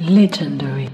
Legendary. 0.00 0.88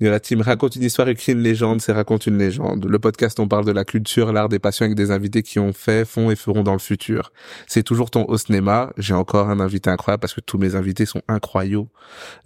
Il 0.00 0.04
y 0.04 0.08
a 0.08 0.12
la 0.12 0.20
team 0.20 0.40
Raconte 0.40 0.76
une 0.76 0.84
histoire, 0.84 1.08
écrit 1.08 1.32
une 1.32 1.42
légende, 1.42 1.80
c'est 1.80 1.92
Raconte 1.92 2.26
une 2.26 2.38
légende. 2.38 2.86
Le 2.86 2.98
podcast, 2.98 3.40
on 3.40 3.48
parle 3.48 3.64
de 3.64 3.72
la 3.72 3.84
culture, 3.84 4.32
l'art 4.32 4.48
des 4.48 4.60
passions 4.60 4.84
avec 4.84 4.96
des 4.96 5.10
invités 5.10 5.42
qui 5.42 5.58
ont 5.58 5.72
fait, 5.72 6.04
font 6.04 6.30
et 6.30 6.36
feront 6.36 6.62
dans 6.62 6.72
le 6.72 6.78
futur. 6.78 7.32
C'est 7.66 7.82
toujours 7.82 8.10
ton 8.10 8.24
au 8.26 8.38
cinéma. 8.38 8.92
J'ai 8.96 9.14
encore 9.14 9.50
un 9.50 9.58
invité 9.58 9.90
incroyable 9.90 10.20
parce 10.20 10.34
que 10.34 10.40
tous 10.40 10.56
mes 10.56 10.76
invités 10.76 11.04
sont 11.04 11.22
incroyables. 11.26 11.88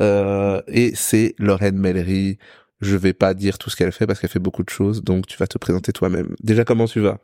Euh, 0.01 0.63
et 0.67 0.93
c'est 0.95 1.35
Lorraine 1.39 1.77
Mellery. 1.77 2.39
Je 2.81 2.97
vais 2.97 3.13
pas 3.13 3.35
dire 3.35 3.59
tout 3.59 3.71
ce 3.71 3.77
qu'elle 3.77 3.93
fait 3.93 4.07
parce 4.07 4.19
qu'elle 4.19 4.31
fait 4.31 4.41
beaucoup 4.41 4.65
de 4.65 4.71
choses, 4.71 5.05
donc 5.05 5.27
tu 5.27 5.37
vas 5.37 5.47
te 5.47 5.59
présenter 5.59 5.93
toi-même. 5.93 6.35
Déjà, 6.43 6.65
comment 6.65 6.87
tu 6.87 7.01
vas? 7.01 7.19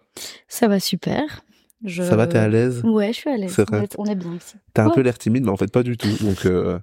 Ça 0.46 0.68
va 0.68 0.78
super. 0.78 1.42
Je... 1.84 2.02
Ça 2.02 2.16
va, 2.16 2.26
t'es 2.26 2.38
à 2.38 2.48
l'aise? 2.48 2.80
Ouais, 2.84 3.08
je 3.12 3.18
suis 3.18 3.30
à 3.30 3.36
l'aise. 3.36 3.52
C'est 3.54 3.72
On, 3.72 3.84
on 3.98 4.04
est 4.06 4.14
bien 4.16 4.34
ici. 4.34 4.56
T'as 4.74 4.84
un 4.84 4.90
peu 4.90 5.00
l'air 5.00 5.16
timide, 5.16 5.44
mais 5.44 5.50
en 5.50 5.56
fait 5.56 5.70
pas 5.72 5.82
du 5.84 5.96
tout. 5.96 6.08
Donc 6.24 6.44
euh, 6.46 6.78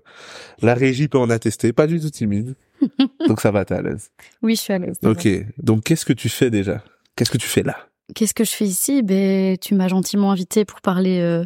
la 0.62 0.74
régie 0.74 1.08
peut 1.10 1.18
en 1.18 1.30
attester, 1.30 1.74
pas 1.74 1.86
du 1.88 2.00
tout 2.00 2.10
timide. 2.10 2.56
donc 3.28 3.42
ça 3.42 3.52
va, 3.52 3.66
t'es 3.66 3.74
à 3.76 3.82
l'aise? 3.82 4.12
Oui, 4.42 4.56
je 4.56 4.62
suis 4.62 4.74
à 4.74 4.78
l'aise. 4.80 4.98
Ok, 5.04 5.28
donc 5.62 5.84
qu'est-ce 5.84 6.06
que 6.06 6.14
tu 6.14 6.30
fais 6.30 6.50
déjà? 6.50 6.82
Qu'est-ce 7.16 7.32
que 7.32 7.38
tu 7.38 7.48
fais 7.48 7.64
là? 7.64 7.76
Qu'est-ce 8.14 8.34
que 8.34 8.44
je 8.44 8.52
fais 8.52 8.66
ici? 8.66 9.02
Ben, 9.04 9.58
tu 9.58 9.74
m'as 9.76 9.88
gentiment 9.88 10.32
invité 10.32 10.64
pour 10.64 10.80
parler 10.82 11.20
euh, 11.22 11.44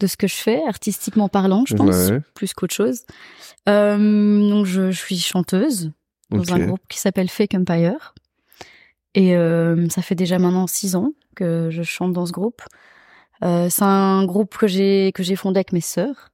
de 0.00 0.06
ce 0.06 0.16
que 0.16 0.26
je 0.26 0.34
fais, 0.34 0.60
artistiquement 0.66 1.28
parlant, 1.28 1.64
je 1.66 1.74
pense, 1.76 2.10
Ouais. 2.10 2.20
plus 2.34 2.52
qu'autre 2.54 2.74
chose. 2.74 3.02
Euh, 3.68 4.48
donc, 4.50 4.66
je, 4.66 4.90
je 4.90 4.98
suis 4.98 5.16
chanteuse 5.18 5.92
dans 6.30 6.52
un 6.54 6.58
groupe 6.66 6.80
qui 6.88 6.98
s'appelle 6.98 7.28
Fake 7.28 7.54
Empire. 7.54 8.14
Et 9.14 9.36
euh, 9.36 9.88
ça 9.90 10.02
fait 10.02 10.14
déjà 10.14 10.38
maintenant 10.38 10.66
six 10.66 10.96
ans 10.96 11.12
que 11.36 11.68
je 11.70 11.82
chante 11.82 12.12
dans 12.12 12.26
ce 12.26 12.32
groupe. 12.32 12.62
Euh, 13.44 13.68
c'est 13.70 13.82
un 13.84 14.24
groupe 14.24 14.56
que 14.56 14.66
j'ai 14.66 15.12
que 15.14 15.22
j'ai 15.22 15.36
fondé 15.36 15.58
avec 15.58 15.72
mes 15.72 15.80
sœurs. 15.80 16.30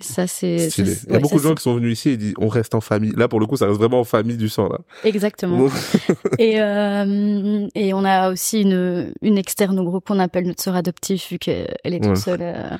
Ça 0.00 0.26
c'est 0.28 0.68
Il 0.78 0.86
y 0.86 0.90
a 1.10 1.12
ouais, 1.14 1.18
beaucoup 1.18 1.38
de 1.38 1.42
gens 1.42 1.54
qui 1.56 1.62
sont 1.62 1.74
venus 1.74 1.98
ici 1.98 2.10
et 2.10 2.16
disent 2.16 2.34
on 2.38 2.46
reste 2.48 2.74
en 2.76 2.80
famille. 2.80 3.12
Là 3.16 3.26
pour 3.26 3.40
le 3.40 3.46
coup 3.46 3.56
ça 3.56 3.66
reste 3.66 3.78
vraiment 3.78 4.00
en 4.00 4.04
famille 4.04 4.36
du 4.36 4.48
sang 4.48 4.68
là. 4.68 4.78
exactement. 5.02 5.68
Et, 6.38 6.60
euh, 6.60 7.66
et 7.74 7.92
on 7.94 8.04
a 8.04 8.30
aussi 8.30 8.62
une, 8.62 9.12
une 9.22 9.38
externe 9.38 9.76
au 9.78 9.84
groupe 9.84 10.06
qu'on 10.06 10.20
appelle 10.20 10.46
notre 10.46 10.62
sœur 10.62 10.76
adoptive, 10.76 11.20
vu 11.30 11.38
qu'elle 11.38 11.66
est 11.84 11.98
toute 12.00 12.10
Ouais. 12.10 12.14
seule. 12.16 12.78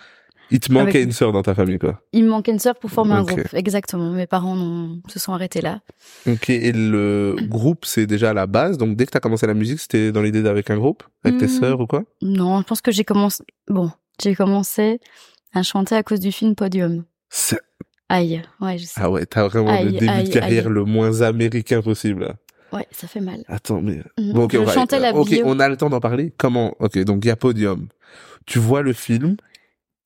Il 0.51 0.61
te 0.61 0.73
manquait 0.73 0.89
Avec- 0.91 1.05
une 1.05 1.13
sœur 1.13 1.33
dans 1.33 1.43
ta 1.43 1.55
famille 1.55 1.79
quoi. 1.79 2.01
Il 2.13 2.25
me 2.25 2.31
manquait 2.31 2.53
une 2.53 2.59
sœur 2.59 2.75
pour 2.77 2.91
former 2.91 3.13
un 3.15 3.23
groupe. 3.23 3.53
Exactement. 3.53 4.11
Mes 4.11 4.27
parents 4.27 4.89
se 5.09 5.19
sont 5.19 5.33
arrêtés 5.33 5.61
là. 5.61 5.81
Ok, 6.27 6.49
et 6.51 6.73
le 6.73 7.37
groupe 7.43 7.85
c'est 7.85 8.07
déjà 8.07 8.33
la 8.33 8.47
base. 8.47 8.79
Donc 8.79 8.97
dès 8.97 9.05
que 9.07 9.11
t'as 9.11 9.21
commencé 9.21 9.47
la 9.47 9.55
musique 9.55 9.79
c'était 9.81 10.11
dans 10.13 10.23
l'idée 10.23 10.43
d'avec 10.43 10.71
un 10.71 10.77
groupe? 10.79 11.03
Avec 11.25 11.39
tes 11.39 11.47
Hmm. 11.47 11.61
sœurs 11.61 11.81
ou 11.81 11.87
quoi? 11.87 12.05
Non, 12.23 12.61
je 12.61 12.65
pense 12.65 12.81
que 12.81 12.91
j'ai 12.93 13.05
commencé. 13.05 13.45
Bon, 13.69 13.91
j'ai 14.23 14.35
commencé 14.35 15.01
à 15.53 15.63
chanter 15.63 15.95
à 15.97 16.03
cause 16.03 16.21
du 16.21 16.33
film 16.33 16.55
Podium. 16.55 17.05
C'est- 17.29 17.61
Aïe, 18.09 18.41
ouais, 18.63 18.79
je 18.79 18.87
sais. 18.87 19.01
Ah 19.03 19.11
ouais, 19.11 19.27
t'as 19.27 19.47
vraiment 19.49 19.83
le 19.83 19.91
début 19.93 20.09
aïe, 20.09 20.25
de 20.25 20.33
carrière 20.33 20.67
aïe. 20.67 20.73
le 20.73 20.85
moins 20.85 21.21
américain 21.21 21.83
possible 21.83 22.23
là. 22.23 22.37
Ouais, 22.73 22.87
ça 22.91 23.07
fait 23.07 23.21
mal. 23.21 23.45
Attends 23.49 23.83
mais... 23.83 24.03
Mhm. 24.19 24.33
Bon, 24.33 24.45
ok, 24.45 24.53
je 24.53 24.59
on 24.59 24.65
va... 24.65 24.99
la 24.99 25.15
ok, 25.15 25.29
bio. 25.29 25.43
on 25.45 25.61
a 25.61 25.69
le 25.69 25.77
temps 25.77 25.91
d'en 25.91 26.01
parler. 26.01 26.33
Comment? 26.39 26.75
Ok, 26.81 26.99
donc 27.05 27.25
il 27.25 27.29
y 27.29 27.31
a 27.31 27.37
Podium. 27.37 27.89
Tu 28.47 28.59
vois 28.59 28.81
le 28.83 28.95
film. 28.95 29.37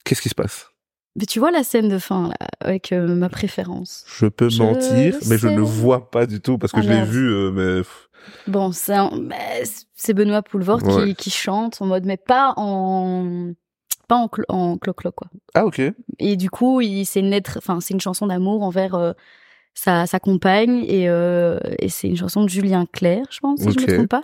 Qu'est-ce 0.04 0.22
qui 0.22 0.28
se 0.28 0.34
passe? 0.34 0.68
Mais 1.16 1.26
tu 1.26 1.38
vois 1.40 1.50
la 1.50 1.62
scène 1.62 1.88
de 1.88 1.98
fin 1.98 2.28
là, 2.28 2.36
avec 2.60 2.90
euh, 2.92 3.14
ma 3.14 3.28
préférence. 3.28 4.04
Je 4.18 4.26
peux 4.26 4.48
Je 4.48 4.62
mentir, 4.62 5.14
mais 5.26 5.36
je 5.36 5.48
ne 5.48 5.56
le 5.56 5.62
vois 5.62 6.10
pas 6.10 6.26
du 6.26 6.40
tout 6.40 6.56
parce 6.56 6.72
que 6.72 6.78
Ah, 6.80 6.82
je 6.82 6.88
l'ai 6.88 7.02
vu, 7.02 7.28
euh, 7.30 7.50
mais 7.52 7.82
Bon, 8.46 8.72
c'est 8.72 8.94
un- 8.94 9.10
bah, 9.18 9.36
c'est 9.94 10.14
Benoît 10.14 10.42
Poulvord 10.42 10.82
Ouais. 10.82 11.08
qui, 11.08 11.14
qui 11.16 11.30
chante 11.30 11.82
en 11.82 11.86
mode, 11.86 12.06
mais 12.06 12.16
pas 12.16 12.54
en 12.56 13.52
pas 14.08 14.16
en 14.16 14.26
clo- 14.26 14.44
en 14.48 14.78
clo-clo 14.78 15.12
quoi. 15.12 15.28
ah 15.54 15.64
ok, 15.66 15.80
Et 16.18 16.36
du 16.36 16.50
coup, 16.50 16.80
c'est 17.04 17.20
une 17.20 17.30
lettre, 17.30 17.54
enfin 17.58 17.80
c'est 17.80 17.94
une 17.94 18.00
chanson 18.00 18.26
d'amour 18.26 18.62
envers 18.62 18.94
euh, 18.94 19.12
sa, 19.74 20.06
sa 20.06 20.18
compagne 20.18 20.84
et, 20.88 21.04
et 21.04 21.88
c'est 21.88 22.08
une 22.08 22.16
chanson 22.16 22.42
de 22.44 22.48
Julien 22.48 22.86
Clerc, 22.86 23.26
je 23.30 23.40
pense, 23.40 23.60
si 23.60 23.70
je 23.70 23.78
Ok. 23.78 23.88
me 23.88 23.94
trompe 23.94 24.08
pas. 24.08 24.22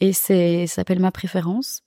Et 0.00 0.12
c'est 0.12 0.66
ça 0.66 0.76
s'appelle 0.76 1.00
Ma 1.00 1.10
préférence. 1.12 1.82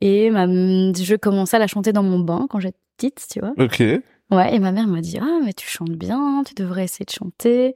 Et 0.00 0.30
ma, 0.30 0.46
je 0.46 1.16
commençais 1.16 1.56
à 1.56 1.60
la 1.60 1.66
chanter 1.66 1.92
dans 1.92 2.02
mon 2.02 2.18
bain 2.20 2.46
quand 2.48 2.60
j'étais 2.60 2.78
petite, 2.96 3.26
tu 3.30 3.40
vois. 3.40 3.52
ok, 3.58 3.82
Ouais, 4.30 4.54
et 4.54 4.58
ma 4.58 4.72
mère 4.72 4.86
m'a 4.86 5.00
dit 5.00 5.18
ah 5.20 5.38
mais 5.44 5.52
tu 5.54 5.66
chantes 5.66 5.90
bien, 5.92 6.42
tu 6.46 6.54
devrais 6.54 6.84
essayer 6.84 7.06
de 7.06 7.10
chanter. 7.10 7.74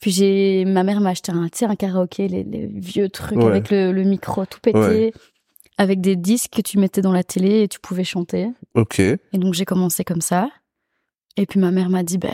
Puis 0.00 0.10
j'ai 0.12 0.64
ma 0.64 0.82
mère 0.84 1.00
m'a 1.00 1.10
acheté 1.10 1.32
un 1.32 1.42
un 1.62 1.76
karaoké 1.76 2.28
les, 2.28 2.44
les 2.44 2.66
vieux 2.66 3.08
trucs 3.08 3.38
Ouais. 3.38 3.46
avec 3.46 3.70
le, 3.70 3.92
le 3.92 4.02
micro 4.04 4.46
tout 4.46 4.60
pété 4.60 4.78
Ouais. 4.78 5.12
avec 5.78 6.00
des 6.00 6.14
disques 6.16 6.52
que 6.52 6.62
tu 6.62 6.78
mettais 6.78 7.02
dans 7.02 7.12
la 7.12 7.24
télé 7.24 7.62
et 7.62 7.68
tu 7.68 7.80
pouvais 7.80 8.04
chanter. 8.04 8.48
ok. 8.74 9.00
Et 9.00 9.18
donc 9.34 9.54
j'ai 9.54 9.64
commencé 9.64 10.04
comme 10.04 10.20
ça. 10.22 10.48
Et 11.36 11.44
puis 11.46 11.58
ma 11.60 11.70
mère 11.72 11.90
m'a 11.90 12.02
dit 12.02 12.18
bah 12.18 12.28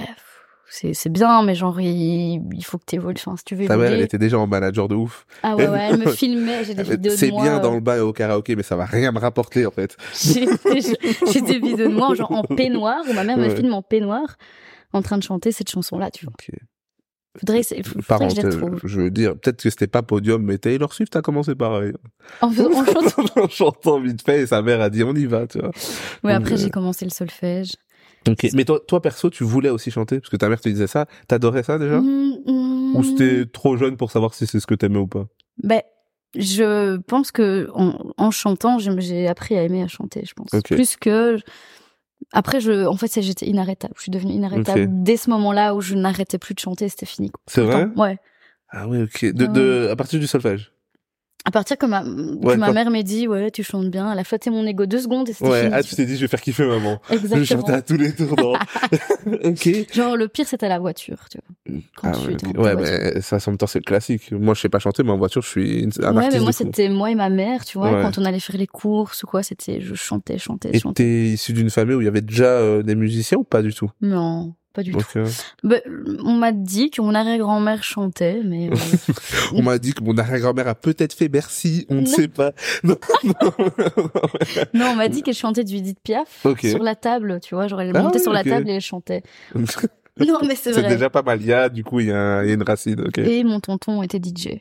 c'est 0.68 0.94
c'est 0.94 1.08
bien 1.10 1.42
mais 1.42 1.54
genre 1.54 1.80
il, 1.80 2.42
il 2.52 2.64
faut 2.64 2.78
que 2.78 2.84
tu 2.86 2.96
évolues 2.96 3.16
enfin 3.18 3.36
si 3.36 3.44
tu 3.44 3.54
veux 3.54 3.66
Ta 3.66 3.76
mère, 3.76 3.92
elle 3.92 4.00
était 4.00 4.18
déjà 4.18 4.38
en 4.38 4.46
manager 4.46 4.88
de 4.88 4.94
ouf. 4.94 5.26
Ah 5.42 5.54
ouais 5.56 5.68
ouais, 5.68 5.88
elle 5.90 5.98
me 5.98 6.10
filmait, 6.12 6.64
j'ai 6.64 6.74
des 6.74 6.82
vidéos 6.82 7.12
de 7.12 7.16
C'est 7.16 7.30
moi. 7.30 7.42
bien 7.42 7.58
euh, 7.58 7.60
dans 7.62 7.74
le 7.74 7.80
bain 7.80 7.96
et 7.96 8.00
au 8.00 8.12
karaoké, 8.12 8.56
mais 8.56 8.62
ça 8.62 8.76
va 8.76 8.84
rien 8.84 9.12
me 9.12 9.18
rapporter 9.18 9.64
en 9.66 9.70
fait. 9.70 9.96
J'ai 10.22 11.40
des 11.40 11.58
vidéos 11.58 11.88
de 11.88 11.94
moi 11.94 12.14
genre 12.14 12.32
en 12.32 12.42
peignoir 12.42 12.98
où 13.08 13.12
ma 13.12 13.24
mère 13.24 13.38
me 13.38 13.48
filme 13.50 13.72
en 13.74 13.82
peignoir 13.82 14.36
en 14.92 15.02
train 15.02 15.18
de 15.18 15.22
chanter 15.22 15.52
cette 15.52 15.70
chanson 15.70 15.98
là, 15.98 16.10
tu 16.10 16.24
vois. 16.26 16.32
Ok. 16.38 16.50
Faudrait, 17.38 17.62
faudrait 18.00 18.80
que 18.80 18.88
je 18.88 18.98
veux 18.98 19.10
dire, 19.10 19.34
peut-être 19.34 19.62
que 19.62 19.68
c'était 19.68 19.86
pas 19.86 20.02
podium, 20.02 20.42
mais 20.42 20.56
Taylor 20.56 20.90
Swift 20.94 21.14
a 21.16 21.20
commencé 21.20 21.54
pareil. 21.54 21.92
En, 22.40 22.46
en 22.50 22.84
chantant. 22.84 23.24
en 23.42 23.48
chantant 23.48 24.00
vite 24.00 24.22
fait, 24.22 24.40
et 24.42 24.46
sa 24.46 24.62
mère 24.62 24.80
a 24.80 24.88
dit 24.88 25.02
on 25.04 25.14
y 25.14 25.26
va, 25.26 25.46
tu 25.46 25.58
vois. 25.58 25.68
Ouais, 26.24 26.32
Donc, 26.32 26.42
après 26.42 26.54
euh, 26.54 26.56
j'ai 26.56 26.70
commencé 26.70 27.04
le 27.04 27.10
solfège. 27.10 27.72
Ok. 28.28 28.46
Mais 28.54 28.64
toi, 28.64 28.80
toi 28.86 29.00
perso, 29.00 29.30
tu 29.30 29.44
voulais 29.44 29.70
aussi 29.70 29.90
chanter 29.90 30.20
parce 30.20 30.30
que 30.30 30.36
ta 30.36 30.48
mère 30.48 30.60
te 30.60 30.68
disait 30.68 30.86
ça. 30.86 31.06
T'adorais 31.28 31.62
ça 31.62 31.78
déjà? 31.78 32.00
Mm, 32.00 32.34
mm. 32.46 32.96
Ou 32.96 33.04
c'était 33.04 33.46
trop 33.46 33.76
jeune 33.76 33.96
pour 33.96 34.10
savoir 34.10 34.34
si 34.34 34.46
c'est 34.46 34.60
ce 34.60 34.66
que 34.66 34.74
t'aimais 34.74 34.98
ou 34.98 35.06
pas? 35.06 35.26
Ben, 35.62 35.82
je 36.34 36.96
pense 36.98 37.32
que 37.32 37.68
en, 37.74 38.12
en 38.16 38.30
chantant, 38.30 38.78
j'ai- 38.78 39.28
appris 39.28 39.56
à 39.56 39.62
aimer 39.62 39.82
à 39.82 39.88
chanter, 39.88 40.22
je 40.26 40.34
pense. 40.34 40.52
Ok. 40.54 40.68
Plus 40.74 40.96
que. 40.96 41.38
Après, 42.32 42.60
je, 42.60 42.86
en 42.86 42.96
fait, 42.96 43.20
j'étais 43.20 43.46
inarrêtable. 43.46 43.94
Je 43.96 44.02
suis 44.02 44.10
devenue 44.10 44.32
inarrêtable. 44.34 44.88
Dès 45.02 45.16
ce 45.16 45.30
moment-là 45.30 45.74
où 45.74 45.80
je 45.80 45.94
n'arrêtais 45.94 46.38
plus 46.38 46.54
de 46.54 46.58
chanter, 46.58 46.88
c'était 46.88 47.06
fini. 47.06 47.30
C'est 47.46 47.62
vrai? 47.62 47.86
Ouais. 47.96 48.18
Ah 48.70 48.88
oui, 48.88 49.02
ok. 49.02 49.26
De, 49.32 49.46
de, 49.46 49.88
à 49.90 49.96
partir 49.96 50.18
du 50.18 50.26
solfège? 50.26 50.72
À 51.46 51.52
partir 51.52 51.78
que 51.78 51.86
ma, 51.86 52.02
que 52.02 52.44
Ouais, 52.44 52.56
ma 52.56 52.66
quand- 52.66 52.72
mère 52.74 52.90
m'ait 52.90 53.04
dit, 53.04 53.28
ouais, 53.28 53.52
tu 53.52 53.62
chantes 53.62 53.88
bien, 53.88 54.12
elle 54.12 54.18
a 54.18 54.24
flatté 54.24 54.50
mon 54.50 54.66
ego 54.66 54.84
deux 54.84 54.98
secondes 54.98 55.28
et 55.28 55.32
c'était 55.32 55.48
Ouais. 55.48 55.60
fini. 55.62 55.72
Ah, 55.74 55.82
tu 55.84 55.94
t'es 55.94 56.04
dit, 56.04 56.16
je 56.16 56.22
vais 56.22 56.26
faire 56.28 56.40
kiffer 56.40 56.66
maman. 56.66 57.00
Je 57.08 57.14
Exactement. 57.14 57.44
chantais 57.46 57.72
à 57.72 57.82
tous 57.82 57.96
les 57.96 58.12
tournants. 58.12 58.54
ok. 59.44 59.68
Genre, 59.94 60.16
le 60.16 60.28
pire, 60.28 60.46
c'était 60.46 60.68
la 60.68 60.78
voiture, 60.80 61.18
tu 61.30 61.38
vois. 61.38 61.80
Quand 61.96 62.10
Ah 62.12 62.18
tu 62.18 62.58
ouais, 62.58 62.74
ouais, 62.74 62.74
mais 63.14 63.20
ça, 63.20 63.36
en 63.36 63.50
même 63.50 63.58
temps, 63.58 63.66
c'est 63.68 63.78
le 63.78 63.84
classique. 63.84 64.32
Moi, 64.32 64.54
je 64.54 64.60
sais 64.60 64.68
pas 64.68 64.78
chanter, 64.80 65.02
mais 65.02 65.10
en 65.12 65.18
voiture, 65.18 65.42
je 65.42 65.48
suis 65.48 65.80
une- 65.84 65.92
un 66.02 66.16
ouais, 66.16 66.28
mais 66.32 66.40
moi, 66.40 66.52
c'était 66.52 66.88
moi 66.88 67.10
et 67.10 67.14
ma 67.14 67.28
mère, 67.30 67.64
tu 67.64 67.78
vois. 67.78 67.92
Ouais. 67.92 68.02
Quand 68.02 68.18
on 68.18 68.24
allait 68.24 68.40
faire 68.40 68.56
les 68.56 68.66
courses 68.66 69.22
ou 69.22 69.26
quoi, 69.26 69.42
c'était, 69.42 69.80
je 69.80 69.94
chantais, 69.94 70.38
chantais, 70.38 70.70
Et 70.72 70.80
chantais. 70.80 71.04
t'es 71.04 71.24
issu 71.34 71.52
d'une 71.52 71.70
famille 71.70 71.94
où 71.94 72.00
il 72.00 72.04
y 72.06 72.08
avait 72.08 72.22
déjà 72.22 72.44
euh, 72.46 72.82
des 72.82 72.94
musiciens 72.96 73.38
ou 73.38 73.44
pas 73.44 73.62
du 73.62 73.72
tout? 73.72 73.90
Non, 74.00 74.54
pas 74.76 74.82
du 74.82 74.92
tout. 74.92 74.98
Euh, 75.16 75.26
Bah, 75.64 75.76
on 76.24 76.34
m'a 76.34 76.52
dit 76.52 76.90
que 76.90 77.00
mon 77.02 77.14
arrière-grand-mère 77.14 77.82
chantait, 77.82 78.40
mais 78.44 78.70
euh, 78.72 78.76
On 79.54 79.62
m'a 79.62 79.78
dit 79.78 79.92
que 79.94 80.04
mon 80.04 80.16
arrière-grand-mère 80.16 80.68
a 80.68 80.74
peut-être 80.74 81.14
fait 81.14 81.28
Bercy, 81.28 81.86
on 81.88 81.96
ne 81.96 82.00
Non. 82.02 82.06
sait 82.06 82.28
pas. 82.28 82.52
Non, 82.84 82.96
non. 83.24 83.34
non, 84.74 84.86
on 84.92 84.94
m'a 84.96 85.08
dit 85.08 85.22
qu'elle 85.22 85.34
chantait 85.34 85.64
du 85.64 85.76
Edith 85.76 85.98
Piaf 86.02 86.46
sur 86.60 86.82
la 86.82 86.94
table, 86.94 87.40
tu 87.42 87.54
vois, 87.54 87.66
genre 87.68 87.80
elle 87.80 87.92
Ah 87.94 88.02
montait 88.02 88.18
oui, 88.18 88.22
sur 88.22 88.32
la 88.32 88.44
table 88.44 88.68
et 88.68 88.74
elle 88.74 88.80
chantait. 88.80 89.22
Non, 90.18 90.38
mais 90.46 90.54
c'est 90.54 90.72
c'est 90.72 90.80
vrai. 90.80 90.88
déjà 90.88 91.10
pas 91.10 91.20
mal. 91.20 91.42
Il 91.42 91.46
y 91.46 91.52
a, 91.52 91.68
du 91.68 91.84
coup, 91.84 92.00
il 92.00 92.06
y, 92.06 92.10
a 92.10 92.42
y 92.42 92.52
une 92.54 92.62
racine. 92.62 92.98
Ok. 93.02 93.18
Et 93.18 93.44
mon 93.44 93.60
tonton 93.60 94.02
était 94.02 94.16
DJ. 94.18 94.60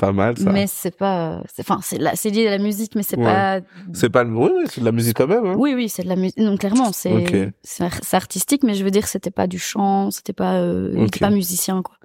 Pas 0.00 0.12
mal, 0.12 0.38
ça. 0.38 0.50
Mais 0.50 0.66
c'est 0.66 0.96
pas, 0.96 1.42
enfin, 1.60 1.78
c'est 1.82 2.30
lié 2.30 2.46
à 2.46 2.52
la 2.52 2.58
musique, 2.58 2.94
mais 2.94 3.02
c'est 3.02 3.18
Ouais. 3.18 3.24
pas. 3.24 3.60
C'est 3.92 4.08
pas 4.08 4.24
le, 4.24 4.30
oui, 4.34 4.48
c'est 4.70 4.80
de 4.80 4.86
la 4.86 4.92
musique 4.92 5.14
quand 5.18 5.26
même, 5.26 5.44
hein. 5.44 5.54
Oui, 5.58 5.74
oui, 5.74 5.90
c'est 5.90 6.04
de 6.04 6.08
la 6.08 6.16
musique. 6.16 6.38
Non, 6.38 6.56
clairement, 6.56 6.90
c'est, 6.92 7.52
c'est 7.62 8.16
artistique, 8.16 8.62
mais 8.64 8.72
je 8.74 8.82
veux 8.82 8.90
dire, 8.90 9.06
c'était 9.06 9.30
pas 9.30 9.46
du 9.46 9.58
chant, 9.58 10.10
c'était 10.10 10.32
pas, 10.32 10.54
euh, 10.62 11.04
était 11.04 11.18
pas 11.20 11.28
musicien, 11.28 11.82
quoi. 11.82 11.96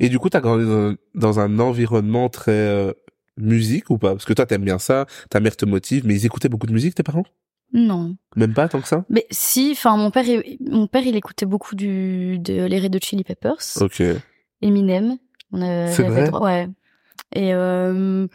Et 0.00 0.08
du 0.08 0.18
coup, 0.18 0.30
t'as 0.30 0.40
grandi 0.40 0.64
dans, 0.64 0.94
dans 1.14 1.40
un 1.40 1.58
environnement 1.58 2.30
très 2.30 2.52
euh, 2.52 2.92
musique 3.36 3.90
ou 3.90 3.98
pas? 3.98 4.12
Parce 4.12 4.24
que 4.24 4.32
toi, 4.32 4.46
t'aimes 4.46 4.64
bien 4.64 4.78
ça, 4.78 5.04
ta 5.28 5.40
mère 5.40 5.54
te 5.54 5.66
motive, 5.66 6.06
mais 6.06 6.14
ils 6.14 6.24
écoutaient 6.24 6.48
beaucoup 6.48 6.66
de 6.66 6.72
musique, 6.72 6.94
tes 6.94 7.02
parents? 7.02 7.24
Non. 7.74 8.16
Même 8.36 8.54
pas 8.54 8.68
tant 8.68 8.80
que 8.80 8.88
ça? 8.88 9.04
Mais 9.10 9.26
si, 9.30 9.70
enfin, 9.72 9.98
mon 9.98 10.10
père, 10.10 10.24
il- 10.26 10.56
mon 10.70 10.86
père, 10.86 11.06
il 11.06 11.16
écoutait 11.16 11.46
beaucoup 11.46 11.74
du, 11.74 12.38
de 12.38 12.64
les 12.64 12.78
Red 12.80 12.96
Hot 12.96 13.00
Chili 13.02 13.24
Peppers. 13.24 13.76
Ok. 13.80 14.02
Eminem. 14.62 15.18
On 15.52 15.60
avait 15.60 15.92
vrai? 15.92 16.28
droit- 16.28 16.42
ouais. 16.44 16.68
Et 17.34 17.54
euh, 17.54 18.26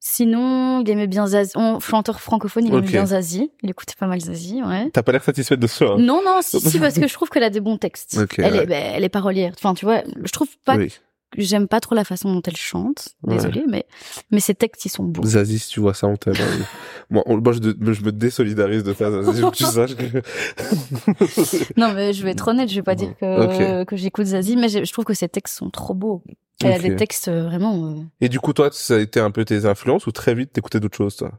sinon, 0.00 0.80
il 0.80 0.90
aimait 0.90 1.06
bien 1.06 1.26
Zazie. 1.26 1.52
On, 1.56 1.80
chanteur 1.80 2.20
francophone, 2.20 2.66
il 2.66 2.72
aimait 2.74 2.82
bien 2.82 3.06
Zazie. 3.06 3.50
Il 3.62 3.70
écoutait 3.70 3.94
pas 3.98 4.06
mal 4.06 4.20
Zazie, 4.20 4.62
ouais. 4.62 4.90
T'as 4.92 5.02
pas 5.02 5.12
l'air 5.12 5.22
satisfaite 5.22 5.60
de 5.60 5.66
ça. 5.66 5.84
hein 5.86 5.96
Non, 5.98 6.20
non, 6.24 6.40
si, 6.42 6.60
si, 6.60 6.78
parce 6.78 6.98
que 6.98 7.08
je 7.08 7.14
trouve 7.14 7.30
qu'elle 7.30 7.44
a 7.44 7.50
des 7.50 7.60
bons 7.60 7.78
textes. 7.78 8.18
Elle, 8.38 8.52
ouais. 8.52 8.62
est, 8.62 8.66
ben, 8.66 8.92
elle 8.96 9.04
est 9.04 9.08
parolière. 9.08 9.52
Enfin, 9.56 9.74
tu 9.74 9.84
vois, 9.84 10.02
je 10.22 10.32
trouve 10.32 10.48
pas 10.64 10.76
Oui. 10.76 10.92
J'aime 11.36 11.68
pas 11.68 11.80
trop 11.80 11.94
la 11.94 12.04
façon 12.04 12.32
dont 12.32 12.42
elle 12.46 12.56
chante. 12.56 13.10
Désolée, 13.22 13.64
mais 13.68 13.86
mais 14.30 14.40
ses 14.40 14.54
textes 14.54 14.84
ils 14.84 14.88
sont 14.90 15.04
beaux. 15.04 15.24
Zazie, 15.24 15.58
si 15.58 15.68
tu 15.70 15.80
vois 15.80 15.94
ça, 15.94 16.06
on 16.06 16.16
t'aime. 16.16 16.34
hein. 16.38 16.64
moi, 17.10 17.22
on- 17.26 17.38
moi 17.40 17.52
je, 17.52 17.60
je 17.92 18.02
me 18.02 18.12
désolidarise 18.12 18.82
de 18.84 18.94
ça, 18.94 19.10
Zazie, 19.10 19.42
que 19.42 19.50
tu 19.50 19.64
saches 19.64 19.94
que... 19.96 20.22
Non, 21.76 21.92
mais 21.94 22.12
je 22.12 22.22
vais 22.24 22.30
être 22.32 22.48
honnête, 22.48 22.68
je 22.68 22.76
vais 22.76 22.82
pas 22.82 22.94
dire 22.94 23.14
que 23.20 23.84
que 23.84 23.96
j'écoute 23.96 24.26
Zazie, 24.26 24.56
mais 24.56 24.68
je 24.68 24.84
je 24.84 24.92
trouve 24.92 25.04
que 25.04 25.14
ses 25.14 25.28
textes 25.28 25.56
sont 25.58 25.70
trop 25.70 25.94
beaux. 25.94 26.22
Elle 26.62 26.72
a 26.72 26.78
des 26.78 26.96
textes 26.96 27.28
euh, 27.28 27.44
vraiment. 27.44 27.84
euh, 27.86 27.94
Et 28.20 28.28
du 28.28 28.38
coup, 28.40 28.52
toi, 28.52 28.68
ça 28.72 28.94
a 28.94 28.98
été 28.98 29.18
un 29.20 29.30
peu 29.30 29.44
tes 29.44 29.66
influences 29.66 30.06
ou 30.06 30.12
très 30.12 30.34
vite 30.34 30.52
t'écoutais 30.52 30.78
d'autres 30.80 30.96
choses, 30.96 31.16
toi? 31.16 31.32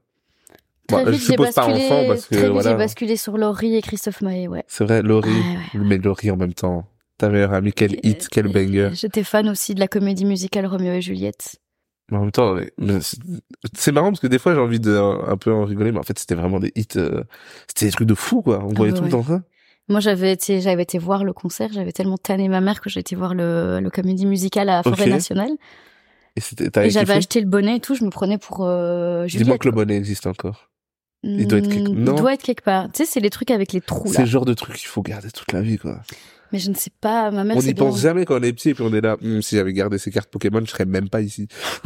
Très 0.88 1.04
vite, 1.06 1.14
je 1.14 1.20
j'ai 1.20 1.32
suppose 1.32 1.52
pas 1.56 1.66
basculé. 1.68 1.86
enfant, 1.86 2.04
parce 2.08 2.26
que, 2.28 2.36
très 2.36 2.44
vite, 2.44 2.52
voilà. 2.52 2.70
j'ai 2.72 2.76
basculé 2.76 3.18
sur 3.18 3.38
Laurie 3.38 3.76
et 3.76 3.82
Christophe 3.82 4.22
Maé, 4.22 4.48
ouais. 4.48 4.64
C'est 4.68 4.84
vrai, 4.84 5.02
Laurie, 5.02 5.32
Ouais, 5.32 5.80
ouais. 5.80 5.86
mais 5.86 5.98
Laurie 5.98 6.30
en 6.32 6.38
même 6.38 6.54
temps. 6.54 6.86
Ta 7.18 7.30
meilleure 7.30 7.54
amie, 7.54 7.72
quel 7.74 7.94
hit, 8.06 8.28
quel 8.30 8.48
banger. 8.52 8.90
J'étais 8.94 9.24
fan 9.24 9.48
aussi 9.50 9.74
de 9.74 9.80
la 9.80 9.88
comédie 9.88 10.26
musicale 10.26 10.66
Roméo 10.66 10.94
et 10.94 11.02
Juliette. 11.02 11.56
Mais 12.12 12.18
en 12.18 12.22
même 12.22 12.32
temps, 12.32 12.56
c'est- 13.02 13.92
marrant 13.92 14.10
parce 14.10 14.20
que 14.20 14.28
des 14.28 14.38
fois 14.38 14.54
j'ai 14.54 14.60
envie 14.60 14.80
de 14.80 14.96
un 14.96 15.38
peu 15.38 15.52
en 15.52 15.66
rigoler, 15.66 15.92
mais 15.92 15.98
en 16.00 16.04
fait 16.04 16.20
c'était 16.20 16.36
vraiment 16.36 16.60
des 16.60 16.72
hits, 16.76 16.86
euh, 16.98 17.24
c'était 17.68 17.86
des 17.88 17.92
trucs 17.92 18.08
de 18.08 18.14
fou 18.16 18.42
quoi. 18.44 18.64
On 18.64 18.74
voyait 18.74 18.92
bah 18.92 18.98
tout 19.00 19.04
le 19.06 19.08
ouais. 19.08 19.12
temps 19.12 19.24
ça. 19.24 19.42
Moi, 19.88 20.00
j'avais 20.00 20.32
été, 20.32 20.62
j'avais 20.62 20.82
été 20.82 20.98
voir 20.98 21.24
le 21.24 21.32
concert. 21.32 21.70
J'avais 21.72 21.92
tellement 21.92 22.18
tanné 22.18 22.50
ma 22.50 22.60
mère 22.60 22.82
que 22.82 22.90
j'ai 22.90 23.02
été 23.02 23.16
voir 23.16 23.36
le, 23.36 23.80
le 23.80 23.90
comédie 23.92 24.26
musicale 24.26 24.70
à 24.70 24.82
Forêt. 24.82 25.06
Nationale. 25.06 25.52
Et 26.36 26.90
j'avais 26.90 27.14
acheté 27.14 27.40
le 27.40 27.46
bonnet 27.48 27.78
et 27.78 27.80
tout. 27.80 27.94
Je 27.96 28.04
me 28.04 28.10
prenais 28.10 28.38
pour 28.40 28.66
euh. 28.66 29.28
Dis-moi 29.28 29.58
que 29.60 29.68
le 29.68 29.74
bonnet 29.76 29.96
existe 29.96 30.26
encore. 30.28 30.72
il 31.24 31.48
doit 31.48 31.60
être 31.60 31.70
quelque- 31.70 31.90
Hmm, 31.92 32.04
non 32.04 32.16
Il 32.16 32.20
doit 32.20 32.34
être 32.34 32.42
quelque 32.44 32.64
part. 32.64 32.92
Tu 32.92 33.04
sais, 33.04 33.06
c'est 33.06 33.20
les 33.20 33.30
trucs 33.30 33.52
avec 33.52 33.74
les 33.74 33.82
trous 33.82 34.12
C'est 34.12 34.22
le 34.22 34.28
genre 34.28 34.46
de 34.46 34.54
truc 34.54 34.76
qu'il 34.76 34.88
faut 34.88 35.02
garder 35.04 35.30
toute 35.32 35.52
la 35.54 35.62
vie 35.62 35.78
quoi. 35.78 36.02
Mais 36.52 36.60
je 36.60 36.70
ne 36.70 36.76
sais 36.76 36.92
pas. 37.02 37.32
Ma 37.32 37.44
mère, 37.44 37.58
on 37.58 37.62
n'y 37.62 37.74
pense 37.74 38.00
jamais 38.00 38.24
quand 38.26 38.38
on 38.40 38.44
est 38.44 38.54
petit 38.54 38.70
et 38.70 38.74
puis 38.76 38.84
on 38.84 38.94
est 38.94 39.02
là. 39.02 39.18
Hum, 39.24 39.42
si 39.42 39.56
j'avais 39.56 39.74
gardé 39.74 39.98
ces 39.98 40.12
cartes 40.12 40.30
Pokémon, 40.30 40.62
je 40.64 40.70
serais 40.72 40.86
même 40.86 41.10
pas 41.10 41.22
ici. 41.22 41.48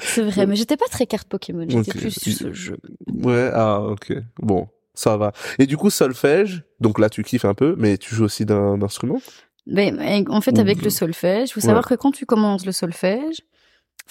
C'est 0.00 0.22
vrai, 0.22 0.46
mais 0.46 0.56
j'étais 0.56 0.76
pas 0.76 0.86
très 0.90 1.06
carte 1.06 1.28
Pokémon. 1.28 1.66
J'étais 1.68 1.90
Ok. 1.92 1.96
plus 1.98 2.10
sur 2.10 2.32
ce 2.32 2.52
jeu. 2.52 2.76
ouais, 3.22 3.50
ah 3.52 3.80
ok, 3.82 4.12
bon, 4.38 4.68
ça 4.94 5.16
va. 5.16 5.32
Et 5.58 5.66
du 5.66 5.76
coup 5.76 5.90
solfège, 5.90 6.64
donc 6.80 6.98
là 6.98 7.08
tu 7.08 7.22
kiffes 7.24 7.44
un 7.44 7.54
peu, 7.54 7.74
mais 7.78 7.98
tu 7.98 8.14
joues 8.14 8.24
aussi 8.24 8.44
d'un 8.44 8.80
instrument. 8.82 9.20
Mais, 9.68 9.92
en 10.28 10.40
fait, 10.40 10.58
avec 10.60 10.78
Mhm. 10.78 10.84
le 10.84 10.90
solfège, 10.90 11.48
il 11.50 11.52
faut 11.54 11.60
Ouais. 11.60 11.66
savoir 11.66 11.86
que 11.88 11.94
quand 11.94 12.12
tu 12.12 12.24
commences 12.24 12.64
le 12.64 12.70
solfège, 12.72 13.38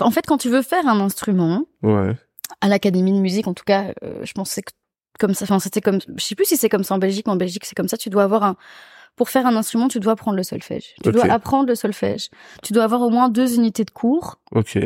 en 0.02 0.12
fait, 0.12 0.26
quand 0.28 0.38
tu 0.38 0.50
veux 0.50 0.62
faire 0.62 0.86
un 0.86 1.00
instrument, 1.00 1.64
Ouais. 1.82 2.12
à 2.60 2.68
l'académie 2.68 3.14
de 3.14 3.20
musique, 3.20 3.48
en 3.48 3.54
tout 3.54 3.64
cas, 3.64 3.94
euh, 4.04 4.20
je 4.26 4.34
pensais 4.34 4.62
que 4.62 4.72
comme 5.20 5.34
ça, 5.34 5.44
enfin, 5.44 5.60
c'était 5.60 5.82
comme, 5.82 6.00
je 6.16 6.24
sais 6.24 6.36
plus 6.36 6.46
si 6.46 6.58
c'est 6.58 6.70
comme 6.70 6.84
ça 6.84 6.96
en 6.96 6.98
Belgique, 6.98 7.26
mais 7.28 7.34
en 7.34 7.38
Belgique, 7.38 7.66
c'est 7.66 7.76
comme 7.76 7.88
ça, 7.88 7.98
tu 7.98 8.10
dois 8.10 8.24
avoir 8.24 8.44
un, 8.44 8.58
pour 9.16 9.30
faire 9.30 9.46
un 9.46 9.56
instrument, 9.56 9.88
tu 9.88 10.00
dois 10.00 10.14
apprendre 10.14 10.38
le 10.38 10.44
solfège. 10.44 10.94
Tu 11.04 11.12
dois 11.12 11.26
apprendre 11.26 11.68
le 11.68 11.76
solfège. 11.76 12.30
Tu 12.64 12.74
dois 12.74 12.84
avoir 12.84 13.02
au 13.02 13.10
moins 13.10 13.30
deux 13.30 13.56
unités 13.56 13.86
de 13.86 13.92
cours. 13.92 14.40
Ok. 14.52 14.78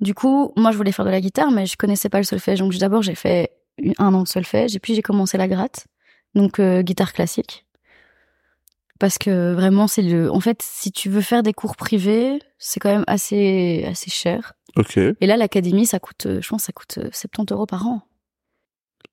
Du 0.00 0.12
coup, 0.14 0.52
moi, 0.56 0.72
je 0.72 0.76
voulais 0.76 0.92
faire 0.92 1.04
de 1.04 1.10
la 1.10 1.20
guitare, 1.20 1.50
mais 1.50 1.66
je 1.66 1.76
connaissais 1.76 2.08
pas 2.08 2.18
le 2.18 2.24
solfège. 2.24 2.58
Donc, 2.58 2.74
d'abord, 2.76 3.02
j'ai 3.02 3.14
fait 3.14 3.52
un 3.98 4.12
an 4.14 4.22
de 4.22 4.28
solfège, 4.28 4.74
et 4.74 4.78
puis 4.78 4.94
j'ai 4.94 5.02
commencé 5.02 5.38
la 5.38 5.48
gratte. 5.48 5.86
Donc, 6.34 6.58
euh, 6.58 6.82
guitare 6.82 7.12
classique. 7.12 7.64
Parce 8.98 9.18
que 9.18 9.52
vraiment, 9.52 9.86
c'est 9.86 10.02
le, 10.02 10.30
en 10.32 10.40
fait, 10.40 10.60
si 10.62 10.90
tu 10.90 11.08
veux 11.10 11.20
faire 11.20 11.42
des 11.42 11.52
cours 11.52 11.76
privés, 11.76 12.38
c'est 12.58 12.80
quand 12.80 12.90
même 12.90 13.04
assez, 13.06 13.86
assez 13.88 14.10
cher. 14.10 14.54
Ok. 14.76 14.96
Et 14.96 15.26
là, 15.26 15.36
l'académie, 15.36 15.86
ça 15.86 15.98
coûte, 15.98 16.26
euh, 16.26 16.40
je 16.42 16.48
pense, 16.48 16.64
ça 16.64 16.72
coûte 16.72 16.98
euh, 16.98 17.08
70 17.12 17.52
euros 17.52 17.66
par 17.66 17.86
an. 17.86 18.02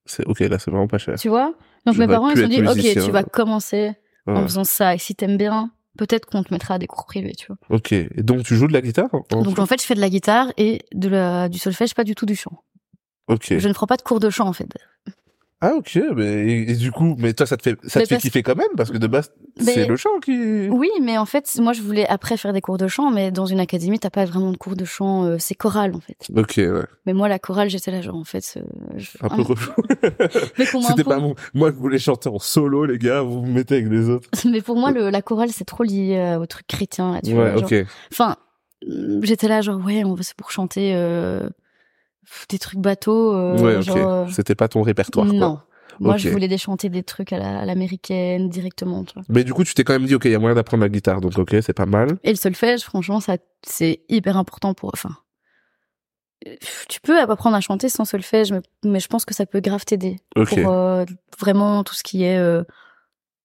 C'est 0.06 0.26
ok 0.26 0.40
là, 0.40 0.58
c'est 0.58 0.70
vraiment 0.70 0.86
pas 0.88 0.98
cher. 0.98 1.18
Tu 1.18 1.28
vois? 1.28 1.54
Donc 1.86 1.94
Je 1.94 2.00
mes 2.00 2.06
parents, 2.14 2.28
ils 2.30 2.36
se 2.36 2.42
sont 2.42 2.48
dit, 2.48 2.60
ok, 2.72 2.78
tu 3.06 3.10
vas 3.10 3.22
commencer 3.22 3.92
en 4.26 4.42
faisant 4.42 4.64
ça. 4.64 4.94
Et 4.94 4.98
si 4.98 5.14
t'aimes 5.14 5.36
bien, 5.36 5.70
peut-être 5.98 6.26
qu'on 6.26 6.42
te 6.42 6.52
mettra 6.52 6.74
à 6.74 6.78
des 6.78 6.86
cours 6.86 7.06
privés, 7.06 7.32
tu 7.36 7.46
vois. 7.46 7.56
Ok. 7.70 7.92
Et 7.92 8.08
donc 8.22 8.42
tu 8.44 8.56
joues 8.56 8.66
de 8.68 8.72
la 8.72 8.80
guitare 8.82 9.08
en- 9.12 9.42
Donc 9.42 9.58
en 9.58 9.66
fait, 9.66 9.80
je 9.80 9.86
fais 9.86 9.94
de 9.94 10.00
la 10.00 10.08
guitare 10.10 10.52
et 10.56 10.80
de 10.92 11.08
la, 11.08 11.48
du 11.48 11.58
solfège, 11.58 11.94
pas 11.94 12.04
du 12.04 12.14
tout 12.14 12.26
du 12.26 12.36
chant. 12.36 12.62
Ok. 13.28 13.56
Je 13.58 13.68
ne 13.68 13.72
prends 13.72 13.86
pas 13.86 13.96
de 13.96 14.02
cours 14.02 14.20
de 14.20 14.28
chant, 14.30 14.46
en 14.48 14.52
fait. 14.52 14.68
Ah 15.66 15.74
ok. 15.76 15.98
Mais 16.16 16.46
et, 16.46 16.70
et 16.72 16.74
du 16.74 16.90
coup, 16.92 17.14
mais 17.18 17.32
toi 17.32 17.46
ça 17.46 17.56
te 17.56 17.62
fait 17.62 17.78
ça 17.86 18.00
Mais 18.00 18.04
te 18.06 18.14
fait 18.14 18.20
kiffer 18.20 18.42
quand 18.42 18.54
même 18.56 18.66
parce 18.76 18.90
que 18.90 18.98
de 18.98 19.06
base 19.06 19.32
c'est 19.58 19.86
le 19.86 19.96
chant 19.96 20.18
qui. 20.22 20.68
Oui, 20.68 20.90
mais 21.00 21.16
en 21.16 21.26
fait, 21.26 21.48
moi, 21.60 21.72
je 21.72 21.80
voulais 21.80 22.06
après 22.08 22.36
faire 22.36 22.52
des 22.52 22.60
cours 22.60 22.76
de 22.76 22.88
chant, 22.88 23.10
mais 23.12 23.30
dans 23.30 23.46
une 23.46 23.60
académie, 23.60 24.00
t'as 24.00 24.10
pas 24.10 24.24
vraiment 24.24 24.50
de 24.50 24.56
cours 24.56 24.74
de 24.74 24.84
chant, 24.84 25.24
euh, 25.26 25.36
c'est 25.38 25.54
choral, 25.54 25.94
en 25.94 26.00
fait. 26.00 26.16
Ok 26.36 26.54
ouais. 26.56 26.84
Mais 27.06 27.12
moi, 27.12 27.28
la 27.28 27.38
chorale, 27.38 27.70
j'étais 27.70 27.92
là, 27.92 28.00
genre, 28.02 28.16
en 28.16 28.24
fait, 28.24 28.56
euh, 28.56 28.62
je- 28.96 29.10
Un 29.22 29.28
peu 29.28 29.42
relou. 29.42 29.60
mais 30.58 30.64
C'était 30.66 31.04
pas 31.04 31.18
mon. 31.18 31.34
Moi 31.54 31.70
je 31.70 31.76
voulais 31.76 31.98
chanter 32.00 32.28
en 32.28 32.38
solo 32.40 32.84
les 32.84 32.98
gars, 32.98 33.22
vous 33.22 33.42
me 33.42 33.52
mettez 33.52 33.76
avec 33.76 33.88
les 33.90 34.08
autres. 34.10 34.28
mais 34.50 34.60
pour 34.60 34.76
moi, 34.76 34.90
le, 34.90 35.08
la 35.10 35.22
chorale, 35.22 35.50
c'est 35.50 35.64
trop 35.64 35.84
lié 35.84 36.16
euh, 36.16 36.38
au 36.40 36.46
truc 36.46 36.66
chrétien, 36.66 37.12
là, 37.12 37.20
tu 37.22 37.30
Ouais. 37.30 37.52
vois. 37.52 37.56
genre. 37.56 37.62
Ok. 37.64 37.86
Enfin, 38.12 38.36
j'étais 39.22 39.48
là, 39.48 39.60
genre, 39.62 39.80
ouais, 39.84 40.02
on 40.04 40.14
va 40.14 40.22
c'est 40.24 40.36
pour 40.36 40.50
chanter 40.50 40.94
des 42.48 42.58
trucs 42.58 42.78
bateaux. 42.80 43.34
euh, 43.34 43.58
ouais. 43.62 43.76
Ok. 43.76 43.82
genre, 43.82 43.96
euh, 43.98 44.26
C'était 44.30 44.54
pas 44.54 44.68
ton 44.68 44.82
répertoire. 44.82 45.26
quoi. 45.26 45.34
non. 45.36 45.58
Moi, 46.00 46.16
je 46.16 46.28
voulais 46.30 46.48
des 46.48 46.58
chanter 46.58 46.88
des 46.88 47.04
trucs 47.04 47.32
à 47.32 47.38
la- 47.38 47.60
à 47.60 47.64
l'américaine 47.64 48.48
directement, 48.48 49.04
tu 49.04 49.14
vois. 49.14 49.22
Mais 49.28 49.44
du 49.44 49.54
coup 49.54 49.62
tu 49.62 49.74
t'es 49.74 49.84
quand 49.84 49.92
même 49.92 50.06
dit 50.06 50.16
ok 50.16 50.24
il 50.24 50.32
y 50.32 50.34
a 50.34 50.40
moyen 50.40 50.56
d'apprendre 50.56 50.82
la 50.82 50.88
guitare 50.88 51.20
donc 51.20 51.38
ok 51.38 51.54
c'est 51.62 51.72
pas 51.72 51.86
mal. 51.86 52.18
Et 52.24 52.30
le 52.30 52.36
solfège, 52.36 52.80
franchement, 52.82 53.20
ça, 53.20 53.36
c'est 53.64 54.00
hyper 54.08 54.36
important 54.36 54.74
pour, 54.74 54.90
enfin, 54.92 55.10
tu 56.88 57.00
peux 57.00 57.18
apprendre 57.20 57.56
à 57.56 57.60
chanter 57.60 57.88
sans 57.88 58.04
solfège, 58.04 58.52
mais, 58.52 58.60
mais 58.84 59.00
je 59.00 59.08
pense 59.08 59.24
que 59.24 59.34
ça 59.34 59.46
peut 59.46 59.60
grave 59.60 59.84
t'aider 59.84 60.16
pour 60.34 60.72
euh, 60.72 61.04
vraiment 61.38 61.84
tout 61.84 61.94
ce 61.94 62.02
qui 62.02 62.24
est, 62.24 62.36
euh, 62.38 62.62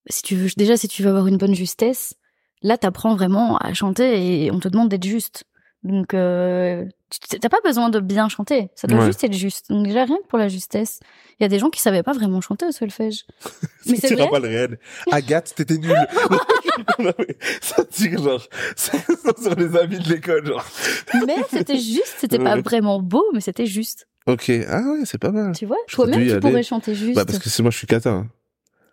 si 0.09 0.21
tu 0.23 0.35
veux, 0.35 0.49
déjà, 0.57 0.75
si 0.75 0.87
tu 0.87 1.03
veux 1.03 1.09
avoir 1.09 1.27
une 1.27 1.37
bonne 1.37 1.55
justesse, 1.55 2.15
là, 2.61 2.77
t'apprends 2.77 3.15
vraiment 3.15 3.57
à 3.57 3.73
chanter 3.73 4.43
et 4.45 4.51
on 4.51 4.59
te 4.59 4.67
demande 4.67 4.89
d'être 4.89 5.05
juste. 5.05 5.45
Donc, 5.83 6.13
euh, 6.13 6.83
t'as 7.41 7.47
pas 7.49 7.61
besoin 7.63 7.89
de 7.89 7.99
bien 8.01 8.27
chanter, 8.27 8.69
ça 8.75 8.85
doit 8.87 8.99
Ouais. 8.99 9.05
juste 9.05 9.23
être 9.23 9.33
juste. 9.33 9.69
Donc 9.69 9.85
déjà, 9.87 10.03
rien 10.03 10.17
que 10.17 10.27
pour 10.27 10.37
la 10.37 10.49
justesse, 10.49 10.99
il 11.39 11.43
y 11.43 11.45
a 11.45 11.47
des 11.47 11.57
gens 11.57 11.69
qui 11.69 11.79
savaient 11.81 12.03
pas 12.03 12.11
vraiment 12.11 12.41
chanter 12.41 12.65
au 12.65 12.71
solfège. 12.73 13.25
Mais 13.87 13.95
c'est 13.95 14.13
vrai. 14.13 14.29
pas 14.29 14.39
le 14.39 14.47
réel. 14.49 14.79
Agathe, 15.11 15.53
t'étais 15.55 15.77
nulle. 15.77 15.95
Ça 17.61 17.83
tire 17.85 18.21
genre 18.23 18.45
ça 18.75 18.97
sur 19.41 19.55
les 19.55 19.75
amis 19.77 19.99
de 19.99 20.09
l'école 20.09 20.45
genre. 20.45 20.65
Mais 21.25 21.37
c'était 21.49 21.77
juste, 21.79 22.15
c'était 22.17 22.39
pas 22.39 22.59
vraiment 22.59 23.01
beau, 23.01 23.23
mais 23.33 23.41
c'était 23.41 23.65
juste. 23.65 24.07
Ok, 24.27 24.49
ah 24.67 24.81
ouais, 24.81 25.01
c'est 25.05 25.17
pas 25.17 25.31
mal. 25.31 25.53
Tu 25.55 25.65
vois, 25.65 25.77
toi-même, 25.87 26.23
tu 26.23 26.31
aller. 26.31 26.39
pourrais 26.39 26.63
chanter 26.63 26.93
juste. 26.95 27.15
Bah 27.15 27.25
parce 27.25 27.39
que 27.39 27.49
c'est 27.49 27.63
moi 27.63 27.71
je 27.71 27.77
suis 27.77 27.87
cata. 27.87 28.11
hein. 28.11 28.27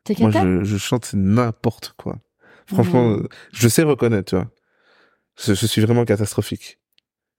T'es 0.05 0.15
Moi 0.21 0.31
cata 0.33 0.45
je, 0.45 0.65
je 0.65 0.77
chante 0.79 1.11
n'importe 1.15 1.95
quoi. 1.97 2.17
Franchement, 2.67 3.11
euh, 3.11 3.29
je 3.53 3.69
sais 3.69 3.83
reconnaître, 3.83 4.31
tu 4.31 4.37
vois. 4.37 4.49
Je, 5.43 5.55
je 5.55 5.67
suis 5.67 5.81
vraiment 5.83 6.05
catastrophique. 6.05 6.79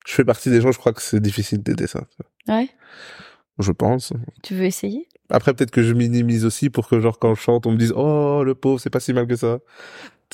Je 0.05 0.13
fais 0.13 0.23
partie 0.25 0.49
des 0.49 0.61
gens, 0.61 0.71
je 0.71 0.77
crois 0.77 0.93
que 0.93 1.01
c'est 1.01 1.19
difficile 1.19 1.61
d'aider 1.63 1.87
ça. 1.87 2.03
Ouais. 2.47 2.69
Je 3.59 3.71
pense. 3.71 4.13
Tu 4.43 4.55
veux 4.55 4.65
essayer? 4.65 5.07
Après 5.29 5.53
peut-être 5.53 5.71
que 5.71 5.83
je 5.83 5.93
minimise 5.93 6.45
aussi 6.45 6.69
pour 6.69 6.87
que 6.87 6.99
genre 7.01 7.19
quand 7.19 7.35
je 7.35 7.41
chante, 7.41 7.65
on 7.65 7.71
me 7.71 7.77
dise 7.77 7.91
"Oh, 7.95 8.43
le 8.45 8.55
pauvre, 8.55 8.79
c'est 8.79 8.89
pas 8.89 8.99
si 9.01 9.11
mal 9.13 9.27
que 9.27 9.35
ça." 9.35 9.59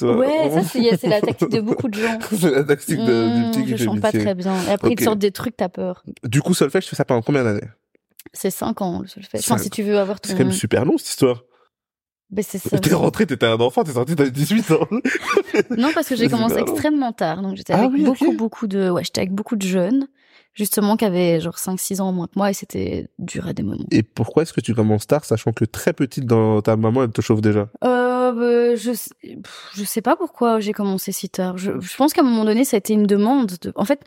Ouais, 0.01 0.50
ça 0.51 0.63
c'est 0.98 1.08
la 1.08 1.22
tactique 1.22 1.50
de 1.50 1.62
beaucoup 1.62 1.88
de 1.88 1.96
gens. 2.00 2.20
c'est 2.32 2.51
la 2.51 2.63
tactique 2.63 3.00
de, 3.00 3.03
du 3.03 3.39
Mmh, 3.48 3.51
petit 3.51 3.63
qui 3.63 3.77
je 3.77 3.84
chante 3.84 4.01
pas 4.01 4.12
très 4.12 4.36
bien. 4.36 4.53
Et 4.67 4.72
après, 4.72 4.91
ils 4.91 4.96
te 4.96 5.03
sortent 5.03 5.20
des 5.20 5.32
trucs, 5.32 5.55
t'as 5.58 5.70
peur. 5.70 6.03
Du 6.24 6.41
coup, 6.41 6.53
solfège, 6.53 6.84
tu 6.84 6.89
fais 6.91 6.96
ça 6.96 7.05
pendant 7.05 7.22
combien 7.22 7.43
d'années? 7.43 7.67
C'est 8.34 8.50
5 8.50 8.82
ans, 8.82 9.01
le 9.01 9.08
solfège. 9.08 9.41
Enfin, 9.41 9.58
si 9.58 9.70
tu 9.70 9.84
veux 9.84 9.98
avoir 10.00 10.20
ton... 10.20 10.29
C'est 10.29 10.36
quand 10.36 10.43
même 10.43 10.51
super 10.53 10.86
long 10.86 10.98
cette 10.98 11.10
histoire. 11.10 11.43
Ben, 12.33 12.43
c'est 12.47 12.57
ça. 12.57 12.79
T'es 12.79 12.95
rentré, 12.95 13.27
t'étais 13.27 13.45
un 13.45 13.59
enfant, 13.59 13.83
t'es 13.83 13.91
sorti, 13.91 14.15
t'avais 14.15 14.31
18 14.31 14.71
ans. 14.71 14.87
Non, 15.77 15.91
parce 15.93 16.09
que 16.09 16.15
j'ai 16.15 16.29
commencé 16.29 16.57
extrêmement 16.57 17.11
tard. 17.13 17.43
Donc, 17.43 17.55
j'étais 17.55 17.73
Ah 17.73 17.81
avec 17.81 17.91
oui, 17.91 18.03
beaucoup, 18.03 18.33
beaucoup 18.33 18.67
de... 18.67 18.89
Ouais, 18.89 19.03
j'étais 19.03 19.21
avec 19.21 19.31
beaucoup 19.33 19.55
de 19.55 19.61
jeunes, 19.61 20.07
justement, 20.55 20.97
qui 20.97 21.05
avaient 21.05 21.39
genre 21.39 21.55
5-6 21.57 22.01
ans 22.01 22.07
en 22.07 22.11
moins 22.11 22.25
que 22.25 22.33
moi, 22.35 22.49
et 22.49 22.53
c'était 22.53 23.07
dur 23.19 23.47
à 23.47 23.53
des 23.53 23.61
moments. 23.61 23.85
Et 23.91 24.01
pourquoi 24.01 24.41
est-ce 24.43 24.53
que 24.53 24.61
tu 24.61 24.73
commences 24.73 25.05
tard, 25.05 25.25
sachant 25.25 25.51
que 25.53 25.63
très 25.63 25.93
petite 25.93 26.25
dans 26.25 26.59
ta 26.63 26.75
maman, 26.75 27.03
elle 27.03 27.11
te 27.11 27.21
chauffe 27.21 27.41
déjà? 27.41 27.69
Euh, 27.83 28.31
bah, 28.31 28.75
je, 28.75 28.91
je 29.75 29.83
sais 29.83 30.01
pas 30.01 30.15
pourquoi 30.15 30.59
j'ai 30.59 30.73
commencé 30.73 31.11
si 31.11 31.29
tard. 31.29 31.59
Je, 31.59 31.79
je 31.79 31.95
pense 31.95 32.13
qu'à 32.13 32.21
un 32.21 32.25
moment 32.25 32.45
donné, 32.45 32.65
ça 32.65 32.77
a 32.77 32.79
été 32.79 32.93
une 32.93 33.05
demande. 33.05 33.51
De... 33.61 33.71
En 33.75 33.85
fait, 33.85 34.01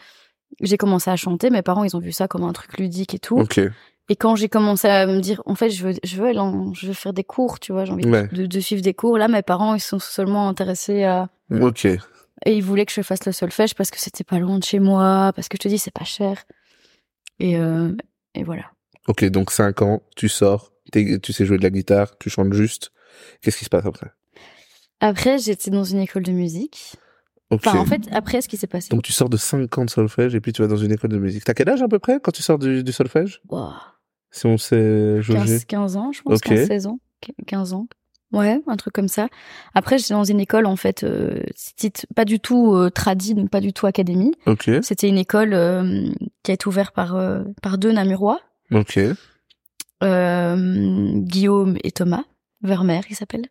j'ai 0.60 0.76
commencé 0.76 1.10
à 1.10 1.16
chanter. 1.16 1.50
Mes 1.50 1.62
parents, 1.62 1.84
ils 1.84 1.96
ont 1.96 2.00
vu 2.00 2.10
ça 2.10 2.26
comme 2.26 2.42
un 2.42 2.52
truc 2.52 2.76
ludique 2.78 3.14
et 3.14 3.20
tout. 3.20 3.38
Ok. 3.38 3.60
Et 4.08 4.14
quand 4.16 4.36
j'ai 4.36 4.48
commencé 4.48 4.86
à 4.88 5.06
me 5.06 5.20
dire, 5.20 5.42
en 5.46 5.54
fait, 5.56 5.68
je 5.70 5.84
veux, 5.86 5.94
je 6.04 6.16
veux, 6.22 6.32
je 6.74 6.86
veux 6.86 6.92
faire 6.92 7.12
des 7.12 7.24
cours, 7.24 7.58
tu 7.58 7.72
vois, 7.72 7.84
j'ai 7.84 7.92
envie 7.92 8.04
de- 8.04 8.10
Ouais. 8.10 8.28
de, 8.28 8.46
de 8.46 8.60
suivre 8.60 8.80
des 8.82 8.94
cours. 8.94 9.18
Là, 9.18 9.26
mes 9.28 9.42
parents, 9.42 9.74
ils 9.74 9.80
sont 9.80 9.98
seulement 9.98 10.48
intéressés 10.48 11.02
à, 11.04 11.28
Ok. 11.50 11.84
et 11.86 11.98
ils 12.46 12.62
voulaient 12.62 12.86
que 12.86 12.92
je 12.92 13.02
fasse 13.02 13.24
le 13.26 13.32
solfège 13.32 13.74
parce 13.74 13.90
que 13.90 13.98
c'était 13.98 14.22
pas 14.24 14.38
loin 14.38 14.58
de 14.58 14.64
chez 14.64 14.78
moi, 14.78 15.32
parce 15.34 15.48
que 15.48 15.56
je 15.56 15.62
te 15.62 15.68
dis, 15.68 15.78
c'est 15.78 15.90
pas 15.92 16.04
cher. 16.04 16.44
Et, 17.40 17.56
euh, 17.58 17.92
et 18.34 18.44
voilà. 18.44 18.64
Ok, 19.08 19.24
donc 19.26 19.50
5 19.50 19.82
ans, 19.82 20.02
tu 20.14 20.28
sors, 20.28 20.72
tu 20.92 21.32
sais 21.32 21.44
jouer 21.44 21.58
de 21.58 21.62
la 21.64 21.70
guitare, 21.70 22.16
tu 22.18 22.30
chantes 22.30 22.52
juste. 22.52 22.92
Qu'est-ce 23.42 23.58
qui 23.58 23.64
se 23.64 23.70
passe 23.70 23.86
après? 23.86 24.10
Après, 25.00 25.38
j'étais 25.38 25.70
dans 25.70 25.84
une 25.84 25.98
école 25.98 26.22
de 26.22 26.32
musique. 26.32 26.94
Enfin, 27.50 27.78
en 27.78 27.84
fait, 27.84 28.02
après, 28.12 28.40
ce 28.40 28.48
qui 28.48 28.56
s'est 28.56 28.66
passé. 28.66 28.88
Donc 28.90 29.02
tu 29.02 29.12
sors 29.12 29.28
de 29.28 29.36
5 29.36 29.78
ans 29.78 29.84
de 29.84 29.90
solfège 29.90 30.34
et 30.34 30.40
puis 30.40 30.52
tu 30.52 30.62
vas 30.62 30.68
dans 30.68 30.76
une 30.76 30.90
école 30.92 31.10
de 31.10 31.18
musique. 31.18 31.44
T'as 31.44 31.54
quel 31.54 31.68
âge 31.68 31.82
à 31.82 31.88
peu 31.88 31.98
près 32.00 32.18
quand 32.20 32.32
tu 32.32 32.42
sors 32.42 32.58
du, 32.58 32.82
du 32.82 32.92
solfège? 32.92 33.40
Ouah, 33.48 33.80
Si 34.30 34.46
on 34.46 34.58
sait 34.58 35.20
jauger. 35.22 35.38
15, 35.40 35.64
15 35.66 35.96
ans, 35.96 36.12
je 36.12 36.22
pense, 36.22 36.36
Ok. 36.36 36.42
15, 36.44 36.66
16 36.66 36.86
ans, 36.88 36.98
15 37.46 37.72
ans. 37.72 37.86
Ouais, 38.32 38.60
un 38.66 38.76
truc 38.76 38.92
comme 38.92 39.08
ça. 39.08 39.28
Après, 39.74 39.98
j'étais 39.98 40.12
dans 40.14 40.24
une 40.24 40.40
école, 40.40 40.66
en 40.66 40.74
fait, 40.76 41.04
euh, 41.04 41.42
pas 42.16 42.24
du 42.24 42.40
tout 42.40 42.74
euh, 42.74 42.90
donc 43.34 43.50
pas 43.50 43.60
du 43.60 43.72
tout 43.72 43.86
académie. 43.86 44.32
Ok, 44.46 44.68
C'était 44.82 45.08
une 45.08 45.16
école 45.16 45.54
euh, 45.54 46.08
qui 46.42 46.50
a 46.50 46.54
été 46.54 46.66
ouverte 46.66 46.94
par, 46.94 47.14
euh, 47.14 47.44
par 47.62 47.78
deux 47.78 47.92
Namurois, 47.92 48.40
ok. 48.72 48.98
euh, 50.02 51.12
Guillaume 51.14 51.78
et 51.84 51.92
Thomas, 51.92 52.24
Vermeer, 52.62 53.02
il 53.08 53.16
s'appelle. 53.16 53.46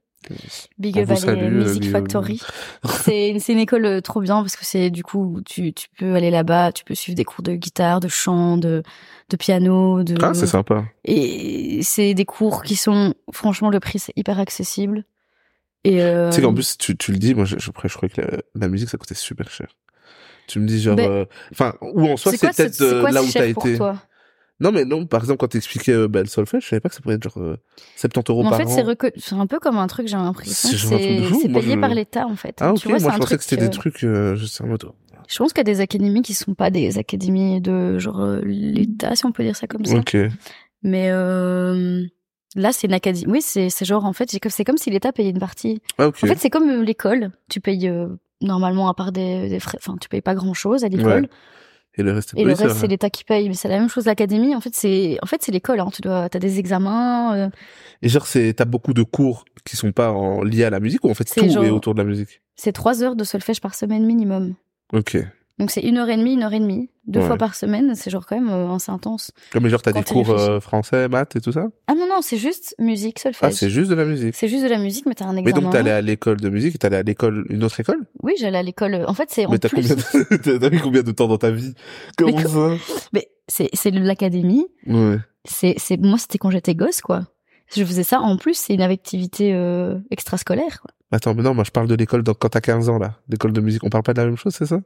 Big 0.78 1.00
up 1.00 1.16
salue, 1.16 1.44
euh, 1.44 1.50
Music. 1.50 1.90
Factory. 1.92 2.42
c'est 2.86 3.30
une, 3.50 3.60
école 3.60 3.86
euh, 3.86 4.02
trop 4.02 4.22
bien 4.22 4.42
parce 4.42 4.56
que 4.56 4.66
c'est 4.66 4.90
du 4.90 5.04
coup 5.04 5.42
tu, 5.46 5.74
tu 5.74 5.88
peux 5.98 6.16
aller 6.16 6.32
là-bas, 6.32 6.72
tu 6.72 6.84
peux 6.84 6.96
suivre 6.96 7.16
des 7.16 7.26
cours 7.26 7.44
de 7.44 7.54
guitare, 7.56 8.00
de 8.00 8.08
chant, 8.08 8.58
de, 8.58 8.84
de 9.30 9.38
piano, 9.38 10.04
de 10.04 10.16
Ah, 10.22 10.34
c'est 10.34 10.48
sympa. 10.48 10.86
et 11.04 11.80
c'est 11.84 12.14
des 12.14 12.26
cours 12.26 12.64
qui 12.64 12.76
sont 12.76 13.14
franchement 13.32 13.70
le 13.70 13.80
prix 13.80 14.00
c'est 14.00 14.14
hyper 14.16 14.40
accessible. 14.40 15.06
Et 15.86 16.02
euh, 16.02 16.30
Tu 16.32 16.38
sais 16.38 16.42
qu'en 16.42 16.54
plus, 16.54 16.78
tu, 16.78 16.98
tu 16.98 17.12
le 17.12 17.20
dis, 17.20 17.36
moi, 17.36 17.46
je, 17.46 17.58
je, 17.60 17.70
après, 17.70 17.88
je 17.88 17.96
crois 17.96 18.10
que 18.10 18.20
la, 18.20 18.28
la 18.56 18.68
musique, 18.68 18.90
ça 18.90 18.98
coûtait 18.98 19.14
super 19.14 19.50
cher. 19.52 19.68
Tu 20.48 20.60
me 20.60 20.66
dis 20.68 20.82
genre, 20.82 20.96
Ben, 20.96 21.10
euh, 21.10 21.26
enfin, 21.52 21.76
ou 21.82 22.08
en 22.08 22.18
soi, 22.18 22.32
c'est 22.32 22.56
peut-être 22.56 22.82
euh, 22.82 23.10
là 23.12 23.22
où 23.22 23.28
t'as 23.32 23.54
pour 23.54 23.68
été. 23.68 23.78
toi? 23.78 24.02
Non, 24.62 24.72
mais 24.72 24.86
non, 24.86 25.06
par 25.06 25.22
exemple, 25.22 25.38
quand 25.40 25.50
t'expliquais 25.50 25.92
euh, 25.92 26.08
bah, 26.08 26.22
le 26.22 26.28
solfège, 26.28 26.64
je 26.64 26.70
savais 26.70 26.80
pas 26.80 26.88
que 26.90 26.96
ça 26.96 27.02
pourrait 27.02 27.16
être 27.16 27.24
genre 27.24 27.38
euh, 27.44 27.58
70 27.98 28.32
euros 28.32 28.42
Mais 28.42 28.48
en 28.48 28.50
par 28.52 28.60
fait, 28.60 28.66
an. 28.66 28.70
c'est 28.70 28.84
reco- 28.84 29.12
c'est 29.18 29.36
un 29.36 29.48
peu 29.48 29.60
comme 29.60 29.78
un 29.78 29.88
truc, 29.88 30.08
j'ai 30.08 30.16
l'impression. 30.16 30.70
C'est 30.70 30.78
que 30.78 31.54
payé 31.54 31.74
je- 31.76 31.80
par 31.80 31.90
l'État, 31.94 32.26
en 32.26 32.36
fait. 32.38 32.56
Ah, 32.62 32.72
ok, 32.72 32.80
Tu 32.80 32.88
vois, 32.88 33.00
c'est 33.00 33.04
moi, 33.04 33.14
je 33.14 33.18
pensais 33.20 33.38
que 33.38 33.44
c'était 33.44 33.58
des 33.58 33.70
trucs, 33.70 34.04
euh, 34.06 34.36
je 34.38 34.46
sais 34.46 34.64
en 34.64 34.68
mode. 34.68 34.86
Je 35.28 35.38
pense 35.40 35.52
qu'il 35.54 35.60
y 35.60 35.62
a 35.62 35.74
des 35.74 35.82
académies 35.82 36.22
qui 36.22 36.34
sont 36.36 36.54
pas 36.54 36.70
des 36.70 36.98
académies 36.98 37.60
de 37.60 37.98
genre 38.00 38.22
euh, 38.22 38.42
l'État, 38.46 39.16
si 39.16 39.26
on 39.26 39.32
peut 39.32 39.44
dire 39.44 39.56
ça 39.56 39.68
comme 39.68 39.84
ça. 39.84 39.96
Ok. 39.98 40.16
Mais 40.84 41.10
euh, 41.10 42.04
là, 42.56 42.72
c'est 42.72 42.88
une 42.88 42.94
académie. 42.94 43.26
Oui, 43.30 43.42
c'est 43.42 43.70
genre 43.86 44.06
en 44.06 44.14
fait, 44.14 44.30
c'est 44.50 44.64
comme 44.64 44.78
si 44.78 44.90
l'État 44.90 45.12
payait 45.12 45.32
une 45.32 45.40
partie. 45.40 45.82
Ah, 45.98 46.08
ok. 46.08 46.18
En 46.24 46.28
fait, 46.28 46.38
c'est 46.38 46.50
comme 46.52 46.82
l'école. 46.84 47.32
Tu 47.50 47.60
payes 47.60 47.92
normalement 48.42 48.88
à 48.88 48.94
part 48.94 49.12
des, 49.12 49.50
des 49.50 49.60
frais. 49.60 49.80
Enfin, 49.82 49.98
tu 50.00 50.08
payes 50.10 50.22
pas 50.22 50.36
grand 50.36 50.54
chose 50.54 50.84
à 50.84 50.88
l'école. 50.88 51.24
Ouais. 51.24 51.30
Et 51.98 52.04
le 52.04 52.12
reste, 52.12 52.34
Et 52.36 52.44
le 52.44 52.54
c'est 52.56 52.66
reste, 52.66 52.78
c'est 52.80 52.88
l'État 52.88 53.10
qui 53.10 53.24
paye. 53.24 53.48
Mais 53.48 53.56
c'est 53.56 53.68
la 53.70 53.80
même 53.80 53.90
chose 53.90 54.06
l'académie. 54.06 54.54
En 54.56 54.62
fait, 54.62 54.76
c'est 54.76 55.18
en 55.22 55.26
fait 55.26 55.42
c'est 55.42 55.52
l'école. 55.52 55.80
Hein. 55.80 55.90
Tu 55.94 56.02
dois, 56.02 56.28
t'as 56.30 56.40
des 56.40 56.60
examens. 56.60 57.36
euh, 57.36 57.50
Et 58.02 58.10
genre, 58.10 58.26
c'est, 58.28 58.54
t'as 58.54 58.66
beaucoup 58.66 58.94
de 58.94 59.04
cours 59.04 59.46
qui 59.64 59.78
sont 59.78 59.92
pas 59.92 60.12
en, 60.12 60.44
liés 60.44 60.66
à 60.66 60.70
la 60.70 60.80
musique 60.80 61.04
ou 61.06 61.10
en 61.10 61.14
fait 61.14 61.28
C'est 61.30 61.42
tout 61.42 61.50
genre- 61.50 61.64
est 61.64 61.70
autour 61.70 61.94
de 61.94 62.00
la 62.00 62.06
musique? 62.06 62.42
c'est 62.58 62.72
trois 62.72 63.04
heures 63.04 63.16
de 63.16 63.24
solfège 63.24 63.62
par 63.62 63.76
semaine 63.76 64.06
minimum. 64.06 64.56
Ok. 64.94 65.18
Donc 65.58 65.72
c'est 65.72 65.82
une 65.82 65.98
heure 65.98 66.10
et 66.10 66.18
demie, 66.18 66.34
une 66.34 66.44
heure 66.44 66.52
et 66.54 66.60
demie, 66.60 66.90
deux 67.08 67.22
Ouais. 67.22 67.28
fois 67.28 67.38
par 67.38 67.56
semaine. 67.56 67.96
C'est 67.96 68.10
genre 68.10 68.26
quand 68.26 68.36
même 68.36 68.50
euh, 68.50 68.74
assez 68.76 68.92
intense. 68.92 69.32
Comme 69.54 69.68
genre, 69.70 69.82
t'as 69.82 69.94
des 69.94 70.04
cours 70.04 70.30
euh, 70.32 70.60
français, 70.60 71.08
maths 71.08 71.38
et 71.38 71.42
tout 71.42 71.54
ça? 71.54 71.68
Ah 71.88 71.94
non 71.96 72.08
non, 72.10 72.22
c'est 72.22 72.38
juste 72.38 72.76
musique 72.78 73.18
Ah, 73.20 73.32
solfège. 73.32 73.54
c'est 73.54 73.70
juste 73.70 73.90
de 73.90 73.96
la 73.96 74.04
musique. 74.04 74.36
c'est 74.36 74.50
juste 74.50 74.64
de 74.66 74.70
la 74.70 74.78
musique, 74.80 75.06
mais 75.06 75.14
t'as 75.16 75.26
un 75.26 75.34
Mais 75.34 75.42
examen. 75.42 75.62
donc, 75.62 75.72
t'es 75.72 75.78
allé 75.78 75.92
à 75.92 76.02
l'école 76.02 76.42
de 76.42 76.50
musique 76.50 76.84
allé 76.84 76.98
à 76.98 77.04
l'école, 77.04 77.46
une 77.50 77.64
autre 77.64 77.80
école? 77.80 78.06
Oui, 78.22 78.34
j'allais 78.38 78.58
à 78.58 78.64
l'école. 78.64 79.06
En 79.08 79.14
fait, 79.14 79.30
c'est 79.32 79.46
en 79.46 79.52
Mais 79.52 79.60
t'as 79.60 79.70
plus. 79.70 79.82
combien 79.88 79.96
de... 79.96 80.58
t'as 80.60 80.70
mis 80.70 80.80
combien 80.80 81.04
de 81.04 81.12
temps 81.14 81.28
dans 81.30 81.38
ta 81.38 81.52
vie? 81.52 81.74
Comment 82.18 82.36
Mais 82.38 82.44
ça? 82.44 82.70
Mais 83.14 83.30
c'est 83.48 83.70
c'est 83.74 83.92
l'académie. 83.92 84.66
Ouais. 84.88 85.20
C'est 85.46 85.76
c'est 85.78 85.96
moi 85.98 86.18
c'était 86.18 86.38
quand 86.38 86.50
j'étais 86.52 86.76
gosse 86.76 87.00
quoi. 87.00 87.22
Je 87.74 87.84
faisais 87.86 88.04
ça 88.04 88.20
en 88.20 88.36
plus, 88.38 88.56
c'est 88.56 88.74
une 88.74 88.82
activité 88.82 89.54
euh, 89.54 89.98
extrascolaire 90.12 90.82
quoi. 90.82 90.92
Attends, 91.12 91.34
mais 91.34 91.44
non, 91.44 91.54
moi 91.54 91.64
je 91.64 91.72
parle 91.72 91.88
de 91.88 91.96
l'école 91.96 92.24
dans- 92.24 92.34
quand 92.34 92.50
t'as 92.50 92.62
15 92.62 92.90
ans 92.90 92.98
là. 93.00 93.20
L'école 93.30 93.54
de 93.54 93.62
musique, 93.62 93.84
on 93.84 93.90
parle 93.90 94.04
pas 94.04 94.14
de 94.14 94.20
la 94.20 94.26
même 94.26 94.36
chose, 94.38 94.54
c'est 94.54 94.66
ça? 94.66 94.82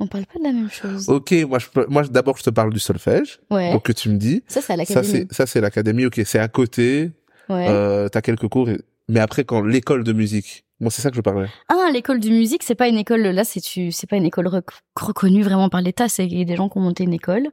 On 0.00 0.06
parle 0.06 0.24
pas 0.26 0.38
de 0.38 0.44
la 0.44 0.52
même 0.52 0.70
chose. 0.70 1.08
Ok, 1.08 1.32
moi 1.48 1.58
je 1.58 1.66
moi 1.88 2.02
d'abord 2.04 2.36
je 2.38 2.42
te 2.42 2.50
parle 2.50 2.72
du 2.72 2.78
solfège, 2.80 3.38
Ouais. 3.50 3.72
donc 3.72 3.84
que 3.84 3.92
tu 3.92 4.08
me 4.08 4.16
dis. 4.16 4.42
ça 4.48 4.60
c'est 4.60 4.72
à 4.72 4.76
l'académie. 4.76 5.26
ça 5.30 5.46
c'est 5.46 5.60
l'académie, 5.60 6.06
ok, 6.06 6.20
c'est 6.24 6.38
à 6.38 6.48
côté. 6.48 7.10
Ouais. 7.48 7.66
Euh, 7.68 8.08
t'as 8.08 8.20
quelques 8.22 8.48
cours, 8.48 8.70
et- 8.70 8.80
mais 9.08 9.20
après 9.20 9.44
quand 9.44 9.60
l'école 9.62 10.02
de 10.04 10.12
musique, 10.12 10.64
moi 10.80 10.90
c'est 10.90 11.02
ça 11.02 11.10
que 11.10 11.16
je 11.16 11.20
parlais. 11.20 11.48
Ah, 11.68 11.90
l'école 11.92 12.18
de 12.20 12.30
musique, 12.30 12.62
c'est 12.62 12.74
pas 12.74 12.88
une 12.88 12.96
école 12.98 13.20
là, 13.22 13.44
c'est 13.44 13.60
tu 13.60 13.92
c'est 13.92 14.08
pas 14.08 14.16
une 14.16 14.24
école 14.26 14.46
rec- 14.48 14.70
reconnue 14.98 15.42
vraiment 15.42 15.68
par 15.68 15.82
l'État, 15.82 16.08
c'est 16.08 16.26
des 16.26 16.56
gens 16.56 16.68
qui 16.68 16.78
ont 16.78 16.82
monté 16.82 17.04
une 17.04 17.12
école. 17.12 17.48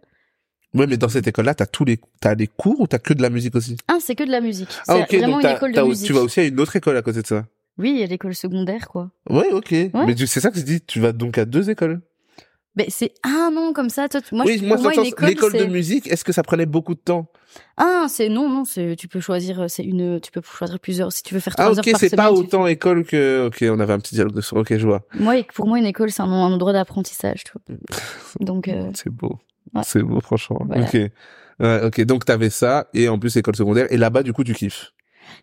Ouais, 0.74 0.86
mais 0.86 0.98
dans 0.98 1.10
cette 1.10 1.26
école-là, 1.28 1.56
t'as 1.56 1.66
tous 1.66 1.86
les 1.86 2.00
t'as 2.22 2.36
des 2.36 2.48
cours 2.48 2.80
ou 2.80 2.88
t'as 2.88 3.00
que 3.00 3.14
de 3.14 3.22
la 3.22 3.30
musique 3.30 3.56
aussi? 3.56 3.76
Ah, 3.88 3.98
c'est 4.00 4.16
que 4.16 4.24
de 4.24 4.32
la 4.32 4.42
musique. 4.42 4.70
Ah 4.88 4.98
ok, 5.00 5.14
vraiment 5.16 5.38
donc 5.42 5.44
une 5.46 5.56
école 5.58 5.72
de 5.74 5.82
musique. 5.82 6.08
tu 6.08 6.14
vas 6.14 6.22
aussi 6.22 6.40
à 6.42 6.44
une 6.46 6.60
autre 6.60 6.76
école 6.76 6.96
à 6.98 7.02
côté 7.02 7.22
de 7.22 7.28
ça? 7.28 7.46
Oui, 7.80 7.92
il 7.96 8.00
y 8.00 8.04
a 8.04 8.08
l'école 8.08 8.34
secondaire 8.36 8.88
quoi. 8.88 9.12
Ouais, 9.30 9.52
ok. 9.52 9.72
Mais 9.72 10.16
tu- 10.16 10.26
c'est 10.28 10.40
ça 10.40 10.50
que 10.52 10.58
je 10.60 10.64
dis, 10.64 10.82
tu 10.82 11.00
vas 11.00 11.12
donc 11.12 11.38
à 11.38 11.46
deux 11.46 11.70
écoles. 11.70 12.02
Mais 12.78 12.86
c'est 12.90 13.14
ah 13.24 13.50
non 13.52 13.74
comme 13.74 13.90
ça 13.90 14.08
toi 14.08 14.22
moi 14.32 14.46
oui, 14.46 14.60
je, 14.60 14.66
moi, 14.66 14.78
moi 14.78 14.92
l'école 15.22 15.54
de 15.54 15.66
musique, 15.66 16.08
est-ce 16.08 16.24
que 16.24 16.32
ça 16.32 16.44
prenait 16.44 16.66
beaucoup 16.66 16.94
de 16.94 17.00
temps? 17.00 17.26
Ah 17.76 18.06
c'est 18.08 18.30
non 18.30 18.50
non 18.50 18.66
c'est 18.66 18.96
tu 18.96 19.08
peux 19.08 19.20
choisir 19.20 19.62
euh, 19.62 19.68
c'est 19.68 19.84
une 19.84 20.20
tu 20.22 20.32
peux 20.32 20.42
choisir 20.42 20.80
plusieurs 20.80 21.12
si 21.12 21.24
tu 21.24 21.34
veux 21.34 21.40
faire 21.40 21.54
Ah 21.58 21.64
trois 21.64 21.80
ok, 21.80 21.88
heures 21.88 21.92
par 21.92 22.00
c'est 22.00 22.16
pas 22.16 22.32
autant 22.32 22.68
école 22.68 23.04
que... 23.04 23.48
Ok, 23.48 23.66
on 23.68 23.80
avait 23.80 23.94
un 23.94 24.00
petit 24.00 24.14
dialogue 24.14 24.34
de 24.34 24.42
sur... 24.42 24.58
Ok, 24.58 24.78
je 24.78 24.86
vois. 24.86 25.02
Moi 25.16 25.44
pour 25.54 25.68
moi 25.68 25.80
une 25.80 25.86
école 25.86 26.12
c'est 26.12 26.22
un, 26.22 26.32
un 26.32 26.54
endroit 26.54 26.74
d'apprentissage 26.74 27.44
tu 27.46 27.52
vois. 27.54 27.78
Donc 28.40 28.68
euh, 28.68 28.92
C'est 28.94 29.10
beau. 29.10 29.40
Ouais. 29.74 29.82
C'est 29.84 30.02
beau, 30.02 30.20
franchement. 30.22 30.62
Voilà. 30.66 30.86
Ok. 30.86 31.12
Ouais, 31.60 31.82
ok, 31.86 32.02
donc 32.02 32.24
t'avais 32.24 32.52
ça, 32.52 32.88
et 32.94 33.10
en 33.10 33.18
plus 33.18 33.36
école 33.36 33.56
secondaire, 33.56 33.88
et 33.92 33.98
là-bas, 33.98 34.22
du 34.22 34.32
coup, 34.32 34.44
tu 34.44 34.54
kiffes. 34.54 34.94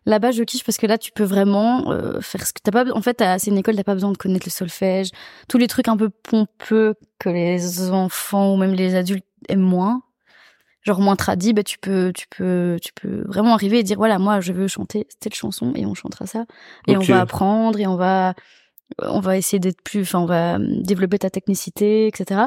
Là-bas, 0.07 0.31
je 0.31 0.43
kiffe 0.43 0.65
parce 0.65 0.79
que 0.79 0.87
là, 0.87 0.99
tu 0.99 1.13
peux 1.13 1.25
vraiment 1.25 1.91
euh, 1.93 2.21
faire 2.21 2.47
ce 2.47 2.53
que 2.53 2.61
t'as 2.63 2.73
pas. 2.73 2.91
En 2.93 3.03
fait, 3.03 3.23
c'est 3.39 3.51
une 3.51 3.59
école, 3.59 3.77
t'as 3.77 3.85
pas 3.85 3.95
besoin 3.95 4.13
de 4.13 4.17
connaître 4.17 4.47
le 4.47 4.51
solfège, 4.51 5.11
tous 5.49 5.59
les 5.59 5.69
trucs 5.69 5.89
un 5.89 5.97
peu 5.97 6.11
pompeux 6.11 6.95
que 7.19 7.29
les 7.29 7.91
enfants 7.91 8.53
ou 8.53 8.57
même 8.57 8.73
les 8.73 8.95
adultes 8.95 9.27
aiment 9.49 9.61
moins, 9.61 10.03
genre 10.83 11.01
moins 11.01 11.17
tradis. 11.17 11.53
Bah, 11.53 11.63
tu 11.63 11.79
peux, 11.79 12.13
tu 12.15 12.27
peux, 12.29 12.79
tu 12.83 12.93
peux 12.93 13.25
vraiment 13.27 13.55
arriver 13.55 13.79
et 13.79 13.83
dire 13.83 13.97
voilà, 13.97 14.19
moi, 14.19 14.41
je 14.41 14.53
veux 14.53 14.69
chanter 14.69 15.07
telle 15.21 15.35
chanson 15.35 15.73
et 15.75 15.87
on 15.87 15.95
chantera 15.95 16.27
ça 16.27 16.45
et 16.87 16.97
on 16.97 17.01
va 17.01 17.21
apprendre 17.21 17.79
et 17.79 17.87
on 17.87 17.97
va, 17.97 18.35
on 18.99 19.21
va 19.21 19.37
essayer 19.37 19.59
d'être 19.59 19.83
plus, 19.83 20.03
enfin, 20.03 20.21
on 20.21 20.27
va 20.27 20.57
euh, 20.57 20.81
développer 20.83 21.19
ta 21.19 21.31
technicité, 21.31 22.07
etc. 22.07 22.43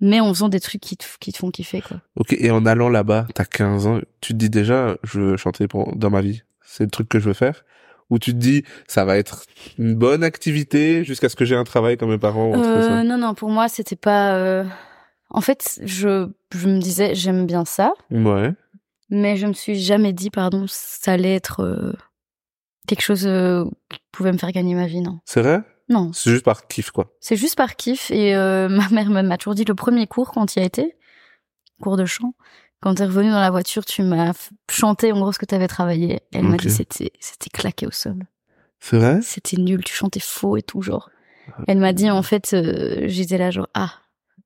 Mais 0.00 0.20
en 0.20 0.32
faisant 0.32 0.48
des 0.48 0.60
trucs 0.60 0.80
qui 0.80 0.96
te, 0.96 1.04
qui 1.18 1.32
te 1.32 1.38
font 1.38 1.50
kiffer, 1.50 1.80
quoi. 1.80 2.00
Ok, 2.16 2.32
et 2.32 2.50
en 2.50 2.66
allant 2.66 2.88
là-bas, 2.88 3.26
t'as 3.34 3.44
15 3.44 3.86
ans, 3.86 4.00
tu 4.20 4.32
te 4.32 4.38
dis 4.38 4.50
déjà, 4.50 4.96
je 5.02 5.20
veux 5.20 5.36
chanter 5.36 5.66
pour... 5.66 5.96
dans 5.96 6.10
ma 6.10 6.20
vie? 6.20 6.42
C'est 6.70 6.84
le 6.84 6.90
truc 6.90 7.08
que 7.08 7.18
je 7.18 7.24
veux 7.24 7.34
faire. 7.34 7.64
Ou 8.10 8.18
tu 8.18 8.32
te 8.32 8.36
dis, 8.38 8.64
ça 8.86 9.04
va 9.04 9.18
être 9.18 9.44
une 9.78 9.94
bonne 9.94 10.22
activité 10.24 11.04
jusqu'à 11.04 11.28
ce 11.28 11.36
que 11.36 11.44
j'ai 11.44 11.56
un 11.56 11.64
travail 11.64 11.96
comme 11.96 12.10
mes 12.10 12.18
parents. 12.18 12.50
ou 12.50 12.62
ça. 12.62 13.00
Euh, 13.00 13.02
non, 13.02 13.18
non, 13.18 13.34
pour 13.34 13.50
moi, 13.50 13.68
c'était 13.68 13.96
pas. 13.96 14.34
euh, 14.36 14.64
En 15.30 15.40
fait, 15.40 15.78
je, 15.84 16.28
je 16.54 16.68
me 16.68 16.78
disais, 16.78 17.14
j'aime 17.14 17.46
bien 17.46 17.64
ça, 17.64 17.92
Ouais. 18.10 18.52
mais 19.10 19.36
je 19.36 19.46
me 19.46 19.52
suis 19.52 19.78
jamais 19.78 20.12
dit, 20.14 20.30
pardon, 20.30 20.64
ça 20.68 21.12
allait 21.12 21.34
être 21.34 21.60
euh, 21.60 21.92
quelque 22.86 23.02
chose 23.02 23.28
qui 23.90 23.98
pouvait 24.12 24.32
me 24.32 24.38
faire 24.38 24.52
gagner 24.52 24.74
ma 24.74 24.86
vie, 24.86 25.00
non. 25.02 25.20
C'est 25.26 25.42
vrai? 25.42 25.60
Non, 25.90 26.12
C'est 26.12 26.30
juste 26.30 26.44
par 26.44 26.66
kiff, 26.66 26.90
quoi. 26.90 27.14
c'est 27.20 27.36
juste 27.36 27.56
par 27.56 27.76
kiff. 27.76 28.10
Et 28.10 28.34
ma 28.70 28.88
mère 28.90 29.10
m'a 29.10 29.36
toujours 29.38 29.54
dit 29.54 29.64
le 29.64 29.74
premier 29.74 30.06
cours 30.06 30.32
quand 30.32 30.54
il 30.56 30.60
y 30.60 30.62
a 30.62 30.66
été, 30.66 30.96
cours 31.82 31.96
de 31.98 32.04
chant, 32.06 32.32
quand 32.80 32.94
t'es 32.94 33.04
revenu 33.06 33.30
dans 33.30 33.40
la 33.40 33.50
voiture, 33.50 33.84
tu 33.84 34.02
m'as 34.02 34.32
chanté 34.70 35.12
en 35.12 35.20
gros 35.20 35.32
ce 35.32 35.38
que 35.38 35.46
t'avais 35.46 35.68
travaillé. 35.68 36.20
Elle 36.32 36.44
m'a 36.44 36.56
dit 36.56 36.70
c'était 36.70 37.10
c'était 37.20 37.50
claqué 37.50 37.86
au 37.86 37.90
sol. 37.90 38.16
C'est 38.80 38.96
vrai? 38.98 39.20
C'était 39.22 39.56
nul, 39.56 39.82
tu 39.84 39.92
chantais 39.94 40.20
faux 40.20 40.56
et 40.56 40.62
tout 40.62 40.82
genre. 40.82 41.10
Elle 41.66 41.78
m'a 41.78 41.92
dit 41.92 42.10
en 42.10 42.22
fait, 42.22 42.52
euh, 42.54 43.04
j'étais 43.06 43.38
là 43.38 43.50
genre 43.50 43.68
ah 43.74 43.90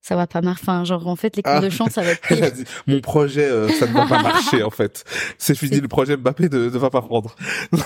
ça 0.00 0.16
va 0.16 0.26
pas 0.26 0.40
marcher. 0.40 0.62
Enfin 0.62 0.84
genre 0.84 1.06
en 1.06 1.14
fait 1.16 1.36
les 1.36 1.42
cours 1.42 1.52
Ah. 1.56 1.60
de 1.60 1.68
chant 1.68 1.88
ça 1.90 2.00
va 2.02 2.10
être 2.12 2.20
Elle 2.30 2.36
pire. 2.38 2.46
a 2.46 2.50
dit, 2.50 2.64
mon 2.86 3.00
projet, 3.00 3.44
euh, 3.44 3.68
ça 3.68 3.86
ne 3.86 3.92
va 3.92 4.06
pas 4.06 4.22
marcher 4.22 4.62
en 4.62 4.70
fait. 4.70 5.04
C'est 5.36 5.54
fini, 5.54 5.80
le 5.80 5.88
projet 5.88 6.16
Mbappé 6.16 6.48
ne, 6.48 6.58
ne 6.58 6.78
va 6.78 6.90
pas 6.90 7.02
prendre. 7.02 7.34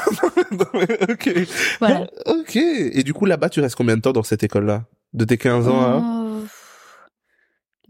Non, 0.53 0.67
mais, 0.75 1.13
ok. 1.13 1.31
Voilà. 1.81 2.07
Ok. 2.27 2.57
Et 2.57 3.03
du 3.03 3.13
coup, 3.13 3.27
là-bas, 3.27 3.49
tu 3.49 3.61
restes 3.61 3.75
combien 3.75 3.97
de 3.97 4.01
temps 4.03 4.13
dans 4.13 4.23
cette 4.23 4.43
école-là? 4.45 4.85
De 5.13 5.25
tes 5.25 5.37
15 5.39 5.67
ans 5.69 5.81
à... 5.83 5.97
Euh, 5.97 6.45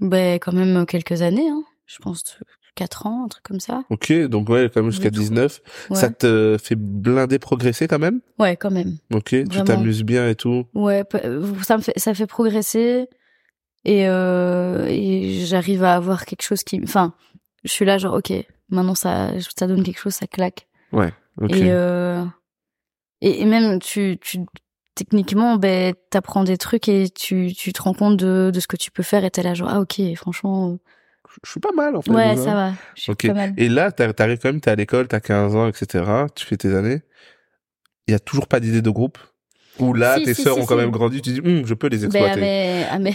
Ben 0.01 0.37
quand 0.39 0.53
même 0.53 0.87
quelques 0.87 1.21
années, 1.23 1.49
hein. 1.49 1.63
Je 1.87 1.99
pense 1.99 2.23
euh, 2.40 2.45
quatre 2.75 3.07
ans, 3.07 3.25
un 3.25 3.28
truc 3.28 3.43
comme 3.45 3.61
ça. 3.61 3.85
Ok, 3.90 4.12
donc 4.26 4.49
ouais, 4.49 4.71
quand 4.73 4.83
même 4.83 4.90
jusqu'à 4.90 5.09
Oui, 5.09 5.12
trop. 5.14 5.23
19. 5.23 5.61
Ouais, 5.90 5.97
Ça 5.97 6.11
te 6.11 6.57
fait 6.62 6.75
blinder 6.76 7.38
progresser 7.38 7.87
quand 7.88 7.99
même? 7.99 8.21
Ouais 8.38 8.57
quand 8.57 8.71
même. 8.71 8.97
Ok, 9.12 9.28
tu 9.31 9.62
t'amuses 9.64 10.02
bien 10.02 10.28
et 10.28 10.35
tout. 10.35 10.66
Ouais, 10.75 11.05
ça 11.62 11.76
me 11.76 11.83
fait 11.83 11.99
ça 11.99 12.12
fait 12.14 12.26
progresser 12.26 13.09
et 13.85 14.09
euh, 14.09 14.87
et 14.88 15.45
j'arrive 15.47 15.85
à 15.85 15.95
avoir 15.95 16.26
quelque 16.26 16.43
chose 16.43 16.64
qui, 16.64 16.81
enfin, 16.83 17.14
je 17.64 17.71
suis 17.71 17.85
là 17.85 17.99
genre 17.99 18.14
ok, 18.14 18.33
maintenant 18.69 18.95
ça 18.97 19.31
ça 19.57 19.66
donne 19.66 19.83
quelque 19.85 20.00
chose, 20.00 20.14
ça 20.14 20.26
claque. 20.26 20.66
Ouais, 20.93 21.12
ok. 21.40 21.50
Et, 21.55 21.71
euh, 21.71 22.25
et 23.21 23.43
et 23.43 23.45
même 23.45 23.78
tu 23.78 24.19
tu 24.21 24.40
techniquement 24.97 25.57
ben 25.57 25.95
t'apprends 26.11 26.43
des 26.43 26.57
trucs 26.57 26.88
et 26.88 27.09
tu 27.11 27.52
tu 27.55 27.73
te 27.73 27.83
rends 27.83 27.95
compte 27.95 28.16
de 28.16 28.50
de 28.52 28.61
ce 28.61 28.66
que 28.66 28.76
tu 28.76 28.90
peux 28.90 29.02
faire 29.02 29.25
et 29.25 29.31
t'es 29.31 29.43
là 29.43 29.55
genre 29.55 29.69
ah 29.71 29.81
ok 29.81 30.00
franchement 30.16 30.78
Je 31.45 31.50
suis 31.50 31.61
pas 31.61 31.73
mal 31.73 31.97
en 31.97 32.02
fait. 32.02 32.11
ouais 32.11 32.37
ça 32.37 32.55
va 32.55 32.73
je 32.95 33.02
suis 33.02 33.12
Ok. 33.12 33.26
pas 33.26 33.35
mal 33.35 33.55
Et 33.57 33.69
là, 33.69 33.93
t'ar- 33.93 34.14
t'arrives 34.14 34.38
quand 34.38 34.49
même, 34.49 34.61
t'es 34.61 34.71
à 34.71 34.75
l'école, 34.75 35.07
t'as 35.09 35.21
15 35.21 35.55
ans, 35.57 35.69
etc. 35.69 36.05
Tu 36.35 36.47
fais 36.47 36.57
tes 36.57 36.75
années. 36.75 37.02
Il 38.07 38.12
y 38.12 38.14
a 38.14 38.19
toujours 38.19 38.47
pas 38.47 38.61
d'idée 38.61 38.83
de 38.83 38.90
groupe? 38.90 39.19
Ou 39.78 39.93
là, 39.93 40.16
Si, 40.16 40.23
tes 40.25 40.35
si, 40.35 40.43
sœurs 40.43 40.55
si, 40.55 40.61
ont 40.62 40.64
quand 40.66 40.76
même 40.76 40.90
grandi, 40.90 41.21
tu 41.21 41.33
dis, 41.33 41.40
Hum, 41.40 41.66
je 41.66 41.75
peux 41.75 41.88
les 41.88 41.99
ben, 41.99 42.05
exploiter. 42.07 42.40
mais, 42.40 42.87
ah, 42.90 42.99
mais 43.00 43.14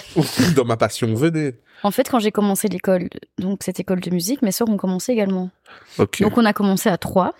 Dans 0.55 0.65
ma 0.65 0.77
passion, 0.77 1.13
venez. 1.15 1.55
en 1.83 1.89
fait 1.91 2.07
quand 2.09 2.19
j'ai 2.19 2.31
commencé 2.31 2.67
l'école 2.67 3.09
donc 3.39 3.63
cette 3.63 3.79
école 3.79 3.99
de 4.01 4.11
musique 4.11 4.43
mes 4.43 4.51
sœurs 4.51 4.69
ont 4.69 4.77
commencé 4.77 5.11
également 5.13 5.49
donc 5.97 6.37
on 6.37 6.45
a 6.45 6.53
commencé 6.53 6.89
à 6.89 6.97
trois 6.99 7.33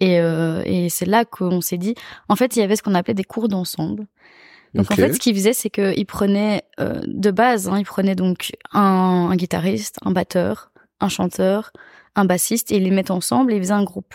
Et, 0.00 0.20
euh, 0.20 0.62
et 0.64 0.88
c'est 0.88 1.04
là 1.06 1.24
qu'on 1.24 1.60
s'est 1.60 1.78
dit, 1.78 1.94
en 2.28 2.36
fait, 2.36 2.54
il 2.56 2.60
y 2.60 2.62
avait 2.62 2.76
ce 2.76 2.82
qu'on 2.82 2.94
appelait 2.94 3.14
des 3.14 3.24
cours 3.24 3.48
d'ensemble. 3.48 4.06
Donc 4.74 4.90
en 4.90 4.94
fait, 4.96 5.12
ce 5.14 5.18
qu'il 5.18 5.34
faisait, 5.34 5.52
c'est 5.52 5.70
qu'il 5.70 6.06
prenait 6.06 6.62
euh, 6.80 7.00
de 7.06 7.30
base, 7.30 7.68
hein, 7.68 7.78
il 7.78 7.84
prenait 7.84 8.14
donc 8.14 8.52
un, 8.72 9.28
un 9.30 9.36
guitariste, 9.36 9.96
un 10.04 10.10
batteur, 10.10 10.70
un 11.00 11.08
chanteur, 11.08 11.72
un 12.14 12.24
bassiste, 12.24 12.72
et 12.72 12.76
ils 12.76 12.82
les 12.84 12.90
mettait 12.90 13.10
ensemble 13.12 13.52
et 13.52 13.56
ils 13.56 13.62
faisaient 13.62 13.72
un 13.72 13.84
groupe. 13.84 14.14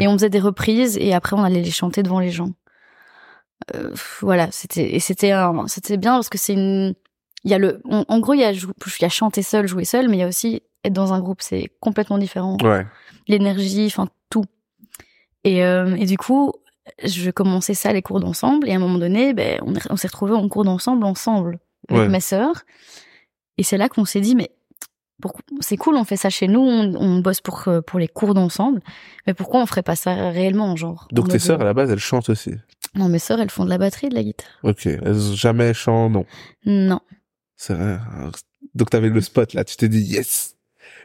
Et 0.00 0.06
on 0.06 0.12
faisait 0.14 0.28
des 0.30 0.40
reprises 0.40 0.96
et 0.98 1.14
après 1.14 1.34
on 1.36 1.42
allait 1.42 1.62
les 1.62 1.70
chanter 1.70 2.02
devant 2.02 2.20
les 2.20 2.30
gens. 2.30 2.50
Euh, 3.74 3.90
voilà, 4.20 4.48
c'était 4.50 4.94
et 4.94 5.00
c'était 5.00 5.32
bien 5.96 6.12
parce 6.12 6.28
que 6.28 6.38
c'est 6.38 6.52
une 6.52 6.94
il 7.44 7.50
y 7.50 7.54
a 7.54 7.58
le 7.58 7.80
en, 7.88 8.04
en 8.06 8.18
gros 8.20 8.34
il 8.34 8.40
y 8.40 8.44
a 8.44 8.52
jou- 8.52 8.72
il 8.86 9.02
y 9.02 9.04
a 9.04 9.08
chanter 9.08 9.42
seul, 9.42 9.66
jouer 9.66 9.84
seul, 9.84 10.08
mais 10.08 10.18
il 10.18 10.20
y 10.20 10.22
a 10.22 10.28
aussi 10.28 10.62
être 10.84 10.92
dans 10.92 11.12
un 11.14 11.20
groupe, 11.20 11.40
c'est 11.42 11.70
complètement 11.80 12.18
différent. 12.18 12.58
Ouais. 12.62 12.86
L'énergie, 13.28 13.86
enfin 13.86 14.08
tout. 14.30 14.44
Et 15.42 15.64
euh, 15.64 15.96
et 15.96 16.04
du 16.04 16.16
coup, 16.18 16.52
je 17.04 17.30
commençais 17.30 17.74
ça 17.74 17.92
les 17.92 18.02
cours 18.02 18.20
d'ensemble 18.20 18.68
et 18.68 18.72
à 18.72 18.76
un 18.76 18.78
moment 18.78 18.98
donné, 18.98 19.34
ben 19.34 19.58
on, 19.64 19.74
est- 19.74 19.90
on 19.90 19.96
s'est 19.96 20.08
retrouvés 20.08 20.34
en 20.34 20.48
cours 20.48 20.64
d'ensemble 20.64 21.04
ensemble 21.04 21.58
avec 21.88 22.02
Ouais. 22.02 22.08
mes 22.08 22.20
sœurs. 22.20 22.62
Et 23.58 23.62
c'est 23.62 23.76
là 23.78 23.88
qu'on 23.88 24.04
s'est 24.04 24.20
dit 24.20 24.34
mais 24.36 24.50
c'est 25.60 25.76
cool, 25.78 25.96
on 25.96 26.04
fait 26.04 26.16
ça 26.18 26.28
chez 26.30 26.46
nous, 26.46 26.60
on, 26.60 26.94
on 26.96 27.18
bosse 27.20 27.40
pour 27.40 27.66
euh, 27.68 27.80
pour 27.80 27.98
les 27.98 28.08
cours 28.08 28.34
d'ensemble, 28.34 28.82
mais 29.26 29.32
pourquoi 29.34 29.60
on 29.62 29.66
ferait 29.66 29.82
pas 29.82 29.96
ça 29.96 30.14
réellement, 30.30 30.76
genre 30.76 31.08
Donc 31.12 31.28
tes 31.30 31.38
sœurs 31.38 31.60
à 31.60 31.64
la 31.64 31.72
base 31.74 31.90
elles 31.90 31.98
chantent 31.98 32.28
aussi. 32.28 32.52
Non, 32.94 33.08
mes 33.08 33.18
sœurs, 33.18 33.40
elles 33.40 33.50
font 33.50 33.64
de 33.64 33.70
la 33.70 33.78
batterie 33.78 34.06
et 34.06 34.10
de 34.10 34.14
la 34.14 34.22
guitare. 34.22 34.48
Ok. 34.62 34.86
Elles 34.86 35.20
jamais 35.34 35.72
chantent 35.74 36.12
non. 36.12 36.24
Non. 36.66 37.00
C'est 37.56 37.74
vrai. 37.74 37.98
Donc 38.74 38.90
t'avais 38.90 39.08
le 39.08 39.20
spot 39.22 39.54
là. 39.54 39.64
Tu 39.64 39.76
t'es 39.76 39.88
dit 39.88 40.00
yes. 40.02 40.55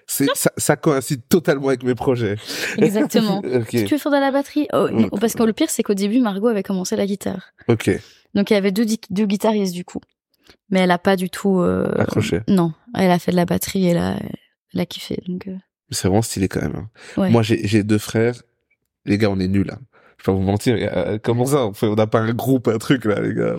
Ça, 0.08 0.52
ça 0.58 0.76
coïncide 0.76 1.22
totalement 1.30 1.70
avec 1.70 1.84
mes 1.84 1.96
projets. 1.96 2.36
Exactement. 2.78 3.40
ok. 3.46 3.70
Tu 3.70 3.86
veux 3.86 3.98
faire 3.98 4.12
de 4.12 4.18
la 4.18 4.32
batterie 4.32 4.68
oh, 4.74 4.90
non, 4.92 5.08
Ok. 5.12 5.20
Parce 5.22 5.34
que 5.34 5.44
le 5.44 5.54
pire, 5.54 5.70
c'est 5.70 5.84
qu'au 5.84 5.94
début, 5.94 6.20
Margot 6.20 6.48
avait 6.48 6.64
commencé 6.64 6.96
la 6.96 7.06
guitare. 7.06 7.52
Ok. 7.68 7.90
Donc 8.34 8.50
il 8.50 8.54
y 8.54 8.58
avait 8.58 8.72
deux, 8.72 8.86
deux 9.10 9.26
guitaristes 9.26 9.74
du 9.74 9.86
coup. 9.86 10.00
Mais 10.70 10.82
elle 10.82 10.92
a 10.92 10.98
pas 10.98 11.16
du 11.16 11.30
tout... 11.30 11.60
euh, 11.60 11.92
Accroché. 11.98 12.42
Non, 12.48 12.74
elle 12.96 13.12
a 13.12 13.20
fait 13.20 13.32
de 13.32 13.36
la 13.38 13.46
batterie 13.46 13.86
et 13.86 13.90
elle 13.90 13.98
a, 13.98 14.18
elle 14.74 14.80
a 14.80 14.86
kiffé. 14.86 15.22
Donc, 15.28 15.48
euh, 15.48 15.56
C'est 15.92 16.08
vraiment 16.08 16.22
stylé 16.22 16.48
quand 16.48 16.62
même. 16.62 16.76
hein. 16.76 16.90
ouais. 17.18 17.30
Moi 17.30 17.42
j'ai 17.42 17.66
j'ai 17.68 17.84
deux 17.84 17.98
frères. 17.98 18.42
Les 19.06 19.18
gars 19.18 19.30
on 19.30 19.40
est 19.40 19.48
nuls 19.48 19.68
là. 19.68 19.80
Je 20.24 20.30
vais 20.32 20.34
pas 20.38 20.40
vous 20.40 20.46
mentir. 20.46 20.78
a- 20.94 21.18
Comment 21.20 21.46
ça 21.46 21.66
on 21.66 21.74
fait 21.74 21.88
On 21.88 21.96
n'a 21.96 22.06
pas 22.08 22.20
un 22.20 22.32
groupe 22.34 22.68
un 22.68 22.78
truc 22.78 23.06
là 23.06 23.20
les 23.20 23.34
gars. 23.34 23.56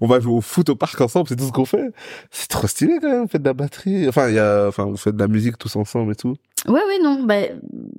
On 0.00 0.06
va 0.06 0.18
jouer 0.20 0.32
au 0.32 0.40
foot 0.40 0.68
au 0.70 0.76
parc 0.76 0.98
ensemble. 1.00 1.28
C'est 1.28 1.36
tout 1.36 1.44
ce 1.46 1.52
qu'on 1.52 1.64
fait. 1.66 1.92
C'est 2.30 2.48
trop 2.48 2.66
stylé 2.66 2.98
quand 3.00 3.10
même. 3.10 3.22
Vous 3.22 3.28
faites 3.28 3.42
de 3.42 3.48
la 3.48 3.52
batterie. 3.54 4.08
Enfin 4.08 4.28
il 4.28 4.34
y 4.36 4.38
a. 4.38 4.66
Enfin 4.68 4.84
vous 4.84 4.96
faites 4.96 5.14
de 5.16 5.20
la 5.22 5.28
musique 5.28 5.58
tous 5.58 5.76
ensemble 5.76 6.12
et 6.12 6.16
tout. 6.16 6.36
Ouais, 6.66 6.74
ouais, 6.86 6.98
non. 7.02 7.22
Bah, 7.24 7.36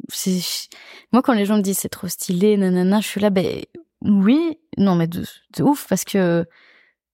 c'est... 0.10 0.40
Moi, 1.14 1.22
quand 1.22 1.34
les 1.34 1.46
gens 1.46 1.58
me 1.58 1.62
disent 1.62 1.80
c'est 1.80 1.90
trop 1.90 2.08
stylé, 2.08 2.58
nanana, 2.58 3.00
je 3.02 3.08
suis 3.08 3.22
là, 3.22 3.30
ben 3.32 3.46
oui, 4.04 4.58
non, 4.78 4.96
mais 4.96 5.08
de, 5.08 5.24
de 5.58 5.64
ouf, 5.64 5.86
parce 5.90 6.04
que 6.04 6.46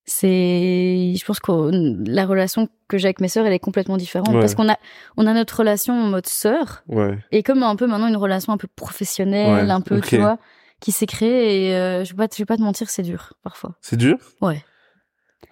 c'est, 0.05 1.13
je 1.17 1.25
pense 1.25 1.39
que 1.39 1.51
la 2.09 2.25
relation 2.25 2.69
que 2.87 2.97
j'ai 2.97 3.07
avec 3.07 3.19
mes 3.19 3.27
sœurs, 3.27 3.45
elle 3.45 3.53
est 3.53 3.59
complètement 3.59 3.97
différente, 3.97 4.29
Ouais. 4.29 4.39
parce 4.39 4.55
qu'on 4.55 4.69
a, 4.69 4.77
on 5.17 5.27
a 5.27 5.33
notre 5.33 5.57
relation 5.59 5.93
en 5.93 6.07
mode 6.07 6.27
sœur, 6.27 6.83
Ouais. 6.87 7.17
et 7.31 7.43
comme 7.43 7.63
un 7.63 7.75
peu 7.75 7.87
maintenant 7.87 8.07
une 8.07 8.15
relation 8.17 8.53
un 8.53 8.57
peu 8.57 8.67
professionnelle, 8.73 9.65
Ouais, 9.65 9.71
un 9.71 9.81
peu, 9.81 9.99
tu 10.01 10.17
vois, 10.17 10.37
qui 10.81 10.91
s'est 10.91 11.05
créée, 11.05 11.67
et 11.69 11.75
euh, 11.75 12.03
je 12.03 12.11
vais 12.13 12.17
pas, 12.17 12.27
je 12.31 12.37
vais 12.41 12.45
pas 12.45 12.57
te 12.57 12.61
mentir, 12.61 12.89
c'est 12.89 13.01
dur, 13.03 13.33
parfois. 13.43 13.75
C'est 13.81 13.97
dur? 13.97 14.17
Ouais. 14.41 14.63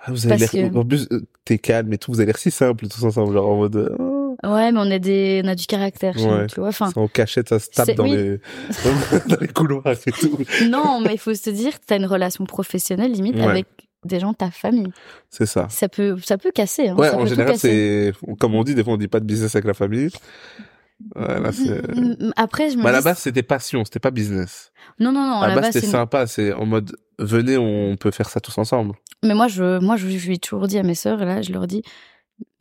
Ah, 0.03 0.11
vous 0.11 0.27
avez 0.31 0.47
que- 0.47 0.77
En 0.77 0.85
plus 0.85 1.07
euh, 1.11 1.21
t'es 1.45 1.57
calme 1.57 1.91
et 1.93 1.97
tout. 1.97 2.11
Vous 2.11 2.19
avez 2.19 2.27
l'air 2.27 2.37
si 2.37 2.51
simple 2.51 2.87
tous 2.87 3.03
ensemble 3.03 3.33
genre 3.33 3.49
en 3.49 3.55
mode. 3.57 3.75
euh, 3.75 4.35
Ouais, 4.43 4.71
mais 4.71 4.79
on 4.79 4.91
a 4.91 4.99
des, 4.99 5.41
on 5.43 5.47
a 5.47 5.55
du 5.55 5.65
caractère, 5.65 6.15
Ouais. 6.17 6.45
tu 6.47 6.59
vois, 6.59 6.69
enfin. 6.69 6.91
En 6.95 7.07
cachette, 7.07 7.49
ça 7.49 7.57
se 7.59 7.69
tape 7.69 7.91
dans, 7.95 8.03
oui. 8.03 8.11
les... 8.11 8.37
dans 9.29 9.37
les 9.39 9.47
couloirs 9.47 9.87
et 10.05 10.11
tout. 10.11 10.37
Non, 10.69 10.99
mais 11.01 11.13
il 11.13 11.17
faut 11.19 11.33
se 11.33 11.49
dire 11.49 11.73
t'as 11.87 11.97
une 11.97 12.05
relation 12.05 12.45
professionnelle 12.45 13.11
limite 13.13 13.35
Ouais. 13.37 13.43
avec 13.43 13.65
des 14.03 14.19
gens 14.19 14.33
de 14.33 14.37
ta 14.37 14.51
famille. 14.51 14.91
C'est 15.31 15.47
ça. 15.47 15.67
Ça 15.69 15.89
peut, 15.89 16.17
ça 16.23 16.37
peut 16.37 16.51
casser. 16.51 16.89
Hein, 16.89 16.95
Ouais, 16.95 17.09
ça 17.09 17.17
en 17.17 17.25
général, 17.25 17.57
c'est, 17.57 18.13
comme 18.39 18.53
on 18.53 18.63
dit, 18.63 18.75
des 18.75 18.83
fois, 18.83 18.93
on 18.93 18.97
dit 18.97 19.07
pas 19.07 19.19
de 19.19 19.25
business 19.25 19.55
avec 19.55 19.65
la 19.65 19.73
famille. 19.73 20.09
Là, 21.15 21.51
c'est... 21.51 21.81
Mm, 21.95 22.31
Après, 22.35 22.69
je 22.69 22.77
me 22.77 22.83
Bah, 22.83 22.89
à 22.89 22.93
la 22.93 23.01
base, 23.01 23.19
c'était 23.19 23.43
passion, 23.43 23.83
c'était 23.83 23.99
pas 23.99 24.11
business. 24.11 24.71
non, 24.99 25.11
non, 25.11 25.21
non. 25.27 25.41
à 25.41 25.47
la 25.49 25.55
base, 25.55 25.73
c'était 25.73 25.87
sympa, 25.87 26.25
c'est 26.27 26.53
en 26.53 26.65
mode, 26.65 26.95
venez, 27.19 27.57
on 27.57 27.95
peut 27.97 28.11
faire 28.11 28.29
ça 28.29 28.39
tous 28.39 28.57
ensemble. 28.57 28.95
Mais 29.23 29.33
moi, 29.33 29.47
je, 29.47 29.79
moi, 29.79 29.97
je, 29.97 30.07
je 30.07 30.27
lui 30.27 30.35
ai 30.35 30.37
toujours 30.39 30.67
dit 30.67 30.77
à 30.77 30.83
mes 30.83 30.95
sœurs, 30.95 31.21
et 31.21 31.25
là, 31.25 31.41
je 31.41 31.51
leur 31.51 31.67
dis, 31.67 31.81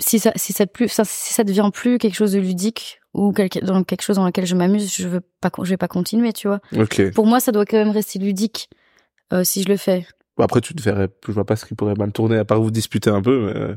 si 0.00 0.18
ça, 0.18 0.32
si 0.36 0.52
ça 0.52 0.66
plus, 0.66 0.88
ça, 0.88 1.04
si 1.04 1.32
ça 1.32 1.44
devient 1.44 1.70
plus 1.72 1.98
quelque 1.98 2.14
chose 2.16 2.32
de 2.32 2.40
ludique 2.40 3.00
ou 3.12 3.32
quelque, 3.32 3.60
dans 3.64 3.84
quelque 3.84 4.02
chose 4.02 4.16
dans 4.16 4.26
lequel 4.26 4.46
je 4.46 4.56
m'amuse, 4.56 4.92
je 4.94 5.06
veux 5.08 5.20
pas, 5.40 5.50
je 5.62 5.70
vais 5.70 5.76
pas 5.76 5.88
continuer, 5.88 6.32
tu 6.32 6.48
vois. 6.48 6.60
Ok. 6.76 7.12
Pour 7.12 7.26
moi, 7.26 7.38
ça 7.40 7.52
doit 7.52 7.64
quand 7.66 7.76
même 7.76 7.90
rester 7.90 8.18
ludique 8.18 8.68
euh, 9.32 9.44
si 9.44 9.62
je 9.62 9.68
le 9.68 9.76
fais. 9.76 10.06
Bon, 10.36 10.42
après, 10.44 10.60
tu 10.60 10.74
te 10.74 10.82
verrais, 10.82 11.08
je 11.24 11.30
vois 11.32 11.46
pas 11.46 11.54
ce 11.54 11.64
qui 11.64 11.74
pourrait 11.74 11.94
mal 11.94 12.10
tourner, 12.12 12.36
à 12.38 12.44
part 12.44 12.60
vous 12.60 12.72
disputer 12.72 13.10
un 13.10 13.22
peu, 13.22 13.46
mais... 13.46 13.56
euh, 13.60 13.74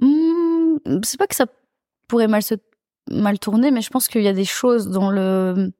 Hmm, 0.00 0.76
c'est 1.02 1.18
pas 1.18 1.26
que 1.26 1.34
ça 1.34 1.46
pourrait 2.08 2.28
mal 2.28 2.42
se 2.42 2.54
mal 3.10 3.38
tourner, 3.38 3.70
mais 3.70 3.82
je 3.82 3.90
pense 3.90 4.08
qu'il 4.08 4.22
y 4.22 4.28
a 4.28 4.32
des 4.32 4.44
choses 4.44 4.88
dans 4.88 5.10
le 5.10 5.72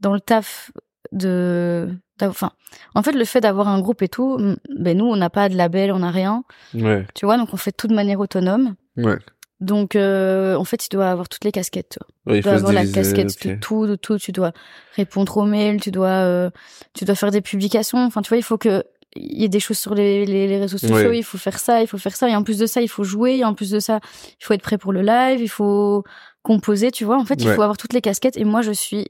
dans 0.00 0.12
le 0.12 0.20
taf 0.20 0.70
de 1.12 1.88
enfin 2.20 2.52
en 2.94 3.02
fait 3.02 3.12
le 3.12 3.24
fait 3.24 3.40
d'avoir 3.40 3.68
un 3.68 3.80
groupe 3.80 4.02
et 4.02 4.08
tout 4.08 4.38
ben 4.76 4.96
nous 4.96 5.06
on 5.06 5.16
n'a 5.16 5.30
pas 5.30 5.48
de 5.48 5.56
label 5.56 5.92
on 5.92 6.00
n'a 6.00 6.10
rien. 6.10 6.44
Ouais, 6.74 7.06
tu 7.14 7.26
vois 7.26 7.36
donc 7.36 7.52
on 7.52 7.56
fait 7.56 7.72
tout 7.72 7.88
de 7.88 7.94
manière 7.94 8.20
autonome. 8.20 8.74
Ouais. 8.96 9.16
donc 9.60 9.94
euh, 9.94 10.56
en 10.56 10.64
fait 10.64 10.76
tu 10.76 10.88
dois 10.90 11.10
avoir 11.10 11.28
toutes 11.28 11.44
les 11.44 11.52
casquettes. 11.52 11.90
Tu 11.90 11.98
vois. 12.00 12.32
Ouais, 12.32 12.38
il 12.38 12.42
tu 12.42 12.48
dois 12.48 12.58
avoir 12.58 12.72
la 12.72 12.80
diviser, 12.84 13.00
casquette 13.00 13.46
de 13.46 13.54
tout 13.60 13.86
de 13.86 13.96
tout. 13.96 14.18
Tu 14.18 14.32
dois 14.32 14.52
répondre 14.96 15.36
aux 15.36 15.44
mails 15.44 15.80
tu 15.80 15.90
dois 15.90 16.08
euh, 16.08 16.50
tu 16.94 17.04
dois 17.04 17.14
faire 17.14 17.30
des 17.30 17.40
publications. 17.40 18.04
Enfin 18.04 18.22
tu 18.22 18.28
vois 18.28 18.38
il 18.38 18.44
faut 18.44 18.58
que 18.58 18.84
il 19.16 19.40
y 19.40 19.44
ait 19.44 19.48
des 19.48 19.60
choses 19.60 19.78
sur 19.78 19.94
les, 19.94 20.26
les, 20.26 20.46
les 20.46 20.58
réseaux 20.58 20.78
sociaux, 20.78 21.12
il 21.12 21.24
faut 21.24 21.38
faire 21.38 21.58
ça, 21.58 21.80
il 21.80 21.86
faut 21.86 21.98
faire 21.98 22.14
ça, 22.14 22.28
et 22.28 22.36
en 22.36 22.42
plus 22.42 22.58
de 22.58 22.66
ça, 22.66 22.82
il 22.82 22.88
faut 22.88 23.04
jouer, 23.04 23.36
et 23.38 23.44
en 23.44 23.54
plus 23.54 23.70
de 23.70 23.80
ça, 23.80 24.00
il 24.38 24.44
faut 24.44 24.52
être 24.52 24.62
prêt 24.62 24.76
pour 24.76 24.92
le 24.92 25.00
live, 25.00 25.40
il 25.40 25.48
faut 25.48 26.04
composer, 26.42 26.90
tu 26.90 27.04
vois. 27.04 27.18
En 27.18 27.24
fait, 27.24 27.40
il 27.42 27.48
Ouais. 27.48 27.54
faut 27.54 27.62
avoir 27.62 27.76
toutes 27.76 27.92
les 27.92 28.00
casquettes, 28.00 28.36
et 28.36 28.44
moi, 28.44 28.62
je 28.62 28.72
suis 28.72 29.06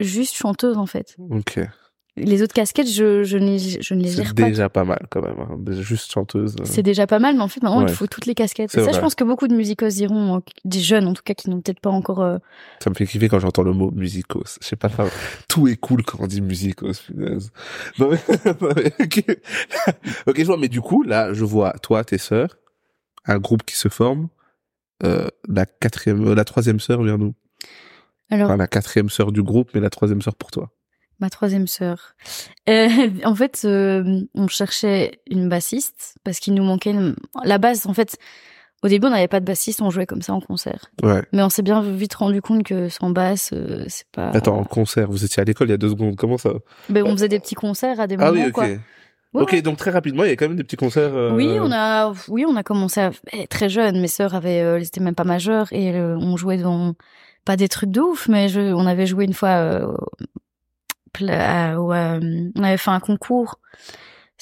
juste 0.00 0.34
chanteuse, 0.34 0.76
en 0.78 0.86
fait. 0.86 1.16
Ok. 1.30 1.58
Les 2.18 2.42
autres 2.42 2.52
casquettes, 2.52 2.90
je, 2.90 3.22
je, 3.24 3.38
n'y- 3.38 3.78
je 3.80 3.94
ne 3.94 4.02
les 4.02 4.10
C'est 4.10 4.22
gère 4.22 4.34
pas. 4.34 4.42
déjà 4.42 4.68
pas 4.68 4.84
mal, 4.84 5.06
quand 5.08 5.22
même. 5.22 5.38
hein. 5.40 5.56
Juste 5.80 6.12
chanteuse. 6.12 6.56
euh. 6.60 6.64
C'est 6.66 6.82
déjà 6.82 7.06
pas 7.06 7.18
mal, 7.18 7.36
mais 7.36 7.40
en 7.42 7.48
fait, 7.48 7.62
maintenant, 7.62 7.84
Ouais. 7.84 7.90
il 7.90 7.94
faut 7.94 8.06
toutes 8.06 8.26
les 8.26 8.34
casquettes. 8.34 8.70
C'est 8.70 8.82
Et 8.82 8.84
ça, 8.84 8.92
je 8.92 9.00
pense 9.00 9.14
que 9.14 9.24
beaucoup 9.24 9.48
de 9.48 9.54
musicos 9.54 9.94
diront, 9.94 10.36
euh, 10.36 10.40
des 10.66 10.80
jeunes, 10.80 11.06
en 11.06 11.14
tout 11.14 11.22
cas, 11.24 11.32
qui 11.32 11.48
n'ont 11.48 11.62
peut-être 11.62 11.80
pas 11.80 11.88
encore... 11.88 12.20
euh, 12.20 12.36
Ça 12.84 12.90
me 12.90 12.94
fait 12.94 13.06
kiffer 13.06 13.30
quand 13.30 13.38
j'entends 13.38 13.62
le 13.62 13.72
mot 13.72 13.90
musicos. 13.90 14.58
Je 14.60 14.66
sais 14.66 14.76
pas, 14.76 14.88
enfin, 14.88 15.08
tout 15.48 15.68
est 15.68 15.76
cool 15.76 16.02
quand 16.04 16.18
on 16.20 16.26
dit 16.26 16.42
musicos, 16.42 17.00
punaise. 17.00 17.50
Non 17.98 18.10
mais, 18.10 18.18
non 18.60 18.68
mais, 18.76 18.92
ok. 19.00 19.24
ok, 20.26 20.34
je 20.38 20.44
vois, 20.44 20.58
mais 20.58 20.68
du 20.68 20.82
coup, 20.82 21.02
là, 21.04 21.32
je 21.32 21.44
vois 21.46 21.72
toi, 21.82 22.04
tes 22.04 22.18
sœurs, 22.18 22.58
un 23.24 23.38
groupe 23.38 23.62
qui 23.62 23.76
se 23.78 23.88
forme, 23.88 24.28
euh, 25.04 25.26
la 25.48 25.66
quatrième, 25.66 26.28
euh, 26.28 26.34
la 26.34 26.44
troisième 26.44 26.80
sœur 26.80 27.02
vient 27.02 27.18
d'où? 27.18 27.34
Alors, 28.30 28.48
Enfin, 28.48 28.56
la 28.56 28.66
quatrième 28.66 29.10
sœur 29.10 29.32
du 29.32 29.42
groupe, 29.42 29.70
mais 29.74 29.80
la 29.80 29.90
troisième 29.90 30.22
sœur 30.22 30.34
pour 30.34 30.50
toi. 30.50 30.70
ma 31.20 31.28
troisième 31.30 31.66
sœur. 31.66 32.14
Euh, 32.68 32.88
en 33.24 33.34
fait, 33.34 33.62
euh, 33.64 34.20
on 34.34 34.48
cherchait 34.48 35.20
une 35.30 35.48
bassiste 35.48 36.16
parce 36.24 36.38
qu'il 36.40 36.54
nous 36.54 36.64
manquait 36.64 36.90
une... 36.90 37.14
la 37.44 37.58
base. 37.58 37.86
En 37.86 37.94
fait, 37.94 38.16
au 38.82 38.88
début, 38.88 39.06
on 39.06 39.10
n'avait 39.10 39.28
pas 39.28 39.38
de 39.38 39.44
bassiste, 39.44 39.82
on 39.82 39.90
jouait 39.90 40.06
comme 40.06 40.22
ça 40.22 40.32
en 40.32 40.40
concert. 40.40 40.90
Ouais. 41.02 41.22
Mais 41.32 41.42
on 41.42 41.48
s'est 41.50 41.62
bien 41.62 41.82
vite 41.82 42.14
rendu 42.14 42.40
compte 42.42 42.64
que 42.64 42.88
sans 42.88 43.10
basse, 43.10 43.50
euh, 43.52 43.84
c'est 43.88 44.08
pas. 44.10 44.30
Attends, 44.30 44.58
en 44.58 44.64
concert, 44.64 45.08
vous 45.10 45.24
étiez 45.24 45.40
à 45.40 45.44
l'école 45.44 45.68
il 45.68 45.70
y 45.70 45.74
a 45.74 45.78
deux 45.78 45.90
secondes, 45.90 46.16
comment 46.16 46.38
ça? 46.38 46.54
Ben, 46.88 47.04
on 47.06 47.12
faisait 47.12 47.28
des 47.28 47.38
petits 47.38 47.54
concerts 47.54 48.00
à 48.00 48.06
des 48.08 48.16
moments. 48.16 48.30
Ah 48.30 48.32
oui, 48.32 48.44
ok. 48.46 48.52
quoi. 48.52 48.66
Ouais, 49.34 49.42
ok, 49.42 49.62
donc 49.62 49.78
très 49.78 49.90
rapidement, 49.90 50.24
il 50.24 50.28
y 50.28 50.32
a 50.32 50.36
quand 50.36 50.46
même 50.48 50.56
des 50.56 50.64
petits 50.64 50.76
concerts. 50.76 51.14
euh, 51.14 51.32
Oui, 51.34 51.48
on 51.62 51.72
a, 51.72 52.12
oui, 52.28 52.44
on 52.46 52.54
a 52.56 52.62
commencé 52.62 53.00
à, 53.00 53.10
eh, 53.32 53.46
très 53.46 53.68
jeune. 53.70 54.00
Mes 54.00 54.08
sœurs 54.08 54.34
avaient, 54.34 54.60
euh, 54.60 54.76
elles 54.76 54.84
étaient 54.86 55.00
même 55.00 55.14
pas 55.14 55.24
majeures 55.24 55.72
et 55.72 55.94
euh, 55.94 56.16
on 56.18 56.36
jouait 56.36 56.58
dans 56.58 56.94
pas 57.46 57.56
des 57.56 57.68
trucs 57.68 57.90
de 57.90 58.00
ouf, 58.00 58.28
mais 58.28 58.48
je, 58.48 58.60
on 58.60 58.86
avait 58.86 59.06
joué 59.06 59.24
une 59.24 59.32
fois, 59.32 59.48
euh, 59.48 59.92
pla- 61.12 61.76
on 61.80 62.62
avait 62.62 62.76
fait 62.76 62.90
un 62.90 63.00
concours. 63.00 63.58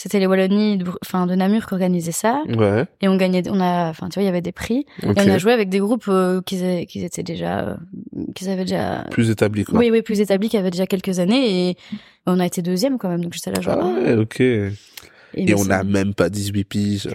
C'était 0.02 0.18
les 0.18 0.26
Wallonies, 0.26 0.78
de, 0.78 0.86
enfin 1.04 1.26
de 1.26 1.34
Namur 1.34 1.66
qui 1.66 1.74
organisaient 1.74 2.10
ça 2.10 2.42
Ouais. 2.48 2.86
et 3.02 3.08
on 3.08 3.16
gagnait, 3.16 3.42
on 3.50 3.60
a, 3.60 3.90
enfin 3.90 4.08
tu 4.08 4.14
vois, 4.14 4.22
il 4.22 4.26
y 4.26 4.28
avait 4.30 4.40
des 4.40 4.50
prix 4.52 4.86
Ok. 5.02 5.18
et 5.18 5.28
on 5.28 5.34
a 5.34 5.36
joué 5.36 5.52
avec 5.52 5.68
des 5.68 5.78
groupes 5.78 6.06
euh, 6.08 6.40
qui, 6.40 6.86
qui 6.86 7.04
étaient 7.04 7.22
déjà, 7.22 7.60
euh, 7.68 7.76
qui 8.34 8.48
avaient 8.48 8.64
déjà, 8.64 9.04
Plus 9.10 9.28
établi, 9.28 9.64
quoi. 9.64 9.78
oui, 9.78 9.90
oui, 9.90 10.00
plus 10.00 10.20
établis, 10.20 10.48
qui 10.48 10.56
avaient 10.56 10.70
déjà 10.70 10.86
quelques 10.86 11.18
années 11.18 11.68
et 11.70 11.76
on 12.26 12.40
a 12.40 12.46
été 12.46 12.62
deuxième 12.62 12.96
quand 12.96 13.10
même. 13.10 13.22
Donc 13.22 13.34
j'étais 13.34 13.50
là 13.52 13.60
genre. 13.60 13.76
Ah 13.78 13.86
ouais, 14.00 14.14
ok. 14.14 14.40
Et, 14.40 14.70
mais 15.34 15.52
on 15.54 15.58
c'est- 15.58 15.68
n'a 15.68 15.84
même 15.84 16.14
pas 16.14 16.30
18 16.30 16.64
piges. 16.64 17.08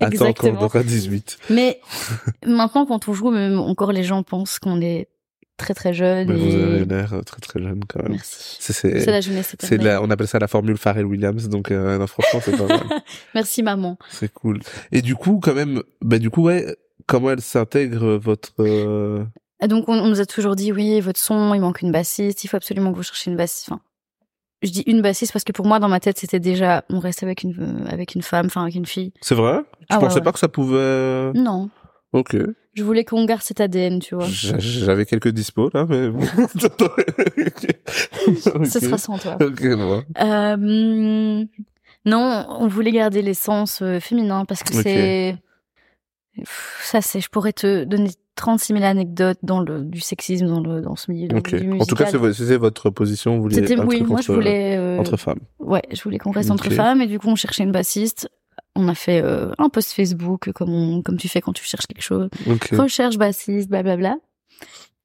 Attends 0.00 0.32
qu'on 0.34 0.54
aura 0.56 0.82
18. 0.82 1.38
Mais 1.48 1.80
maintenant, 2.46 2.84
quand 2.84 3.08
on 3.08 3.12
joue, 3.14 3.30
même 3.30 3.58
encore 3.58 3.90
les 3.92 4.04
gens 4.04 4.22
pensent 4.22 4.58
qu'on 4.58 4.80
est 4.82 5.08
très 5.58 5.74
très 5.74 5.92
jeune. 5.92 6.28
Mais 6.28 6.36
vous 6.36 6.56
et... 6.56 6.62
avez 6.64 6.84
l'air 6.86 7.12
très 7.26 7.40
très 7.40 7.60
jeune 7.60 7.80
quand 7.86 8.02
même. 8.02 8.12
Merci. 8.12 8.56
C'est, 8.60 9.06
la 9.06 9.20
jeunesse 9.20 9.48
c'est 9.58 9.72
éternelle. 9.72 9.86
la, 9.86 10.02
on 10.02 10.08
appelle 10.10 10.28
ça 10.28 10.38
la 10.38 10.48
formule 10.48 10.78
Pharrell 10.78 11.04
Williams, 11.04 11.48
donc 11.50 11.70
euh, 11.70 11.98
non, 11.98 12.06
franchement 12.06 12.40
c'est 12.42 12.56
pas 12.56 12.66
mal, 12.66 12.80
Merci 13.34 13.62
maman. 13.62 13.98
c'est 14.08 14.32
cool. 14.32 14.60
Et 14.92 15.02
du 15.02 15.14
coup 15.14 15.40
quand 15.42 15.54
même, 15.54 15.82
bah 16.00 16.18
du 16.18 16.30
coup 16.30 16.44
ouais, 16.44 16.74
comment 17.06 17.30
elle 17.30 17.40
s'intègre 17.42 18.16
votre, 18.16 18.52
euh, 18.60 19.24
Et 19.62 19.66
donc, 19.68 19.88
on, 19.88 19.94
on 19.94 20.08
nous 20.08 20.20
a 20.20 20.26
toujours 20.26 20.54
dit, 20.56 20.72
oui, 20.72 21.00
votre 21.00 21.18
son, 21.18 21.52
il 21.54 21.60
manque 21.60 21.82
une 21.82 21.90
bassiste, 21.92 22.44
il 22.44 22.48
faut 22.48 22.56
absolument 22.56 22.92
que 22.92 22.96
vous 22.96 23.02
cherchiez 23.02 23.30
une 23.32 23.36
bassiste. 23.38 23.70
Enfin, 23.70 23.80
je 24.62 24.70
dis 24.70 24.82
une 24.86 25.00
bassiste 25.02 25.32
parce 25.32 25.44
que 25.44 25.52
pour 25.52 25.66
moi, 25.66 25.78
dans 25.78 25.88
ma 25.88 26.00
tête, 26.00 26.18
c'était 26.18 26.40
déjà, 26.40 26.84
on 26.90 26.98
reste 26.98 27.22
avec 27.22 27.42
une, 27.42 27.86
avec 27.88 28.14
une 28.14 28.22
femme, 28.22 28.46
enfin, 28.46 28.62
avec 28.62 28.74
une 28.74 28.86
fille. 28.86 29.12
C'est 29.20 29.34
vrai? 29.34 29.60
Tu 29.80 29.86
Ah 29.88 29.94
ouais, 29.96 30.00
pensais 30.04 30.16
ouais. 30.16 30.22
pas 30.22 30.32
que 30.32 30.38
ça 30.38 30.48
pouvait... 30.48 31.32
Non. 31.34 31.70
Ok. 32.12 32.36
Je 32.78 32.84
voulais 32.84 33.04
qu'on 33.04 33.24
garde 33.24 33.42
cet 33.42 33.60
ADN, 33.60 33.98
tu 33.98 34.14
vois. 34.14 34.26
J'a- 34.28 34.58
J'avais 34.58 35.04
quelques 35.04 35.30
dispos 35.30 35.68
là, 35.74 35.84
mais 35.88 36.08
bon. 36.10 36.20
Ok. 37.44 38.66
Ce 38.66 38.78
sera 38.80 38.98
sans 38.98 39.18
toi. 39.18 39.36
Ok, 39.40 39.66
bon. 39.76 40.04
Euh, 40.20 41.44
non, 42.04 42.46
on 42.48 42.68
voulait 42.68 42.92
garder 42.92 43.20
l'essence 43.22 43.80
euh, 43.82 43.98
féminin 44.00 44.44
parce 44.44 44.62
que 44.62 44.74
c'est 44.74 45.36
ça 46.84 47.00
c'est 47.00 47.20
je 47.20 47.28
pourrais 47.30 47.52
te 47.52 47.82
donner 47.82 48.10
36 48.36 48.74
000 48.74 48.84
anecdotes 48.84 49.38
dans 49.42 49.60
le 49.60 49.82
du 49.82 49.98
sexisme 50.00 50.46
dans 50.46 50.60
le 50.60 50.80
dans 50.80 50.94
ce 50.94 51.10
milieu 51.10 51.36
Ok. 51.36 51.48
du 51.56 51.66
musical. 51.66 51.82
En 51.82 51.84
tout 51.86 51.96
cas, 51.96 52.06
c'est 52.06 52.56
votre 52.56 52.90
position. 52.90 53.34
Vous 53.36 53.42
vouliez 53.42 53.56
c'était 53.56 53.74
un 53.80 53.84
oui, 53.86 53.96
truc 53.96 54.08
moi 54.08 54.18
entre, 54.18 54.26
je 54.28 54.32
voulais 54.32 54.76
euh, 54.76 54.98
entre 54.98 55.16
femmes. 55.16 55.40
ouais, 55.58 55.82
je 55.92 56.00
voulais 56.02 56.18
qu'on 56.18 56.30
reste 56.30 56.52
entre 56.52 56.70
femmes 56.70 57.02
et 57.02 57.08
du 57.08 57.18
coup 57.18 57.26
on 57.28 57.34
cherchait 57.34 57.64
une 57.64 57.72
bassiste. 57.72 58.28
On 58.76 58.88
a 58.88 58.94
fait 58.94 59.20
euh, 59.22 59.50
un 59.58 59.68
post 59.68 59.92
Facebook 59.92 60.52
comme 60.52 60.72
on, 60.72 61.02
comme 61.02 61.16
tu 61.16 61.28
fais 61.28 61.40
quand 61.40 61.52
tu 61.52 61.64
cherches 61.64 61.86
quelque 61.86 62.02
chose. 62.02 62.28
Recherche 62.72 63.18
bassiste, 63.18 63.68
blablabla. 63.68 64.16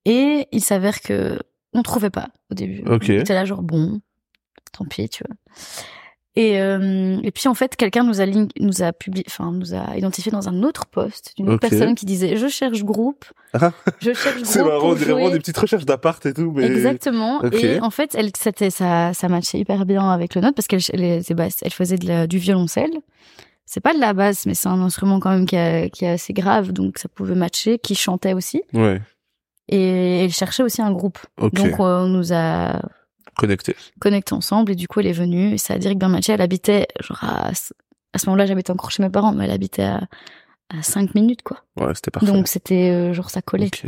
Et 0.06 0.48
il 0.52 0.62
s'avère 0.62 1.02
que 1.02 1.40
on 1.74 1.82
trouvait 1.82 2.10
pas 2.12 2.28
au 2.52 2.54
début. 2.56 2.84
Ok. 2.88 3.06
On 3.10 3.14
était 3.20 3.34
là 3.34 3.46
genre 3.46 3.64
bon, 3.64 4.00
tant 4.72 4.86
pis, 4.86 5.10
tu 5.10 5.24
vois. 5.28 5.36
Et 6.36 6.60
euh, 6.60 7.20
et 7.22 7.30
puis 7.30 7.48
en 7.48 7.54
fait 7.54 7.76
quelqu'un 7.76 8.04
nous 8.04 8.20
a 8.20 8.26
link, 8.26 8.50
nous 8.60 8.82
a 8.82 8.92
publié, 8.92 9.24
enfin 9.28 9.52
nous 9.52 9.76
a 9.76 9.96
identifié 9.96 10.32
dans 10.32 10.50
un 10.50 10.64
autre 10.64 10.88
poste 10.88 11.34
d'une 11.38 11.48
autre 11.50 11.64
Ok. 11.64 11.70
personne 11.70 11.94
qui 11.94 12.08
disait 12.08 12.38
je 12.38 12.48
cherche 12.48 12.84
groupe, 12.84 13.26
Ah. 13.54 13.72
je 14.02 14.14
cherche 14.14 14.36
groupe 14.42 14.46
C'est 14.48 14.64
marrant, 14.64 14.96
dirait 14.96 15.12
vraiment 15.14 15.30
des 15.30 15.38
petites 15.38 15.58
recherches 15.60 15.86
d'appart 15.86 16.26
et 16.26 16.34
tout, 16.34 16.52
mais. 16.56 16.66
Exactement. 16.66 17.44
Et 17.52 17.80
en 17.82 17.92
fait, 17.92 18.16
elle, 18.16 18.32
c'était, 18.36 18.72
ça, 18.72 19.14
ça 19.14 19.30
matchait 19.30 19.60
hyper 19.60 19.86
bien 19.86 20.10
avec 20.12 20.34
le 20.34 20.42
nôtre 20.42 20.56
parce 20.56 20.66
qu'elle, 20.68 20.82
elle, 21.00 21.72
faisait 21.72 21.98
de 21.98 22.08
la- 22.08 22.26
du 22.26 22.40
violoncelle. 22.40 22.92
C'est 23.66 23.80
pas 23.82 23.94
de 23.94 24.00
la 24.00 24.14
basse, 24.14 24.46
mais 24.46 24.54
c'est 24.54 24.68
un 24.70 24.82
instrument 24.82 25.20
quand 25.20 25.30
même 25.32 25.46
qui, 25.46 25.56
a- 25.56 25.90
qui 25.90 26.06
est 26.06 26.10
assez 26.10 26.34
grave, 26.34 26.72
donc 26.74 26.98
ça 26.98 27.08
pouvait 27.10 27.36
matcher. 27.36 27.80
Qui 27.80 27.96
chantait 27.96 28.34
aussi. 28.34 28.62
Ouais. 28.74 29.02
Et 29.70 30.26
elle 30.26 30.32
cherchait 30.34 30.64
aussi 30.64 30.82
un 30.82 30.92
groupe. 30.92 31.18
Ok. 31.40 31.54
Donc 31.54 31.80
euh, 31.80 32.04
on 32.04 32.08
nous 32.08 32.34
a 32.34 32.82
Connecté. 33.38 33.76
connectés 34.00 34.34
ensemble 34.36 34.74
et 34.74 34.76
du 34.76 34.88
coup 34.88 35.00
elle 35.00 35.08
est 35.08 35.12
venue 35.14 35.54
et 35.54 35.58
ça 35.58 35.74
a 35.76 35.78
direct 35.78 35.98
bien 36.00 36.10
matché. 36.10 36.34
Elle 36.34 36.42
habitait, 36.42 36.88
genre 37.00 37.24
à, 37.24 37.48
à 37.50 37.54
ce 38.20 38.26
moment-là, 38.28 38.46
j'habitais 38.46 38.72
encore 38.72 38.92
chez 38.92 39.02
mes 39.02 39.10
parents, 39.10 39.32
mais 39.34 39.46
elle 39.46 39.52
habitait 39.52 39.84
à, 39.84 40.02
à 40.70 40.84
5 40.84 41.16
minutes, 41.16 41.42
quoi. 41.42 41.64
Ouais, 41.78 41.96
c'était 41.96 42.12
parfait. 42.12 42.28
Donc 42.32 42.48
c'était, 42.48 42.92
euh, 42.92 43.14
genre, 43.14 43.30
ça 43.32 43.42
collait. 43.42 43.68
Ok. 43.68 43.86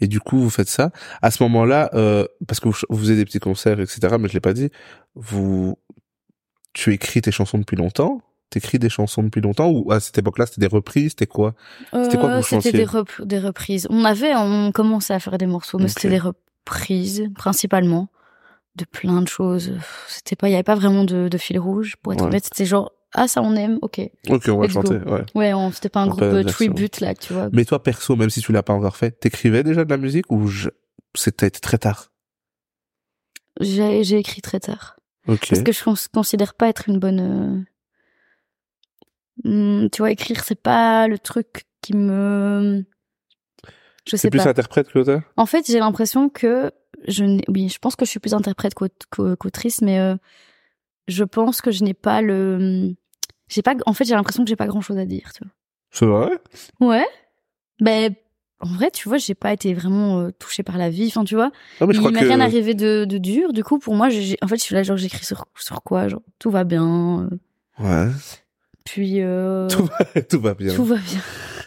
Et 0.00 0.06
du 0.08 0.20
coup, 0.20 0.38
vous 0.38 0.50
faites 0.50 0.68
ça. 0.68 0.90
À 1.22 1.30
ce 1.30 1.42
moment-là, 1.42 1.90
euh, 1.94 2.26
parce 2.46 2.60
que 2.60 2.68
vous, 2.68 2.76
vous 2.88 2.98
faisiez 2.98 3.16
des 3.16 3.24
petits 3.24 3.40
concerts, 3.40 3.80
etc., 3.80 4.16
mais 4.20 4.28
je 4.28 4.34
l'ai 4.34 4.40
pas 4.40 4.52
dit, 4.52 4.70
vous, 5.14 5.76
tu 6.74 6.92
écris 6.94 7.22
tes 7.22 7.30
chansons 7.32 7.58
depuis 7.58 7.76
longtemps? 7.76 8.20
T'écris 8.50 8.78
des 8.78 8.88
chansons 8.88 9.22
depuis 9.24 9.40
longtemps 9.40 9.68
ou 9.70 9.90
à 9.90 9.98
cette 10.00 10.16
époque-là, 10.18 10.46
c'était 10.46 10.60
des 10.60 10.66
reprises, 10.68 11.10
c'était 11.10 11.26
quoi? 11.26 11.54
C'était 11.92 12.16
quoi 12.16 12.28
vous 12.36 12.42
C'était 12.44 12.72
des, 12.72 12.84
rep- 12.84 13.22
des 13.22 13.38
reprises. 13.40 13.86
On 13.90 14.04
avait, 14.04 14.34
on 14.36 14.70
commençait 14.72 15.14
à 15.14 15.18
faire 15.18 15.36
des 15.36 15.46
morceaux, 15.46 15.78
mais 15.78 15.88
c'était 15.88 16.08
des 16.10 16.18
reprises 16.18 17.24
principalement 17.34 18.08
de 18.76 18.84
plein 18.84 19.22
de 19.22 19.28
choses. 19.28 19.72
C'était 20.06 20.36
pas, 20.36 20.48
il 20.48 20.52
y 20.52 20.54
avait 20.54 20.62
pas 20.62 20.74
vraiment 20.76 21.04
de, 21.04 21.28
de 21.28 21.38
fil 21.38 21.58
rouge. 21.58 21.96
Pour 22.02 22.12
être 22.12 22.20
Ouais. 22.22 22.28
honnête, 22.28 22.44
c'était 22.44 22.66
genre 22.66 22.92
ah 23.14 23.26
ça 23.28 23.42
on 23.42 23.56
aime, 23.56 23.78
ok. 23.82 24.00
Ok, 24.28 24.48
on 24.48 24.58
va 24.58 24.68
chanter, 24.68 24.96
ouais. 24.98 25.24
Ouais, 25.34 25.52
on, 25.54 25.72
c'était 25.72 25.88
pas 25.88 26.00
un 26.02 26.06
On 26.06 26.10
groupe 26.10 26.22
euh, 26.22 26.44
tribute 26.44 27.00
là, 27.00 27.14
tu 27.14 27.32
vois. 27.32 27.48
Mais 27.52 27.64
toi, 27.64 27.82
perso, 27.82 28.14
même 28.14 28.30
si 28.30 28.40
tu 28.42 28.52
l'as 28.52 28.62
pas 28.62 28.74
encore 28.74 28.96
fait, 28.96 29.12
t'écrivais 29.18 29.62
déjà 29.64 29.84
de 29.84 29.90
la 29.90 29.96
musique 29.96 30.30
ou 30.30 30.46
je... 30.46 30.68
c'était 31.14 31.50
très 31.50 31.78
tard? 31.78 32.12
J'ai, 33.60 34.04
j'ai 34.04 34.18
écrit 34.18 34.42
très 34.42 34.60
tard 34.60 34.96
Ok. 35.26 35.46
parce 35.48 35.62
que 35.62 35.72
je 35.72 35.82
cons- 35.82 35.94
considère 36.12 36.54
pas 36.54 36.68
être 36.68 36.88
une 36.88 36.98
bonne. 36.98 37.64
Hmm, 39.44 39.86
tu 39.92 39.98
vois, 40.02 40.10
écrire 40.10 40.42
c'est 40.44 40.60
pas 40.60 41.08
le 41.08 41.18
truc 41.18 41.64
qui 41.82 41.94
me. 41.94 42.84
Je 44.08 44.12
sais 44.12 44.18
C'est 44.18 44.30
plus 44.30 44.40
pas. 44.40 44.48
interprète 44.50 44.88
que 44.88 44.98
l'auteur? 44.98 45.22
En 45.36 45.46
fait, 45.46 45.66
j'ai 45.66 45.78
l'impression 45.78 46.28
que 46.28 46.70
je 47.08 47.24
oui, 47.48 47.68
je 47.68 47.78
pense 47.78 47.96
que 47.96 48.04
je 48.04 48.10
suis 48.10 48.20
plus 48.20 48.34
interprète 48.34 48.74
qu'aut- 48.74 48.88
qu'au- 49.10 49.36
qu'autrice, 49.36 49.82
mais 49.82 49.98
euh, 49.98 50.16
je 51.08 51.24
pense 51.24 51.60
que 51.60 51.70
je 51.70 51.84
n'ai 51.84 51.94
pas 51.94 52.22
le, 52.22 52.94
j'ai 53.48 53.62
pas, 53.62 53.74
en 53.86 53.92
fait, 53.92 54.04
j'ai 54.04 54.14
l'impression 54.14 54.44
que 54.44 54.48
j'ai 54.48 54.56
pas 54.56 54.66
grand 54.66 54.80
chose 54.80 54.98
à 54.98 55.04
dire, 55.04 55.30
tu 55.34 55.44
C'est 55.90 56.06
vrai? 56.06 56.38
vois. 56.78 56.88
Ouais. 56.88 57.06
Ben, 57.80 58.14
en 58.60 58.66
vrai, 58.68 58.90
tu 58.90 59.08
vois, 59.08 59.18
j'ai 59.18 59.34
pas 59.34 59.52
été 59.52 59.74
vraiment 59.74 60.20
euh, 60.20 60.30
touchée 60.38 60.62
par 60.62 60.78
la 60.78 60.88
vie, 60.88 61.06
enfin, 61.08 61.24
tu 61.24 61.34
vois. 61.34 61.50
Non, 61.80 61.86
mais 61.88 61.94
je 61.94 62.00
Il 62.00 62.12
m'est 62.12 62.20
que... 62.22 62.26
rien 62.26 62.40
arrivé 62.40 62.74
de, 62.74 63.04
de 63.04 63.18
dur, 63.18 63.52
du 63.52 63.62
coup, 63.62 63.78
pour 63.78 63.94
moi, 63.94 64.08
j'ai, 64.08 64.36
en 64.42 64.48
fait, 64.48 64.56
je 64.56 64.62
suis 64.62 64.74
là, 64.74 64.82
genre, 64.82 64.96
j'écris 64.96 65.24
sur, 65.24 65.46
sur 65.58 65.82
quoi, 65.82 66.08
genre, 66.08 66.22
tout 66.38 66.50
va 66.50 66.64
bien, 66.64 67.28
euh, 67.30 67.36
Ouais. 67.78 68.10
Puis, 68.86 69.20
euh, 69.20 69.68
Tout 69.68 69.84
va, 69.84 70.22
tout 70.30 70.40
va 70.40 70.54
bien. 70.54 70.74
tout 70.74 70.84
va 70.84 70.96
bien. 70.96 71.20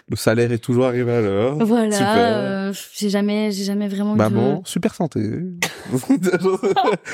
Le 0.09 0.15
salaire 0.15 0.51
est 0.51 0.57
toujours 0.57 0.85
arrivé 0.87 1.11
à 1.11 1.21
l'heure. 1.21 1.55
Voilà, 1.63 2.17
euh, 2.17 2.73
j'ai 2.95 3.09
jamais, 3.09 3.51
j'ai 3.51 3.63
jamais 3.63 3.87
vraiment 3.87 4.11
eu 4.15 4.17
de- 4.17 4.23
Maman, 4.23 4.61
super 4.65 4.95
santé. 4.95 5.21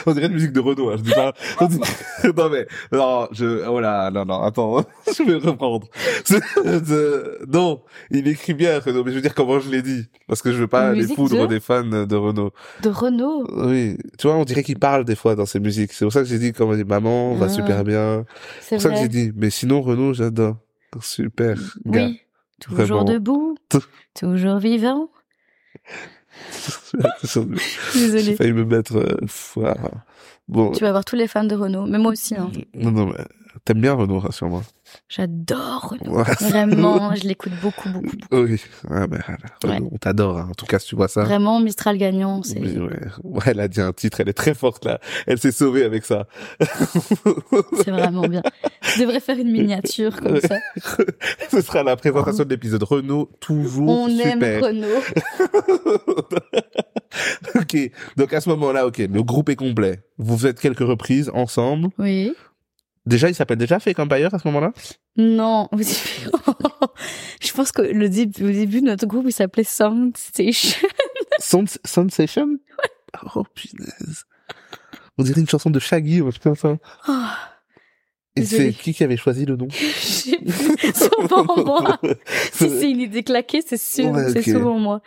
on 0.05 0.13
dirait 0.13 0.27
une 0.27 0.33
musique 0.33 0.53
de 0.53 0.59
Renault, 0.61 0.89
hein, 0.91 0.95
je 0.97 1.03
dis 1.03 1.11
pas. 1.11 1.33
dit- 1.67 1.79
non 2.37 2.49
mais, 2.49 2.65
non, 2.93 3.27
je, 3.33 3.67
oh 3.67 3.79
là, 3.81 4.09
non, 4.11 4.23
non, 4.25 4.41
attends, 4.43 4.85
je 5.07 5.23
vais 5.23 5.35
reprendre. 5.35 5.87
Non, 7.51 7.81
il 8.11 8.27
écrit 8.27 8.53
bien 8.53 8.79
Renault, 8.79 9.03
mais 9.03 9.11
je 9.11 9.15
veux 9.17 9.21
dire 9.21 9.35
comment 9.35 9.59
je 9.59 9.69
l'ai 9.69 9.81
dit, 9.81 10.05
parce 10.27 10.41
que 10.41 10.51
je 10.51 10.57
veux 10.57 10.67
pas 10.67 10.93
Une 10.93 11.01
les 11.01 11.07
de 11.07 11.45
des 11.47 11.59
fans 11.59 11.83
de 11.83 12.15
Renault. 12.15 12.51
de 12.81 12.89
Renault. 12.89 13.45
Oui, 13.67 13.97
tu 14.17 14.27
vois, 14.27 14.37
on 14.37 14.45
dirait 14.45 14.63
qu'il 14.63 14.79
parle 14.79 15.05
des 15.05 15.15
fois 15.15 15.35
dans 15.35 15.45
ses 15.45 15.59
musiques. 15.59 15.93
C'est 15.93 16.05
pour 16.05 16.13
ça 16.13 16.21
que 16.21 16.27
j'ai 16.27 16.39
dit 16.39 16.53
quand 16.53 16.65
on 16.67 16.75
dit 16.75 16.83
maman, 16.83 17.33
va 17.35 17.47
Ah. 17.47 17.49
super 17.49 17.83
bien. 17.83 18.25
C'est 18.61 18.75
pour 18.75 18.83
ça 18.83 18.89
que 18.91 18.95
j'ai 18.97 19.07
dit, 19.09 19.31
mais 19.35 19.49
sinon 19.49 19.81
Renault, 19.81 20.13
j'adore. 20.13 20.57
Super, 21.01 21.57
gars. 21.85 22.09
Toujours 22.61 22.97
Vraiment. 22.99 23.03
debout. 23.03 23.57
Toujours 24.15 24.57
vivant. 24.57 25.09
J'ai 27.23 27.41
Désolée. 28.11 28.35
failli 28.35 28.53
me 28.53 28.65
mettre. 28.65 28.97
euh. 28.97 29.17
Bon, 30.47 30.71
Tu 30.71 30.81
vas 30.81 30.89
avoir 30.89 31.05
tous 31.05 31.15
les 31.15 31.27
fans 31.27 31.43
de 31.43 31.55
Renault. 31.55 31.85
Mais 31.85 31.97
moi 31.97 32.11
aussi, 32.11 32.35
hein. 32.35 32.51
non, 32.73 32.91
non, 32.91 33.05
mais 33.07 33.23
t'aimes 33.65 33.81
bien 33.81 33.93
Renault, 33.93 34.19
rassure-moi. 34.19 34.61
J'adore. 35.09 35.95
Ouais. 36.05 36.23
Vraiment, 36.39 37.13
je 37.15 37.23
l'écoute 37.27 37.51
beaucoup, 37.61 37.89
beaucoup, 37.89 38.15
beaucoup. 38.15 38.43
Oui, 38.43 38.61
ah, 38.89 39.07
ben, 39.07 39.19
voilà. 39.25 39.75
Renault, 39.75 39.89
on 39.91 39.97
t'adore, 39.97 40.37
hein. 40.37 40.47
en 40.51 40.53
tout 40.53 40.67
cas, 40.67 40.77
si 40.77 40.89
tu 40.89 40.95
vois 40.95 41.07
ça. 41.07 41.23
Vraiment, 41.23 41.59
Mistral 41.59 41.97
gagnant, 41.97 42.43
c'est... 42.43 42.59
Ouais. 42.59 42.89
Ouais, 43.23 43.43
elle 43.47 43.59
a 43.59 43.67
dit 43.67 43.81
un 43.81 43.91
titre, 43.91 44.21
elle 44.21 44.29
est 44.29 44.33
très 44.33 44.53
forte 44.53 44.85
là. 44.85 44.99
Elle 45.25 45.39
s'est 45.39 45.51
sauvée 45.51 45.83
avec 45.83 46.05
ça. 46.05 46.27
C'est 47.83 47.91
vraiment 47.91 48.27
bien. 48.27 48.43
Je 48.81 49.01
devrais 49.01 49.19
faire 49.19 49.37
une 49.37 49.51
miniature 49.51 50.21
comme 50.21 50.39
ça. 50.39 50.57
Ce 51.49 51.61
sera 51.61 51.83
la 51.83 51.95
présentation 51.95 52.43
de 52.43 52.49
l'épisode 52.49 52.83
Renault, 52.83 53.31
toujours 53.39 53.89
On 53.89 54.09
super. 54.09 54.43
aime 54.43 54.63
Renault. 54.63 55.01
ok, 57.55 57.91
donc 58.17 58.33
à 58.33 58.41
ce 58.41 58.49
moment-là, 58.49 58.85
ok, 58.85 58.97
le 58.99 59.23
groupe 59.23 59.49
est 59.49 59.55
complet. 59.55 60.03
Vous 60.17 60.37
faites 60.37 60.59
quelques 60.59 60.79
reprises 60.79 61.31
ensemble. 61.33 61.89
Oui. 61.97 62.33
Déjà, 63.05 63.29
il 63.29 63.35
s'appelle 63.35 63.57
déjà 63.57 63.79
Fake 63.79 63.99
Empire 63.99 64.33
à 64.33 64.39
ce 64.39 64.47
moment-là? 64.47 64.71
Non, 65.17 65.67
au 65.71 65.75
début- 65.77 65.89
je 67.41 67.53
pense 67.53 67.71
que 67.71 67.81
le 67.83 68.09
début, 68.09 68.43
au 68.43 68.51
début, 68.51 68.81
notre 68.81 69.05
groupe, 69.05 69.25
il 69.27 69.31
s'appelait 69.33 69.63
Sound 69.63 70.17
Station. 70.17 70.87
Sound, 71.39 71.69
Sensation 71.85 72.57
Oh 73.35 73.43
punaise. 73.53 74.23
On 75.17 75.23
dirait 75.23 75.39
une 75.41 75.47
chanson 75.49 75.69
de 75.69 75.79
Shaggy, 75.79 76.21
oh, 76.21 76.29
putain 76.31 76.55
ça. 76.55 76.75
Oh, 77.07 77.13
Et 78.35 78.43
c'est 78.43 78.73
qui 78.73 78.93
qui 78.93 79.03
avait 79.03 79.15
choisi 79.17 79.45
le 79.45 79.55
nom? 79.55 79.67
Souvent 80.93 81.45
moi. 81.63 81.99
Si 82.51 82.69
c'est 82.69 82.91
une 82.91 82.99
idée 83.01 83.23
claquée, 83.23 83.61
c'est 83.65 83.77
sûr, 83.77 84.11
Ouais, 84.11 84.31
c'est 84.33 84.41
souvent 84.41 84.77
moi. 84.79 85.01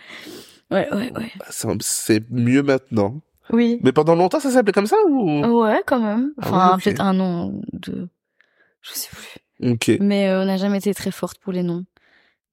Ouais, 0.70 0.88
ouais, 0.94 1.12
ouais. 1.16 1.32
Ça- 1.50 1.68
C'est 1.80 2.30
mieux 2.30 2.62
maintenant. 2.62 3.20
Oui. 3.50 3.80
Mais 3.82 3.92
pendant 3.92 4.14
longtemps, 4.14 4.40
ça 4.40 4.50
s'appelait 4.50 4.72
comme 4.72 4.86
ça 4.86 4.96
ou? 5.08 5.62
Ouais, 5.62 5.82
quand 5.86 6.00
même. 6.00 6.32
Ah 6.38 6.46
Enfin, 6.46 6.76
ouais, 6.76 6.82
peut-être 6.82 7.00
un 7.00 7.18
an, 7.20 7.52
deux. 7.72 8.08
Je 8.82 8.92
sais 8.92 9.10
plus. 9.10 9.70
Ok. 9.70 9.90
Mais 10.00 10.28
euh, 10.28 10.42
on 10.42 10.44
n'a 10.46 10.56
jamais 10.56 10.78
été 10.78 10.94
très 10.94 11.10
forte 11.10 11.38
pour 11.38 11.52
les 11.52 11.62
noms. 11.62 11.84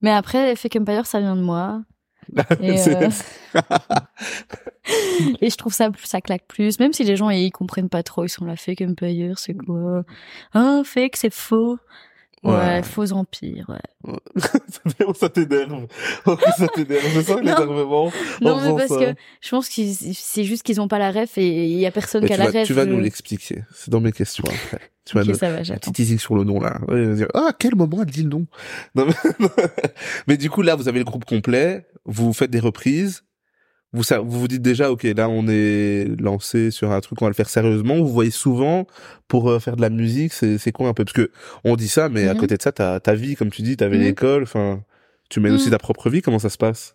Mais 0.02 0.10
après, 0.10 0.56
Fake 0.56 0.76
Empire, 0.76 1.06
ça 1.06 1.20
vient 1.20 1.36
de 1.36 1.42
moi. 1.42 1.82
Et, 2.60 2.88
euh, 2.88 3.08
et 5.40 5.48
je 5.48 5.56
trouve 5.56 5.72
ça, 5.72 5.90
ça 6.02 6.20
claque 6.20 6.46
plus. 6.48 6.80
Même 6.80 6.92
si 6.92 7.04
les 7.04 7.14
gens, 7.16 7.30
ils 7.30 7.52
comprennent 7.52 7.88
pas 7.88 8.02
trop, 8.02 8.24
ils 8.24 8.28
sont 8.28 8.44
là, 8.44 8.56
Fake 8.56 8.80
Empire, 8.82 9.38
c'est 9.38 9.54
quoi? 9.54 10.02
Ah, 10.52 10.82
fake, 10.84 11.16
c'est 11.16 11.32
faux. 11.32 11.78
Ouais, 12.46 12.56
Ouais. 12.56 12.82
faux 12.82 13.12
empire, 13.12 13.66
ouais. 13.68 14.14
ça 15.14 15.28
t'énerve. 15.28 15.86
Ça 16.58 16.68
t'énerve. 16.68 17.04
Je 17.14 17.20
sens 17.20 17.38
l'énervement. 17.38 18.12
Non, 18.40 18.60
mais 18.60 18.86
parce 18.86 18.88
ça. 19.00 19.12
que 19.12 19.18
je 19.40 19.50
pense 19.50 19.68
que 19.68 19.82
c'est 20.14 20.44
juste 20.44 20.62
qu'ils 20.62 20.80
ont 20.80 20.88
pas 20.88 20.98
la 20.98 21.10
ref 21.10 21.38
et 21.38 21.66
il 21.66 21.78
y 21.78 21.86
a 21.86 21.90
personne 21.90 22.24
qui 22.24 22.32
a 22.32 22.36
la 22.36 22.50
vas, 22.50 22.60
ref. 22.60 22.66
tu 22.66 22.72
vas 22.72 22.84
nous 22.84 23.00
l'expliquer. 23.00 23.64
C'est 23.74 23.90
dans 23.90 24.00
mes 24.00 24.12
questions 24.12 24.44
après. 24.44 24.80
Tu 25.04 25.16
vas 25.16 25.24
ça 25.34 25.50
va, 25.50 25.58
Un 25.58 25.62
petit 25.78 25.92
teasing 25.92 26.18
sur 26.18 26.34
le 26.34 26.44
nom 26.44 26.60
là. 26.60 26.80
Ah, 27.34 27.52
quel 27.58 27.76
moment 27.76 27.98
elle 28.02 28.10
dit 28.10 28.22
le 28.24 28.28
nom? 28.28 28.46
Non, 28.94 29.06
mais... 29.06 29.46
mais 30.26 30.36
du 30.36 30.50
coup 30.50 30.62
là, 30.62 30.74
vous 30.74 30.88
avez 30.88 30.98
le 30.98 31.04
groupe 31.04 31.24
complet, 31.24 31.86
vous 32.04 32.32
faites 32.32 32.50
des 32.50 32.58
reprises 32.60 33.22
vous, 33.96 34.04
vous 34.24 34.40
vous 34.40 34.48
dites 34.48 34.62
déjà, 34.62 34.90
ok, 34.92 35.02
là, 35.04 35.28
on 35.28 35.46
est 35.48 36.06
lancé 36.20 36.70
sur 36.70 36.92
un 36.92 37.00
truc, 37.00 37.20
on 37.22 37.24
va 37.24 37.30
le 37.30 37.34
faire 37.34 37.48
sérieusement. 37.48 37.96
Vous 37.96 38.08
voyez 38.08 38.30
souvent 38.30 38.86
pour 39.28 39.50
euh, 39.50 39.58
faire 39.58 39.76
de 39.76 39.80
la 39.82 39.90
musique, 39.90 40.32
c'est, 40.32 40.58
c'est 40.58 40.72
quoi 40.72 40.88
un 40.88 40.94
peu? 40.94 41.04
Parce 41.04 41.14
que 41.14 41.30
on 41.64 41.76
dit 41.76 41.88
ça, 41.88 42.08
mais 42.08 42.28
à 42.28 42.34
Mhm. 42.34 42.40
côté 42.40 42.56
de 42.56 42.62
ça, 42.62 42.72
t'as 42.72 43.00
ta 43.00 43.14
vie, 43.14 43.34
comme 43.34 43.50
tu 43.50 43.62
dis, 43.62 43.76
t'avais 43.76 43.96
Mhm. 43.98 44.04
l'école, 44.04 44.42
enfin, 44.44 44.82
tu 45.30 45.40
mènes 45.40 45.54
aussi 45.54 45.66
Mhm. 45.68 45.72
ta 45.72 45.78
propre 45.78 46.10
vie. 46.10 46.22
Comment 46.22 46.38
ça 46.38 46.50
se 46.50 46.58
passe? 46.58 46.94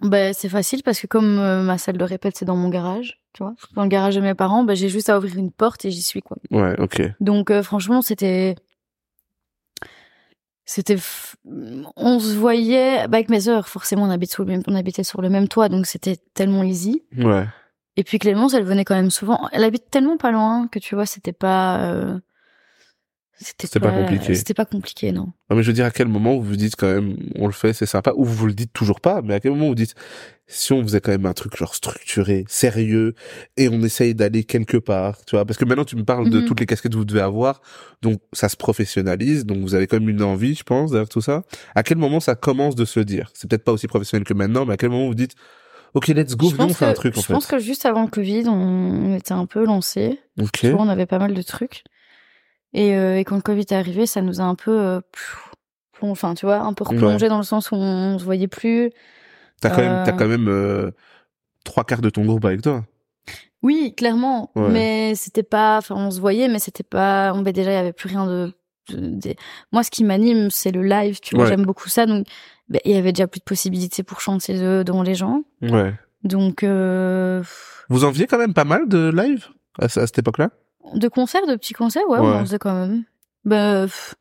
Ben, 0.00 0.32
c'est 0.32 0.48
facile 0.48 0.82
parce 0.82 0.98
que 0.98 1.06
comme 1.06 1.38
euh, 1.38 1.62
ma 1.62 1.76
salle 1.76 1.98
de 1.98 2.04
répète, 2.04 2.34
c'est 2.36 2.46
dans 2.46 2.56
mon 2.56 2.70
garage, 2.70 3.20
tu 3.34 3.42
vois. 3.42 3.54
Dans 3.74 3.82
le 3.82 3.88
garage 3.88 4.14
de 4.16 4.22
mes 4.22 4.34
parents, 4.34 4.64
ben, 4.64 4.74
j'ai 4.74 4.88
juste 4.88 5.10
à 5.10 5.18
ouvrir 5.18 5.36
une 5.36 5.50
porte 5.52 5.84
et 5.84 5.90
j'y 5.90 6.00
suis, 6.02 6.22
quoi. 6.22 6.38
Ouais, 6.50 6.74
ok. 6.80 7.02
Donc, 7.20 7.50
euh, 7.50 7.62
franchement, 7.62 8.00
c'était. 8.00 8.54
C'était. 10.72 10.94
f- 10.94 11.34
On 11.96 12.20
se 12.20 12.32
voyait. 12.34 13.08
Bah, 13.08 13.16
avec 13.16 13.28
mes 13.28 13.40
sœurs, 13.40 13.66
forcément, 13.66 14.04
on, 14.04 14.10
habite 14.10 14.30
sous 14.30 14.42
le 14.44 14.52
même... 14.52 14.62
on 14.68 14.76
habitait 14.76 15.02
sur 15.02 15.20
le 15.20 15.28
même 15.28 15.48
toit, 15.48 15.68
donc 15.68 15.84
c'était 15.86 16.16
tellement 16.32 16.62
easy. 16.62 17.02
Ouais. 17.18 17.44
Et 17.96 18.04
puis 18.04 18.20
Clémence, 18.20 18.54
elle 18.54 18.62
venait 18.62 18.84
quand 18.84 18.94
même 18.94 19.10
souvent. 19.10 19.48
Elle 19.50 19.64
habite 19.64 19.90
tellement 19.90 20.16
pas 20.16 20.30
loin 20.30 20.68
que 20.68 20.78
tu 20.78 20.94
vois, 20.94 21.06
c'était 21.06 21.32
pas. 21.32 21.80
euh, 21.80 22.20
C'était 23.42 23.80
pas 23.80 23.90
compliqué. 23.92 24.34
C'était 24.34 24.52
pas 24.54 24.66
compliqué, 24.66 25.12
non. 25.12 25.32
Non, 25.48 25.56
mais 25.56 25.62
je 25.62 25.68
veux 25.68 25.72
dire, 25.72 25.86
à 25.86 25.90
quel 25.90 26.08
moment 26.08 26.34
vous 26.36 26.42
vous 26.42 26.56
dites 26.56 26.76
quand 26.76 26.86
même, 26.92 27.16
on 27.36 27.46
le 27.46 27.52
fait, 27.52 27.72
c'est 27.72 27.86
sympa, 27.86 28.12
ou 28.14 28.24
vous 28.24 28.34
vous 28.34 28.46
le 28.46 28.52
dites 28.52 28.72
toujours 28.74 29.00
pas, 29.00 29.22
mais 29.22 29.32
à 29.34 29.40
quel 29.40 29.52
moment 29.52 29.68
vous 29.68 29.74
dites, 29.74 29.94
si 30.46 30.72
on 30.74 30.82
faisait 30.82 31.00
quand 31.00 31.10
même 31.12 31.24
un 31.24 31.32
truc 31.32 31.56
genre 31.56 31.74
structuré, 31.74 32.44
sérieux, 32.48 33.14
et 33.56 33.68
on 33.70 33.80
essaye 33.82 34.14
d'aller 34.14 34.44
quelque 34.44 34.76
part, 34.76 35.24
tu 35.24 35.36
vois, 35.36 35.46
parce 35.46 35.58
que 35.58 35.64
maintenant 35.64 35.84
tu 35.86 35.96
me 35.96 36.04
parles 36.04 36.28
de 36.28 36.40
Mhm. 36.40 36.44
toutes 36.44 36.60
les 36.60 36.66
casquettes 36.66 36.92
que 36.92 36.96
vous 36.98 37.04
devez 37.06 37.20
avoir, 37.22 37.62
donc 38.02 38.20
ça 38.34 38.50
se 38.50 38.56
professionnalise, 38.56 39.46
donc 39.46 39.58
vous 39.58 39.74
avez 39.74 39.86
quand 39.86 39.98
même 39.98 40.08
une 40.10 40.22
envie, 40.22 40.54
je 40.54 40.62
pense, 40.64 40.90
derrière 40.90 41.08
tout 41.08 41.22
ça. 41.22 41.42
À 41.74 41.82
quel 41.82 41.96
moment 41.96 42.20
ça 42.20 42.34
commence 42.34 42.74
de 42.74 42.84
se 42.84 43.00
dire? 43.00 43.30
C'est 43.32 43.48
peut-être 43.48 43.64
pas 43.64 43.72
aussi 43.72 43.86
professionnel 43.86 44.24
que 44.24 44.34
maintenant, 44.34 44.66
mais 44.66 44.74
à 44.74 44.76
quel 44.76 44.90
moment 44.90 45.06
vous 45.06 45.14
dites, 45.14 45.34
ok, 45.94 46.08
let's 46.08 46.36
go, 46.36 46.50
Je 46.50 46.62
on 46.62 46.68
fait 46.68 46.84
un 46.84 46.92
truc 46.92 47.16
en 47.16 47.20
Je 47.22 47.26
fait. 47.26 47.32
pense 47.32 47.46
que 47.46 47.58
juste 47.58 47.86
avant 47.86 48.02
le 48.02 48.08
Covid, 48.08 48.44
on, 48.48 49.14
était 49.16 49.32
un 49.32 49.46
peu 49.46 49.64
lancé. 49.64 50.18
Ok. 50.38 50.50
Tu 50.52 50.70
vois, 50.70 50.82
on 50.82 50.88
avait 50.88 51.06
pas 51.06 51.18
mal 51.18 51.32
de 51.32 51.42
trucs. 51.42 51.84
Et, 52.72 52.94
euh, 52.96 53.18
et 53.18 53.24
quand 53.24 53.36
le 53.36 53.42
Covid 53.42 53.62
est 53.62 53.72
arrivé, 53.72 54.06
ça 54.06 54.22
nous 54.22 54.40
a 54.40 54.44
un 54.44 54.54
peu, 54.54 54.78
euh, 54.78 55.00
plong- 55.92 56.10
enfin, 56.12 56.34
tu 56.34 56.46
vois, 56.46 56.58
un 56.60 56.72
peu 56.72 56.84
replongé 56.84 57.28
dans 57.28 57.38
le 57.38 57.42
sens 57.44 57.70
où 57.70 57.74
on 57.76 58.18
se 58.18 58.24
voyait 58.24 58.48
plus. 58.48 58.90
T'as 59.60 59.70
quand 59.70 59.82
même, 59.82 60.08
euh, 60.08 60.12
quand 60.12 60.28
même 60.28 60.48
euh, 60.48 60.90
trois 61.64 61.84
quarts 61.84 62.00
de 62.00 62.10
ton 62.10 62.24
groupe 62.24 62.44
avec 62.44 62.62
toi. 62.62 62.84
Oui, 63.62 63.92
clairement. 63.96 64.50
Ouais. 64.54 64.70
Mais 64.70 65.14
c'était 65.16 65.42
pas, 65.42 65.78
enfin, 65.78 65.94
on 65.96 66.10
se 66.10 66.20
voyait, 66.20 66.48
mais 66.48 66.58
c'était 66.58 66.82
pas, 66.84 67.32
on, 67.34 67.42
ben, 67.42 67.52
déjà, 67.52 67.70
il 67.72 67.74
y 67.74 67.76
avait 67.76 67.92
plus 67.92 68.08
rien 68.08 68.26
de, 68.26 68.52
moi, 69.70 69.84
ce 69.84 69.90
qui 69.90 70.02
m'anime, 70.02 70.50
c'est 70.50 70.72
le 70.72 70.82
live, 70.82 71.20
tu 71.20 71.34
vois, 71.36 71.44
Ouais. 71.44 71.50
j'aime 71.50 71.64
beaucoup 71.64 71.88
ça. 71.88 72.06
Donc, 72.06 72.26
ben, 72.68 72.80
il 72.84 72.92
y 72.92 72.96
avait 72.96 73.12
déjà 73.12 73.26
plus 73.28 73.38
de 73.40 73.44
possibilités 73.44 74.02
pour 74.02 74.20
chanter 74.20 74.58
de- 74.58 74.82
devant 74.84 75.02
les 75.02 75.14
gens. 75.14 75.42
Ouais. 75.62 75.92
Donc, 76.24 76.62
euh, 76.64 77.42
Vous 77.88 78.04
en 78.04 78.12
faisiez 78.12 78.26
quand 78.26 78.38
même 78.38 78.54
pas 78.54 78.64
mal 78.64 78.88
de 78.88 79.10
live 79.14 79.46
à, 79.78 79.84
à 79.84 79.88
cette 79.88 80.18
époque-là? 80.18 80.50
De 80.94 81.08
concerts, 81.08 81.46
de 81.46 81.56
petits 81.56 81.74
concerts, 81.74 82.08
ouais, 82.08 82.18
Ouais. 82.18 82.26
on 82.26 82.34
en 82.36 82.40
faisait 82.40 82.58
quand 82.58 82.74
même. 82.74 83.04
Pff, 83.48 84.14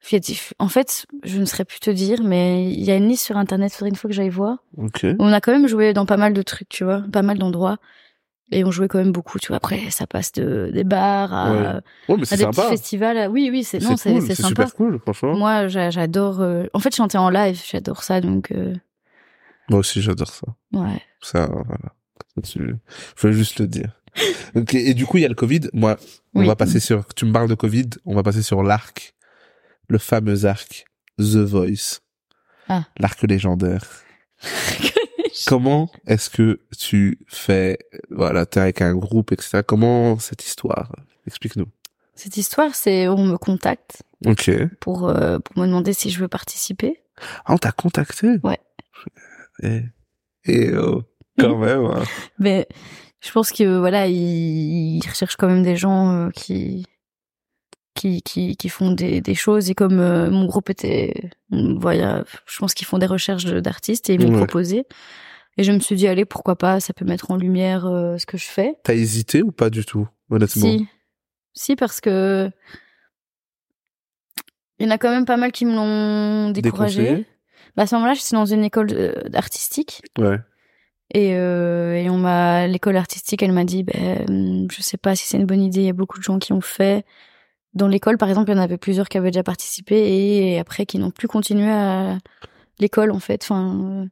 fiatif. 0.00 0.54
En 0.58 0.68
fait, 0.68 1.06
je 1.24 1.38
ne 1.38 1.44
saurais 1.44 1.64
plus 1.64 1.80
te 1.80 1.90
dire, 1.90 2.22
mais 2.22 2.70
il 2.72 2.82
y 2.82 2.90
a 2.90 2.96
une 2.96 3.08
liste 3.08 3.24
sur 3.26 3.36
internet, 3.36 3.72
faudrait 3.72 3.90
une 3.90 3.96
fois 3.96 4.08
que 4.08 4.14
j'aille 4.16 4.28
voir. 4.30 4.58
On 5.18 5.32
a 5.32 5.40
quand 5.40 5.52
même 5.52 5.66
joué 5.68 5.92
dans 5.92 6.06
pas 6.06 6.16
mal 6.16 6.32
de 6.32 6.42
trucs, 6.42 6.68
tu 6.68 6.84
vois, 6.84 7.02
pas 7.12 7.22
mal 7.22 7.38
d'endroits. 7.38 7.78
Et 8.52 8.64
on 8.64 8.72
jouait 8.72 8.88
quand 8.88 8.98
même 8.98 9.12
beaucoup, 9.12 9.38
tu 9.38 9.48
vois. 9.48 9.58
Après, 9.58 9.90
ça 9.90 10.08
passe 10.08 10.32
de, 10.32 10.70
des 10.74 10.82
bars 10.82 11.32
à, 11.32 11.52
Ouais. 11.52 11.60
Ouais, 12.08 12.16
mais 12.16 12.22
à 12.22 12.24
c'est 12.24 12.36
des 12.38 12.46
petits 12.46 12.60
festivals. 12.62 13.30
Oui, 13.30 13.48
oui, 13.52 13.62
c'est, 13.62 13.78
non, 13.80 13.96
c'est, 13.96 14.12
cool, 14.12 14.22
sympa. 14.34 14.48
super 14.48 14.74
cool, 14.74 14.98
franchement. 14.98 15.36
Moi, 15.36 15.68
j'a- 15.68 15.90
j'adore, 15.90 16.40
euh, 16.40 16.64
en 16.74 16.80
fait, 16.80 16.92
chanter 16.94 17.16
en 17.16 17.30
live, 17.30 17.62
j'adore 17.64 18.02
ça, 18.02 18.20
donc, 18.20 18.50
euh, 18.50 18.74
Moi 19.68 19.78
aussi, 19.78 20.02
j'adore 20.02 20.30
ça. 20.30 20.48
ouais. 20.72 21.00
Ça, 21.22 21.46
voilà. 21.46 21.94
Tu... 22.42 22.74
Faut 22.88 23.30
juste 23.30 23.60
le 23.60 23.68
dire. 23.68 23.99
Et 24.72 24.94
du 24.94 25.06
coup, 25.06 25.16
il 25.18 25.22
y 25.22 25.24
a 25.24 25.28
le 25.28 25.34
Covid. 25.34 25.68
Moi, 25.72 25.96
on 26.34 26.44
va 26.44 26.56
passer 26.56 26.80
sur, 26.80 27.06
tu 27.14 27.24
me 27.24 27.32
parles 27.32 27.48
de 27.48 27.54
Covid, 27.54 27.90
on 28.04 28.14
va 28.14 28.22
passer 28.22 28.42
sur 28.42 28.62
l'arc. 28.62 29.14
Le 29.88 29.98
fameux 29.98 30.44
arc. 30.44 30.84
The 31.18 31.36
Voice. 31.36 32.00
Ah. 32.68 32.84
L'arc 32.98 33.22
légendaire. 33.22 33.84
Comment 35.46 35.90
est-ce 36.06 36.28
que 36.30 36.60
tu 36.78 37.18
fais, 37.28 37.78
voilà, 38.10 38.46
t'es 38.46 38.60
avec 38.60 38.82
un 38.82 38.94
groupe, 38.94 39.32
etc. 39.32 39.62
Comment 39.66 40.18
cette 40.18 40.44
histoire? 40.44 40.92
Explique-nous. 41.26 41.66
Cette 42.14 42.36
histoire, 42.36 42.74
c'est, 42.74 43.08
on 43.08 43.24
me 43.24 43.36
contacte 43.38 44.02
Ok. 44.26 44.50
pour, 44.80 45.08
euh, 45.08 45.38
pour 45.38 45.58
me 45.58 45.66
demander 45.66 45.92
si 45.92 46.10
je 46.10 46.20
veux 46.20 46.28
participer. 46.28 47.00
Ah, 47.44 47.54
on 47.54 47.58
t'a 47.58 47.72
contacté? 47.72 48.36
Ouais. 48.42 48.58
Et, 49.62 49.82
et 50.44 50.74
oh, 50.76 51.02
quand 51.38 51.56
même. 51.58 51.84
hein. 51.84 52.02
Mais 52.38 52.66
je 53.20 53.30
pense 53.32 53.52
que 53.52 53.78
voilà, 53.78 54.06
ils, 54.06 54.96
ils 54.98 55.08
recherchent 55.08 55.36
quand 55.36 55.48
même 55.48 55.62
des 55.62 55.76
gens 55.76 56.12
euh, 56.26 56.30
qui 56.30 56.86
qui 57.94 58.22
qui 58.22 58.56
qui 58.56 58.68
font 58.68 58.92
des 58.92 59.20
des 59.20 59.34
choses 59.34 59.68
et 59.70 59.74
comme 59.74 59.98
euh, 60.00 60.30
mon 60.30 60.46
groupe 60.46 60.70
était 60.70 61.30
voilà, 61.50 62.24
je 62.46 62.58
pense 62.58 62.72
qu'ils 62.74 62.86
font 62.86 62.98
des 62.98 63.06
recherches 63.06 63.44
d'artistes 63.46 64.08
et 64.10 64.14
ils 64.14 64.20
m'ont 64.20 64.30
Ouais. 64.32 64.36
proposé. 64.46 64.84
Et 65.58 65.64
je 65.64 65.72
me 65.72 65.80
suis 65.80 65.96
dit 65.96 66.06
allez, 66.08 66.24
pourquoi 66.24 66.56
pas, 66.56 66.80
ça 66.80 66.92
peut 66.94 67.04
mettre 67.04 67.30
en 67.32 67.36
lumière 67.36 67.84
euh, 67.86 68.16
ce 68.16 68.24
que 68.24 68.38
je 68.38 68.46
fais. 68.46 68.76
T'as 68.84 68.94
hésité 68.94 69.42
ou 69.42 69.50
pas 69.52 69.68
du 69.68 69.84
tout, 69.84 70.08
honnêtement? 70.30 70.62
Si. 70.70 70.88
Si 71.52 71.76
parce 71.76 72.00
que 72.00 72.50
il 74.78 74.86
y 74.86 74.88
en 74.88 74.92
a 74.92 74.98
quand 74.98 75.10
même 75.10 75.26
pas 75.26 75.36
mal 75.36 75.52
qui 75.52 75.66
me 75.66 75.74
l'ont 75.74 76.50
découragé. 76.52 77.26
Bah, 77.76 77.82
à 77.82 77.86
ce 77.86 77.94
moment-là, 77.96 78.14
j'étais 78.14 78.34
dans 78.34 78.46
une 78.46 78.64
école 78.64 78.88
euh, 78.92 79.12
artistique 79.34 80.00
Ouais. 80.18 80.38
Et, 81.12 81.34
euh, 81.34 81.94
et 81.94 82.08
on 82.08 82.18
m'a, 82.18 82.66
l'école 82.66 82.96
artistique, 82.96 83.42
elle 83.42 83.52
m'a 83.52 83.64
dit, 83.64 83.82
ben, 83.82 84.68
je 84.70 84.82
sais 84.82 84.96
pas 84.96 85.16
si 85.16 85.26
c'est 85.26 85.36
une 85.36 85.46
bonne 85.46 85.62
idée. 85.62 85.80
Il 85.80 85.86
y 85.86 85.90
a 85.90 85.94
beaucoup 85.94 86.18
de 86.18 86.22
gens 86.22 86.38
qui 86.38 86.52
ont 86.52 86.60
fait. 86.60 87.04
Dans 87.74 87.88
l'école, 87.88 88.16
par 88.18 88.28
exemple, 88.28 88.50
il 88.50 88.56
y 88.56 88.58
en 88.58 88.62
avait 88.62 88.78
plusieurs 88.78 89.08
qui 89.08 89.18
avaient 89.18 89.30
déjà 89.30 89.42
participé 89.42 89.96
et, 89.96 90.58
après 90.58 90.86
qui 90.86 90.98
n'ont 90.98 91.10
plus 91.10 91.28
continué 91.28 91.70
à 91.70 92.18
l'école, 92.78 93.10
en 93.10 93.20
fait. 93.20 93.42
Enfin, 93.42 94.02
euh, 94.02 94.06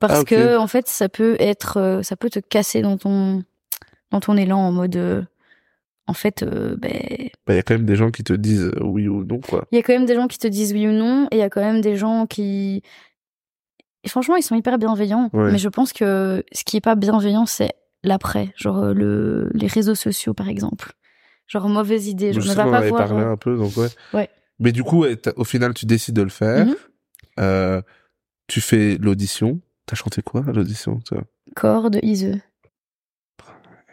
parce 0.00 0.20
Ah, 0.20 0.24
que, 0.24 0.56
en 0.58 0.66
fait, 0.66 0.88
ça 0.88 1.08
peut 1.08 1.36
être, 1.38 1.78
euh, 1.78 2.02
ça 2.02 2.16
peut 2.16 2.30
te 2.30 2.40
casser 2.40 2.82
dans 2.82 2.96
ton, 2.98 3.42
dans 4.10 4.20
ton 4.20 4.36
élan 4.36 4.58
en 4.58 4.72
mode, 4.72 5.26
en 6.06 6.14
fait, 6.14 6.42
euh, 6.42 6.76
ben, 6.76 6.92
Bah, 7.46 7.54
il 7.54 7.56
y 7.56 7.58
a 7.58 7.62
quand 7.62 7.74
même 7.74 7.86
des 7.86 7.96
gens 7.96 8.10
qui 8.10 8.24
te 8.24 8.32
disent 8.34 8.70
oui 8.80 9.08
ou 9.08 9.24
non, 9.24 9.40
quoi. 9.40 9.66
il 9.72 9.76
y 9.76 9.78
a 9.78 9.82
quand 9.82 9.94
même 9.94 10.06
des 10.06 10.14
gens 10.14 10.28
qui 10.28 10.38
te 10.38 10.46
disent 10.46 10.72
oui 10.72 10.86
ou 10.86 10.92
non, 10.92 11.26
et 11.30 11.36
il 11.36 11.38
y 11.38 11.42
a 11.42 11.50
quand 11.50 11.62
même 11.62 11.80
des 11.80 11.96
gens 11.96 12.26
qui. 12.26 12.82
Et 14.04 14.08
franchement, 14.08 14.36
ils 14.36 14.42
sont 14.42 14.54
hyper 14.54 14.78
bienveillants. 14.78 15.30
Ouais. 15.32 15.50
Mais 15.50 15.58
je 15.58 15.68
pense 15.68 15.92
que 15.92 16.44
ce 16.52 16.62
qui 16.64 16.76
est 16.76 16.80
pas 16.82 16.94
bienveillant, 16.94 17.46
c'est 17.46 17.72
l'après. 18.02 18.52
Genre 18.56 18.78
euh, 18.78 18.94
le... 18.94 19.50
les 19.54 19.66
réseaux 19.66 19.94
sociaux, 19.94 20.34
par 20.34 20.48
exemple. 20.48 20.92
Genre 21.46 21.68
mauvaise 21.68 22.06
idée. 22.06 22.32
Je 22.32 22.38
ne 22.40 22.54
va 22.54 22.64
pas 22.64 22.80
voir. 22.86 23.08
parlé 23.08 23.24
euh, 23.24 23.32
un 23.32 23.36
peu, 23.36 23.56
donc 23.56 23.76
ouais. 23.76 23.88
Ouais. 24.12 24.30
Mais 24.60 24.72
du 24.72 24.84
coup, 24.84 25.04
t'as- 25.16 25.32
au 25.36 25.44
final, 25.44 25.74
tu 25.74 25.86
décides 25.86 26.14
de 26.14 26.22
le 26.22 26.28
faire. 26.28 26.66
Mhm. 26.66 26.74
Euh, 27.40 27.82
tu 28.46 28.60
fais 28.60 28.96
l'audition. 28.98 29.60
T'as 29.86 29.96
chanté 29.96 30.22
quoi 30.22 30.42
à 30.46 30.52
l'audition, 30.52 31.00
toi? 31.00 31.22
Corps 31.56 31.90
de 31.90 31.98
Iseux. 32.02 32.40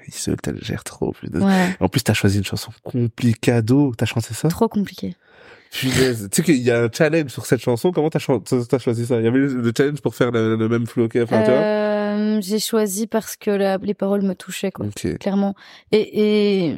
Se 0.09 0.31
elle 0.31 0.63
gère 0.63 0.83
trop. 0.83 1.13
Ouais. 1.33 1.77
En 1.79 1.87
plus, 1.87 2.01
t'as 2.03 2.13
choisi 2.13 2.37
une 2.37 2.43
chanson 2.43 2.71
complicado. 2.83 3.93
T'as 3.97 4.05
chanté 4.05 4.33
ça? 4.33 4.49
Trop 4.49 4.67
compliqué. 4.67 5.15
Punaise. 5.71 6.27
tu 6.31 6.37
sais 6.41 6.43
qu'il 6.43 6.57
y 6.61 6.69
a 6.69 6.83
un 6.83 6.89
challenge 6.91 7.31
sur 7.31 7.45
cette 7.45 7.61
chanson. 7.61 7.91
Comment 7.91 8.09
t'as 8.09 8.19
t'as 8.19 8.79
choisi 8.79 9.05
ça? 9.05 9.19
Il 9.19 9.23
y 9.23 9.27
avait 9.27 9.39
le 9.39 9.71
challenge 9.75 10.01
pour 10.01 10.15
faire 10.15 10.31
le, 10.31 10.55
le 10.55 10.69
même 10.69 10.85
flow 10.85 11.07
que 11.07 11.23
enfin, 11.23 11.43
Euh, 11.47 12.39
J'ai 12.41 12.59
choisi 12.59 13.07
parce 13.07 13.35
que 13.37 13.49
la- 13.51 13.77
les 13.77 13.93
paroles 13.93 14.21
me 14.21 14.35
touchaient, 14.35 14.71
quoi. 14.71 14.85
Ok. 14.87 15.17
clairement. 15.17 15.55
Et, 15.93 16.67
et 16.67 16.75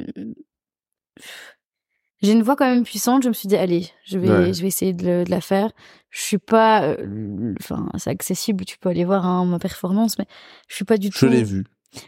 j'ai 2.22 2.32
une 2.32 2.42
voix 2.42 2.56
quand 2.56 2.66
même 2.72 2.84
puissante. 2.84 3.22
Je 3.24 3.28
me 3.28 3.34
suis 3.34 3.48
dit, 3.48 3.56
allez, 3.56 3.88
je 4.06 4.18
vais, 4.18 4.30
Ouais. 4.30 4.52
je 4.54 4.62
vais 4.62 4.68
essayer 4.68 4.92
de, 4.92 5.04
le- 5.04 5.24
de 5.24 5.30
la 5.30 5.40
faire. 5.40 5.72
Je 6.10 6.20
suis 6.22 6.38
pas, 6.38 6.84
euh, 6.84 7.54
enfin, 7.60 7.88
c'est 7.98 8.10
accessible. 8.10 8.64
Tu 8.64 8.78
peux 8.78 8.88
aller 8.88 9.04
voir 9.04 9.26
hein, 9.26 9.44
ma 9.44 9.58
performance, 9.58 10.18
mais 10.18 10.26
je 10.68 10.76
suis 10.76 10.84
pas 10.84 10.96
du 10.96 11.10
tout. 11.10 11.18
Je 11.18 11.26
l'ai 11.26 11.42
vu. 11.42 11.64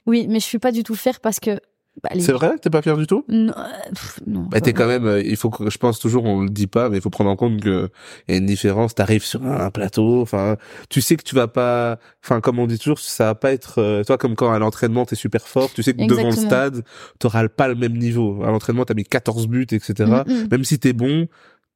Oui, 0.07 0.27
mais 0.29 0.41
je 0.41 0.45
suis 0.45 0.59
pas 0.59 0.73
du 0.73 0.83
tout 0.85 0.95
faire 0.95 1.21
parce 1.21 1.41
que. 1.41 1.59
Bah, 2.03 2.11
les- 2.15 2.21
C'est 2.21 2.33
vrai? 2.33 2.57
T'es 2.61 2.71
pas 2.71 2.83
fier 2.83 2.97
du 2.97 3.07
tout? 3.07 3.25
Non, 3.29 3.53
euh, 3.57 3.63
pff, 3.91 4.21
non. 4.27 4.43
Bah, 4.51 4.61
t'es 4.61 4.73
quand 4.73 4.87
même, 4.87 5.07
euh, 5.07 5.23
il 5.23 5.37
faut 5.37 5.51
que, 5.51 5.71
je 5.71 5.79
pense 5.79 5.99
toujours, 5.99 6.25
on 6.25 6.43
le 6.43 6.49
dit 6.51 6.67
pas, 6.67 6.89
mais 6.91 6.99
il 6.99 7.01
faut 7.01 7.11
prendre 7.11 7.31
en 7.31 7.37
compte 7.37 7.61
que 7.61 7.89
il 8.29 8.33
y 8.33 8.35
a 8.35 8.39
une 8.39 8.47
différence. 8.47 8.95
T'arrives 8.95 9.25
sur 9.25 9.45
un 9.47 9.71
plateau, 9.71 10.21
enfin, 10.21 10.57
tu 10.91 11.01
sais 11.01 11.17
que 11.17 11.23
tu 11.23 11.35
vas 11.35 11.49
pas, 11.49 11.99
enfin, 12.25 12.41
comme 12.41 12.59
on 12.59 12.67
dit 12.67 12.79
toujours, 12.79 12.99
ça 12.99 13.25
va 13.27 13.35
pas 13.35 13.53
être, 13.53 13.81
euh, 13.81 14.05
toi, 14.05 14.19
comme 14.19 14.35
quand 14.37 14.53
à 14.53 14.59
l'entraînement 14.59 15.05
t'es 15.07 15.17
super 15.17 15.49
fort, 15.49 15.73
tu 15.73 15.83
sais 15.83 15.95
que 15.95 15.99
devant 16.07 16.25
le 16.25 16.37
stade, 16.47 16.83
t'auras 17.19 17.49
pas 17.49 17.69
le 17.69 17.75
même 17.75 17.97
niveau. 17.97 18.43
À 18.45 18.51
l'entraînement, 18.51 18.85
t'as 18.85 18.95
mis 18.95 19.05
14 19.05 19.47
buts, 19.49 19.67
etc. 19.71 19.95
Mm, 20.27 20.33
mm. 20.33 20.49
Même 20.51 20.65
si 20.65 20.79
t'es 20.79 20.93
bon, 20.93 21.29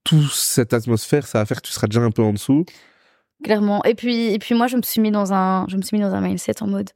toute 0.05 0.31
cette 0.33 0.73
atmosphère, 0.75 1.27
ça 1.27 1.39
va 1.39 1.47
faire 1.47 1.61
que 1.63 1.67
tu 1.67 1.73
seras 1.73 1.87
déjà 1.87 2.01
un 2.03 2.11
peu 2.11 2.23
en 2.23 2.33
dessous. 2.33 2.65
clairement. 3.43 3.83
Et 3.85 3.95
puis, 3.95 4.33
et 4.35 4.39
puis 4.39 4.55
moi, 4.55 4.67
je 4.67 4.77
me 4.77 4.83
suis 4.83 5.01
mis 5.01 5.11
dans 5.11 5.33
un, 5.33 5.67
je 5.69 5.77
me 5.77 5.83
suis 5.83 5.97
mis 5.97 6.03
dans 6.03 6.13
un 6.15 6.21
mindset 6.21 6.63
en 6.63 6.67
mode, 6.67 6.91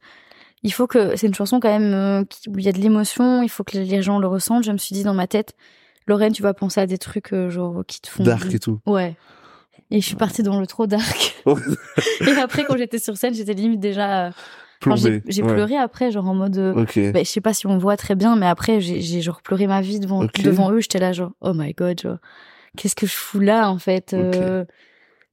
il 0.65 0.73
faut 0.73 0.87
que, 0.87 1.15
c'est 1.15 1.27
une 1.27 1.35
chanson 1.35 1.59
quand 1.59 1.69
même 1.69 1.93
euh, 1.93 2.23
où 2.47 2.57
il 2.57 2.65
y 2.65 2.67
a 2.67 2.71
de 2.71 2.79
l'émotion, 2.79 3.43
il 3.43 3.49
faut 3.49 3.63
que 3.63 3.77
les 3.77 4.01
gens 4.01 4.17
le 4.17 4.27
ressentent. 4.27 4.63
Je 4.63 4.71
me 4.71 4.77
suis 4.77 4.95
dit 4.95 5.03
dans 5.03 5.13
ma 5.13 5.27
tête, 5.27 5.53
Lorraine, 6.07 6.33
tu 6.33 6.41
vas 6.41 6.55
penser 6.55 6.81
à 6.81 6.87
des 6.87 6.97
trucs 6.97 7.33
euh, 7.33 7.51
genre 7.51 7.83
qui 7.87 8.01
te 8.01 8.07
font 8.09 8.23
Dark 8.23 8.51
et 8.51 8.57
tout. 8.57 8.79
Ouais. 8.87 9.15
Et 9.91 10.01
je 10.01 10.05
suis 10.05 10.15
partie 10.15 10.41
dans 10.41 10.59
le 10.59 10.65
trop 10.65 10.87
dark. 10.87 11.35
et 12.27 12.31
après, 12.41 12.63
quand 12.63 12.75
j'étais 12.75 12.97
sur 12.97 13.15
scène, 13.15 13.35
j'étais 13.35 13.53
limite 13.53 13.79
déjà 13.79 14.25
euh, 14.25 14.31
j'ai 15.27 15.43
ouais. 15.43 15.53
pleuré 15.53 15.77
après, 15.77 16.11
genre 16.11 16.27
en 16.27 16.33
mode. 16.33 16.57
euh, 16.57 16.73
Ok. 16.73 16.99
bah, 17.11 17.19
je 17.19 17.29
sais 17.29 17.41
pas 17.41 17.53
si 17.53 17.67
on 17.67 17.77
voit 17.77 17.95
très 17.95 18.15
bien, 18.15 18.35
mais 18.35 18.47
après, 18.47 18.81
j'ai 18.81 19.21
genre 19.21 19.43
pleuré 19.43 19.67
ma 19.67 19.81
vie 19.81 19.99
devant, 19.99 20.25
devant 20.43 20.71
eux. 20.71 20.79
J'étais 20.79 20.99
là, 20.99 21.13
genre, 21.13 21.31
oh 21.41 21.53
my 21.53 21.73
god, 21.73 22.19
qu'est-ce 22.75 22.95
que 22.95 23.05
je 23.05 23.13
fous 23.13 23.39
là, 23.39 23.69
en 23.69 23.77
fait 23.77 24.13
euh, 24.13 24.65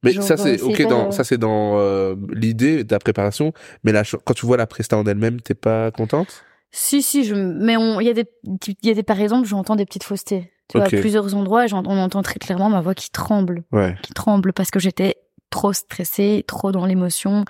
Mais 0.03 0.13
ça 0.13 0.37
c'est 0.37 0.61
euh, 0.61 0.65
ok 0.65 0.73
c'est 0.77 0.83
pas, 0.83 0.89
dans 0.89 1.11
ça 1.11 1.23
c'est 1.23 1.37
dans 1.37 1.79
euh, 1.79 2.15
l'idée 2.33 2.83
de 2.83 2.91
la 2.93 2.99
préparation, 2.99 3.53
mais 3.83 3.91
là 3.91 4.03
quand 4.25 4.33
tu 4.33 4.45
vois 4.45 4.57
la 4.57 4.67
presta 4.67 4.97
en 4.97 5.05
elle-même, 5.05 5.39
t'es 5.41 5.53
pas 5.55 5.91
contente? 5.91 6.43
Si, 6.75 7.03
si, 7.03 7.23
je, 7.23 7.35
mais 7.35 7.73
il 7.73 8.07
y 8.07 8.09
a 8.09 8.13
des, 8.13 8.25
il 8.43 8.87
y 8.87 8.89
a 8.89 8.95
des, 8.95 9.03
par 9.03 9.21
exemple, 9.21 9.47
j'entends 9.47 9.75
des 9.75 9.85
petites 9.85 10.03
faussetés. 10.03 10.51
Tu 10.69 10.77
vois, 10.79 10.87
Ok. 10.87 10.93
à 10.95 10.99
plusieurs 11.01 11.35
endroits, 11.35 11.65
on 11.71 11.85
entend 11.85 12.23
très 12.23 12.39
clairement 12.39 12.67
ma 12.69 12.81
voix 12.81 12.95
qui 12.95 13.11
tremble, 13.11 13.63
Ouais. 13.71 13.95
qui 14.01 14.11
tremble 14.13 14.53
parce 14.53 14.71
que 14.71 14.79
j'étais 14.79 15.17
trop 15.51 15.71
stressée, 15.71 16.43
trop 16.47 16.71
dans 16.71 16.87
l'émotion, 16.87 17.45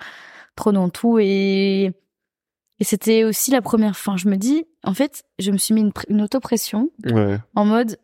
trop 0.56 0.72
dans 0.72 0.90
tout 0.90 1.18
et, 1.18 1.84
et 2.80 2.84
c'était 2.84 3.24
aussi 3.24 3.50
la 3.50 3.62
première 3.62 3.96
fin. 3.96 4.18
Je 4.18 4.28
me 4.28 4.36
dis, 4.36 4.66
en 4.82 4.92
fait, 4.92 5.24
je 5.38 5.52
me 5.52 5.56
suis 5.56 5.72
mis 5.72 5.80
une, 5.80 5.90
pr- 5.90 6.04
une 6.10 6.20
autopression 6.20 6.90
Ouais. 7.06 7.38
en 7.54 7.64
mode, 7.64 7.96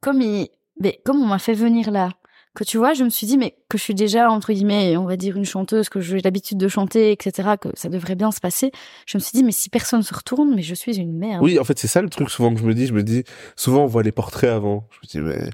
comme 0.00 0.20
il, 0.20 0.48
mais 0.80 1.00
comme 1.04 1.20
on 1.20 1.26
m'a 1.26 1.38
fait 1.40 1.54
venir 1.54 1.90
là, 1.90 2.10
que 2.54 2.64
tu 2.64 2.76
vois, 2.76 2.92
je 2.92 3.02
me 3.04 3.08
suis 3.08 3.26
dit, 3.26 3.38
mais 3.38 3.56
que 3.68 3.78
je 3.78 3.82
suis 3.82 3.94
déjà, 3.94 4.30
entre 4.30 4.52
guillemets, 4.52 4.96
on 4.96 5.04
va 5.04 5.16
dire 5.16 5.36
une 5.36 5.44
chanteuse, 5.44 5.88
que 5.88 6.00
j'ai 6.00 6.20
l'habitude 6.20 6.58
de 6.58 6.68
chanter, 6.68 7.12
etc., 7.12 7.50
que 7.60 7.68
ça 7.74 7.88
devrait 7.88 8.14
bien 8.14 8.30
se 8.30 8.40
passer. 8.40 8.72
Je 9.06 9.16
me 9.16 9.22
suis 9.22 9.32
dit, 9.32 9.42
mais 9.42 9.52
si 9.52 9.70
personne 9.70 10.02
se 10.02 10.14
retourne, 10.14 10.54
mais 10.54 10.62
je 10.62 10.74
suis 10.74 10.98
une 10.98 11.16
merde. 11.16 11.42
Oui, 11.42 11.58
en 11.58 11.64
fait, 11.64 11.78
c'est 11.78 11.88
ça 11.88 12.02
le 12.02 12.10
truc 12.10 12.28
souvent 12.28 12.52
que 12.52 12.60
je 12.60 12.64
me 12.64 12.74
dis. 12.74 12.86
Je 12.86 12.92
me 12.92 13.02
dis, 13.02 13.24
souvent 13.56 13.84
on 13.84 13.86
voit 13.86 14.02
les 14.02 14.12
portraits 14.12 14.50
avant. 14.50 14.86
Je 14.90 14.98
me 15.20 15.24
dis, 15.24 15.30
mais 15.30 15.50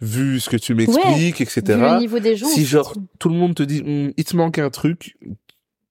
vu 0.00 0.40
ce 0.40 0.50
que 0.50 0.56
tu 0.56 0.74
m'expliques, 0.74 1.40
etc. 1.40 1.62
Vu 1.66 1.74
le 1.74 1.98
niveau 1.98 2.18
des 2.18 2.36
gens. 2.36 2.46
Si 2.46 2.62
en 2.62 2.64
genre 2.64 2.94
tout 3.18 3.28
le 3.28 3.36
monde 3.36 3.54
te 3.54 3.62
dit, 3.62 3.82
Hum, 3.84 4.12
il 4.16 4.24
te 4.24 4.36
manque 4.36 4.58
un 4.58 4.70
truc, 4.70 5.16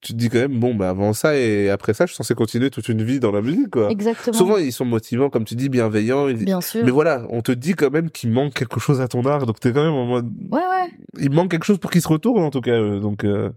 tu 0.04 0.12
te 0.12 0.18
dis 0.18 0.28
quand 0.28 0.38
même, 0.38 0.58
bon, 0.60 0.74
bah 0.74 0.90
avant 0.90 1.12
ça 1.12 1.36
et 1.36 1.70
après 1.70 1.94
ça, 1.94 2.04
je 2.06 2.10
suis 2.12 2.16
censé 2.16 2.34
continuer 2.34 2.70
toute 2.70 2.88
une 2.88 3.02
vie 3.02 3.18
dans 3.18 3.32
la 3.32 3.40
musique, 3.40 3.70
quoi. 3.70 3.90
Exactement. 3.90 4.36
Souvent, 4.36 4.56
ils 4.58 4.72
sont 4.72 4.84
motivants, 4.84 5.30
comme 5.30 5.44
tu 5.44 5.54
dis, 5.56 5.68
bienveillants. 5.68 6.28
ils- 6.28 6.44
Bien 6.44 6.60
sûr. 6.60 6.84
Mais 6.84 6.90
voilà, 6.92 7.22
on 7.30 7.40
te 7.42 7.50
dit 7.52 7.74
quand 7.74 7.90
même 7.90 8.10
qu'il 8.10 8.30
manque 8.30 8.54
quelque 8.54 8.78
chose 8.78 9.00
à 9.00 9.08
ton 9.08 9.24
art, 9.26 9.46
donc 9.46 9.58
t'es 9.58 9.72
quand 9.72 9.82
même 9.82 9.92
en 9.94 10.06
mode, 10.06 10.30
Ouais, 10.52 10.58
ouais. 10.60 10.90
il 11.18 11.30
manque 11.30 11.50
quelque 11.50 11.64
chose 11.64 11.78
pour 11.78 11.90
qu'il 11.90 12.02
se 12.02 12.08
retourne 12.08 12.42
en 12.42 12.50
tout 12.50 12.60
cas. 12.60 12.70
euh, 12.72 13.00
Donc, 13.00 13.24
euh, 13.24 13.50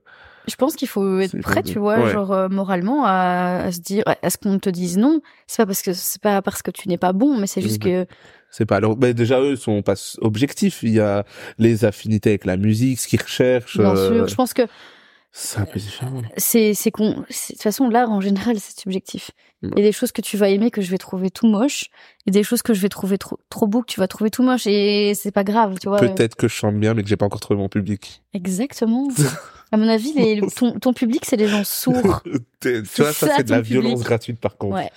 Je 0.49 0.55
pense 0.55 0.75
qu'il 0.77 0.87
faut 0.87 1.19
être 1.19 1.37
prêt, 1.41 1.61
tu 1.61 1.77
vois, 1.77 1.99
Ouais. 1.99 2.11
genre 2.13 2.31
euh, 2.31 2.47
moralement 2.47 3.03
à, 3.05 3.63
à 3.65 3.71
se 3.73 3.81
dire, 3.81 4.03
à 4.05 4.29
ce 4.29 4.37
qu'on 4.37 4.57
te 4.59 4.69
dise 4.69 4.97
non. 4.97 5.19
C'est 5.45 5.57
pas 5.57 5.65
parce 5.65 5.81
que 5.81 5.91
c'est 5.91 6.21
pas 6.21 6.41
parce 6.41 6.61
que 6.61 6.71
tu 6.71 6.87
n'es 6.87 6.97
pas 6.97 7.11
bon, 7.11 7.37
mais 7.37 7.47
c'est 7.47 7.59
juste 7.61 7.81
que 7.81 8.05
c'est 8.49 8.65
pas 8.65 8.77
alors, 8.77 8.95
ben 8.95 9.13
déjà 9.13 9.41
eux 9.41 9.57
sont 9.57 9.81
pas 9.81 9.95
objectifs. 10.21 10.79
Il 10.83 10.93
y 10.93 11.01
a 11.01 11.25
les 11.57 11.83
affinités 11.83 12.29
avec 12.29 12.45
la 12.45 12.55
musique, 12.55 12.97
ce 13.01 13.09
qu'ils 13.09 13.21
recherchent. 13.21 13.77
bien 13.77 13.93
euh, 13.93 14.07
sûr, 14.19 14.27
je 14.29 14.35
pense 14.35 14.53
que 14.53 14.61
C'est 15.31 15.59
un 15.59 15.65
peu 15.65 15.79
différent. 15.79 16.21
c'est 16.37 16.73
c'est 16.73 16.89
qu'on 16.89 17.09
de 17.11 17.25
toute 17.25 17.61
façon 17.61 17.89
l'art 17.89 18.09
en 18.09 18.21
général 18.21 18.59
c'est 18.59 18.79
subjectif 18.79 19.31
Ouais. 19.63 19.69
il 19.75 19.79
y 19.79 19.81
a 19.81 19.87
des 19.87 19.91
choses 19.91 20.11
que 20.11 20.21
tu 20.21 20.37
vas 20.37 20.49
aimer 20.49 20.69
que 20.69 20.81
je 20.83 20.91
vais 20.91 20.99
trouver 20.99 21.31
tout 21.31 21.47
moche 21.47 21.85
et 22.27 22.31
des 22.31 22.43
choses 22.43 22.61
que 22.61 22.75
je 22.75 22.79
vais 22.79 22.89
trouver 22.89 23.17
trop 23.17 23.39
trop 23.49 23.65
beau 23.65 23.81
que 23.81 23.91
tu 23.91 23.99
vas 23.99 24.07
trouver 24.07 24.29
tout 24.29 24.43
moche 24.43 24.67
et 24.67 25.13
c'est 25.15 25.31
pas 25.31 25.43
grave 25.43 25.79
tu 25.81 25.89
vois 25.89 25.97
Peut-être 25.97 26.35
que 26.35 26.47
je 26.47 26.53
chante 26.53 26.75
bien, 26.75 26.93
mais 26.93 27.01
que 27.01 27.09
j'ai 27.09 27.17
pas 27.17 27.25
encore 27.25 27.39
trouvé 27.39 27.59
mon 27.59 27.67
public. 27.67 28.21
exactement 28.35 29.07
à 29.71 29.77
mon 29.77 29.87
avis 29.89 30.13
les, 30.13 30.41
ton, 30.55 30.77
ton 30.79 30.93
public 30.93 31.25
c'est 31.25 31.37
les 31.37 31.47
gens 31.47 31.63
sourds 31.65 32.21
tu 32.61 32.81
vois, 32.97 33.13
ça, 33.13 33.13
ça, 33.13 33.33
c'est 33.37 33.45
de 33.45 33.49
la 33.49 33.63
public. 33.63 33.81
violence 33.81 34.03
gratuite 34.03 34.39
par 34.39 34.57
contre. 34.57 34.75
ouais 34.75 34.91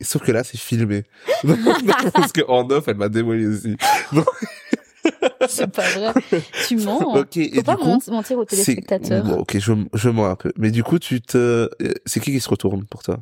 Sauf 0.00 0.22
que 0.22 0.32
là, 0.32 0.44
c'est 0.44 0.58
filmé. 0.58 1.04
Parce 2.14 2.32
que 2.32 2.40
en 2.48 2.68
off, 2.70 2.88
elle 2.88 2.96
m'a 2.96 3.08
démoli 3.10 3.46
aussi. 3.46 3.76
C'est 5.48 5.66
pas 5.70 5.82
vrai 5.90 6.12
tu 6.66 6.76
mens 6.76 7.14
ok, 7.20 7.36
et 7.36 7.48
faut 7.50 7.56
du 7.56 7.62
pas 7.62 7.76
coup, 7.76 7.98
mentir 8.10 8.38
aux 8.38 8.44
téléspectateurs 8.44 9.24
bon, 9.24 9.38
ok, 9.38 9.58
je, 9.58 9.72
je 9.94 10.08
mens 10.10 10.26
un 10.26 10.36
peu. 10.36 10.52
Mais 10.58 10.70
du 10.70 10.82
coup, 10.82 10.98
tu 10.98 11.20
te, 11.20 11.68
c'est 12.06 12.20
qui 12.20 12.32
qui 12.32 12.40
se 12.40 12.48
retourne 12.48 12.84
pour 12.86 13.02
toi? 13.02 13.18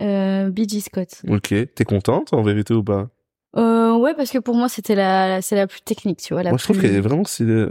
Euh, 0.00 0.50
B.G. 0.50 0.80
Scott 0.80 1.22
Ok, 1.28 1.54
t'es 1.74 1.84
contente 1.84 2.32
en 2.32 2.42
vérité 2.42 2.74
ou 2.74 2.82
pas? 2.82 3.08
Euh, 3.56 3.96
ouais 3.96 4.14
parce 4.14 4.30
que 4.30 4.38
pour 4.38 4.54
moi 4.54 4.68
c'était 4.68 4.94
la 4.94 5.42
c'est 5.42 5.56
la 5.56 5.66
plus 5.66 5.80
technique 5.80 6.20
tu 6.22 6.34
vois 6.34 6.44
la 6.44 6.50
Moi, 6.50 6.58
je 6.58 6.62
trouve 6.64 6.80
qu'elle 6.80 6.94
est 6.94 7.00
vraiment 7.00 7.24
stylée. 7.24 7.52
euh, 7.52 7.68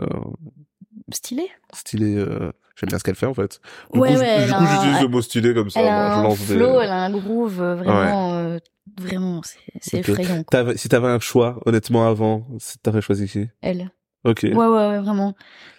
stylée? 1.11 1.49
stylée. 1.73 2.15
euh, 2.17 2.51
J'aime 2.75 2.89
bien 2.89 2.99
ce 2.99 3.03
qu'elle 3.03 3.15
fait 3.15 3.25
en 3.25 3.33
fait. 3.33 3.59
Du 3.93 3.99
Ouais, 3.99 4.09
coup, 4.13 4.17
ouais, 4.19 4.35
je- 4.39 4.47
du 4.47 4.53
coup, 4.55 4.65
j'utilise 4.65 5.01
le 5.01 5.07
mot 5.09 5.21
stylé 5.21 5.53
comme 5.53 5.69
ça. 5.69 5.79
elle 5.81 5.93
moi, 5.93 6.05
a 6.05 6.09
je 6.11 6.19
un 6.19 6.23
lance 6.23 6.39
flow 6.39 6.79
des... 6.79 6.83
elle 6.85 6.89
a 6.91 7.03
un 7.03 7.09
groove 7.11 7.61
euh, 7.61 7.75
vraiment 7.75 8.33
euh, 8.35 8.57
vraiment 8.97 9.41
c'est 9.43 9.59
c'est 9.81 9.99
Ok. 9.99 10.09
effrayant 10.09 10.43
si 10.75 10.89
t'avais 10.89 11.07
un 11.07 11.19
choix, 11.19 11.59
honnêtement, 11.65 12.07
avant, 12.07 12.47
t'aurais 12.83 13.01
choisi 13.01 13.27
qui? 13.27 13.47
Elle 13.61 13.91
Ok. 14.23 14.43
Ouais, 14.43 14.53
ouais, 14.53 14.67
ouais, 14.67 14.99
vraiment. 14.99 15.35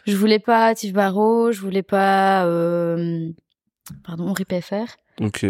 Je 0.07 0.17
voulais 0.17 0.39
pas 0.39 0.75
Tiff 0.75 0.93
Barrow, 0.93 1.53
je 1.53 1.61
voulais 1.61 1.83
pas, 1.83 2.47
euh, 2.47 3.31
pardon, 4.05 4.29
Henri 4.29 4.45
PFR. 4.45 4.87
Ok. 5.21 5.45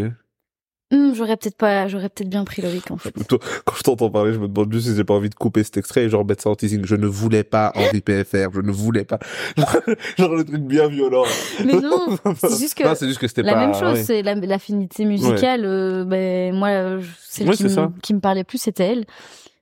Hum, 0.93 1.15
j'aurais 1.15 1.37
peut-être 1.37 1.57
pas, 1.57 1.87
j'aurais 1.87 2.09
peut-être 2.09 2.29
bien 2.29 2.45
pris 2.45 2.63
Loïc, 2.63 2.91
en 2.91 2.97
fait. 2.97 3.15
Quand 3.29 3.75
je 3.77 3.83
t'entends 3.83 4.11
parler, 4.11 4.33
je 4.33 4.39
me 4.39 4.49
demande 4.49 4.73
juste 4.73 4.89
si 4.89 4.97
j'ai 4.97 5.05
pas 5.05 5.15
envie 5.15 5.29
de 5.31 5.35
couper 5.37 5.63
cet 5.63 5.77
extrait 5.77 6.05
et 6.05 6.09
genre 6.11 6.25
mettre 6.25 6.43
ça 6.43 6.51
en 6.51 6.57
teasing. 6.57 6.85
Je 6.85 6.97
ne 6.97 7.07
voulais 7.07 7.45
pas 7.45 7.73
Henri 7.77 8.01
PFR, 8.05 8.49
je 8.53 8.61
ne 8.61 8.73
voulais 8.73 9.05
pas. 9.05 9.19
genre 10.19 10.35
le 10.35 10.45
truc 10.45 10.63
bien 10.63 10.89
violent. 10.89 11.23
Mais 11.65 11.75
non, 11.81 12.19
c'est 12.37 12.59
juste 12.59 12.75
que 12.75 12.95
c'est 12.95 13.07
juste 13.07 13.21
que 13.21 13.29
c'était 13.29 13.43
la 13.43 13.53
pas. 13.53 13.67
même 13.67 13.75
chose, 13.75 13.93
ouais. 13.99 14.03
c'est 14.05 14.23
la- 14.23 14.35
l'affinité 14.35 15.05
musicale, 15.05 15.65
euh, 15.65 16.05
ben, 16.05 16.55
moi, 16.55 16.69
euh, 16.71 17.03
celle 17.21 17.49
Ouais, 17.49 17.57
qui, 17.57 17.67
qui 18.03 18.15
me 18.15 18.21
parlait 18.21 18.45
plus, 18.45 18.59
c'était 18.59 18.85
elle. 18.87 19.05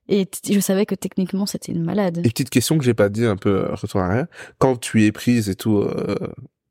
Et 0.08 0.26
je 0.50 0.60
savais 0.60 0.86
que 0.86 0.94
techniquement, 0.94 1.44
c'était 1.44 1.72
une 1.72 1.84
malade. 1.84 2.20
Et 2.24 2.30
petite 2.30 2.48
question 2.48 2.78
que 2.78 2.84
j'ai 2.84 2.94
pas 2.94 3.10
dit 3.10 3.26
un 3.26 3.36
peu, 3.36 3.50
euh, 3.50 3.74
retour 3.74 4.00
à 4.00 4.08
rien. 4.08 4.26
Quand 4.58 4.76
tu 4.80 5.04
es 5.04 5.12
prise 5.12 5.50
et 5.50 5.54
tout, 5.54 5.76
euh, 5.80 6.16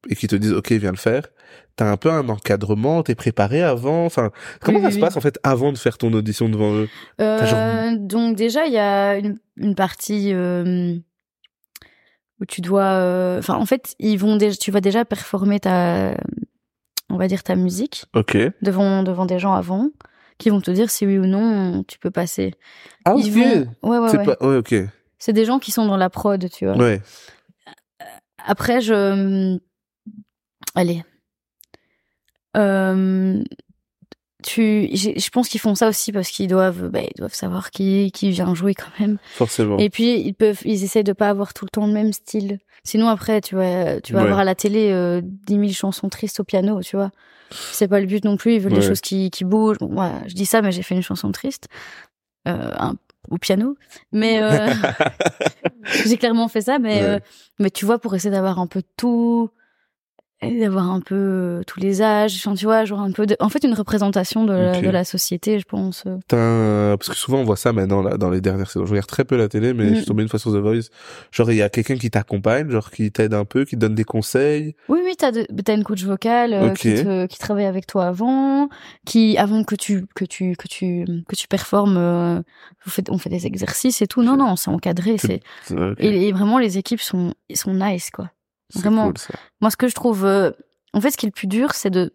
et 0.10 0.16
qu'ils 0.16 0.30
te 0.30 0.36
disent, 0.36 0.54
OK, 0.54 0.72
viens 0.72 0.92
le 0.92 0.98
faire, 0.98 1.28
t'as 1.76 1.90
un 1.92 1.98
peu 1.98 2.10
un 2.12 2.28
encadrement, 2.30 3.04
t'es 3.04 3.16
préparé 3.16 3.62
avant, 3.64 4.06
enfin, 4.06 4.32
comment 4.62 4.78
Oui, 4.80 4.84
ça 4.84 4.88
oui, 4.88 4.94
se 4.94 4.98
oui. 4.98 5.02
passe, 5.02 5.18
en 5.18 5.22
fait, 5.22 5.40
avant 5.44 5.72
de 5.72 5.78
faire 5.78 5.98
ton 5.98 6.12
audition 6.14 6.50
devant 6.50 6.74
eux? 6.74 6.90
Genre- 7.20 7.28
Euh, 7.56 7.96
donc 7.98 8.36
déjà, 8.36 8.66
il 8.66 8.74
y 8.74 8.78
a 8.78 9.18
une, 9.18 9.38
une 9.58 9.76
partie 9.76 10.34
euh, 10.34 10.96
où 12.40 12.46
tu 12.46 12.62
dois... 12.62 12.84
euh, 12.84 13.40
Enfin, 13.40 13.56
en 13.56 13.66
fait, 13.66 13.96
ils 14.00 14.18
vont 14.18 14.36
déjà, 14.38 14.56
tu 14.56 14.72
vas 14.72 14.82
déjà 14.82 15.06
performer 15.06 15.60
ta... 15.60 16.16
On 17.10 17.16
va 17.18 17.28
dire 17.30 17.42
ta 17.42 17.56
musique. 17.56 18.04
Devant 18.62 19.02
devant 19.02 19.26
des 19.26 19.40
gens 19.40 19.54
avant 19.54 19.92
qui 20.38 20.50
vont 20.50 20.60
te 20.60 20.70
dire 20.72 20.90
si 20.90 21.06
oui 21.06 21.18
ou 21.18 21.26
non 21.26 21.84
tu 21.88 21.98
peux 22.00 22.12
passer. 22.12 22.54
Ah, 23.06 23.16
Ils 23.18 23.30
ok. 23.30 23.34
vont 23.82 23.90
ouais 23.90 23.98
ouais 24.00 24.10
C'est 24.10 24.18
ouais. 24.18 24.26
pas, 24.36 24.46
ouais, 24.46 24.58
ok. 24.58 24.76
C'est 25.18 25.32
des 25.32 25.46
gens 25.46 25.58
qui 25.58 25.72
sont 25.72 25.86
dans 25.86 25.96
la 25.96 26.10
prod, 26.10 26.50
tu 26.52 26.66
vois. 26.66 26.76
Ouais. 26.76 27.02
Après 28.46 28.82
je 28.82 29.58
allez. 30.76 31.04
Euh... 32.56 33.44
Tu, 34.44 34.88
je 34.94 35.30
pense 35.32 35.50
qu'ils 35.50 35.60
font 35.60 35.74
ça 35.74 35.90
aussi 35.90 36.12
parce 36.12 36.30
qu'ils 36.30 36.48
doivent, 36.48 36.90
bah, 36.90 37.00
ils 37.02 37.18
doivent 37.18 37.34
savoir 37.34 37.72
qui, 37.72 38.12
qui 38.14 38.30
vient 38.30 38.54
jouer 38.54 38.76
quand 38.76 38.92
même. 39.00 39.18
Forcément. 39.34 39.78
Et 39.80 39.90
puis 39.90 40.20
ils 40.22 40.34
peuvent, 40.36 40.62
ils 40.64 40.84
essayent 40.84 41.04
de 41.04 41.12
pas 41.12 41.30
avoir 41.30 41.54
tout 41.56 41.66
le 41.66 41.70
temps 41.70 41.88
le 41.88 41.92
même 41.92 42.14
style. 42.14 42.60
Sinon 42.84 43.08
après, 43.10 43.42
tu 43.42 43.56
vas, 43.56 44.00
tu 44.00 44.14
vas 44.14 44.20
Ouais. 44.20 44.26
avoir 44.26 44.40
à 44.40 44.44
la 44.46 44.54
télé 44.54 44.92
euh, 44.92 45.22
10 45.24 45.54
000 45.56 45.68
chansons 45.70 46.08
tristes 46.08 46.40
au 46.40 46.44
piano, 46.44 46.82
tu 46.82 46.96
vois. 46.96 47.10
C'est 47.50 47.88
pas 47.88 48.00
le 48.00 48.06
but 48.06 48.24
non 48.24 48.38
plus. 48.38 48.54
Ils 48.54 48.60
veulent 48.62 48.74
Ouais. 48.74 48.80
des 48.80 48.88
choses 48.88 49.02
qui, 49.02 49.32
qui 49.32 49.44
bougent. 49.44 49.80
Bon, 49.80 50.12
je 50.28 50.34
dis 50.36 50.46
ça, 50.46 50.62
mais 50.62 50.72
j'ai 50.72 50.84
fait 50.84 50.96
une 50.96 51.02
chanson 51.02 51.32
triste 51.32 51.68
euh, 52.48 52.72
un- 52.78 52.96
au 53.32 53.40
piano. 53.40 53.76
Mais 54.12 54.42
euh, 54.44 54.68
j'ai 56.06 56.18
clairement 56.18 56.48
fait 56.48 56.62
ça. 56.62 56.78
Mais 56.78 57.02
Ouais. 57.02 57.22
mais 57.60 57.72
tu 57.72 57.86
vois, 57.86 57.98
pour 57.98 58.14
essayer 58.16 58.32
d'avoir 58.32 58.60
un 58.60 58.68
peu 58.68 58.84
tout, 58.98 59.50
d'avoir 60.44 60.92
un 60.92 61.00
peu 61.02 61.16
euh, 61.16 61.62
tous 61.66 61.80
les 61.80 62.02
âges, 62.04 62.40
tu 62.56 62.66
vois, 62.66 62.86
genre 62.86 63.00
un 63.02 63.12
peu, 63.12 63.26
de... 63.26 63.36
en 63.40 63.50
fait, 63.50 63.64
une 63.64 63.74
représentation 63.74 64.46
de, 64.46 64.54
la, 64.54 64.78
Ok. 64.78 64.84
de 64.84 64.90
la 64.92 65.04
société, 65.04 65.58
je 65.60 65.66
pense. 65.66 66.04
euh. 66.06 66.18
Un- 66.34 66.96
Parce 66.98 67.10
que 67.10 67.16
souvent 67.16 67.40
on 67.40 67.44
voit 67.44 67.56
ça 67.56 67.74
maintenant 67.74 68.04
là, 68.04 68.18
dans 68.18 68.30
les 68.30 68.40
dernières 68.40 68.70
saisons. 68.70 68.86
Je 68.86 68.92
regarde 68.92 69.08
très 69.08 69.26
peu 69.26 69.36
la 69.36 69.48
télé, 69.50 69.74
mais 69.74 69.86
Mm. 69.86 69.90
je 69.90 69.96
suis 69.96 70.06
tombé 70.06 70.22
une 70.24 70.30
fois 70.30 70.38
sur 70.40 70.52
The 70.52 70.58
Voice. 70.58 70.90
Genre 71.32 71.52
il 71.52 71.58
y 71.58 71.62
a 71.64 71.70
quelqu'un 71.70 71.96
qui 71.98 72.12
t'accompagne, 72.12 72.70
genre 72.70 72.92
qui 72.92 73.12
t'aide 73.12 73.34
un 73.34 73.46
peu, 73.46 73.66
qui 73.66 73.76
te 73.76 73.80
donne 73.82 73.96
des 73.96 74.04
conseils. 74.04 74.76
Oui, 74.90 75.00
oui, 75.04 75.16
t'as, 75.18 75.32
de, 75.32 75.48
t'as 75.66 75.76
une 75.76 75.84
coach 75.84 76.04
vocale 76.04 76.54
euh, 76.54 76.70
qui, 76.70 76.94
te, 76.94 77.26
qui 77.26 77.40
travaille 77.40 77.66
avec 77.66 77.88
toi 77.88 78.06
avant, 78.06 78.70
qui 79.06 79.38
avant 79.40 79.64
que 79.64 79.74
tu 79.76 80.06
que 80.16 80.24
tu 80.26 80.56
que 80.56 80.68
tu 80.68 81.06
que 81.28 81.36
tu 81.36 81.48
performes, 81.48 81.98
euh, 81.98 82.42
on 83.10 83.18
fait 83.18 83.30
des 83.30 83.48
exercices 83.48 84.02
et 84.04 84.08
tout. 84.08 84.22
Non, 84.22 84.38
non, 84.38 84.56
c'est 84.56 84.70
encadré. 84.70 85.18
C'est- 85.18 85.42
et, 85.98 86.28
et 86.28 86.32
vraiment 86.32 86.60
les 86.60 86.78
équipes 86.78 87.02
sont 87.02 87.34
sont 87.56 87.74
nice 87.74 88.12
quoi. 88.12 88.30
Vraiment. 88.74 89.08
cool, 89.08 89.18
ça. 89.18 89.34
Moi, 89.62 89.72
ce 89.72 89.78
que 89.78 89.88
je 89.88 89.96
trouve, 89.96 90.26
euh, 90.26 90.52
en 90.94 91.02
fait, 91.02 91.12
ce 91.12 91.18
qui 91.18 91.26
est 91.26 91.30
le 91.30 91.34
plus 91.34 91.48
dur, 91.48 91.74
c'est 91.74 91.90
de 91.90 92.14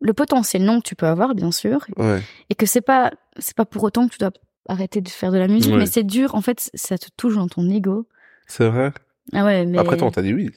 le 0.00 0.12
potentiel 0.14 0.64
non 0.64 0.80
que 0.80 0.88
tu 0.88 0.96
peux 0.96 1.06
avoir, 1.06 1.34
bien 1.34 1.52
sûr, 1.52 1.84
Ouais. 1.96 2.20
et 2.50 2.54
que 2.54 2.66
c'est 2.66 2.80
pas 2.80 3.12
c'est 3.38 3.56
pas 3.56 3.64
pour 3.64 3.82
autant 3.84 4.06
que 4.08 4.12
tu 4.12 4.18
dois 4.18 4.32
arrêter 4.68 5.00
de 5.00 5.08
faire 5.08 5.30
de 5.32 5.38
la 5.38 5.48
musique, 5.48 5.72
Ouais. 5.72 5.78
mais 5.78 5.86
c'est 5.86 6.02
dur. 6.02 6.34
En 6.34 6.40
fait, 6.40 6.70
ça 6.74 6.98
te 6.98 7.06
touche 7.16 7.36
dans 7.36 7.48
ton 7.48 7.68
ego. 7.70 8.06
C'est 8.46 8.68
vrai? 8.68 8.92
Ah 9.32 9.44
ouais, 9.44 9.64
mais 9.66 9.78
Après 9.78 9.96
toi 9.96 10.08
on 10.08 10.10
t'a 10.10 10.22
dit 10.22 10.34
oui. 10.34 10.50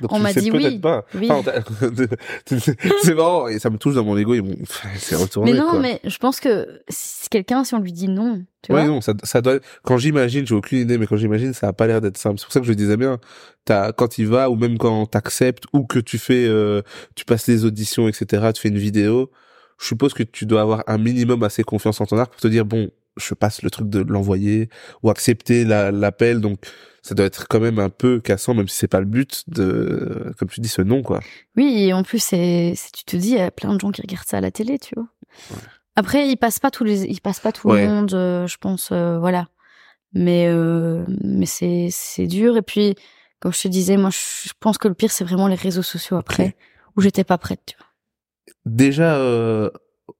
Donc, 0.00 0.12
On 0.12 0.18
m'a 0.18 0.32
dit 0.32 0.50
oui. 0.50 0.80
Enfin, 0.82 1.04
c'est 3.02 3.14
marrant 3.14 3.48
et 3.48 3.58
ça 3.58 3.70
me 3.70 3.78
touche 3.78 3.94
dans 3.94 4.04
mon 4.04 4.16
ego 4.16 4.34
et 4.34 4.40
bon, 4.40 4.56
c'est 4.96 5.16
retourné 5.16 5.52
Mais 5.52 5.58
non, 5.58 5.70
quoi. 5.70 5.80
mais 5.80 6.00
je 6.04 6.18
pense 6.18 6.40
que 6.40 6.80
si 6.88 7.28
quelqu'un, 7.28 7.64
si 7.64 7.74
on 7.74 7.80
lui 7.80 7.92
dit 7.92 8.08
non, 8.08 8.42
tu 8.62 8.72
ouais, 8.72 8.80
vois. 8.84 8.88
non, 8.88 9.00
ça, 9.00 9.14
ça 9.22 9.40
doit. 9.40 9.58
Quand 9.84 9.98
j'imagine, 9.98 10.46
j'ai 10.46 10.54
aucune 10.54 10.78
idée, 10.78 10.98
mais 10.98 11.06
quand 11.06 11.16
j'imagine, 11.16 11.52
ça 11.52 11.68
a 11.68 11.72
pas 11.72 11.86
l'air 11.86 12.00
d'être 12.00 12.18
simple. 12.18 12.38
C'est 12.38 12.44
pour 12.46 12.52
ça 12.52 12.60
que 12.60 12.66
je 12.66 12.72
disais 12.72 12.96
bien. 12.96 13.18
T'as 13.64 13.92
quand 13.92 14.18
il 14.18 14.26
va 14.26 14.50
ou 14.50 14.56
même 14.56 14.78
quand 14.78 15.06
t'acceptes 15.06 15.64
ou 15.72 15.84
que 15.84 15.98
tu 15.98 16.18
fais, 16.18 16.46
euh, 16.46 16.82
tu 17.14 17.24
passes 17.24 17.46
les 17.46 17.64
auditions, 17.64 18.08
etc. 18.08 18.50
Tu 18.54 18.60
fais 18.60 18.68
une 18.68 18.78
vidéo. 18.78 19.30
Je 19.78 19.86
suppose 19.86 20.14
que 20.14 20.22
tu 20.22 20.46
dois 20.46 20.62
avoir 20.62 20.84
un 20.86 20.98
minimum 20.98 21.42
assez 21.42 21.62
confiance 21.62 22.00
en 22.00 22.06
ton 22.06 22.18
art 22.18 22.30
pour 22.30 22.40
te 22.40 22.48
dire 22.48 22.64
bon, 22.64 22.90
je 23.16 23.34
passe 23.34 23.62
le 23.62 23.70
truc 23.70 23.88
de 23.88 24.00
l'envoyer 24.00 24.68
ou 25.02 25.10
accepter 25.10 25.64
la- 25.64 25.90
l'appel. 25.90 26.40
Donc 26.40 26.58
ça 27.02 27.14
doit 27.14 27.26
être 27.26 27.46
quand 27.48 27.60
même 27.60 27.78
un 27.78 27.88
peu 27.90 28.20
cassant, 28.20 28.52
même 28.54 28.68
si 28.68 28.76
c'est 28.78 28.88
pas 28.88 29.00
le 29.00 29.06
but 29.06 29.44
de, 29.48 30.32
comme 30.38 30.48
tu 30.48 30.60
dis, 30.60 30.68
ce 30.68 30.82
nom 30.82 31.02
quoi. 31.02 31.20
Oui, 31.56 31.84
et 31.84 31.92
en 31.92 32.02
plus, 32.02 32.18
c'est, 32.18 32.74
tu 32.92 33.04
te 33.04 33.16
dis, 33.16 33.30
il 33.30 33.36
y 33.38 33.40
a 33.40 33.50
plein 33.50 33.74
de 33.74 33.80
gens 33.80 33.90
qui 33.92 34.02
regardent 34.02 34.26
ça 34.26 34.38
à 34.38 34.40
la 34.40 34.50
télé, 34.50 34.78
tu 34.78 34.94
vois. 34.96 35.06
Après, 35.94 36.28
il 36.28 36.36
passe 36.36 36.58
pas 36.58 36.70
tous 36.70 36.84
les, 36.84 37.04
il 37.04 37.20
passe 37.20 37.40
pas 37.40 37.52
tout 37.52 37.68
Ouais. 37.68 37.82
le 37.86 37.88
monde, 37.88 38.12
euh, 38.14 38.46
je 38.46 38.56
pense, 38.58 38.90
euh, 38.92 39.18
voilà. 39.18 39.46
Mais, 40.12 40.46
euh, 40.48 41.04
mais 41.22 41.46
c'est, 41.46 41.88
c'est 41.90 42.26
dur. 42.26 42.56
Et 42.56 42.62
puis, 42.62 42.96
comme 43.40 43.52
je 43.52 43.62
te 43.62 43.68
disais, 43.68 43.96
moi, 43.96 44.10
je 44.10 44.50
pense 44.60 44.76
que 44.78 44.88
le 44.88 44.94
pire, 44.94 45.10
c'est 45.10 45.24
vraiment 45.24 45.46
les 45.48 45.54
réseaux 45.54 45.82
sociaux 45.82 46.16
après, 46.16 46.56
où 46.96 47.00
j'étais 47.00 47.24
pas 47.24 47.38
prête, 47.38 47.60
tu 47.66 47.76
vois. 47.78 47.86
Déjà 48.66 49.16
euh, 49.16 49.70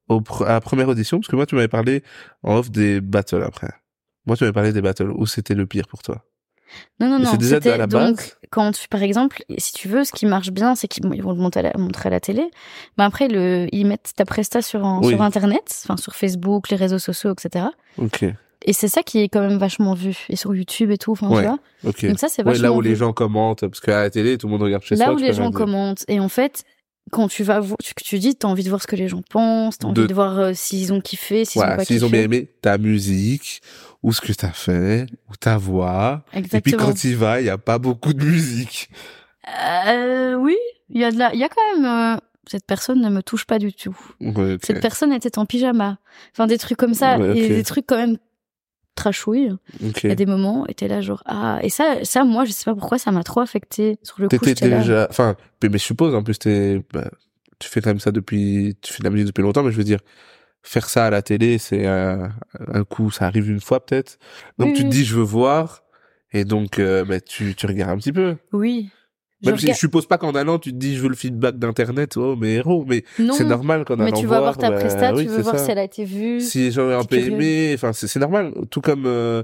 au, 0.09 0.19
pr- 0.21 0.45
à 0.45 0.53
la 0.53 0.61
première 0.61 0.87
audition, 0.89 1.19
parce 1.19 1.27
que 1.29 1.35
moi 1.35 1.45
tu 1.45 1.55
m'avais 1.55 1.67
parlé 1.67 2.03
en 2.43 2.55
off 2.57 2.71
des 2.71 3.01
battles 3.01 3.43
après. 3.43 3.69
Moi 4.25 4.35
tu 4.37 4.43
m'avais 4.43 4.53
parlé 4.53 4.73
des 4.73 4.81
battles. 4.81 5.09
Où 5.11 5.25
c'était 5.25 5.53
le 5.55 5.65
pire 5.65 5.87
pour 5.87 6.01
toi? 6.03 6.23
Non, 6.99 7.07
non, 7.07 7.19
Mais 7.19 7.25
non. 7.25 7.31
c'est 7.31 7.37
déjà 7.37 7.73
à 7.73 7.77
la 7.77 7.87
donc, 7.87 8.17
base 8.17 8.35
quand 8.49 8.73
tu, 8.73 8.89
par 8.89 9.01
exemple, 9.01 9.41
si 9.57 9.71
tu 9.71 9.87
veux, 9.87 10.03
ce 10.03 10.11
qui 10.11 10.25
marche 10.25 10.51
bien, 10.51 10.75
c'est 10.75 10.89
qu'ils 10.89 11.05
ils 11.13 11.23
vont 11.23 11.31
le 11.31 11.37
montrer 11.37 11.61
à 11.61 11.63
la, 11.63 11.71
montrer 11.77 12.07
à 12.07 12.09
la 12.09 12.19
télé. 12.19 12.43
Mais 12.97 13.05
après, 13.05 13.29
le, 13.29 13.67
ils 13.71 13.85
mettent 13.85 14.11
ta 14.17 14.25
presta 14.25 14.61
sur, 14.61 14.83
en- 14.85 15.01
Oui. 15.01 15.13
sur 15.13 15.21
Internet, 15.21 15.63
enfin, 15.85 15.95
sur 15.95 16.13
Facebook, 16.15 16.69
les 16.69 16.75
réseaux 16.75 16.99
sociaux, 16.99 17.31
etc. 17.31 17.67
Ok, 17.97 18.25
Et 18.65 18.73
c'est 18.73 18.89
ça 18.89 19.01
qui 19.01 19.19
est 19.19 19.29
quand 19.29 19.39
même 19.47 19.57
vachement 19.57 19.93
vu. 19.93 20.25
Et 20.27 20.35
sur 20.35 20.53
YouTube 20.53 20.91
et 20.91 20.97
tout, 20.97 21.13
enfin, 21.13 21.29
Ouais. 21.29 21.43
tu 21.43 21.47
vois. 21.47 21.59
Donc 22.09 22.19
ça, 22.19 22.27
c'est 22.27 22.41
Ouais, 22.43 22.51
vachement 22.51 22.63
là 22.63 22.71
où 22.73 22.81
vu. 22.81 22.89
les 22.89 22.95
gens 22.97 23.13
commentent, 23.13 23.61
parce 23.61 23.79
qu'à 23.79 24.01
la 24.01 24.09
télé 24.09 24.37
tout 24.37 24.47
le 24.47 24.51
monde 24.51 24.63
regarde 24.63 24.83
chez 24.83 24.95
Là 24.95 25.05
soi. 25.05 25.13
où 25.13 25.17
tu 25.17 25.23
les 25.23 25.31
gens 25.33 25.51
commentent. 25.51 26.03
Et 26.09 26.19
en 26.19 26.27
fait, 26.29 26.65
quand 27.11 27.27
tu 27.27 27.43
vas, 27.43 27.59
vo- 27.59 27.75
tu, 27.83 27.93
tu 27.95 28.19
dis, 28.19 28.35
t'as 28.35 28.47
envie 28.47 28.63
de 28.63 28.69
voir 28.69 28.81
ce 28.81 28.87
que 28.87 28.95
les 28.95 29.07
gens 29.07 29.21
pensent, 29.29 29.77
t'as 29.77 29.87
envie 29.87 30.07
de 30.07 30.13
voir 30.13 30.37
euh, 30.39 30.51
s'ils 30.53 30.91
ont 30.93 31.01
kiffé, 31.01 31.45
s'ils 31.45 31.59
ont 31.61 31.65
Voilà, 31.65 31.77
pas 31.77 31.85
s'ils 31.85 32.03
ont 32.03 32.07
kiffé. 32.07 32.27
bien 32.27 32.37
aimé 32.39 32.49
ta 32.61 32.77
musique, 32.77 33.61
ou 34.03 34.13
ce 34.13 34.21
que 34.21 34.33
t'as 34.33 34.51
fait, 34.51 35.05
ou 35.29 35.35
ta 35.35 35.57
voix. 35.57 36.23
Et 36.33 36.41
puis 36.41 36.57
Exactement. 36.57 36.85
quand 36.85 37.03
il 37.03 37.15
va, 37.15 37.41
il 37.41 37.45
y 37.47 37.49
a 37.49 37.57
pas 37.57 37.77
beaucoup 37.79 38.13
de 38.13 38.23
musique. 38.23 38.89
Euh, 39.87 40.35
oui, 40.35 40.57
il 40.89 41.01
y 41.01 41.03
a 41.03 41.11
de 41.11 41.17
la, 41.17 41.33
il 41.33 41.39
y 41.39 41.43
a 41.43 41.49
quand 41.49 41.75
même, 41.81 41.85
euh, 41.85 42.17
cette 42.49 42.65
personne 42.65 43.01
ne 43.01 43.09
me 43.09 43.21
touche 43.23 43.45
pas 43.45 43.59
du 43.59 43.73
tout. 43.73 43.97
Ouais. 44.21 44.57
Cette 44.61 44.81
personne 44.81 45.13
était 45.13 45.37
en 45.37 45.45
pyjama. 45.45 45.97
Enfin, 46.33 46.47
des 46.47 46.57
trucs 46.57 46.77
comme 46.77 46.93
ça. 46.93 47.17
Ouais, 47.17 47.37
Et 47.37 47.43
ok. 47.43 47.47
des 47.49 47.63
trucs 47.63 47.85
quand 47.87 47.97
même 47.97 48.17
trashouilles. 48.97 49.51
Ok. 49.85 50.03
Il 50.03 50.09
y 50.09 50.11
a 50.11 50.15
des 50.15 50.25
moments, 50.25 50.67
et 50.67 50.73
t'es 50.73 50.87
là 50.87 51.01
genre, 51.01 51.23
ah, 51.25 51.59
et 51.63 51.69
ça, 51.69 52.03
ça, 52.03 52.23
moi, 52.25 52.43
je 52.45 52.51
sais 52.51 52.65
pas 52.65 52.75
pourquoi, 52.75 52.97
ça 52.97 53.11
m'a 53.11 53.23
trop 53.23 53.39
affecté. 53.39 53.97
Sur 54.03 54.21
le 54.21 54.27
coup, 54.27 54.37
j'étais 54.43 54.69
déjà, 54.69 55.07
enfin, 55.09 55.35
mais 55.63 55.69
mais 55.69 55.77
je 55.77 55.83
suppose, 55.83 56.13
en 56.13 56.23
plus, 56.23 56.37
t'es, 56.37 56.83
bah, 56.93 57.09
tu 57.59 57.69
fais 57.69 57.81
quand 57.81 57.89
même 57.89 57.99
ça 57.99 58.11
depuis, 58.11 58.77
tu 58.81 58.93
fais 58.93 58.99
de 58.99 59.03
la 59.05 59.09
musique 59.09 59.27
depuis 59.27 59.41
longtemps, 59.41 59.63
mais 59.63 59.71
je 59.71 59.77
veux 59.77 59.83
dire, 59.83 59.99
faire 60.63 60.89
ça 60.89 61.05
à 61.05 61.09
la 61.09 61.21
télé, 61.21 61.57
c'est 61.57 61.87
euh, 61.87 62.27
un 62.73 62.83
coup, 62.83 63.09
ça 63.11 63.25
arrive 63.25 63.49
une 63.49 63.61
fois 63.61 63.85
peut-être. 63.85 64.19
Donc 64.57 64.69
Oui, 64.69 64.73
tu 64.73 64.83
te 64.83 64.89
dis, 64.89 65.05
je 65.05 65.15
veux 65.15 65.23
voir, 65.23 65.83
et 66.33 66.43
donc, 66.43 66.79
euh, 66.79 67.05
bah, 67.05 67.21
tu, 67.21 67.55
tu 67.55 67.65
regardes 67.65 67.91
un 67.91 67.97
petit 67.97 68.11
peu. 68.11 68.35
Oui. 68.51 68.89
Je 69.41 69.49
Même 69.49 69.57
si 69.57 69.65
regarde- 69.65 69.75
je 69.75 69.79
suppose 69.79 70.07
pas 70.07 70.17
qu'en 70.17 70.31
allant, 70.31 70.57
tu 70.57 70.71
te 70.71 70.77
dis, 70.77 70.95
je 70.95 71.01
veux 71.03 71.09
le 71.09 71.15
feedback 71.15 71.59
d'internet, 71.59 72.17
oh, 72.17 72.35
mes 72.35 72.55
héros, 72.55 72.85
mais 72.87 73.03
c'est 73.17 73.43
normal 73.43 73.85
qu'en 73.85 73.95
mais 73.95 74.05
allant 74.05 74.17
tu 74.17 74.25
vas 74.25 74.39
voir, 74.39 74.53
voir 74.53 74.57
ta 74.57 74.71
bah, 74.71 74.79
presta, 74.79 75.13
oui, 75.13 75.23
tu 75.25 75.29
veux 75.29 75.41
voir 75.43 75.59
ça. 75.59 75.65
si 75.65 75.71
elle 75.71 75.77
a 75.77 75.83
été 75.83 76.05
vue. 76.05 76.41
si 76.41 76.59
les 76.59 76.71
gens 76.71 76.83
ont 76.87 76.99
un 76.99 77.03
peu 77.03 77.17
aimé, 77.17 77.71
enfin, 77.75 77.93
c'est 77.93 78.19
normal. 78.19 78.53
Tout 78.71 78.81
comme, 78.81 79.05
euh, 79.05 79.43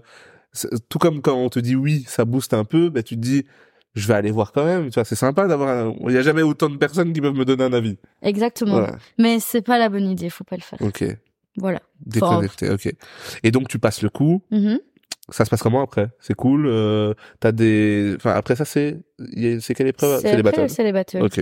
tout 0.89 0.97
comme 0.97 1.21
quand 1.21 1.35
on 1.35 1.49
te 1.49 1.59
dit 1.59 1.75
oui, 1.75 2.03
ça 2.07 2.25
booste 2.25 2.53
un 2.55 2.63
peu, 2.63 2.89
bah, 2.89 3.03
tu 3.03 3.15
te 3.15 3.21
dis, 3.21 3.45
je 3.93 4.07
vais 4.07 4.15
aller 4.15 4.31
voir 4.31 4.51
quand 4.51 4.65
même, 4.65 4.85
tu 4.89 4.95
vois, 4.95 5.05
c'est 5.05 5.15
sympa 5.15 5.45
d'avoir 5.45 5.69
un... 5.69 5.93
il 6.07 6.13
y 6.13 6.17
a 6.17 6.23
jamais 6.23 6.41
autant 6.41 6.69
de 6.71 6.77
personnes 6.77 7.13
qui 7.13 7.21
peuvent 7.21 7.35
me 7.35 7.45
donner 7.45 7.63
un 7.63 7.73
avis. 7.73 7.97
Exactement. 8.23 8.71
Voilà. 8.71 8.95
Mais 9.19 9.39
c'est 9.39 9.61
pas 9.61 9.77
la 9.77 9.89
bonne 9.89 10.09
idée, 10.09 10.31
faut 10.31 10.43
pas 10.43 10.55
le 10.55 10.63
faire. 10.63 10.81
Ok. 10.81 11.05
Voilà. 11.57 11.81
Déconnecté, 12.03 12.71
ok. 12.71 12.91
Et 13.43 13.51
donc, 13.51 13.67
tu 13.67 13.77
passes 13.77 14.01
le 14.01 14.09
coup. 14.09 14.41
Mhm. 14.49 14.79
Ça 15.29 15.45
se 15.45 15.49
passe 15.49 15.63
comment 15.63 15.81
après? 15.81 16.09
C'est 16.19 16.33
cool, 16.33 16.65
euh, 16.67 17.13
t'as 17.39 17.53
des, 17.53 18.13
enfin, 18.17 18.31
après 18.31 18.55
ça, 18.55 18.65
c'est, 18.65 18.99
c'est 19.61 19.73
quelle 19.73 19.87
épreuve? 19.87 20.19
C'est 20.19 20.35
les 20.35 20.43
battles. 20.43 20.69
C'est 20.69 20.83
les 20.83 20.91
battles. 20.91 21.21
Ok. 21.21 21.39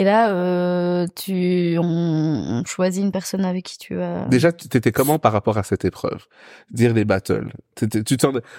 Et 0.00 0.04
là, 0.04 0.30
euh, 0.30 1.06
tu, 1.16 1.76
on, 1.78 1.82
on 1.84 2.64
choisit 2.64 3.02
une 3.02 3.10
personne 3.10 3.44
avec 3.44 3.64
qui 3.64 3.78
tu 3.78 3.96
vas. 3.96 4.26
Déjà, 4.26 4.52
tu 4.52 4.68
t'étais 4.68 4.92
comment 4.92 5.18
par 5.18 5.32
rapport 5.32 5.58
à 5.58 5.64
cette 5.64 5.84
épreuve? 5.84 6.24
Dire 6.70 6.94
les 6.94 7.04
battles. 7.04 7.48
T'étais- 7.74 8.04
Tu 8.04 8.16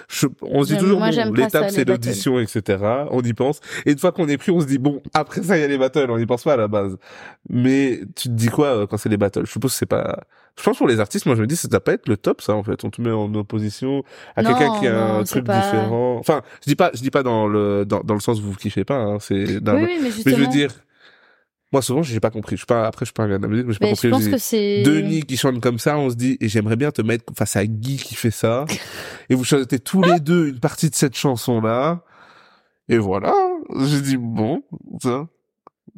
je- 0.08 0.26
on 0.42 0.62
se 0.64 0.74
dit 0.74 0.78
toujours, 0.78 0.98
moi, 0.98 1.10
bon, 1.10 1.32
l'étape, 1.32 1.70
c'est 1.70 1.88
l'audition, 1.88 2.38
etc. 2.38 2.84
On 3.10 3.22
y 3.22 3.32
pense. 3.32 3.60
Et 3.86 3.92
une 3.92 3.98
fois 3.98 4.12
qu'on 4.12 4.28
est 4.28 4.36
pris, 4.36 4.52
on 4.52 4.60
se 4.60 4.66
dit, 4.66 4.76
bon, 4.78 5.00
après 5.14 5.42
ça, 5.42 5.56
il 5.56 5.62
y 5.62 5.64
a 5.64 5.66
les 5.68 5.78
battles. 5.78 6.10
On 6.10 6.18
y 6.18 6.26
pense 6.26 6.42
pas 6.44 6.52
à 6.52 6.56
la 6.58 6.68
base. 6.68 6.98
Mais 7.48 8.00
tu 8.16 8.28
te 8.28 8.34
dis 8.34 8.48
quoi 8.48 8.66
euh, 8.66 8.86
quand 8.86 8.98
c'est 8.98 9.08
les 9.08 9.16
battles? 9.16 9.46
Je 9.46 9.50
suppose 9.50 9.72
que 9.72 9.78
c'est 9.78 9.86
pas, 9.86 10.20
je 10.58 10.62
pense 10.62 10.76
pour 10.76 10.88
les 10.88 11.00
artistes, 11.00 11.24
moi, 11.24 11.36
je 11.36 11.40
me 11.40 11.46
dis, 11.46 11.56
ça 11.56 11.68
doit 11.68 11.80
pas 11.82 11.92
être 11.94 12.06
le 12.06 12.18
top, 12.18 12.42
ça, 12.42 12.52
en 12.54 12.62
fait. 12.62 12.84
On 12.84 12.90
te 12.90 13.00
met 13.00 13.10
en 13.12 13.34
opposition 13.34 14.02
à 14.36 14.44
quelqu'un 14.44 14.78
qui 14.78 14.86
a 14.86 14.92
non, 14.92 15.18
un 15.20 15.24
truc 15.24 15.44
pas- 15.46 15.58
différent. 15.60 16.18
Enfin, 16.18 16.42
je 16.62 16.66
dis 16.68 16.76
pas, 16.76 16.90
je 16.92 17.00
dis 17.00 17.10
pas 17.10 17.22
dans 17.22 17.46
le, 17.48 17.86
dans, 17.86 18.00
dans 18.00 18.14
le 18.14 18.20
sens 18.20 18.38
où 18.40 18.42
vous 18.42 18.54
kiffez 18.56 18.84
pas, 18.84 18.98
hein. 18.98 19.16
C'est, 19.20 19.34
Oui, 19.34 19.48
oui, 19.64 19.98
mais 20.02 20.10
mais 20.26 20.32
je 20.32 20.36
veux 20.36 20.46
dire, 20.48 20.70
moi, 21.72 21.82
souvent, 21.82 22.02
j'ai 22.02 22.18
pas 22.18 22.30
compris. 22.30 22.56
Je 22.56 22.60
suis 22.60 22.66
pas, 22.66 22.86
après, 22.86 23.04
je 23.04 23.08
suis 23.10 23.14
pas 23.14 23.22
un 23.22 23.28
gars 23.28 23.38
de 23.38 23.42
la 23.42 23.48
musique, 23.48 23.66
mais 23.66 23.72
j'ai 23.74 23.78
pas 23.78 23.86
compris. 23.90 24.08
je 24.08 24.14
pense 24.14 24.28
que 24.28 24.38
c'est. 24.38 24.82
Denis 24.82 25.22
qui 25.22 25.36
chante 25.36 25.60
comme 25.60 25.78
ça, 25.78 25.96
on 25.98 26.10
se 26.10 26.16
dit, 26.16 26.36
et 26.40 26.48
j'aimerais 26.48 26.76
bien 26.76 26.90
te 26.90 27.02
mettre 27.02 27.24
face 27.36 27.54
à 27.56 27.64
Guy 27.64 27.96
qui 27.96 28.14
fait 28.16 28.32
ça. 28.32 28.64
et 29.30 29.34
vous 29.34 29.44
chantez 29.44 29.78
tous 29.78 30.02
les 30.02 30.18
deux 30.18 30.48
une 30.48 30.58
partie 30.60 30.90
de 30.90 30.94
cette 30.94 31.16
chanson-là. 31.16 32.02
Et 32.88 32.98
voilà. 32.98 33.34
J'ai 33.86 34.00
dit, 34.00 34.16
bon, 34.16 34.62
ça. 35.00 35.28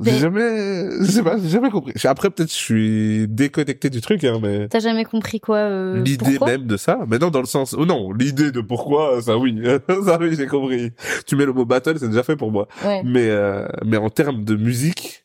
J'ai 0.01 0.13
Mais- 0.13 0.19
jamais, 0.19 0.91
je 1.01 1.11
sais 1.11 1.23
pas, 1.23 1.37
j'ai 1.39 1.49
jamais 1.49 1.71
compris. 1.71 1.93
Après, 2.05 2.31
peut-être, 2.31 2.49
je 2.51 2.55
suis 2.55 3.29
déconnecté 3.29 3.91
du 3.91 4.01
truc, 4.01 4.25
hein, 4.25 4.39
mais 4.43 4.69
T'as 4.69 4.81
jamais 4.81 5.05
compris 5.05 5.39
quoi 5.39 5.59
euh, 5.59 6.03
l'idée 6.03 6.39
même 6.45 6.67
de 6.67 6.79
ça? 6.79 7.01
Mais 7.09 7.19
non, 7.19 7.29
dans 7.31 7.41
le 7.41 7.47
sens, 7.47 7.75
oh 7.79 7.85
non, 7.85 8.11
l'idée 8.13 8.53
de 8.53 8.63
pourquoi, 8.63 9.21
ça 9.21 9.37
oui, 9.37 9.63
ça 10.05 10.19
oui, 10.19 10.35
j'ai 10.37 10.47
compris. 10.47 10.93
Tu 11.27 11.37
mets 11.37 11.45
le 11.45 11.53
mot 11.53 11.67
battle, 11.67 11.99
c'est 11.99 12.09
déjà 12.09 12.23
fait 12.23 12.37
pour 12.37 12.51
moi. 12.51 12.69
Ouais. 12.85 13.03
Mais, 13.05 13.29
euh, 13.29 13.67
mais 13.85 13.99
en 13.99 14.09
termes 14.09 14.45
de 14.45 14.57
musique, 14.57 15.22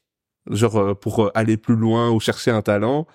genre, 0.49 0.77
euh, 0.77 0.93
pour 0.93 1.23
euh, 1.25 1.31
aller 1.35 1.57
plus 1.57 1.75
loin 1.75 2.09
ou 2.11 2.19
chercher 2.19 2.51
un 2.51 2.61
talent, 2.61 3.05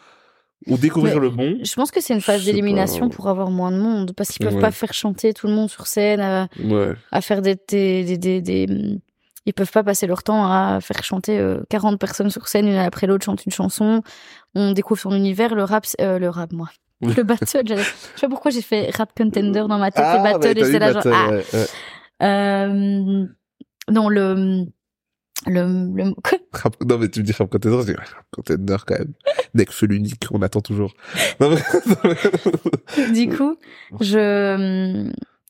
ou 0.68 0.76
découvrir 0.76 1.14
Mais 1.16 1.20
le 1.22 1.30
bon, 1.30 1.58
Je 1.62 1.74
pense 1.74 1.90
que 1.90 2.00
c'est 2.00 2.14
une 2.14 2.20
phase 2.20 2.44
d'élimination 2.44 3.08
pour 3.08 3.28
avoir 3.28 3.50
moins 3.50 3.72
de 3.72 3.78
monde, 3.78 4.12
parce 4.16 4.30
qu'ils 4.30 4.44
peuvent 4.46 4.54
Ouais. 4.56 4.60
pas 4.60 4.70
faire 4.70 4.92
chanter 4.92 5.34
tout 5.34 5.46
le 5.48 5.52
monde 5.54 5.68
sur 5.68 5.86
scène, 5.86 6.20
à, 6.20 6.48
ouais. 6.62 6.92
à 7.10 7.20
faire 7.20 7.42
des, 7.42 7.56
des, 7.68 8.04
des, 8.04 8.16
des, 8.18 8.40
des- 8.40 8.98
ils 9.44 9.52
peuvent 9.52 9.72
pas 9.72 9.82
passer 9.82 10.06
leur 10.06 10.22
temps 10.22 10.44
à 10.46 10.78
faire 10.80 11.02
chanter 11.02 11.36
euh, 11.36 11.62
40 11.68 11.98
personnes 11.98 12.30
sur 12.30 12.46
scène 12.46 12.68
une 12.68 12.76
après 12.76 13.08
l'autre 13.08 13.24
chante 13.24 13.44
une 13.44 13.50
chanson. 13.50 14.00
On 14.54 14.70
découvre 14.70 15.00
son 15.00 15.10
univers, 15.12 15.56
le 15.56 15.64
rap, 15.64 15.84
c'est- 15.84 16.00
euh, 16.00 16.20
le 16.20 16.28
rap 16.28 16.52
moi. 16.52 16.68
Le 17.00 17.24
battle, 17.24 17.62
je 17.66 17.74
sais 17.74 17.82
pas 18.20 18.28
pourquoi 18.28 18.52
j'ai 18.52 18.62
fait 18.62 18.94
rap 18.96 19.10
contender 19.18 19.64
dans 19.68 19.78
ma 19.78 19.90
tête 19.90 20.04
et 20.04 20.06
Ah, 20.06 20.22
battle 20.22 20.56
et 20.56 20.68
eu 20.68 20.78
là 20.78 20.92
genre 20.92 21.02
ah. 21.12 21.30
ouais. 21.30 21.42
Euh, 22.22 23.26
non 23.90 24.08
le 24.08 24.66
le, 25.46 25.62
le 25.94 26.04
non, 26.86 26.98
mais 26.98 27.08
tu 27.08 27.20
me 27.20 27.24
dis 27.24 27.32
rap 27.32 27.48
contender, 27.50 27.78
je 27.80 27.92
dis 27.92 27.96
rap 27.96 28.24
contender 28.30 28.76
quand 28.86 28.98
même. 28.98 29.12
Necfeu 29.54 29.86
l'unique, 29.86 30.24
on 30.30 30.42
attend 30.42 30.60
toujours. 30.60 30.94
Non, 31.40 31.50
mais- 31.50 33.12
du 33.12 33.28
coup 33.34 33.56
je 34.00 35.08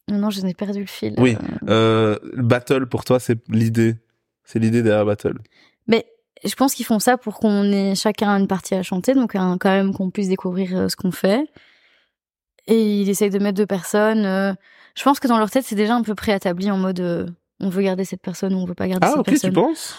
non 0.09 0.30
je 0.30 0.40
n'ai 0.43 0.55
perdu 0.55 0.80
le 0.80 0.86
fil. 0.86 1.14
Oui. 1.18 1.36
Euh, 1.68 2.16
euh, 2.16 2.18
le 2.32 2.43
battle, 2.43 2.86
pour 2.86 3.05
toi, 3.05 3.20
c'est 3.20 3.38
l'idée. 3.49 3.97
C'est 4.45 4.59
l'idée 4.59 4.82
derrière 4.82 5.07
battle. 5.07 5.38
Mais 5.86 6.07
je 6.45 6.55
pense 6.55 6.74
qu'ils 6.74 6.86
font 6.86 6.99
ça 6.99 7.16
pour 7.16 7.38
qu'on 7.38 7.64
ait 7.72 7.95
chacun 7.95 8.36
une 8.38 8.49
partie 8.49 8.74
à 8.74 8.82
chanter, 8.82 9.14
donc 9.14 9.36
hein, 9.36 9.57
quand 9.61 9.70
même 9.70 9.95
qu'on 9.95 10.11
puisse 10.11 10.28
découvrir 10.28 10.76
euh, 10.76 10.88
ce 10.88 10.97
qu'on 10.97 11.12
fait. 11.12 11.45
Et 12.66 13.01
ils 13.01 13.09
essayent 13.09 13.30
de 13.30 13.38
mettre 13.38 13.57
deux 13.57 13.66
personnes. 13.66 14.24
euh, 14.24 14.53
je 14.97 15.03
pense 15.05 15.20
que 15.20 15.28
dans 15.28 15.38
leur 15.38 15.51
tête, 15.51 15.64
c'est 15.64 15.74
déjà 15.76 15.95
un 15.95 16.03
peu 16.03 16.14
préétabli 16.14 16.70
en 16.70 16.76
mode 16.76 17.01
euh, 17.01 17.26
on 17.63 17.69
veut 17.71 17.83
garder 17.83 18.05
cette 18.05 18.21
personne 18.23 18.53
ou 18.55 18.59
on 18.59 18.65
veut 18.67 18.75
pas 18.75 18.89
garder 18.89 19.07
Ah, 19.07 19.11
cette 19.13 19.21
ok, 19.21 19.27
personne. 19.27 19.51
tu 19.51 19.55
penses? 19.55 19.95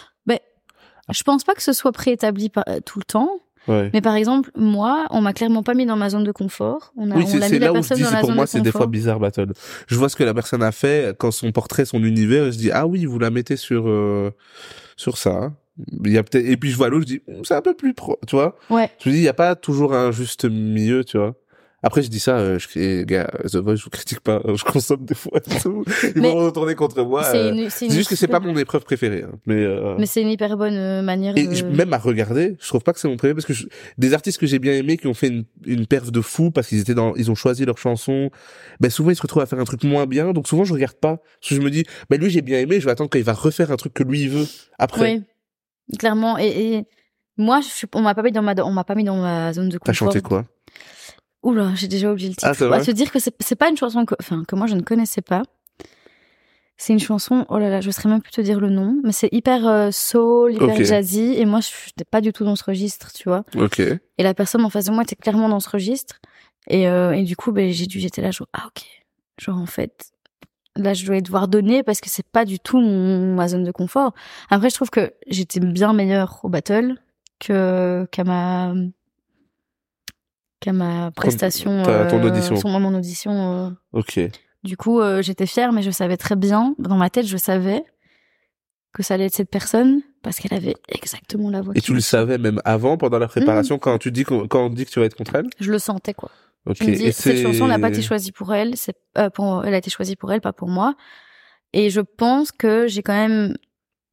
Je 1.11 1.21
pense 1.23 1.43
pas 1.43 1.53
que 1.53 1.61
ce 1.61 1.73
soit 1.73 1.91
préétabli 1.91 2.47
par- 2.49 2.63
euh, 2.69 2.79
tout 2.79 2.97
le 2.97 3.03
temps. 3.03 3.29
Ouais. 3.67 3.89
Mais 3.93 3.99
par 3.99 4.15
exemple, 4.15 4.51
moi, 4.55 5.05
on 5.09 5.19
m'a 5.19 5.33
clairement 5.33 5.61
pas 5.61 5.73
mis 5.73 5.85
dans 5.85 5.97
ma 5.97 6.09
zone 6.09 6.23
de 6.23 6.31
confort. 6.31 6.93
On 6.95 7.11
a, 7.11 7.15
Oui, 7.15 7.23
on 7.25 7.27
c'est 7.27 7.37
a 7.43 7.47
c'est 7.47 7.53
mis 7.55 7.59
la 7.59 7.65
là 7.67 7.71
où 7.73 7.75
je 7.75 7.79
personne 7.81 7.97
dis, 7.97 8.03
dans 8.03 8.09
c'est 8.09 8.13
la 8.15 8.19
pour 8.21 8.27
zone 8.29 8.35
moi, 8.37 8.45
de 8.45 8.49
c'est 8.49 8.61
des 8.61 8.71
fois 8.71 8.87
bizarre 8.87 9.19
battle. 9.19 9.51
Je 9.87 9.95
vois 9.97 10.07
ce 10.07 10.15
que 10.15 10.23
la 10.23 10.33
personne 10.33 10.63
a 10.63 10.71
fait 10.71 11.13
quand 11.17 11.31
son 11.31 11.51
portrait, 11.51 11.83
son 11.83 12.01
univers, 12.05 12.45
je 12.53 12.57
dis 12.57 12.71
ah 12.71 12.87
oui, 12.87 13.03
vous 13.03 13.19
la 13.19 13.31
mettez 13.31 13.57
sur 13.57 13.83
euh, 13.89 14.31
sur 14.95 15.17
ça. 15.17 15.51
Il 16.05 16.11
y 16.13 16.17
a 16.17 16.23
peut-être 16.23 16.45
et 16.45 16.55
puis 16.55 16.69
je 16.71 16.77
vois 16.77 16.87
l'autre, 16.87 17.05
je 17.07 17.15
dis 17.15 17.21
Hum, 17.27 17.43
c'est 17.43 17.55
un 17.55 17.61
peu 17.61 17.73
plus 17.73 17.93
pro, 17.93 18.17
tu 18.27 18.35
vois. 18.37 18.57
Ouais. 18.69 18.89
Je 18.99 19.09
me 19.09 19.13
dis 19.13 19.19
il 19.19 19.25
y 19.25 19.29
a 19.29 19.33
pas 19.33 19.55
toujours 19.55 19.93
un 19.93 20.11
juste 20.13 20.45
milieu, 20.45 21.03
tu 21.03 21.17
vois. 21.17 21.35
Après, 21.85 22.01
je 22.01 22.07
dis 22.07 22.19
ça, 22.19 22.37
euh, 22.37 22.57
je, 22.59 23.03
gars, 23.03 23.29
The 23.51 23.57
Voice, 23.57 23.75
je 23.75 23.83
vous 23.83 23.89
critique 23.89 24.21
pas, 24.21 24.41
euh, 24.45 24.55
je 24.55 24.63
consomme 24.63 25.03
des 25.03 25.15
fois 25.15 25.37
et 25.45 25.59
tout. 25.59 25.83
Ils 26.15 26.21
Mais 26.21 26.31
vont 26.31 26.45
retourner 26.45 26.75
contre 26.75 27.03
moi. 27.03 27.23
C'est 27.25 27.37
euh, 27.37 27.51
une- 27.51 27.63
c'est 27.69 27.69
C'est 27.71 27.85
une 27.87 27.91
juste 27.91 28.09
que 28.09 28.15
c'est 28.15 28.29
pas 28.29 28.39
mon 28.39 28.55
épreuve 28.57 28.83
préférée. 28.85 29.23
hein. 29.23 29.33
Mais, 29.45 29.55
euh, 29.63 29.95
Mais 29.99 30.05
c'est 30.05 30.21
une 30.21 30.29
hyper 30.29 30.55
bonne 30.55 30.73
euh, 30.75 31.01
manière 31.01 31.37
et 31.37 31.45
de... 31.45 31.53
je- 31.53 31.65
même 31.65 31.91
à 31.93 31.97
regarder, 31.97 32.55
je 32.61 32.67
trouve 32.69 32.81
pas 32.83 32.93
que 32.93 32.99
c'est 33.01 33.09
mon 33.09 33.17
préféré 33.17 33.33
parce 33.35 33.45
que 33.45 33.53
je- 33.53 33.67
des 33.97 34.13
artistes 34.13 34.39
que 34.39 34.45
j'ai 34.47 34.59
bien 34.59 34.71
aimés 34.73 34.95
qui 34.97 35.07
ont 35.07 35.13
fait 35.13 35.27
une, 35.27 35.43
une 35.65 35.85
perf 35.85 36.09
de 36.11 36.21
fou 36.21 36.51
parce 36.51 36.67
qu'ils 36.69 36.79
étaient 36.79 36.93
dans, 36.93 37.15
ils 37.15 37.29
ont 37.29 37.35
choisi 37.35 37.65
leur 37.65 37.77
chanson. 37.77 38.29
Ben 38.79 38.89
souvent 38.89 39.09
ils 39.11 39.15
se 39.17 39.21
retrouvent 39.21 39.43
à 39.43 39.45
faire 39.45 39.59
un 39.59 39.65
truc 39.65 39.83
moins 39.83 40.05
bien, 40.05 40.31
donc 40.31 40.47
souvent 40.47 40.63
je 40.63 40.73
regarde 40.73 40.95
pas. 40.95 41.17
Parce 41.41 41.49
que 41.49 41.55
je 41.55 41.61
me 41.61 41.69
dis, 41.69 41.83
ben 42.09 42.17
lui 42.19 42.29
j'ai 42.29 42.41
bien 42.41 42.59
aimé, 42.59 42.79
je 42.79 42.85
vais 42.85 42.91
attendre 42.91 43.09
qu'il 43.09 43.23
va 43.23 43.33
refaire 43.33 43.71
un 43.71 43.75
truc 43.75 43.93
que 43.93 44.03
lui 44.03 44.21
il 44.21 44.29
veut 44.29 44.47
après. 44.79 45.15
Oui, 45.89 45.97
clairement. 45.99 46.37
Et, 46.39 46.47
et 46.75 46.85
moi, 47.37 47.59
je 47.61 47.67
suis, 47.67 47.87
on 47.93 48.01
m'a 48.01 48.13
pas 48.15 48.21
mis 48.23 48.31
dans 48.31 48.41
ma, 48.41 48.53
on 48.63 48.71
m'a 48.71 48.83
pas 48.85 48.95
mis 48.95 49.03
dans 49.03 49.17
ma 49.17 49.51
zone 49.53 49.67
de 49.67 49.77
T'as 49.79 49.91
confort. 49.91 50.07
chanté 50.07 50.21
quoi? 50.21 50.45
Oula, 51.43 51.71
j'ai 51.75 51.87
déjà 51.87 52.11
oublié 52.11 52.29
le 52.29 52.35
titre. 52.35 52.47
Ah, 52.47 52.53
c'est 52.53 52.65
On 52.65 52.69
va 52.69 52.77
vrai 52.77 52.85
te 52.85 52.91
dire 52.91 53.11
que 53.11 53.19
c'est 53.19 53.35
c'est 53.41 53.55
pas 53.55 53.69
une 53.69 53.77
chanson 53.77 54.05
que, 54.05 54.15
enfin, 54.19 54.43
que 54.47 54.55
moi 54.55 54.65
je 54.67 54.75
ne 54.75 54.81
connaissais 54.81 55.21
pas. 55.21 55.43
C'est 56.77 56.91
une 56.93 56.99
chanson, 56.99 57.45
oh 57.49 57.59
là 57.59 57.69
là, 57.69 57.81
je 57.81 57.91
saurais 57.91 58.09
même 58.09 58.21
plus 58.21 58.31
te 58.31 58.41
dire 58.41 58.59
le 58.59 58.69
nom, 58.69 58.99
mais 59.03 59.11
c'est 59.11 59.29
hyper 59.31 59.67
euh, 59.67 59.91
soul, 59.91 60.55
hyper 60.55 60.69
Ok. 60.75 60.81
jazzy, 60.83 61.35
et 61.37 61.45
moi 61.45 61.59
je 61.61 61.69
n'étais 61.87 62.03
pas 62.03 62.19
du 62.19 62.33
tout 62.33 62.43
dans 62.43 62.55
ce 62.55 62.63
registre, 62.63 63.13
tu 63.13 63.29
vois. 63.29 63.43
Ok. 63.55 63.79
Et 63.79 64.23
la 64.23 64.33
personne 64.33 64.65
en 64.65 64.69
face 64.69 64.85
de 64.85 64.91
moi 64.91 65.03
était 65.03 65.15
clairement 65.15 65.49
dans 65.49 65.59
ce 65.59 65.69
registre, 65.69 66.19
et, 66.67 66.87
euh, 66.89 67.11
et 67.11 67.23
du 67.23 67.35
coup, 67.35 67.51
ben, 67.51 67.71
j'ai 67.71 67.85
dû, 67.85 67.99
j'étais 67.99 68.21
là, 68.21 68.31
genre, 68.31 68.47
ah 68.53 68.63
ok, 68.67 68.83
genre 69.37 69.57
en 69.59 69.65
fait, 69.67 70.11
là 70.75 70.93
je 70.95 71.05
dois 71.05 71.21
devoir 71.21 71.47
donner 71.47 71.83
parce 71.83 72.01
que 72.01 72.09
c'est 72.09 72.25
pas 72.27 72.43
du 72.43 72.59
tout 72.59 72.79
mon, 72.79 73.35
ma 73.35 73.47
zone 73.47 73.63
de 73.63 73.71
confort. 73.71 74.13
Après, 74.49 74.69
je 74.69 74.75
trouve 74.75 74.89
que 74.89 75.13
j'étais 75.27 75.59
bien 75.59 75.93
meilleure 75.93 76.39
au 76.43 76.49
battle 76.49 76.95
que 77.39 78.07
qu'à 78.11 78.23
ma 78.23 78.73
qu'à 80.63 80.73
ma 80.73 81.11
prestation, 81.11 81.83
ta- 81.83 82.05
ton 82.05 82.23
euh, 82.23 82.27
audition. 82.29 82.55
sur 82.55 82.69
mon 82.69 82.95
audition. 82.95 83.31
euh. 83.31 83.69
Ok. 83.91 84.19
Du 84.63 84.77
coup, 84.77 85.01
euh, 85.01 85.21
j'étais 85.21 85.45
fière, 85.45 85.73
mais 85.73 85.81
je 85.81 85.91
savais 85.91 86.15
très 86.17 86.35
bien, 86.35 86.73
dans 86.79 86.95
ma 86.95 87.09
tête, 87.09 87.25
je 87.27 87.35
savais 87.37 87.83
que 88.93 89.03
ça 89.03 89.15
allait 89.15 89.25
être 89.25 89.33
cette 89.35 89.49
personne 89.49 90.01
parce 90.21 90.39
qu'elle 90.39 90.53
avait 90.57 90.75
exactement 90.87 91.49
la 91.49 91.61
voix. 91.61 91.73
Et 91.75 91.81
tu 91.81 91.93
le 91.93 91.99
savais 91.99 92.37
même 92.37 92.61
avant, 92.63 92.95
pendant 92.97 93.19
la 93.19 93.27
préparation, 93.27 93.77
quand 93.77 93.97
tu 93.97 94.11
dis 94.11 94.23
quand 94.23 94.47
on 94.53 94.69
dit 94.69 94.85
que 94.85 94.91
tu 94.91 94.99
vas 94.99 95.05
être 95.05 95.15
contre 95.15 95.35
elle? 95.35 95.47
Je 95.59 95.71
le 95.71 95.79
sentais 95.79 96.13
quoi. 96.13 96.29
Ok. 96.65 96.77
Je 96.79 96.85
me 96.85 96.95
dis, 96.95 97.05
Et 97.07 97.11
cette 97.11 97.41
chanson 97.41 97.67
n'a 97.67 97.77
pas 97.79 97.89
été 97.89 98.01
choisie 98.01 98.31
pour 98.31 98.53
elle, 98.53 98.77
c'est 98.77 98.95
euh, 99.17 99.29
pour, 99.29 99.65
elle 99.65 99.73
a 99.73 99.77
été 99.77 99.89
choisie 99.89 100.15
pour 100.15 100.31
elle, 100.31 100.39
pas 100.41 100.53
pour 100.53 100.69
moi. 100.69 100.95
Et 101.73 101.89
je 101.89 101.99
pense 102.01 102.51
que 102.53 102.87
j'ai 102.87 103.01
quand 103.03 103.13
même, 103.15 103.57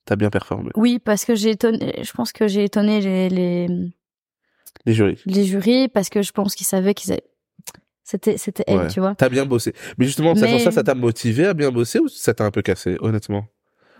T'as 0.06 0.16
bien 0.16 0.30
performé. 0.30 0.70
oui, 0.74 0.98
parce 0.98 1.24
que 1.24 1.34
j'ai 1.36 1.50
étonné, 1.50 2.00
je 2.02 2.10
pense 2.12 2.32
que 2.32 2.48
j'ai 2.48 2.64
étonné 2.64 3.00
les, 3.00 3.28
les, 3.28 3.68
Les 4.86 4.92
jurys. 4.94 5.20
les 5.26 5.44
jurys 5.44 5.88
parce 5.88 6.08
que 6.08 6.22
je 6.22 6.32
pense 6.32 6.54
qu'ils 6.54 6.66
savaient 6.66 6.94
qu'ils 6.94 7.12
avaient, 7.12 7.22
c'était, 8.04 8.36
c'était 8.38 8.64
elle, 8.66 8.78
Ouais. 8.78 8.88
tu 8.88 9.00
vois. 9.00 9.14
T'as 9.14 9.28
bien 9.28 9.44
bossé. 9.46 9.72
Mais 9.98 10.06
justement, 10.06 10.34
ça, 10.34 10.46
Mais- 10.46 10.58
ça, 10.58 10.70
ça 10.70 10.82
t'a 10.82 10.94
motivé 10.94 11.46
à 11.46 11.54
bien 11.54 11.70
bosser 11.70 11.98
ou 11.98 12.08
ça 12.08 12.34
t'a 12.34 12.44
un 12.44 12.50
peu 12.50 12.62
cassé, 12.62 12.96
honnêtement? 13.00 13.46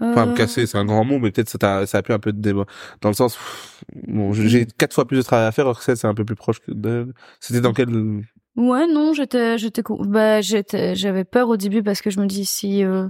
Enfin, 0.03 0.29
Euh, 0.29 0.35
cassé, 0.35 0.65
c'est 0.67 0.79
un 0.79 0.87
grand 0.87 1.05
mot, 1.05 1.19
mais 1.19 1.31
peut-être 1.31 1.51
ça 1.51 1.59
t'a, 1.59 1.87
ça 1.87 1.99
a 1.99 2.03
pu 2.03 2.13
un 2.15 2.19
peu 2.19 2.33
de 2.33 2.41
débat. 2.41 2.65
Dans 3.03 3.11
le 3.11 3.15
sens, 3.15 3.35
pff, 3.37 3.85
bon, 4.09 4.33
j'ai 4.33 4.65
quatre 4.67 4.95
fois 4.95 5.07
plus 5.07 5.19
de 5.19 5.23
travail 5.23 5.47
à 5.47 5.53
faire, 5.53 5.67
Orcel, 5.67 5.97
c'est 5.99 6.07
un 6.07 6.15
peu 6.15 6.25
plus 6.25 6.37
proche 6.37 6.59
que 6.61 6.73
d'elle. 6.73 7.13
C'était 7.39 7.61
dans 7.61 7.75
quel, 7.75 7.89
Ouais, 8.57 8.87
non, 8.89 9.13
j'étais, 9.13 9.59
j'étais, 9.59 9.83
bah, 10.01 10.41
j'étais, 10.41 10.95
j'avais 10.97 11.25
peur 11.25 11.49
au 11.51 11.57
début 11.59 11.83
parce 11.83 12.01
que 12.01 12.09
je 12.11 12.19
me 12.19 12.27
dis 12.27 12.47
si, 12.47 12.83
euh, 12.83 13.09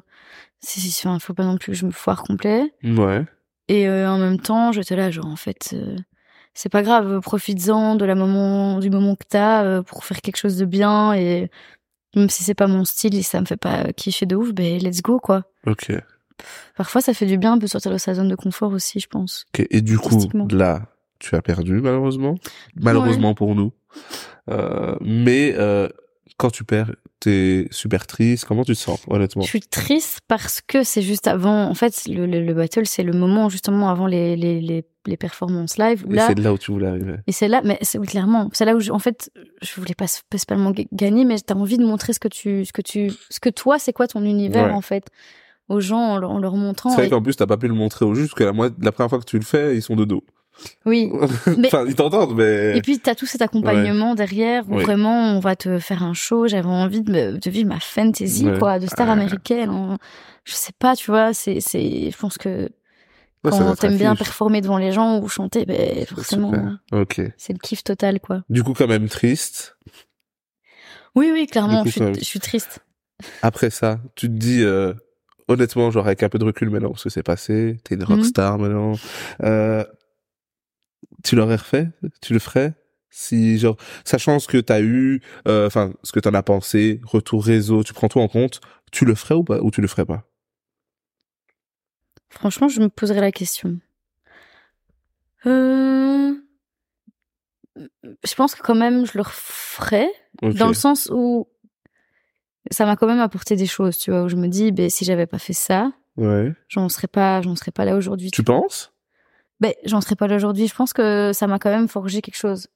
si, 0.60 0.80
si, 0.80 1.06
enfin, 1.06 1.18
faut 1.20 1.32
pas 1.32 1.44
non 1.44 1.56
plus 1.58 1.72
que 1.72 1.78
je 1.78 1.86
me 1.86 1.92
foire 1.92 2.22
complet. 2.24 2.74
ouais. 2.84 3.24
Et 3.68 3.88
euh, 3.88 4.10
en 4.10 4.18
même 4.18 4.40
temps, 4.40 4.72
j'étais 4.72 4.96
là, 4.96 5.12
genre, 5.12 5.26
en 5.26 5.36
fait, 5.36 5.70
euh, 5.74 5.96
c'est 6.54 6.68
pas 6.68 6.82
grave, 6.82 7.20
profites-en 7.20 7.94
de 7.96 8.04
la 8.04 8.14
moment, 8.14 8.78
du 8.78 8.90
moment 8.90 9.14
que 9.16 9.24
t'as 9.28 9.64
euh, 9.64 9.82
pour 9.82 10.04
faire 10.04 10.20
quelque 10.20 10.36
chose 10.36 10.56
de 10.56 10.64
bien. 10.64 11.14
Et 11.14 11.50
même 12.14 12.28
si 12.28 12.42
c'est 12.42 12.54
pas 12.54 12.66
mon 12.66 12.84
style 12.84 13.16
et 13.16 13.22
ça 13.22 13.40
me 13.40 13.46
fait 13.46 13.56
pas 13.56 13.92
kiffer 13.92 14.26
de 14.26 14.36
ouf, 14.36 14.52
ben 14.52 14.78
let's 14.78 15.02
go, 15.02 15.18
quoi. 15.20 15.44
Ok. 15.66 15.92
Parfois, 16.76 17.00
ça 17.00 17.14
fait 17.14 17.26
du 17.26 17.38
bien 17.38 17.52
un 17.52 17.58
peu 17.58 17.66
sortir 17.66 17.92
de 17.92 17.98
sa 17.98 18.14
zone 18.14 18.28
de 18.28 18.36
confort 18.36 18.72
aussi, 18.72 19.00
je 19.00 19.08
pense. 19.08 19.46
Ok. 19.54 19.66
Et 19.70 19.80
du 19.80 19.98
coup, 19.98 20.28
là, 20.50 20.86
tu 21.18 21.34
as 21.36 21.42
perdu, 21.42 21.80
malheureusement. 21.80 22.36
Malheureusement 22.76 23.34
pour 23.34 23.54
nous. 23.54 23.72
Euh, 24.48 24.96
mais, 25.00 25.54
euh, 25.56 25.88
quand 26.38 26.50
tu 26.50 26.64
perds, 26.64 26.92
t'es 27.20 27.68
super 27.70 28.06
triste? 28.06 28.44
Comment 28.46 28.64
tu 28.64 28.72
te 28.72 28.78
sens, 28.78 29.00
honnêtement? 29.08 29.42
Je 29.42 29.48
suis 29.48 29.60
triste 29.60 30.20
parce 30.26 30.60
que 30.60 30.82
c'est 30.82 31.02
juste 31.02 31.28
avant. 31.28 31.68
En 31.68 31.74
fait, 31.74 32.02
le, 32.08 32.26
le, 32.26 32.40
le 32.44 32.54
battle, 32.54 32.86
c'est 32.86 33.02
le 33.02 33.12
moment 33.12 33.48
justement 33.48 33.88
avant 33.90 34.06
les, 34.06 34.36
les, 34.36 34.60
les, 34.60 34.84
les 35.06 35.16
performances 35.16 35.78
live. 35.78 36.04
Où 36.06 36.12
Et 36.12 36.16
là, 36.16 36.26
c'est 36.28 36.34
de 36.34 36.42
là 36.42 36.52
où 36.52 36.58
tu 36.58 36.72
voulais 36.72 36.86
arriver. 36.88 37.16
Et 37.26 37.32
c'est 37.32 37.48
là, 37.48 37.60
mais 37.64 37.78
c'est 37.82 37.98
oui, 37.98 38.06
clairement, 38.06 38.48
c'est 38.52 38.64
là 38.64 38.74
où 38.74 38.80
je, 38.80 38.90
en 38.90 38.98
fait, 38.98 39.30
je 39.62 39.74
voulais 39.80 39.94
pas 39.94 40.06
spécialement 40.06 40.70
ga- 40.72 40.86
gagner, 40.92 41.24
mais 41.24 41.38
t'as 41.38 41.54
envie 41.54 41.78
de 41.78 41.84
montrer 41.84 42.12
ce 42.12 42.18
que 42.20 42.28
tu, 42.28 42.64
ce 42.64 42.72
que 42.72 42.82
tu, 42.82 43.12
ce 43.28 43.38
que 43.40 43.50
toi, 43.50 43.78
c'est 43.78 43.92
quoi 43.92 44.06
ton 44.08 44.24
univers 44.24 44.66
Ouais. 44.66 44.72
en 44.72 44.80
fait, 44.80 45.06
aux 45.68 45.80
gens 45.80 46.00
en, 46.00 46.18
leur- 46.18 46.56
montrant. 46.56 46.90
C'est 46.90 46.96
vrai 46.96 47.06
Et- 47.06 47.10
qu'en 47.10 47.22
plus, 47.22 47.36
t'as 47.36 47.46
pas 47.46 47.56
pu 47.56 47.68
le 47.68 47.74
montrer 47.74 48.04
au 48.04 48.14
juge, 48.14 48.30
parce 48.34 48.52
que 48.52 48.74
la 48.84 48.92
première 48.92 49.08
fois 49.10 49.20
que 49.20 49.24
tu 49.24 49.36
le 49.38 49.44
fais, 49.44 49.76
ils 49.76 49.82
sont 49.82 49.94
de 49.96 50.04
dos. 50.04 50.24
Oui. 50.84 51.10
Mais- 51.58 51.68
enfin, 51.68 51.84
ils 51.86 51.94
t'entendent, 51.94 52.34
mais... 52.36 52.76
Et 52.76 52.82
puis 52.82 52.98
t'as 52.98 53.14
tout 53.14 53.26
cet 53.26 53.40
accompagnement 53.42 54.14
derrière 54.14 54.68
où 54.68 54.76
Oui. 54.76 54.84
vraiment 54.84 55.34
on 55.36 55.40
va 55.40 55.56
te 55.56 55.78
faire 55.78 56.02
un 56.02 56.12
show. 56.14 56.46
J'avais 56.48 56.68
envie 56.68 57.00
de, 57.02 57.38
vivre 57.48 57.68
ma 57.68 57.80
fantasy 57.80 58.46
Ouais. 58.48 58.58
quoi, 58.58 58.78
de 58.78 58.86
star 58.86 59.06
Ouais. 59.06 59.12
américaine. 59.14 59.70
en- 59.70 59.96
Je 60.44 60.52
sais 60.52 60.72
pas, 60.78 60.96
tu 60.96 61.10
vois, 61.10 61.32
c'est, 61.34 61.60
c'est, 61.60 62.10
je 62.10 62.16
pense 62.18 62.36
que 62.38 62.68
Ouais, 63.42 63.50
quand 63.52 63.72
être 63.72 63.78
t'aimes 63.78 63.92
un 63.94 63.96
bien 63.96 64.16
performer 64.16 64.60
devant 64.60 64.76
les 64.76 64.92
gens 64.92 65.18
ou 65.20 65.28
chanter, 65.28 65.64
ben 65.64 66.04
forcément, 66.04 66.50
Super. 66.52 66.78
Ok. 66.92 67.20
c'est 67.38 67.52
le 67.54 67.58
kiff 67.58 67.82
total 67.82 68.20
quoi. 68.20 68.42
Du 68.50 68.62
coup, 68.62 68.74
quand 68.74 68.86
même 68.88 69.08
triste. 69.08 69.78
Oui, 71.14 71.30
oui, 71.32 71.46
clairement, 71.46 71.82
coup, 71.82 71.86
je 71.88 71.92
suis, 71.92 72.00
quand 72.00 72.06
même. 72.06 72.14
je 72.16 72.24
suis 72.24 72.40
triste. 72.40 72.80
Après 73.42 73.70
ça, 73.70 73.98
tu 74.14 74.26
te 74.28 74.32
dis, 74.32 74.62
euh, 74.62 74.92
honnêtement, 75.48 75.90
genre 75.90 76.06
avec 76.06 76.22
un 76.22 76.28
peu 76.28 76.38
de 76.38 76.44
recul 76.44 76.70
maintenant, 76.70 76.94
ce 76.94 77.04
que 77.04 77.10
c'est 77.10 77.22
passé, 77.22 77.78
t'es 77.84 77.94
une 77.94 78.02
Mhm. 78.02 78.08
rockstar 78.14 78.58
maintenant, 78.58 78.92
euh, 79.42 79.84
tu 81.22 81.36
l'aurais 81.36 81.56
refait? 81.56 81.88
Tu 82.20 82.32
le 82.32 82.38
ferais? 82.38 82.74
Si, 83.10 83.58
genre, 83.58 83.76
sachant 84.04 84.38
ce 84.38 84.46
que 84.46 84.58
t'as 84.58 84.80
eu, 84.80 85.20
euh, 85.48 85.66
enfin, 85.66 85.92
ce 86.04 86.12
que 86.12 86.20
t'en 86.20 86.32
as 86.34 86.42
pensé, 86.44 87.00
retour 87.04 87.44
réseau, 87.44 87.82
tu 87.82 87.92
prends 87.92 88.08
tout 88.08 88.20
en 88.20 88.28
compte, 88.28 88.60
tu 88.92 89.04
le 89.04 89.14
ferais 89.16 89.34
ou 89.34 89.42
pas 89.42 89.58
Ou 89.60 89.70
tu 89.70 89.80
le 89.80 89.88
ferais 89.88 90.04
pas? 90.04 90.24
Franchement, 92.28 92.68
je 92.68 92.80
me 92.80 92.88
poserais 92.88 93.20
la 93.20 93.32
question. 93.32 93.78
Euh... 95.46 96.34
Je 97.76 98.34
pense 98.34 98.54
que 98.54 98.62
quand 98.62 98.74
même, 98.74 99.06
je 99.06 99.12
le 99.16 99.22
referais, 99.22 100.10
dans 100.42 100.68
le 100.68 100.74
sens 100.74 101.08
où 101.12 101.48
ça 102.70 102.84
m'a 102.86 102.96
quand 102.96 103.06
même 103.06 103.20
apporté 103.20 103.56
des 103.56 103.66
choses, 103.66 103.98
tu 103.98 104.10
vois, 104.10 104.22
où 104.24 104.28
je 104.28 104.36
me 104.36 104.48
dis, 104.48 104.70
ben, 104.70 104.90
si 104.90 105.04
j'avais 105.04 105.26
pas 105.26 105.38
fait 105.38 105.52
ça, 105.52 105.92
Ouais. 106.16 106.52
j'en 106.68 106.88
serais 106.88 107.06
pas, 107.08 107.40
j'en 107.40 107.56
serais 107.56 107.70
pas 107.70 107.84
là 107.84 107.96
aujourd'hui. 107.96 108.30
Tu 108.30 108.42
penses? 108.42 108.92
Ben, 109.60 109.72
j'en 109.84 110.00
serais 110.00 110.16
pas 110.16 110.26
là 110.26 110.36
aujourd'hui. 110.36 110.66
Je 110.66 110.74
pense 110.74 110.92
que 110.92 111.32
ça 111.32 111.46
m'a 111.46 111.58
quand 111.58 111.70
même 111.70 111.88
forgé 111.88 112.22
quelque 112.22 112.36
chose. 112.36 112.68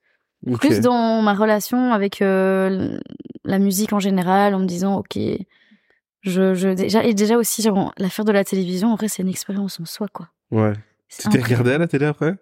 Plus 0.61 0.81
dans 0.81 1.23
ma 1.23 1.33
relation 1.33 1.93
avec 1.95 2.21
euh, 2.21 2.99
la 3.45 3.59
musique 3.59 3.95
en 3.95 3.99
général, 3.99 4.55
en 4.55 4.59
me 4.59 4.67
disant, 4.67 4.97
ok, 4.97 5.19
je, 6.21 6.55
je 6.55 6.69
déjà 6.75 7.03
et 7.03 7.15
déjà 7.15 7.39
aussi 7.39 7.67
l'affaire 7.97 8.25
de 8.25 8.33
la 8.33 8.45
télévision, 8.45 8.93
en 8.93 8.97
vrai, 8.97 9.09
c'est 9.09 9.23
une 9.23 9.29
expérience 9.29 9.81
en 9.81 9.87
soi, 9.87 10.09
quoi. 10.13 10.29
Ouais. 10.51 10.75
Tu 11.09 11.29
t'es 11.29 11.41
regardé 11.41 11.73
à 11.73 11.79
la 11.79 11.87
télé 11.87 12.07
après? 12.07 12.35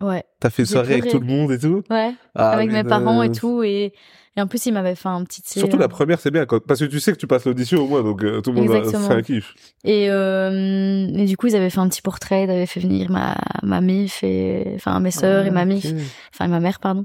Ouais. 0.00 0.24
T'as 0.40 0.50
fait 0.50 0.62
une 0.62 0.66
soirée 0.66 0.94
avec 0.94 1.10
tout 1.10 1.20
le 1.20 1.26
monde 1.26 1.52
et 1.52 1.58
tout? 1.58 1.82
Ouais. 1.90 2.14
Ah, 2.34 2.50
avec 2.50 2.70
mes 2.70 2.84
parents 2.84 3.22
et 3.22 3.30
tout 3.30 3.62
et, 3.62 3.92
et 4.40 4.42
en 4.42 4.46
plus 4.46 4.64
il 4.66 4.72
m'avait 4.72 4.94
fait 4.94 5.08
un 5.08 5.22
petit 5.24 5.42
Surtout 5.44 5.76
la 5.76 5.88
première, 5.88 6.18
c'est 6.18 6.30
bien, 6.30 6.46
parce 6.66 6.80
que 6.80 6.86
tu 6.86 6.98
sais 6.98 7.12
que 7.12 7.18
tu 7.18 7.26
passes 7.26 7.44
l'audition 7.44 7.82
au 7.84 7.86
moins, 7.86 8.02
donc 8.02 8.24
euh, 8.24 8.40
tout 8.40 8.52
le 8.52 8.62
monde 8.62 8.70
a 8.74 8.82
fait 8.82 8.96
un 9.14 9.22
kiff. 9.22 9.54
et, 9.84 10.06
euh, 10.10 11.06
et 11.14 11.26
du 11.26 11.36
coup 11.36 11.46
ils 11.48 11.56
avaient 11.56 11.70
fait 11.70 11.80
un 11.80 11.88
petit 11.88 12.02
portrait 12.02 12.44
ils 12.44 12.50
avaient 12.50 12.66
fait 12.66 12.80
venir 12.80 13.10
ma 13.10 13.36
ma 13.62 13.80
mif 13.80 14.22
et 14.24 14.64
enfin 14.76 14.98
mes 15.00 15.10
sœurs 15.10 15.46
et 15.46 15.50
ma 15.50 15.64
mif 15.64 15.86
enfin 16.34 16.48
ma 16.48 16.60
mère 16.60 16.78
pardon 16.80 17.04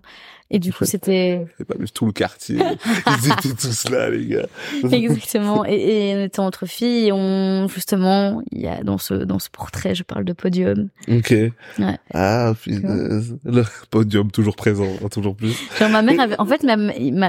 et 0.52 0.60
du 0.60 0.72
coup 0.72 0.86
c'était 0.86 1.46
C'est 1.58 1.66
pas 1.66 1.74
juste 1.80 1.96
tout 1.96 2.06
le 2.06 2.12
quartier. 2.12 2.58
Ils 3.24 3.32
étaient 3.32 3.56
tous 3.60 3.90
là, 3.90 4.12
les 4.12 4.28
gars. 4.28 4.46
exactement 4.92 5.66
et, 5.66 5.74
et 6.12 6.16
on 6.16 6.24
était 6.24 6.40
entre 6.40 6.68
filles 6.68 7.08
et 7.08 7.12
on 7.12 7.68
justement 7.68 8.44
il 8.52 8.62
y 8.62 8.68
a 8.68 8.84
dans 8.84 9.00
ce 9.00 9.16
dans 9.16 9.40
ce 9.40 9.50
portrait 9.50 9.96
je 9.96 10.04
parle 10.04 10.24
de 10.24 10.34
podium 10.34 10.90
Ok. 11.10 11.32
Ouais. 11.32 11.98
Ah. 12.14 12.54
Le 12.68 13.64
podium 13.90 14.32
toujours 14.32 14.56
présent, 14.56 14.86
hein, 15.04 15.08
toujours 15.10 15.36
plus. 15.36 15.54
genre 15.80 15.90
ma 15.90 16.02
mère 16.04 16.20
avait 16.20 16.40
en 16.40 16.46
fait 16.46 16.64
ma, 16.64 16.78
ma- 16.78 17.25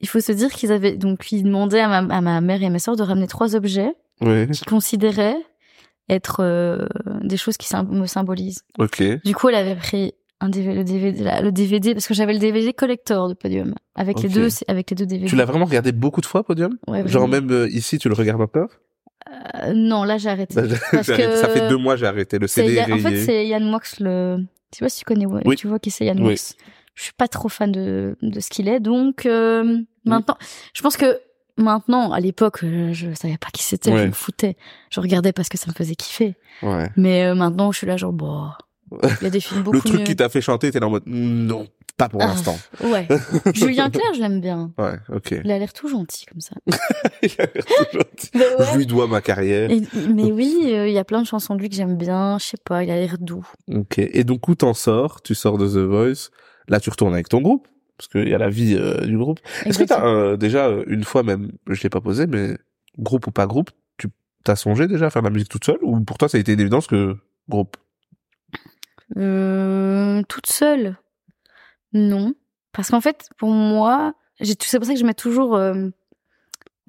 il 0.00 0.08
faut 0.08 0.20
se 0.20 0.32
dire 0.32 0.50
qu'ils 0.50 0.72
avaient 0.72 0.96
donc 0.96 1.30
ils 1.32 1.42
demandaient 1.42 1.80
à 1.80 2.02
ma, 2.02 2.14
à 2.14 2.20
ma 2.20 2.40
mère 2.40 2.62
et 2.62 2.66
à 2.66 2.70
mes 2.70 2.78
sœurs 2.78 2.96
de 2.96 3.02
ramener 3.02 3.26
trois 3.26 3.54
objets 3.56 3.92
Ouais. 4.20 4.48
qu'ils 4.52 4.66
considéraient 4.66 5.36
être 6.08 6.40
euh, 6.40 6.86
des 7.22 7.36
choses 7.36 7.56
qui 7.56 7.66
sym- 7.68 7.88
me 7.88 8.06
symbolisent. 8.06 8.64
Ok. 8.78 9.02
Du 9.24 9.34
coup, 9.34 9.48
elle 9.48 9.54
avait 9.54 9.76
pris 9.76 10.12
un 10.40 10.48
DVD, 10.48 10.74
le 10.74 10.84
DVD, 10.84 11.22
la- 11.22 11.40
le 11.40 11.52
DVD 11.52 11.94
parce 11.94 12.06
que 12.06 12.14
j'avais 12.14 12.32
le 12.32 12.38
DVD 12.38 12.72
collector 12.72 13.28
de 13.28 13.34
Podium 13.34 13.74
avec 13.94 14.20
les 14.22 14.28
deux, 14.28 14.48
avec 14.68 14.90
les 14.90 14.96
deux 14.96 15.06
DVD. 15.06 15.26
Tu 15.26 15.36
l'as 15.36 15.44
vraiment 15.44 15.64
regardé 15.66 15.92
beaucoup 15.92 16.20
de 16.20 16.26
fois, 16.26 16.42
podium? 16.44 16.76
Ouais, 16.88 17.06
Genre 17.06 17.28
même 17.28 17.50
euh, 17.50 17.68
ici, 17.70 17.98
tu 17.98 18.08
le 18.08 18.14
regardes 18.14 18.40
encore? 18.42 18.68
Euh, 19.54 19.72
non, 19.74 20.02
là 20.04 20.18
j'ai 20.18 20.28
arrêté. 20.30 20.54
Parce 20.54 21.08
arrêté. 21.10 21.36
Ça 21.36 21.46
que 21.46 21.52
fait 21.52 21.68
deux 21.68 21.76
mois, 21.76 21.96
j'ai 21.96 22.06
arrêté. 22.06 22.38
Le 22.38 22.46
CD 22.46 22.74
est 22.76 22.92
en 22.92 22.98
fait, 22.98 23.24
c'est 23.24 23.46
Yann 23.46 23.64
Mox 23.70 24.00
le. 24.00 24.38
Tu 24.72 24.80
vois 24.82 24.88
si 24.88 25.00
tu 25.00 25.04
connais, 25.04 25.26
Oui. 25.26 25.56
tu 25.56 25.68
vois 25.68 25.78
qui 25.78 25.90
c'est 25.90 26.06
Yann 26.06 26.18
Oui. 26.20 26.30
Mox. 26.30 26.56
Je 26.94 27.04
suis 27.04 27.12
pas 27.12 27.28
trop 27.28 27.48
fan 27.48 27.70
de, 27.72 28.16
de 28.22 28.40
ce 28.40 28.50
qu'il 28.50 28.68
est. 28.68 28.80
Donc 28.80 29.26
euh, 29.26 29.78
maintenant, 30.04 30.36
je 30.74 30.82
pense 30.82 30.96
que 30.96 31.18
maintenant, 31.56 32.12
à 32.12 32.20
l'époque, 32.20 32.62
euh, 32.64 32.92
je 32.92 33.12
savais 33.14 33.38
pas 33.38 33.48
qui 33.52 33.62
c'était, 33.62 33.96
je 33.96 34.06
me 34.06 34.12
foutais. 34.12 34.56
Je 34.90 35.00
regardais 35.00 35.32
parce 35.32 35.48
que 35.48 35.58
ça 35.58 35.66
me 35.68 35.74
faisait 35.74 35.94
kiffer. 35.94 36.36
Ouais. 36.62 36.88
Mais 36.96 37.24
euh, 37.26 37.34
maintenant, 37.34 37.72
je 37.72 37.78
suis 37.78 37.86
là 37.86 37.96
genre 37.96 38.12
bon, 38.12 38.50
il 38.92 39.22
y 39.24 39.26
a 39.26 39.30
des 39.30 39.40
films 39.40 39.62
beaucoup 39.64 39.76
Le 39.76 39.82
truc 39.82 40.00
mieux. 40.00 40.04
qui 40.06 40.16
t'a 40.16 40.28
fait 40.28 40.40
chanter, 40.40 40.70
t'es 40.70 40.80
là 40.80 40.86
en 40.86 40.90
mode 40.90 41.04
non, 41.06 41.66
pas 41.96 42.08
pour 42.08 42.20
Ah. 42.22 42.26
l'instant. 42.28 42.58
Ouais. 42.82 43.06
Julien 43.54 43.90
Clerc, 43.90 44.14
je 44.14 44.20
l'aime 44.20 44.40
bien. 44.40 44.72
Ouais, 44.78 44.94
ok. 45.14 45.34
Il 45.44 45.50
a 45.50 45.58
l'air 45.58 45.72
tout 45.72 45.88
gentil 45.88 46.24
comme 46.26 46.40
ça. 46.40 46.54
Il 47.22 47.30
a 47.38 47.44
l'air 47.54 47.64
tout 47.64 47.98
gentil. 47.98 48.30
Je 48.32 48.76
lui 48.78 48.86
dois 48.86 49.06
ma 49.06 49.20
carrière. 49.20 49.70
Et- 49.70 49.82
mais 50.14 50.32
oui, 50.32 50.56
euh, 50.72 50.88
il 50.88 50.94
y 50.94 50.98
a 50.98 51.04
plein 51.04 51.20
de 51.22 51.26
chansons 51.26 51.54
de 51.54 51.60
lui 51.60 51.68
que 51.68 51.76
j'aime 51.76 51.96
bien. 51.98 52.38
Je 52.38 52.46
sais 52.46 52.56
pas, 52.64 52.82
il 52.84 52.90
a 52.90 52.96
l'air 52.96 53.16
doux. 53.18 53.46
Ok. 53.72 53.98
Et 53.98 54.24
donc 54.24 54.48
où 54.48 54.54
t'en 54.54 54.72
sors? 54.74 55.20
Tu 55.22 55.34
sors 55.34 55.58
de 55.58 55.68
The 55.68 55.84
Voice? 55.86 56.30
Là, 56.70 56.80
tu 56.80 56.88
retournes 56.88 57.12
avec 57.12 57.28
ton 57.28 57.42
groupe 57.42 57.68
parce 57.98 58.08
qu'il 58.08 58.28
y 58.28 58.34
a 58.34 58.38
la 58.38 58.48
vie 58.48 58.76
euh, 58.78 59.04
du 59.04 59.18
groupe. 59.18 59.40
Est-ce 59.66 59.78
que 59.78 59.84
t'as 59.84 60.06
euh, 60.06 60.36
déjà 60.38 60.68
euh, 60.68 60.84
une 60.86 61.04
fois 61.04 61.22
même, 61.22 61.52
je 61.66 61.82
l'ai 61.82 61.90
pas 61.90 62.00
posé, 62.00 62.26
mais 62.26 62.56
groupe 62.98 63.26
ou 63.26 63.30
pas 63.30 63.46
groupe, 63.46 63.70
tu 63.98 64.06
t'as 64.44 64.56
songé 64.56 64.86
déjà 64.86 65.06
à 65.06 65.10
faire 65.10 65.20
de 65.20 65.26
la 65.26 65.32
musique 65.32 65.50
toute 65.50 65.64
seule 65.64 65.78
ou 65.82 66.00
pour 66.00 66.16
toi 66.16 66.28
ça 66.28 66.38
a 66.38 66.40
été 66.40 66.54
une 66.54 66.60
évidence 66.60 66.86
que 66.86 67.16
groupe? 67.48 67.76
Euh, 69.18 70.22
toute 70.28 70.46
seule? 70.46 70.96
Non. 71.92 72.32
Parce 72.72 72.90
qu'en 72.90 73.00
fait, 73.00 73.28
pour 73.36 73.50
moi, 73.50 74.14
j'ai 74.38 74.54
c'est 74.58 74.78
pour 74.78 74.86
ça 74.86 74.94
que 74.94 75.00
je 75.00 75.04
mets 75.04 75.12
toujours. 75.12 75.60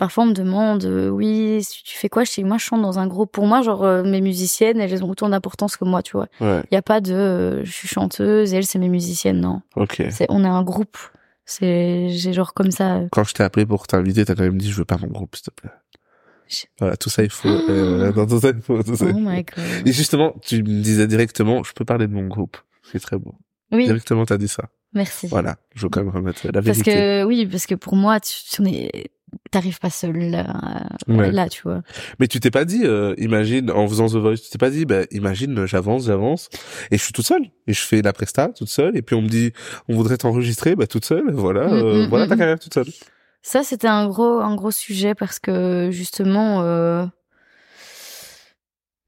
Parfois, 0.01 0.23
on 0.23 0.27
me 0.27 0.33
demande, 0.33 0.83
euh, 0.85 1.09
oui, 1.09 1.59
si 1.63 1.83
tu 1.83 1.95
fais 1.95 2.09
quoi 2.09 2.23
Je 2.23 2.31
dis, 2.33 2.43
moi, 2.43 2.57
je 2.57 2.63
chante 2.63 2.81
dans 2.81 2.97
un 2.97 3.05
groupe. 3.05 3.31
Pour 3.31 3.45
moi, 3.45 3.61
genre, 3.61 3.83
euh, 3.83 4.01
mes 4.03 4.19
musiciennes, 4.19 4.79
elles 4.79 5.03
ont 5.03 5.09
autant 5.11 5.29
d'importance 5.29 5.77
que 5.77 5.85
moi, 5.85 6.01
tu 6.01 6.13
vois. 6.13 6.25
Ouais. 6.39 6.63
Il 6.71 6.73
y 6.73 6.77
a 6.77 6.81
pas 6.81 7.01
de, 7.01 7.13
euh, 7.13 7.63
je 7.63 7.71
suis 7.71 7.87
chanteuse, 7.87 8.51
et 8.51 8.57
elles, 8.57 8.65
c'est 8.65 8.79
mes 8.79 8.89
musiciennes, 8.89 9.39
non. 9.39 9.61
Ok. 9.75 10.01
C'est, 10.09 10.25
on 10.29 10.43
est 10.43 10.47
un 10.47 10.63
groupe. 10.63 10.97
C'est, 11.45 12.09
j'ai 12.09 12.33
genre 12.33 12.55
comme 12.55 12.71
ça. 12.71 13.01
Quand 13.11 13.23
je 13.23 13.33
t'ai 13.35 13.43
appelé 13.43 13.67
pour 13.67 13.85
t'inviter, 13.85 14.25
t'as 14.25 14.33
quand 14.33 14.43
même 14.43 14.57
dit 14.57 14.71
je 14.71 14.77
veux 14.77 14.85
pas 14.85 14.97
mon 14.97 15.07
groupe, 15.07 15.35
s'il 15.35 15.43
te 15.45 15.51
plaît. 15.51 15.69
Je- 16.47 16.63
Voilà, 16.79 16.97
tout 16.97 17.09
ça 17.11 17.23
il 17.23 17.29
faut. 17.29 17.47
non, 17.47 18.25
tout 18.25 18.39
ça 18.39 18.49
il 18.49 18.61
faut. 18.61 18.81
Tout 18.81 18.95
ça, 18.95 19.05
Oh 19.07 19.19
my 19.19 19.43
god. 19.43 19.87
Et 19.87 19.91
justement, 19.91 20.33
tu 20.41 20.63
me 20.63 20.81
disais 20.81 21.05
directement, 21.07 21.63
je 21.63 21.73
peux 21.73 21.85
parler 21.85 22.07
de 22.07 22.13
mon 22.13 22.27
groupe. 22.27 22.57
C'est 22.91 22.99
très 22.99 23.17
beau. 23.17 23.35
Oui, 23.71 23.85
Directement, 23.85 24.25
t'as 24.25 24.37
dit 24.37 24.47
ça. 24.49 24.63
merci. 24.93 25.27
Voilà, 25.27 25.55
je 25.75 25.83
veux 25.83 25.89
quand 25.89 26.03
même 26.03 26.13
remettre 26.13 26.41
la 26.45 26.51
Parce 26.53 26.65
vérité. 26.65 26.91
que, 26.91 27.23
oui, 27.25 27.45
parce 27.45 27.65
que 27.67 27.75
pour 27.75 27.95
moi, 27.95 28.19
tu, 28.19 28.33
tu 28.49 28.61
n'es, 28.63 28.89
t'arrives 29.51 29.79
pas 29.79 29.89
seul 29.89 30.17
là, 30.17 30.87
Ouais. 31.07 31.31
là, 31.31 31.47
tu 31.49 31.61
vois. 31.63 31.81
Mais 32.19 32.27
tu 32.27 32.39
t'es 32.39 32.51
pas 32.51 32.65
dit, 32.65 32.81
euh, 32.83 33.13
imagine, 33.17 33.71
en 33.71 33.87
faisant 33.87 34.07
The 34.07 34.15
Voice, 34.15 34.37
tu 34.37 34.49
t'es 34.49 34.57
pas 34.57 34.69
dit, 34.69 34.85
bah, 34.85 35.01
imagine, 35.11 35.65
j'avance, 35.65 36.05
j'avance, 36.05 36.49
et 36.91 36.97
je 36.97 37.03
suis 37.03 37.13
toute 37.13 37.25
seule, 37.25 37.43
et 37.67 37.73
je 37.73 37.81
fais 37.81 38.01
la 38.01 38.13
presta 38.13 38.49
toute 38.49 38.69
seule, 38.69 38.95
et 38.97 39.01
puis 39.01 39.15
on 39.15 39.21
me 39.21 39.27
dit, 39.29 39.51
on 39.87 39.95
voudrait 39.95 40.17
t'enregistrer, 40.17 40.75
bah, 40.75 40.87
toute 40.87 41.05
seule, 41.05 41.31
voilà, 41.31 41.67
Mm, 41.67 41.73
euh, 41.73 42.05
mm, 42.05 42.09
voilà 42.09 42.25
mm, 42.25 42.29
ta 42.29 42.37
carrière 42.37 42.59
toute 42.59 42.73
seule. 42.73 42.87
Ça, 43.43 43.63
c'était 43.63 43.87
un 43.87 44.07
gros, 44.07 44.39
un 44.39 44.55
gros 44.55 44.71
sujet 44.71 45.15
parce 45.15 45.39
que 45.39 45.89
justement, 45.91 46.61
euh... 46.61 47.05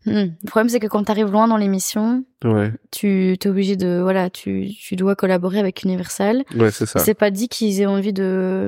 hmm, 0.05 0.11
le 0.43 0.47
problème 0.47 0.69
c'est 0.69 0.79
que 0.79 0.87
quand 0.87 1.03
t'arrives 1.03 1.31
loin 1.31 1.47
dans 1.47 1.57
l'émission, 1.57 2.23
Ouais, 2.43 2.71
tu 2.91 3.37
t'es 3.39 3.47
obligé 3.49 3.75
de, 3.77 3.99
voilà, 4.01 4.29
tu, 4.29 4.69
tu 4.77 4.95
dois 4.95 5.15
collaborer 5.15 5.59
avec 5.59 5.83
Universal. 5.83 6.43
ouais, 6.55 6.71
c'est 6.71 6.85
ça. 6.85 6.99
C'est 6.99 7.13
pas 7.13 7.31
dit 7.31 7.47
qu'ils 7.47 7.79
aient 7.81 7.85
envie 7.85 8.11
de. 8.13 8.67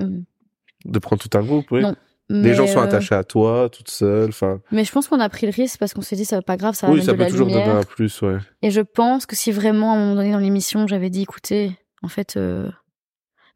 De 0.85 0.99
prendre 0.99 1.21
tout 1.21 1.35
un 1.37 1.41
groupe, 1.43 1.69
oui. 1.71 1.81
Non, 1.81 1.95
Les 2.29 2.53
gens 2.53 2.65
sont 2.67 2.79
euh, 2.79 2.83
attachés 2.83 3.15
à 3.15 3.23
toi, 3.23 3.69
toute 3.69 3.89
seule, 3.89 4.29
enfin. 4.29 4.59
Mais 4.71 4.83
je 4.83 4.91
pense 4.91 5.07
qu'on 5.07 5.19
a 5.19 5.29
pris 5.29 5.45
le 5.47 5.51
risque 5.51 5.77
parce 5.79 5.93
qu'on 5.93 6.01
s'est 6.01 6.15
dit 6.15 6.25
ça 6.25 6.37
va 6.37 6.41
pas 6.41 6.57
grave, 6.57 6.73
ça 6.75 6.87
va 6.87 6.93
Oui, 6.93 7.03
ça 7.03 7.11
de 7.11 7.17
peut 7.17 7.23
la 7.23 7.29
toujours 7.29 7.47
donner 7.47 7.59
lumière. 7.61 7.77
un 7.77 7.83
plus, 7.83 8.21
ouais. 8.21 8.37
Et 8.61 8.71
je 8.71 8.81
pense 8.81 9.25
que 9.25 9.35
si 9.35 9.51
vraiment 9.51 9.91
à 9.93 9.95
un 9.95 9.99
moment 9.99 10.15
donné 10.15 10.31
dans 10.31 10.39
l'émission 10.39 10.87
j'avais 10.87 11.09
dit 11.09 11.23
écoutez, 11.23 11.71
en 12.01 12.07
fait, 12.07 12.35
euh... 12.37 12.69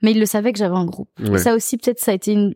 mais 0.02 0.12
ils 0.12 0.20
le 0.20 0.26
savaient 0.26 0.52
que 0.54 0.60
j'avais 0.60 0.76
un 0.76 0.86
groupe. 0.86 1.10
Et 1.24 1.30
Ouais. 1.30 1.38
ça 1.40 1.56
aussi 1.56 1.78
peut-être 1.78 2.00
ça 2.00 2.12
a 2.12 2.14
été 2.16 2.34
une, 2.34 2.54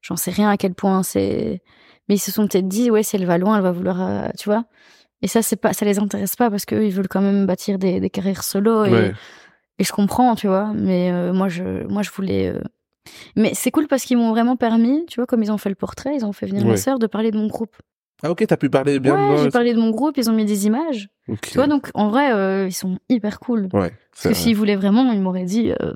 j'en 0.00 0.16
sais 0.16 0.30
rien 0.30 0.48
à 0.50 0.56
quel 0.56 0.74
point 0.74 1.02
c'est, 1.02 1.62
mais 2.08 2.16
ils 2.16 2.20
se 2.20 2.30
sont 2.32 2.46
peut-être 2.46 2.68
dit 2.68 2.90
ouais 2.90 3.02
si 3.02 3.16
elle 3.16 3.26
va 3.26 3.38
loin 3.38 3.56
elle 3.56 3.62
va 3.62 3.72
vouloir, 3.72 4.00
euh, 4.00 4.28
tu 4.38 4.48
vois. 4.48 4.64
Et 5.22 5.28
ça 5.28 5.42
c'est 5.42 5.56
pas, 5.56 5.72
ça 5.72 5.84
les 5.84 5.98
intéresse 6.00 6.34
pas 6.36 6.50
parce 6.50 6.64
qu'eux 6.66 6.84
ils 6.84 6.92
veulent 6.92 7.08
quand 7.08 7.20
même 7.20 7.46
bâtir 7.46 7.78
des, 7.78 8.00
des 8.00 8.10
carrières 8.10 8.42
solo 8.42 8.84
et, 8.84 8.90
Ouais. 8.90 9.12
et 9.78 9.84
je 9.84 9.92
comprends 9.92 10.34
tu 10.34 10.46
vois. 10.48 10.72
Mais 10.74 11.10
euh, 11.12 11.32
moi 11.32 11.48
je, 11.48 11.84
moi 11.86 12.02
je 12.02 12.10
voulais. 12.10 12.52
Mais 13.36 13.52
c'est 13.54 13.70
cool 13.70 13.88
parce 13.88 14.04
qu'ils 14.04 14.16
m'ont 14.16 14.30
vraiment 14.30 14.56
permis, 14.56 15.04
tu 15.06 15.16
vois, 15.16 15.26
comme 15.26 15.42
ils 15.42 15.50
ont 15.50 15.58
fait 15.58 15.68
le 15.68 15.74
portrait, 15.74 16.14
ils 16.14 16.24
ont 16.24 16.32
fait 16.32 16.46
venir 16.46 16.62
Ouais. 16.64 16.70
ma 16.70 16.76
sœur 16.76 16.98
de 16.98 17.06
parler 17.06 17.30
de 17.30 17.36
mon 17.38 17.46
groupe. 17.48 17.76
Ah, 18.22 18.30
ok, 18.30 18.44
t'as 18.46 18.56
pu 18.56 18.70
parler 18.70 19.00
bien 19.00 19.14
ouais, 19.14 19.20
de 19.20 19.26
moi. 19.34 19.42
j'ai 19.42 19.50
parlé 19.50 19.74
de 19.74 19.80
mon 19.80 19.90
groupe, 19.90 20.16
ils 20.16 20.30
ont 20.30 20.32
mis 20.32 20.44
des 20.44 20.66
images. 20.66 21.08
Ok. 21.28 21.40
Tu 21.40 21.54
vois, 21.54 21.66
donc 21.66 21.90
en 21.94 22.08
vrai, 22.08 22.32
euh, 22.32 22.68
ils 22.68 22.72
sont 22.72 22.98
hyper 23.08 23.40
cool. 23.40 23.68
Ouais. 23.72 23.92
Parce 24.12 24.28
que 24.28 24.34
s'ils 24.34 24.54
voulaient 24.54 24.76
vraiment, 24.76 25.10
ils 25.12 25.20
m'auraient 25.20 25.44
dit, 25.44 25.72
euh, 25.72 25.92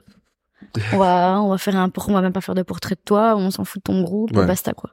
on 0.93 0.99
va, 0.99 1.41
on 1.41 1.49
va 1.49 1.59
faire 1.59 1.77
un, 1.77 1.89
on 2.09 2.13
va 2.13 2.23
même 2.23 2.33
pas 2.33 2.41
faire 2.41 2.57
de 2.57 2.63
portrait 2.63 2.97
de 2.97 3.01
toi, 3.05 3.37
on 3.37 3.51
s'en 3.53 3.65
fout 3.65 3.81
de 3.81 3.93
ton 3.93 4.03
groupe, 4.03 4.37
Ouais. 4.37 4.47
basta 4.47 4.73
quoi. 4.73 4.91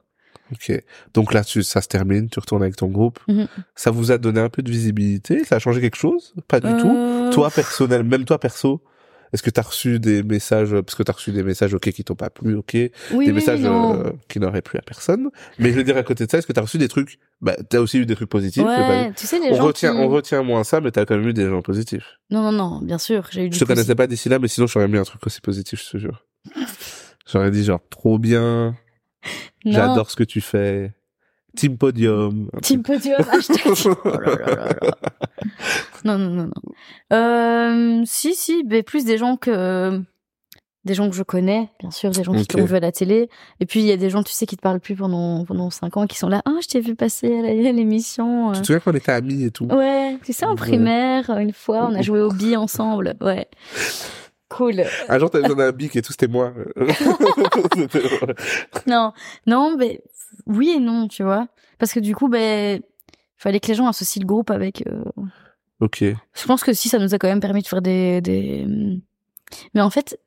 Ok. 0.52 0.72
Donc 1.14 1.32
là, 1.32 1.42
tu, 1.42 1.62
ça 1.64 1.80
se 1.80 1.88
termine, 1.88 2.28
tu 2.28 2.38
retournes 2.38 2.62
avec 2.62 2.76
ton 2.76 2.86
groupe. 2.86 3.18
Mhm. 3.26 3.48
Ça 3.74 3.90
vous 3.90 4.12
a 4.12 4.18
donné 4.18 4.38
un 4.40 4.50
peu 4.50 4.62
de 4.62 4.70
visibilité? 4.70 5.42
Ça 5.42 5.56
a 5.56 5.58
changé 5.58 5.80
quelque 5.80 5.96
chose? 5.96 6.34
Pas 6.46 6.60
du 6.60 6.68
tout? 6.80 6.94
Euh, 6.94 7.32
Toi, 7.32 7.50
personnel, 7.50 8.04
même 8.04 8.24
toi, 8.24 8.38
perso, 8.38 8.80
est-ce 9.34 9.42
que 9.42 9.50
t'as 9.50 9.62
reçu 9.62 9.98
des 9.98 10.22
messages, 10.22 10.70
parce 10.70 10.94
que 10.94 11.02
t'as 11.02 11.12
reçu 11.12 11.32
des 11.32 11.42
messages, 11.42 11.74
ok, 11.74 11.90
qui 11.90 12.04
t'ont 12.04 12.14
pas 12.14 12.30
plu, 12.30 12.54
ok, 12.54 12.70
oui, 12.74 12.90
des 13.10 13.16
oui, 13.16 13.32
messages 13.32 13.58
euh, 13.64 14.12
qui 14.28 14.38
n'auraient 14.38 14.62
plu 14.62 14.78
à 14.78 14.82
personne. 14.82 15.28
Mais 15.58 15.70
je 15.72 15.74
veux 15.74 15.82
dire, 15.82 15.96
à 15.96 16.04
côté 16.04 16.24
de 16.24 16.30
ça, 16.30 16.38
est-ce 16.38 16.46
que 16.46 16.52
t'as 16.52 16.60
reçu 16.60 16.78
des 16.78 16.86
trucs, 16.86 17.18
bah, 17.40 17.56
t'as 17.68 17.80
aussi 17.80 17.98
eu 17.98 18.06
des 18.06 18.14
trucs 18.14 18.30
positifs, 18.30 18.62
Ouais, 18.62 19.12
tu 19.14 19.26
sais 19.26 19.40
les 19.40 19.50
on 19.50 19.56
gens 19.56 19.64
retient, 19.64 19.92
qui... 19.92 19.98
on 19.98 20.08
retient 20.08 20.44
moins 20.44 20.62
ça, 20.62 20.80
mais 20.80 20.92
t'as 20.92 21.04
quand 21.04 21.16
même 21.16 21.26
eu 21.26 21.32
des 21.32 21.48
gens 21.48 21.62
positifs. 21.62 22.20
Non, 22.30 22.42
non, 22.42 22.52
non, 22.52 22.80
bien 22.80 22.98
sûr, 22.98 23.26
j'ai 23.32 23.44
eu 23.46 23.48
du 23.48 23.56
Je 23.56 23.60
te 23.60 23.64
connaissais 23.64 23.96
pas 23.96 24.06
d'ici 24.06 24.28
là, 24.28 24.38
mais 24.38 24.46
sinon, 24.46 24.68
j'aurais 24.68 24.86
mis 24.86 24.98
un 24.98 25.02
truc 25.02 25.26
aussi 25.26 25.40
positif, 25.40 25.84
je 25.84 25.90
te 25.90 25.98
jure. 25.98 26.24
J'aurais 27.26 27.50
dit 27.50 27.64
genre, 27.64 27.80
trop 27.90 28.20
bien, 28.20 28.76
j'adore 29.66 30.12
ce 30.12 30.16
que 30.16 30.22
tu 30.22 30.40
fais, 30.40 30.92
Team 31.56 31.78
Podium. 31.78 32.48
Team 32.62 32.82
Podium, 32.82 33.20
hashtag. 33.32 33.72
Oh 34.04 34.08
là 34.18 34.36
là 34.36 34.36
là 34.36 34.76
là. 34.82 34.90
Non, 36.04 36.18
non, 36.18 36.30
non, 36.30 36.44
non. 36.44 36.50
Euh, 37.12 38.02
si, 38.06 38.34
si, 38.34 38.64
mais 38.68 38.82
plus 38.82 39.04
des 39.04 39.18
gens 39.18 39.36
que 39.36 40.00
des 40.84 40.92
gens 40.92 41.08
que 41.08 41.16
je 41.16 41.22
connais, 41.22 41.70
bien 41.80 41.90
sûr, 41.90 42.10
des 42.10 42.22
gens 42.22 42.34
qui 42.34 42.46
t'ont 42.46 42.64
vu 42.64 42.76
à 42.76 42.80
la 42.80 42.92
télé. 42.92 43.30
Et 43.60 43.66
puis 43.66 43.80
il 43.80 43.86
y 43.86 43.92
a 43.92 43.96
des 43.96 44.10
gens, 44.10 44.22
tu 44.22 44.32
sais, 44.32 44.44
qui 44.44 44.56
te 44.56 44.60
parlent 44.60 44.80
plus 44.80 44.94
pendant 44.94 45.44
pendant 45.46 45.70
cinq 45.70 45.96
ans, 45.96 46.06
qui 46.06 46.18
sont 46.18 46.28
là. 46.28 46.42
Ah, 46.44 46.56
je 46.62 46.68
t'ai 46.68 46.80
vu 46.80 46.94
passer 46.94 47.38
à 47.38 47.72
l'émission. 47.72 48.52
Tu 48.52 48.58
euh. 48.58 48.60
te 48.60 48.66
souviens 48.66 48.80
qu'on 48.80 48.92
était 48.92 49.12
amis 49.12 49.44
et 49.44 49.50
tout? 49.50 49.64
Ouais, 49.66 50.18
tu 50.24 50.32
sais, 50.32 50.44
en 50.44 50.50
Ouais. 50.50 50.56
primaire, 50.56 51.30
une 51.38 51.54
fois, 51.54 51.88
on 51.90 51.94
a 51.94 52.02
joué 52.02 52.20
au 52.20 52.30
billes 52.30 52.56
ensemble. 52.56 53.14
Ouais. 53.22 53.48
Cool. 54.50 54.84
Un 55.08 55.18
jour, 55.18 55.30
t'avais 55.30 55.48
besoin 55.48 55.64
d'un 55.64 55.72
bic 55.72 55.96
et 55.96 56.02
tout, 56.02 56.12
c'était 56.12 56.28
moi. 56.28 56.52
Non, 58.86 59.12
non, 59.46 59.76
mais 59.78 60.02
oui 60.46 60.70
et 60.70 60.80
non, 60.80 61.08
tu 61.08 61.22
vois. 61.22 61.48
Parce 61.78 61.92
que 61.92 62.00
du 62.00 62.14
coup, 62.14 62.28
ben, 62.28 62.80
fallait 63.36 63.60
que 63.60 63.68
les 63.68 63.74
gens 63.74 63.86
associent 63.86 64.20
le 64.20 64.26
groupe 64.26 64.50
avec. 64.50 64.86
euh, 64.86 65.04
ok. 65.80 66.02
Je 66.02 66.46
pense 66.46 66.62
que 66.62 66.72
si, 66.72 66.88
ça 66.88 66.98
nous 66.98 67.14
a 67.14 67.18
quand 67.18 67.28
même 67.28 67.40
permis 67.40 67.62
de 67.62 67.66
faire 67.68 67.82
des, 67.82 68.20
des... 68.20 68.66
Mais 69.74 69.80
en 69.80 69.90
fait, 69.90 70.18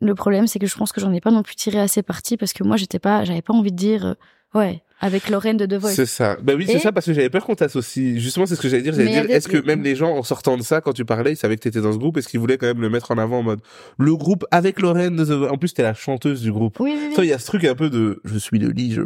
le 0.00 0.14
problème, 0.14 0.46
c'est 0.46 0.58
que 0.58 0.66
je 0.66 0.76
pense 0.76 0.92
que 0.92 1.00
j'en 1.00 1.12
ai 1.12 1.20
pas 1.20 1.30
non 1.30 1.42
plus 1.42 1.56
tiré 1.56 1.78
assez 1.78 2.02
parti 2.02 2.36
parce 2.36 2.52
que 2.52 2.64
moi, 2.64 2.76
j'étais 2.76 2.98
pas, 2.98 3.24
j'avais 3.24 3.42
pas 3.42 3.54
envie 3.54 3.72
de 3.72 3.76
dire, 3.76 4.16
ouais, 4.54 4.82
avec 5.00 5.28
Lorraine 5.28 5.56
de 5.56 5.66
The 5.66 5.74
Voice. 5.74 5.92
C'est 5.92 6.06
ça. 6.06 6.36
Bah 6.42 6.52
oui, 6.56 6.64
c'est 6.66 6.74
Et- 6.74 6.78
ça 6.78 6.92
parce 6.92 7.06
que 7.06 7.12
j'avais 7.12 7.30
peur 7.30 7.44
qu'on 7.44 7.54
t'associe. 7.54 8.18
Justement, 8.18 8.46
c'est 8.46 8.56
ce 8.56 8.60
que 8.60 8.68
j'allais 8.68 8.82
dire. 8.82 8.94
J'allais 8.94 9.10
dire, 9.22 9.30
est-ce 9.30 9.48
que 9.48 9.58
même 9.64 9.82
les 9.82 9.96
gens, 9.96 10.16
en 10.16 10.22
sortant 10.22 10.56
de 10.56 10.62
ça, 10.62 10.80
quand 10.80 10.92
tu 10.92 11.04
parlais, 11.04 11.32
ils 11.32 11.36
savaient 11.36 11.56
que 11.56 11.62
t'étais 11.62 11.80
dans 11.80 11.92
ce 11.92 11.98
groupe, 11.98 12.16
est-ce 12.18 12.28
qu'ils 12.28 12.40
voulaient 12.40 12.58
quand 12.58 12.66
même 12.66 12.80
le 12.80 12.90
mettre 12.90 13.10
en 13.10 13.18
avant 13.18 13.38
en 13.38 13.42
mode 13.42 13.60
le 13.98 14.14
groupe 14.16 14.44
avec 14.50 14.80
Lorraine 14.80 15.16
de 15.16 15.24
The... 15.24 15.50
En 15.50 15.56
plus, 15.56 15.72
t'es 15.74 15.82
la 15.82 15.94
chanteuse 15.94 16.42
du 16.42 16.52
groupe. 16.52 16.78
Oui, 16.80 16.94
oui, 16.96 17.06
oui. 17.10 17.24
Il 17.24 17.24
y 17.28 17.32
a 17.32 17.38
ce 17.38 17.46
truc 17.46 17.64
un 17.64 17.74
peu 17.74 17.90
de 17.90 18.20
je 18.24 18.38
suis 18.38 18.58
le 18.58 18.68
lit, 18.70 18.92
je... 18.92 19.02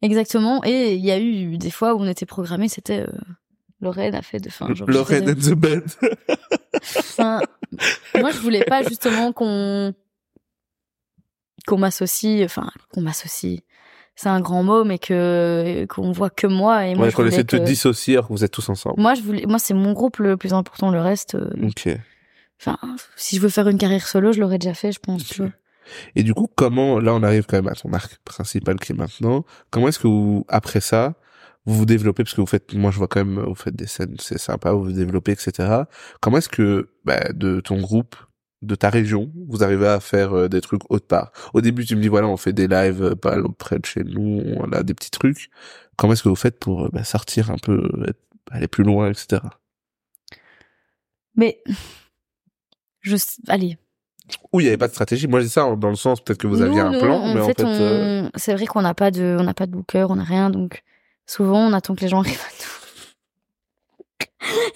Exactement. 0.00 0.64
Et 0.64 0.94
il 0.94 1.04
y 1.04 1.10
a 1.10 1.18
eu 1.18 1.58
des 1.58 1.70
fois 1.70 1.94
où 1.94 2.00
on 2.00 2.06
était 2.06 2.26
programmé, 2.26 2.68
c'était, 2.68 3.00
euh, 3.00 3.06
Lorraine 3.80 4.14
a 4.14 4.22
fait 4.22 4.38
de 4.38 4.48
fin. 4.48 4.72
Genre, 4.74 4.88
Lorraine 4.88 5.28
and 5.28 5.34
the 5.34 5.54
band. 5.54 6.08
Enfin, 6.98 7.40
moi, 8.18 8.30
je 8.30 8.38
voulais 8.38 8.64
pas 8.64 8.82
justement 8.82 9.32
qu'on 9.32 9.92
qu'on 11.66 11.78
m'associe, 11.78 12.44
enfin 12.44 12.70
qu'on 12.92 13.02
m'associe. 13.02 13.60
C'est 14.20 14.28
un 14.30 14.40
grand 14.40 14.64
mot, 14.64 14.82
mais 14.82 14.98
que 14.98 15.86
qu'on 15.88 16.10
voit 16.10 16.28
que 16.28 16.48
moi 16.48 16.86
et 16.86 16.96
moi 16.96 17.04
Ouais, 17.04 17.10
je 17.12 17.16
qu'on 17.16 17.24
essaie 17.26 17.44
de 17.44 17.48
te 17.48 17.56
que- 17.56 17.62
dissocier 17.62 18.14
alors 18.14 18.26
que 18.26 18.32
vous 18.32 18.42
êtes 18.42 18.50
tous 18.50 18.68
ensemble. 18.68 19.00
Moi, 19.00 19.14
je 19.14 19.22
voulais, 19.22 19.46
moi 19.46 19.60
c'est 19.60 19.74
mon 19.74 19.92
groupe 19.92 20.16
le 20.16 20.36
plus 20.36 20.52
important. 20.54 20.90
Le 20.90 21.00
reste, 21.00 21.36
euh, 21.36 21.48
Ok. 21.62 21.88
enfin, 22.60 22.76
si 23.14 23.36
je 23.36 23.40
veux 23.40 23.48
faire 23.48 23.68
une 23.68 23.78
carrière 23.78 24.04
solo, 24.08 24.32
je 24.32 24.40
l'aurais 24.40 24.58
déjà 24.58 24.74
fait, 24.74 24.90
je 24.90 24.98
pense. 24.98 25.24
Tu 25.24 25.42
Ok. 25.42 25.46
vois. 25.46 25.56
Et 26.16 26.24
du 26.24 26.34
coup, 26.34 26.48
comment, 26.52 26.98
là, 26.98 27.14
on 27.14 27.22
arrive 27.22 27.46
quand 27.46 27.56
même 27.58 27.68
à 27.68 27.74
ton 27.76 27.92
arc 27.92 28.18
principal 28.24 28.76
qui 28.80 28.90
est 28.92 28.96
maintenant. 28.96 29.44
Comment 29.70 29.86
est-ce 29.86 30.00
que 30.00 30.08
vous, 30.08 30.44
après 30.48 30.80
ça, 30.80 31.14
vous 31.64 31.74
vous 31.76 31.86
développez, 31.86 32.24
parce 32.24 32.34
que 32.34 32.40
vous 32.40 32.46
faites, 32.48 32.74
moi, 32.74 32.90
je 32.90 32.98
vois 32.98 33.06
quand 33.06 33.24
même, 33.24 33.40
vous 33.40 33.54
faites 33.54 33.76
des 33.76 33.86
scènes, 33.86 34.16
c'est 34.18 34.38
sympa, 34.38 34.72
vous 34.72 34.82
vous 34.84 34.92
développez, 34.92 35.30
etc. 35.30 35.82
Comment 36.20 36.38
est-ce 36.38 36.48
que, 36.48 36.88
bah, 37.04 37.28
de 37.32 37.60
ton 37.60 37.80
groupe, 37.80 38.16
de 38.62 38.74
ta 38.74 38.90
région, 38.90 39.30
vous 39.48 39.62
arrivez 39.62 39.86
à 39.86 40.00
faire 40.00 40.32
euh, 40.36 40.48
des 40.48 40.60
trucs 40.60 40.82
autre 40.90 41.06
part? 41.06 41.30
Au 41.54 41.60
début, 41.60 41.84
tu 41.84 41.94
me 41.96 42.02
dis, 42.02 42.08
voilà, 42.08 42.26
on 42.28 42.36
fait 42.36 42.52
des 42.52 42.66
lives 42.68 43.02
euh, 43.02 43.14
pas 43.14 43.36
près 43.58 43.78
de 43.78 43.86
chez 43.86 44.02
nous, 44.04 44.42
on 44.56 44.72
a 44.72 44.82
des 44.82 44.94
petits 44.94 45.10
trucs. 45.10 45.50
Comment 45.96 46.12
est-ce 46.12 46.22
que 46.22 46.28
vous 46.28 46.34
faites 46.36 46.58
pour 46.58 46.84
euh, 46.86 46.88
bah, 46.92 47.04
sortir 47.04 47.50
un 47.50 47.56
peu, 47.58 47.88
aller 48.50 48.68
plus 48.68 48.84
loin, 48.84 49.10
etc. 49.10 49.42
Mais 51.36 51.62
je, 53.00 53.16
allez, 53.46 53.78
Ou 54.52 54.60
il 54.60 54.64
n'y 54.64 54.68
avait 54.68 54.76
pas 54.76 54.88
de 54.88 54.92
stratégie. 54.92 55.28
Moi, 55.28 55.40
je 55.40 55.44
dis 55.46 55.50
ça 55.52 55.74
dans 55.76 55.88
le 55.90 55.94
sens 55.96 56.20
peut-être 56.22 56.38
que 56.40 56.46
vous 56.48 56.60
aviez 56.62 56.80
un 56.80 56.90
nous, 56.92 56.98
plan, 56.98 57.16
en 57.20 57.34
mais 57.34 57.40
fait, 57.46 57.62
en 57.64 57.72
fait, 57.72 57.82
on- 57.84 58.30
c'est 58.34 58.54
vrai 58.54 58.66
qu'on 58.66 58.82
n'a 58.82 58.94
pas 58.94 59.10
de, 59.10 59.36
on 59.38 59.44
n'a 59.44 59.54
pas 59.54 59.66
de 59.66 59.72
booker, 59.72 60.06
on 60.10 60.16
n'a 60.16 60.24
rien, 60.24 60.50
donc 60.50 60.82
souvent 61.26 61.60
on 61.68 61.72
attend 61.72 61.94
que 61.94 62.00
les 62.00 62.08
gens 62.08 62.18
arrivent 62.22 62.40
à 62.40 62.50
nous. 62.58 62.64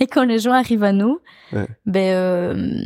Et 0.00 0.06
quand 0.06 0.24
les 0.24 0.38
gens 0.38 0.52
arrivent 0.52 0.84
à 0.84 0.92
nous, 0.92 1.20
Ouais. 1.52 1.66
ben, 1.86 2.14
euh, 2.14 2.82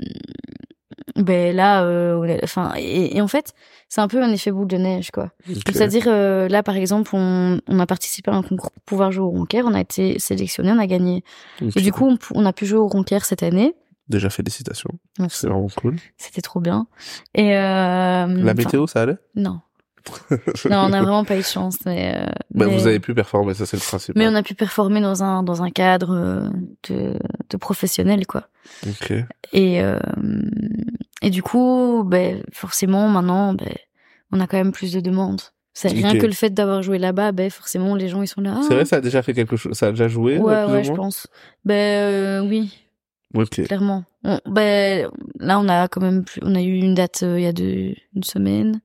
ben 1.15 1.55
là, 1.55 1.85
euh, 1.85 2.39
enfin, 2.43 2.73
et, 2.77 3.17
et 3.17 3.21
en 3.21 3.29
fait, 3.29 3.53
c'est 3.89 4.01
un 4.01 4.09
peu 4.09 4.21
un 4.23 4.33
effet 4.33 4.51
boule 4.51 4.67
de 4.67 4.77
neige, 4.77 5.13
quoi. 5.13 5.31
ok. 5.49 5.63
C'est-à-dire, 5.67 6.05
euh, 6.09 6.49
là, 6.49 6.63
par 6.65 6.75
exemple, 6.77 7.11
on, 7.15 7.61
on 7.69 7.79
a 7.79 7.87
participé 7.87 8.31
à 8.33 8.35
un 8.35 8.43
concours 8.43 8.73
pour 8.73 8.83
pouvoir 8.83 9.13
jouer 9.13 9.25
au 9.25 9.31
Roncaire, 9.31 9.65
on 9.67 9.75
a 9.75 9.81
été 9.81 10.19
sélectionné, 10.19 10.73
on 10.73 10.79
a 10.79 10.87
gagné. 10.89 11.23
Et 11.61 11.81
du 11.81 11.93
coup, 11.93 12.07
on, 12.09 12.19
on 12.35 12.45
a 12.45 12.53
pu 12.53 12.67
jouer 12.67 12.79
au 12.81 12.89
Roncaire 12.89 13.25
cette 13.25 13.45
année. 13.45 13.75
déjà 14.09 14.31
félicitations. 14.31 14.91
C'est 15.29 15.47
vraiment 15.47 15.69
cool. 15.77 15.97
C'était 16.17 16.43
trop 16.43 16.61
bien. 16.61 16.89
Et 17.35 17.57
euh, 17.57 18.27
La 18.27 18.55
météo, 18.55 18.87
ça 18.89 19.03
allait? 19.03 19.19
Non. 19.37 19.61
Non, 20.71 20.79
on 20.85 20.89
n'a 20.91 21.01
vraiment 21.03 21.25
pas 21.25 21.35
eu 21.37 21.41
de 21.41 21.45
chance. 21.45 21.79
Mais, 21.87 22.15
euh, 22.17 22.27
Bah, 22.55 22.67
mais, 22.67 22.77
Vous 22.77 22.87
avez 22.87 23.01
pu 23.01 23.15
performer, 23.15 23.55
ça 23.55 23.67
c'est 23.67 23.77
le 23.77 23.83
principe. 23.83 24.17
mais 24.17 24.27
on 24.29 24.35
a 24.35 24.43
pu 24.43 24.55
performer 24.55 25.01
dans 25.01 25.23
un 25.23 25.43
dans 25.43 25.63
un 25.63 25.71
cadre 25.71 26.13
euh, 26.15 26.49
de, 26.89 27.19
de 27.51 27.57
professionnel, 27.57 28.27
quoi. 28.27 28.49
Ok. 28.87 29.13
Et 29.53 29.83
euh, 29.83 29.99
et 31.23 31.31
du 31.31 31.43
coup, 31.43 32.03
ben 32.07 32.43
forcément 32.53 33.09
maintenant, 33.09 33.55
ben 33.55 33.73
on 34.33 34.41
a 34.41 34.47
quand 34.47 34.57
même 34.59 34.73
plus 34.73 34.93
de 34.93 35.01
demandes. 35.01 35.41
C'est 35.73 35.89
rien 35.89 36.17
que 36.17 36.25
le 36.27 36.33
fait 36.33 36.51
d'avoir 36.51 36.83
joué 36.83 36.99
là-bas, 36.99 37.33
ben 37.33 37.51
forcément 37.51 37.95
les 37.95 38.09
gens 38.09 38.23
ils 38.23 38.27
sont 38.29 38.41
là. 38.41 38.61
C'est 38.67 38.75
vrai, 38.75 38.85
ça 38.87 38.97
a 38.97 39.01
déjà 39.03 39.23
fait 39.23 39.35
quelque 39.35 39.57
chose, 39.57 39.75
ça 39.77 39.89
a 39.89 39.91
déjà 39.91 40.09
joué, 40.09 40.39
Ouais, 40.39 40.65
ouais, 40.65 40.81
ou 40.81 40.85
je 40.85 40.93
pense. 40.93 41.27
Ben 41.67 41.75
euh, 41.75 42.41
oui, 42.41 42.73
Ok. 43.35 43.63
clairement. 43.67 44.05
On- 44.25 44.41
ben 44.47 45.09
là 45.39 45.61
on 45.61 45.69
a 45.69 45.87
quand 45.89 46.01
même 46.01 46.25
plus, 46.25 46.41
on 46.43 46.55
a 46.55 46.63
eu 46.63 46.79
une 46.79 46.95
date 46.95 47.21
euh, 47.25 47.39
il 47.39 47.43
y 47.45 47.47
a 47.47 47.53
deux, 47.53 47.95
une 48.15 48.25
semaine 48.25 48.81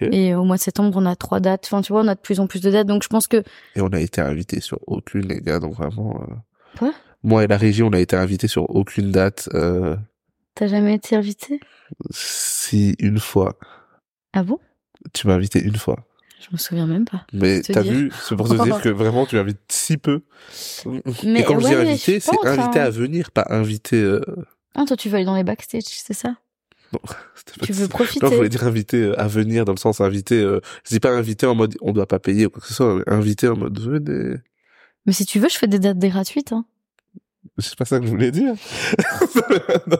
Et 0.00 0.34
au 0.34 0.44
mois 0.44 0.56
de 0.56 0.60
septembre 0.62 0.92
on 0.96 1.06
a 1.06 1.16
trois 1.16 1.40
dates. 1.40 1.64
Enfin 1.66 1.82
tu 1.82 1.92
vois, 1.92 2.02
on 2.02 2.08
a 2.08 2.14
de 2.14 2.20
plus 2.20 2.40
en 2.40 2.46
plus 2.46 2.60
de 2.60 2.70
dates, 2.70 2.86
donc 2.86 3.02
je 3.02 3.08
pense 3.08 3.26
que 3.26 3.42
Et 3.76 3.80
on 3.80 3.88
a 3.88 4.00
été 4.00 4.20
invité 4.20 4.60
sur 4.60 4.78
aucune, 4.86 5.28
les 5.28 5.40
gars, 5.40 5.58
donc 5.60 5.74
vraiment. 5.74 6.22
euh, 6.28 6.34
Quoi? 6.78 6.92
Moi 7.22 7.44
et 7.44 7.46
la 7.46 7.56
régie, 7.56 7.82
on 7.82 7.92
a 7.92 7.98
été 8.00 8.16
invité 8.16 8.48
sur 8.48 8.68
aucune 8.74 9.10
date. 9.12 9.48
Euh, 9.54 9.96
t'as 10.54 10.66
jamais 10.68 10.94
été 10.94 11.16
invité? 11.16 11.60
si 12.10 12.94
une 12.98 13.18
fois, 13.18 13.58
Ah 14.32 14.42
bon? 14.42 14.58
Tu 15.12 15.26
m'as 15.26 15.34
invité 15.34 15.60
une 15.60 15.76
fois. 15.76 16.06
Je 16.40 16.48
me 16.52 16.56
souviens 16.56 16.86
même 16.86 17.04
pas. 17.04 17.26
Mais 17.34 17.60
t'as 17.60 17.82
vu, 17.82 18.10
c'est 18.22 18.34
pour 18.34 18.48
te 18.48 18.62
dire 18.62 18.80
que 18.80 18.88
vraiment 18.88 19.26
tu 19.26 19.36
m'invites 19.36 19.60
si 19.68 19.98
peu. 19.98 20.22
Mais 21.24 21.40
et 21.40 21.44
quand 21.44 21.58
je 21.60 21.66
dis 21.66 21.74
ouais, 21.74 21.84
je 21.84 21.90
invité, 21.90 22.20
c'est 22.20 22.46
invité 22.46 22.78
hein. 22.78 22.84
à 22.84 22.90
venir, 22.90 23.30
pas 23.30 23.46
invité. 23.50 23.96
Euh... 24.00 24.22
Ah, 24.74 24.84
toi, 24.86 24.96
tu 24.96 25.08
veux 25.10 25.16
aller 25.16 25.26
dans 25.26 25.36
les 25.36 25.44
backstage, 25.44 25.82
c'est 25.86 26.14
ça? 26.14 26.36
pas 27.02 27.66
Tu 27.66 27.72
ça. 27.72 27.82
veux 27.82 27.88
profiter 27.88 28.24
Non, 28.26 28.30
je 28.32 28.36
voulais 28.36 28.48
dire 28.48 28.64
invité 28.64 28.96
euh, 29.02 29.20
à 29.20 29.26
venir 29.28 29.64
dans 29.64 29.72
le 29.72 29.78
sens 29.78 30.00
invité. 30.00 30.40
Euh... 30.40 30.60
Je 30.84 30.90
dis 30.90 31.00
pas 31.00 31.10
invité 31.10 31.46
en 31.46 31.54
mode 31.54 31.76
on 31.80 31.92
doit 31.92 32.06
pas 32.06 32.18
payer 32.18 32.46
ou 32.46 32.50
quoi 32.50 32.60
que 32.60 32.66
ce 32.68 32.74
soit. 32.74 33.02
Invité 33.06 33.48
en 33.48 33.56
mode 33.56 33.78
venez. 33.80 34.36
Mais 35.06 35.12
si 35.12 35.24
tu 35.26 35.38
veux, 35.40 35.48
je 35.48 35.56
fais 35.56 35.66
des 35.68 35.78
dates 35.78 35.98
gratuites. 35.98 36.52
Hein. 36.52 36.64
C'est 37.58 37.76
pas 37.76 37.84
ça 37.86 37.98
que 38.00 38.04
je 38.06 38.10
voulais 38.10 38.30
dire. 38.30 38.54
Non. 39.86 39.96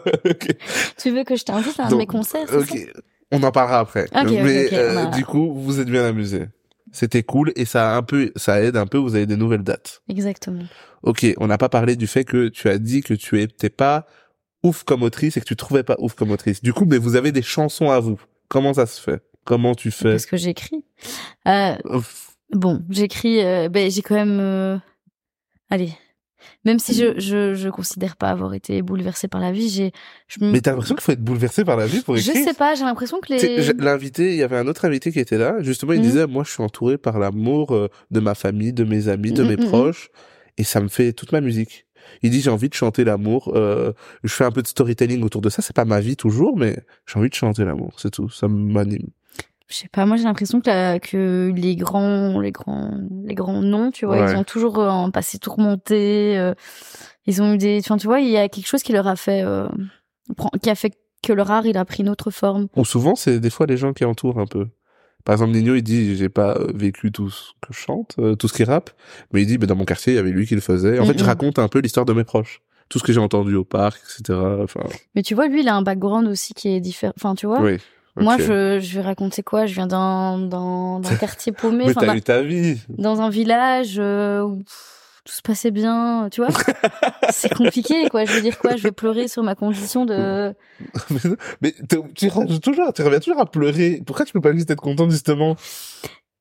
Tu 0.99 1.11
veux 1.11 1.25
que 1.25 1.37
je 1.37 1.45
t'invite 1.45 1.79
à 1.81 1.87
un 1.87 1.91
de 1.91 1.95
mes 1.97 2.07
concerts 2.07 2.47
Ok, 2.53 2.67
ça? 2.69 3.01
on 3.33 3.43
en 3.43 3.51
parlera 3.53 3.81
après. 3.81 4.05
Ok, 4.15 4.23
ok, 4.25 4.31
Mais 4.43 4.69
euh, 4.75 4.99
a- 4.99 5.07
du 5.07 5.25
coup, 5.25 5.53
vous 5.55 5.63
vous 5.63 5.81
êtes 5.81 5.89
bien 5.89 6.05
amusés. 6.05 6.47
C'était 6.93 7.23
cool 7.23 7.53
et 7.57 7.65
ça 7.65 7.93
a 7.93 7.97
un 7.97 8.03
peu, 8.03 8.33
ça 8.37 8.61
aide 8.63 8.77
un 8.77 8.87
peu. 8.87 8.99
Vous 8.99 9.15
avez 9.15 9.27
des 9.27 9.37
nouvelles 9.37 9.63
dates. 9.63 10.03
Exactement. 10.09 10.65
Ok, 11.03 11.25
on 11.39 11.47
n'a 11.47 11.57
pas 11.59 11.69
parlé 11.69 11.97
du 11.97 12.07
fait 12.07 12.25
que 12.25 12.49
tu 12.49 12.69
as 12.69 12.79
dit 12.79 13.01
que 13.03 13.15
tu 13.15 13.41
étais 13.41 13.71
pas 13.71 14.07
ouf 14.63 14.83
comme 14.85 15.03
autrice 15.03 15.37
et 15.37 15.41
que 15.41 15.47
tu 15.47 15.57
trouvais 15.57 15.83
pas 15.83 15.97
ouf 15.99 16.15
comme 16.15 16.31
autrice. 16.31 16.63
Du 16.63 16.73
coup, 16.73 16.85
mais 16.85 16.99
vous 16.99 17.17
avez 17.17 17.33
des 17.33 17.43
chansons 17.43 17.91
à 17.91 18.01
vous. 18.01 18.21
Comment 18.49 18.75
ça 18.75 18.87
se 18.87 19.01
fait? 19.01 19.23
Comment 19.45 19.75
tu 19.75 19.91
fais? 19.91 20.13
Parce 20.13 20.27
que 20.27 20.37
j'écris. 20.37 20.85
Euh, 21.49 21.75
bon, 22.53 22.83
j'écris. 22.91 23.43
euh, 23.45 23.69
ben, 23.69 23.91
j'ai 23.91 24.03
quand 24.03 24.15
même. 24.15 24.39
euh, 24.41 24.79
Allez. 25.71 25.93
Même 26.65 26.79
si 26.79 26.95
je, 26.95 27.19
je 27.21 27.55
je 27.55 27.69
considère 27.69 28.17
pas 28.17 28.31
avoir 28.31 28.55
été 28.55 28.81
bouleversée 28.81 29.29
par 29.29 29.41
la 29.43 29.53
vie, 29.53 29.69
j'ai. 29.69 29.93
Je, 30.27 30.43
me- 30.43 30.51
Mais 30.51 30.61
t'as 30.63 30.71
l'impression 30.71 30.95
qu'il 30.95 31.03
faut 31.05 31.13
être 31.13 31.21
bouleversé 31.23 31.65
par 31.67 31.77
la 31.77 31.87
vie 31.87 32.01
pour 32.01 32.17
je 32.17 32.31
écrire 32.31 32.45
sais 32.45 32.55
pas. 32.55 32.75
J'ai 32.75 32.85
l'impression 32.85 33.21
que 33.21 33.33
les. 33.33 33.73
L'invité, 33.75 34.31
il 34.31 34.37
y 34.37 34.43
avait 34.43 34.57
un 34.57 34.67
autre 34.67 34.87
invité 34.87 35.13
qui 35.13 35.21
était 35.21 35.37
là. 35.37 35.57
Justement, 35.61 35.93
il 35.93 36.01
Mhm. 36.01 36.05
disait, 36.07 36.27
moi, 36.27 36.43
je 36.45 36.51
suis 36.53 36.63
entouré 36.63 36.97
par 36.97 37.19
l'amour 37.19 37.75
euh, 37.75 37.89
de 38.11 38.21
ma 38.21 38.35
famille, 38.35 38.73
de 38.73 38.85
mes 38.85 39.09
amis, 39.09 39.33
de 39.33 39.43
Mhm, 39.43 39.49
mes 39.51 39.57
mhm. 39.59 39.69
proches, 39.69 40.11
et 40.57 40.65
ça 40.65 40.81
me 40.81 40.89
fait 40.89 41.13
toute 41.13 41.33
ma 41.33 41.41
musique. 41.43 41.87
Il 42.23 42.31
dit, 42.31 42.41
j'ai 42.41 42.51
envie 42.51 42.69
de 42.69 42.75
chanter 42.75 43.05
l'amour. 43.05 43.53
euh, 43.55 43.93
je 44.25 44.33
fais 44.33 44.45
un 44.45 44.51
peu 44.51 44.63
de 44.63 44.67
storytelling 44.67 45.23
autour 45.23 45.41
de 45.41 45.49
ça. 45.51 45.63
C'est 45.63 45.75
pas 45.77 45.85
ma 45.85 46.01
vie 46.01 46.17
toujours, 46.17 46.57
mais 46.57 46.79
j'ai 47.07 47.19
envie 47.19 47.29
de 47.31 47.35
chanter 47.35 47.65
l'amour. 47.65 47.93
C'est 47.99 48.11
tout. 48.11 48.29
Ça 48.31 48.49
m'anime. 48.49 49.09
Je 49.69 49.77
sais 49.77 49.89
pas. 49.89 50.05
Moi, 50.05 50.17
j'ai 50.17 50.25
l'impression 50.25 50.61
que, 50.61 50.69
la- 50.69 50.99
que 50.99 51.53
les 51.55 51.77
grands, 51.77 52.41
les 52.41 52.51
grands, 52.51 52.93
les 53.25 53.35
grands 53.35 53.63
noms, 53.63 53.91
tu 53.93 54.05
vois, 54.07 54.21
Ouais. 54.21 54.33
ils 54.33 54.37
ont 54.37 54.43
toujours 54.45 54.79
euh, 54.81 54.89
un 54.89 55.11
passé 55.11 55.39
tourmenté. 55.39 56.37
euh, 56.39 56.55
ils 57.27 57.41
ont 57.43 57.53
eu 57.55 57.59
des. 57.59 57.79
Enfin, 57.79 57.97
tu 57.97 58.07
vois, 58.09 58.21
il 58.21 58.31
y 58.31 58.37
a 58.37 58.49
quelque 58.49 58.67
chose 58.67 58.83
qui 58.83 58.93
leur 58.93 59.07
a 59.07 59.15
fait, 59.17 59.43
euh, 59.45 59.69
qui 60.63 60.71
a 60.71 60.75
fait 60.75 60.93
que 61.23 61.33
leur 61.33 61.51
art, 61.51 61.67
il 61.67 61.77
a 61.77 61.85
pris 61.85 62.03
une 62.03 62.09
autre 62.09 62.31
forme. 62.31 62.67
Ou 62.77 62.85
souvent, 62.85 63.15
c'est 63.15 63.39
des 63.41 63.51
fois 63.51 63.67
les 63.67 63.77
gens 63.77 63.93
qui 63.93 64.05
entourent 64.05 64.41
un 64.41 64.47
peu. 64.47 64.67
Par 65.25 65.35
exemple, 65.35 65.53
Nino, 65.53 65.75
il 65.75 65.83
dit, 65.83 66.17
j'ai 66.17 66.29
pas 66.29 66.57
euh, 66.57 66.73
vécu 66.75 67.13
tout 67.13 67.31
ce 67.31 67.51
que 67.61 67.73
je 67.73 67.79
chante, 67.79 68.17
euh, 68.19 68.35
tout 68.35 68.49
ce 68.49 68.55
qu'il 68.55 68.65
rappe, 68.65 68.91
mais 69.33 69.43
il 69.43 69.47
dit, 69.47 69.59
mais 69.59 69.67
dans 69.67 69.77
mon 69.77 69.85
quartier, 69.85 70.15
il 70.15 70.17
y 70.17 70.19
avait 70.19 70.31
lui 70.31 70.47
qui 70.47 70.55
le 70.55 70.61
faisait. 70.61 70.99
En 70.99 71.07
fait, 71.07 71.19
je 71.19 71.25
raconte 71.25 71.59
un 71.59 71.69
peu 71.69 71.81
l'histoire 71.81 72.07
de 72.07 72.13
mes 72.13 72.25
proches. 72.25 72.63
Tout 72.89 72.99
ce 72.99 73.05
que 73.05 73.13
j'ai 73.13 73.21
entendu 73.21 73.55
au 73.55 73.65
parc, 73.65 74.01
etc. 74.19 74.37
Enfin, 74.63 74.81
Mais 75.15 75.23
tu 75.23 75.37
vois, 75.37 75.47
lui, 75.47 75.61
il 75.61 75.69
a 75.69 75.77
un 75.77 75.83
background 75.83 76.27
aussi 76.27 76.55
qui 76.55 76.71
est 76.71 76.81
différent. 76.81 77.13
Enfin, 77.17 77.35
tu 77.37 77.47
vois. 77.47 77.61
oui. 77.61 77.77
Moi, 78.17 78.37
je, 78.39 78.81
je 78.81 78.97
vais 78.97 79.03
raconter 79.03 79.43
quoi? 79.43 79.67
Je 79.67 79.75
viens 79.75 79.87
d'un, 79.87 80.39
d'un, 80.39 81.01
quartier 81.19 81.53
paumé, 81.53 81.85
Mais 81.87 81.95
t'as 81.95 82.17
eu 82.17 82.23
ta 82.23 82.43
vie. 82.43 82.79
dans 82.89 83.21
un 83.21 83.31
village 83.31 83.97
euh, 83.99 84.43
où 84.43 84.63
tout 85.25 85.33
se 85.33 85.43
passait 85.43 85.71
bien, 85.71 86.29
tu 86.31 86.43
vois. 86.43 86.51
c'est 87.31 87.53
compliqué, 87.55 88.09
quoi. 88.09 88.25
Je 88.25 88.33
veux 88.33 88.41
dire 88.41 88.59
quoi? 88.59 88.77
Je 88.77 88.83
vais 88.83 88.93
pleurer 88.93 89.29
sur 89.29 89.43
ma 89.43 89.55
condition 89.55 90.05
de. 90.05 90.55
Mais- 91.61 91.75
tu 92.17 92.29
reviens 92.29 92.59
toujours, 92.59 92.93
tu 92.93 93.03
reviens 93.03 93.21
toujours 93.21 93.41
à 93.41 93.47
pleurer. 93.51 94.03
Pourquoi 94.07 94.25
tu 94.25 94.33
peux 94.33 94.41
pas 94.41 94.53
juste 94.53 94.71
être 94.71 94.81
contente 94.81 95.11
justement? 95.11 95.57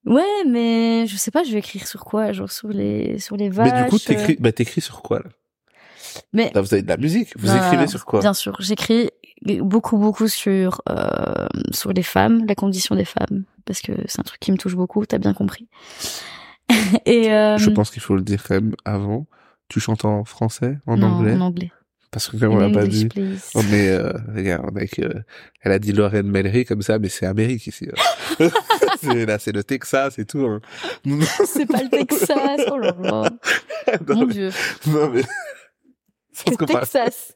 Ouais, 0.06 0.24
mais 0.48 1.06
je 1.08 1.18
sais 1.18 1.30
pas. 1.30 1.44
Je 1.44 1.52
vais 1.52 1.60
écrire 1.60 1.86
sur 1.86 2.06
quoi 2.06 2.32
Genre 2.32 2.50
sur 2.52 2.70
les, 2.70 3.20
sur 3.20 3.36
les 3.36 3.50
vaches. 3.50 3.72
Mais 3.74 3.84
du 3.84 3.90
coup, 3.90 3.98
euh, 3.98 4.00
t'écris, 4.00 4.38
bah 4.40 4.52
t'écris 4.54 4.82
sur 4.82 5.02
quoi 5.02 5.20
là? 5.20 5.26
Mais 6.32 6.52
Là, 6.56 6.62
vous 6.62 6.74
avez 6.74 6.82
de 6.84 6.88
la 6.88 6.98
musique. 6.98 7.38
Vous 7.38 7.48
Non, 7.48 7.58
écrivez 7.58 7.88
sur 7.88 8.06
quoi? 8.06 8.22
Bien 8.22 8.34
sûr, 8.34 8.56
j'écris 8.60 9.10
beaucoup, 9.60 9.98
beaucoup 9.98 10.28
sur 10.28 10.82
euh, 10.90 11.48
sur 11.72 11.92
les 11.92 12.04
femmes, 12.04 12.46
la 12.48 12.56
condition 12.56 12.96
des 12.96 13.06
femmes, 13.06 13.44
parce 13.66 13.82
que 13.82 13.92
c'est 14.08 14.20
un 14.20 14.24
truc 14.24 14.40
qui 14.40 14.52
me 14.52 14.58
touche 14.58 14.76
beaucoup. 14.76 15.06
T'as 15.06 15.18
bien 15.18 15.34
compris. 15.34 15.68
Et 17.06 17.32
euh, 17.32 17.58
Je 17.58 17.70
pense 17.70 17.92
qu'il 17.92 18.02
faut 18.02 18.16
le 18.16 18.22
dire 18.22 18.44
quand 18.48 18.56
même 18.56 18.76
avant. 18.86 19.28
Tu 19.68 19.80
chantes 19.80 20.06
en 20.06 20.24
français, 20.26 20.78
en 20.88 20.98
non, 20.98 21.08
anglais? 21.08 21.34
en 21.34 21.42
anglais. 21.42 21.72
Parce 22.12 22.28
que 22.28 22.38
comme 22.38 22.54
on 22.54 22.58
l'a 22.58 22.72
pas 22.72 22.88
dit, 22.88 23.08
please. 23.08 23.52
on 23.54 23.62
est, 23.62 23.90
euh, 23.90 24.12
regarde, 24.36 24.66
avec, 24.76 24.98
euh, 24.98 25.14
elle 25.62 25.72
a 25.74 25.78
dit 25.78 25.92
Lorraine 25.92 26.26
Mellery 26.28 26.66
comme 26.66 26.82
ça, 26.82 26.98
mais 26.98 27.08
c'est 27.10 27.28
Amérique 27.28 27.68
ici. 27.68 27.88
hein. 28.40 28.50
c'est, 29.02 29.26
là, 29.28 29.38
c'est 29.38 29.52
le 29.52 29.64
Texas 29.64 30.18
et 30.18 30.26
tout. 30.26 30.44
Hein. 30.46 30.60
Non, 31.06 31.20
C'est 31.46 31.68
pas 31.68 31.84
le 31.84 31.90
Texas, 31.90 32.62
oh 32.72 32.80
là 32.80 32.96
là. 33.00 33.30
Mon 34.08 34.26
mais, 34.26 34.34
dieu. 34.34 34.50
non, 34.88 35.10
mais, 35.10 35.22
Texas. 36.34 37.34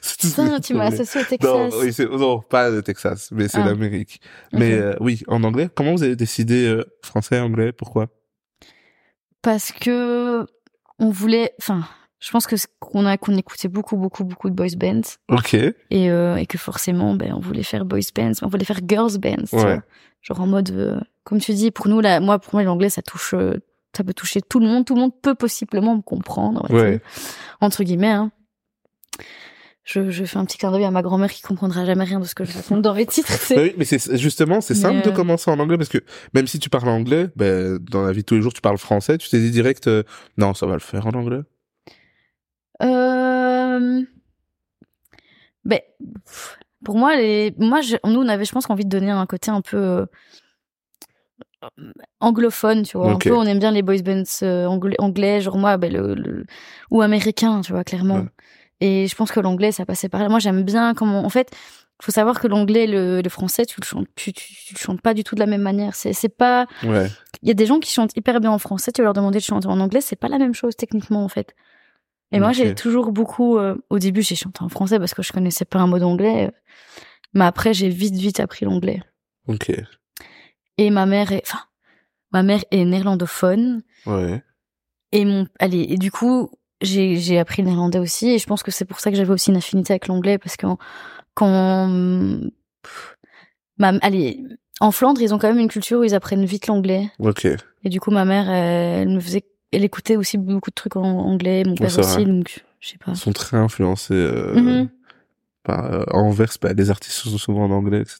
c'est 0.00 0.20
ce 0.22 0.28
Putain, 0.28 0.60
tu 0.60 0.74
m'as 0.74 0.84
associé 0.86 1.20
au 1.20 1.24
Non, 1.44 1.68
Texas. 1.70 1.98
oui, 1.98 2.18
non, 2.18 2.40
pas 2.40 2.70
le 2.70 2.82
Texas, 2.82 3.28
mais 3.32 3.48
c'est 3.48 3.58
Ah. 3.58 3.66
l'Amérique. 3.66 4.20
Mais 4.52 4.72
euh, 4.74 4.94
oui, 5.00 5.22
en 5.26 5.42
anglais. 5.42 5.68
Comment 5.74 5.92
vous 5.96 6.04
avez 6.04 6.14
décidé 6.14 6.66
euh, 6.66 6.84
français, 7.02 7.40
anglais? 7.40 7.72
Pourquoi? 7.72 8.06
Parce 9.42 9.72
que 9.72 10.46
on 10.98 11.10
voulait, 11.10 11.52
enfin, 11.60 11.84
je 12.20 12.30
pense 12.30 12.46
que 12.46 12.54
qu'on 12.80 13.04
a 13.06 13.16
qu'on 13.16 13.36
écoutait 13.36 13.68
beaucoup, 13.68 13.96
beaucoup, 13.96 14.24
beaucoup 14.24 14.48
de 14.50 14.54
boys 14.54 14.76
bands 14.76 15.00
Ok. 15.28 15.54
et, 15.54 15.74
euh, 16.10 16.36
et 16.36 16.46
que 16.46 16.58
forcément, 16.58 17.14
ben, 17.14 17.32
on 17.34 17.40
voulait 17.40 17.64
faire 17.64 17.84
boys 17.84 17.98
bands, 18.14 18.28
mais 18.28 18.44
on 18.44 18.48
voulait 18.48 18.64
faire 18.64 18.80
girls 18.88 19.18
bands, 19.18 19.44
tu 19.48 19.56
Ouais. 19.56 19.62
vois. 19.62 19.82
genre 20.20 20.40
en 20.40 20.46
mode, 20.46 20.70
euh, 20.70 21.00
comme 21.24 21.40
tu 21.40 21.52
dis, 21.52 21.72
pour 21.72 21.88
nous, 21.88 22.00
là, 22.00 22.20
moi, 22.20 22.38
pour 22.38 22.54
moi, 22.54 22.62
l'anglais, 22.62 22.88
ça 22.90 23.02
touche, 23.02 23.34
euh, 23.34 23.54
ça 23.96 24.04
peut 24.04 24.14
toucher 24.14 24.40
tout 24.40 24.60
le 24.60 24.66
monde, 24.66 24.84
tout 24.84 24.94
le 24.94 25.00
monde 25.00 25.20
peut 25.20 25.34
possiblement 25.34 25.96
me 25.96 26.02
comprendre, 26.02 26.70
Ouais. 26.70 27.00
entre 27.60 27.82
guillemets. 27.82 28.06
Hein. 28.12 28.30
Je, 29.84 30.10
je 30.10 30.24
fais 30.24 30.38
un 30.38 30.44
petit 30.44 30.58
clin 30.58 30.70
d'œil 30.70 30.84
à 30.84 30.92
ma 30.92 31.02
grand-mère 31.02 31.32
qui 31.32 31.42
comprendra 31.42 31.84
jamais 31.84 32.04
rien 32.04 32.20
de 32.20 32.24
ce 32.24 32.36
que 32.36 32.44
je 32.44 32.52
raconte 32.52 32.82
dans 32.82 32.94
mes 32.94 33.04
titres. 33.04 33.32
Bah 33.50 33.62
oui, 33.62 33.74
mais 33.76 33.84
c'est 33.84 34.16
justement, 34.16 34.60
c'est 34.60 34.76
simple 34.76 35.04
de 35.04 35.10
euh, 35.10 35.12
commencer 35.12 35.50
en 35.50 35.58
anglais 35.58 35.76
parce 35.76 35.88
que 35.88 35.98
même 36.34 36.46
si 36.46 36.60
tu 36.60 36.70
parles 36.70 36.88
anglais, 36.88 37.28
ben, 37.34 37.78
dans 37.78 38.02
la 38.02 38.12
vie 38.12 38.20
de 38.20 38.24
tous 38.24 38.36
les 38.36 38.42
jours, 38.42 38.52
tu 38.52 38.60
parles 38.60 38.78
français, 38.78 39.18
tu 39.18 39.28
t'es 39.28 39.40
dit 39.40 39.50
direct, 39.50 39.88
euh, 39.88 40.04
non, 40.38 40.54
ça 40.54 40.66
va 40.66 40.74
le 40.74 40.80
faire 40.80 41.06
en 41.08 41.10
anglais. 41.10 41.40
Euh... 42.80 44.02
Ben, 45.64 45.80
pour 46.84 46.96
moi, 46.96 47.16
les... 47.16 47.52
moi 47.58 47.80
je... 47.80 47.96
nous, 48.04 48.20
on 48.20 48.28
avait, 48.28 48.44
je 48.44 48.52
pense, 48.52 48.70
envie 48.70 48.84
de 48.84 48.90
donner 48.90 49.10
un 49.10 49.26
côté 49.26 49.50
un 49.50 49.62
peu 49.62 49.76
euh, 49.78 50.06
anglophone, 52.20 52.84
tu 52.84 52.96
vois. 52.98 53.14
Ok. 53.14 53.26
Un 53.26 53.30
peu, 53.30 53.36
on 53.36 53.42
aime 53.46 53.58
bien 53.58 53.72
les 53.72 53.82
boys 53.82 54.02
bands 54.02 54.22
anglais, 54.68 54.96
anglais, 55.00 55.40
genre 55.40 55.58
moi, 55.58 55.76
ben, 55.76 55.92
le, 55.92 56.14
le- 56.14 56.46
ou 56.92 57.02
américain, 57.02 57.62
tu 57.62 57.72
vois, 57.72 57.82
clairement. 57.82 58.20
Ouais. 58.20 58.28
Et 58.84 59.06
je 59.06 59.14
pense 59.14 59.30
que 59.30 59.38
l'anglais, 59.38 59.70
ça 59.70 59.86
passait 59.86 60.08
par 60.08 60.20
là. 60.22 60.28
Moi, 60.28 60.40
j'aime 60.40 60.62
bien 60.64 60.92
comment, 60.94 61.24
en 61.24 61.28
fait, 61.28 61.54
faut 62.02 62.10
savoir 62.10 62.40
que 62.40 62.48
l'anglais 62.48 62.84
et 62.84 62.86
le, 62.88 63.20
le 63.22 63.30
français, 63.30 63.64
tu 63.64 63.80
le 63.80 63.86
chantes, 63.86 64.08
tu, 64.16 64.32
tu, 64.32 64.44
tu 64.66 64.74
le 64.74 64.78
chantes 64.78 65.00
pas 65.00 65.14
du 65.14 65.22
tout 65.22 65.36
de 65.36 65.40
la 65.40 65.46
même 65.46 65.62
manière. 65.62 65.94
C'est, 65.94 66.28
pas. 66.28 66.66
Ouais. 66.82 67.08
Il 67.42 67.48
y 67.48 67.50
a 67.52 67.54
des 67.54 67.66
gens 67.66 67.78
qui 67.78 67.92
chantent 67.92 68.16
hyper 68.16 68.40
bien 68.40 68.50
en 68.50 68.58
français. 68.58 68.90
Tu 68.90 69.00
vas 69.00 69.04
leur 69.04 69.12
demander 69.12 69.38
de 69.38 69.44
chanter 69.44 69.68
en 69.68 69.78
anglais, 69.78 70.00
c'est 70.00 70.16
pas 70.16 70.28
la 70.28 70.38
même 70.38 70.52
chose 70.54 70.74
techniquement 70.74 71.22
en 71.24 71.28
fait. 71.28 71.54
Et 72.32 72.40
moi, 72.40 72.52
j'ai 72.52 72.74
toujours 72.74 73.12
beaucoup. 73.12 73.58
euh, 73.58 73.76
au 73.90 73.98
début, 74.00 74.22
j'ai 74.22 74.34
chanté 74.34 74.62
en 74.62 74.68
français 74.68 74.98
parce 74.98 75.14
que 75.14 75.22
je 75.22 75.32
connaissais 75.32 75.64
pas 75.66 75.78
un 75.78 75.86
mot 75.86 75.98
d'anglais. 76.00 76.46
euh, 76.48 76.50
Mais 77.34 77.44
après, 77.44 77.74
j'ai 77.74 77.88
vite, 77.90 78.14
vite 78.14 78.40
appris 78.40 78.64
l'anglais. 78.64 79.00
Ok. 79.46 79.70
Et 80.78 80.90
ma 80.90 81.04
mère 81.06 81.30
est, 81.30 81.42
enfin, 81.46 81.60
ma 82.32 82.42
mère 82.42 82.64
est 82.70 82.84
néerlandophone. 82.84 83.82
Ouais. 84.06 84.42
Et 85.12 85.24
mon, 85.26 85.46
allez, 85.60 85.86
et 85.90 85.98
du 85.98 86.10
coup, 86.10 86.50
j'ai, 86.82 87.38
appris 87.38 87.62
le 87.62 87.68
néerlandais 87.68 87.98
aussi. 87.98 88.30
Et 88.30 88.38
je 88.38 88.46
pense 88.46 88.62
que 88.62 88.70
c'est 88.70 88.84
pour 88.84 89.00
ça 89.00 89.10
que 89.10 89.16
j'avais 89.16 89.32
aussi 89.32 89.50
une 89.50 89.56
affinité 89.56 89.92
avec 89.92 90.06
l'anglais 90.08 90.38
parce 90.38 90.56
que 90.56 90.66
quand, 91.34 91.88
pff, 92.82 93.16
ma, 93.78 93.88
allez, 94.02 94.44
en 94.80 94.90
Flandre, 94.90 95.20
ils 95.22 95.32
ont 95.34 95.38
quand 95.38 95.48
même 95.48 95.58
une 95.58 95.68
culture 95.68 96.00
où 96.00 96.04
ils 96.04 96.14
apprennent 96.14 96.44
vite 96.44 96.66
l'anglais. 96.66 97.10
Ok. 97.18 97.46
Et 97.84 97.88
du 97.88 98.00
coup, 98.00 98.10
ma 98.10 98.24
mère, 98.24 98.50
elle, 98.50 99.08
me 99.08 99.20
faisait, 99.20 99.44
elle 99.72 99.84
écoutait 99.84 100.16
aussi 100.16 100.38
beaucoup 100.38 100.70
de 100.70 100.74
trucs 100.74 100.96
en 100.96 101.02
anglais, 101.02 101.62
mon 101.64 101.74
père 101.74 101.98
aussi, 101.98 102.24
vrai. 102.24 102.24
donc, 102.24 102.64
je 102.80 102.88
sais 102.88 102.98
pas. 102.98 103.12
Ils 103.12 103.16
sont 103.16 103.32
très 103.32 103.56
influencés 103.56 104.14
euh, 104.14 104.54
Mhm. 104.54 104.88
par 105.62 105.92
euh, 105.92 106.04
Anvers. 106.12 106.52
Bah, 106.60 106.72
les 106.72 106.90
artistes 106.90 107.16
sont 107.16 107.38
souvent 107.38 107.64
en 107.64 107.70
anglais, 107.70 108.00
etc. 108.00 108.18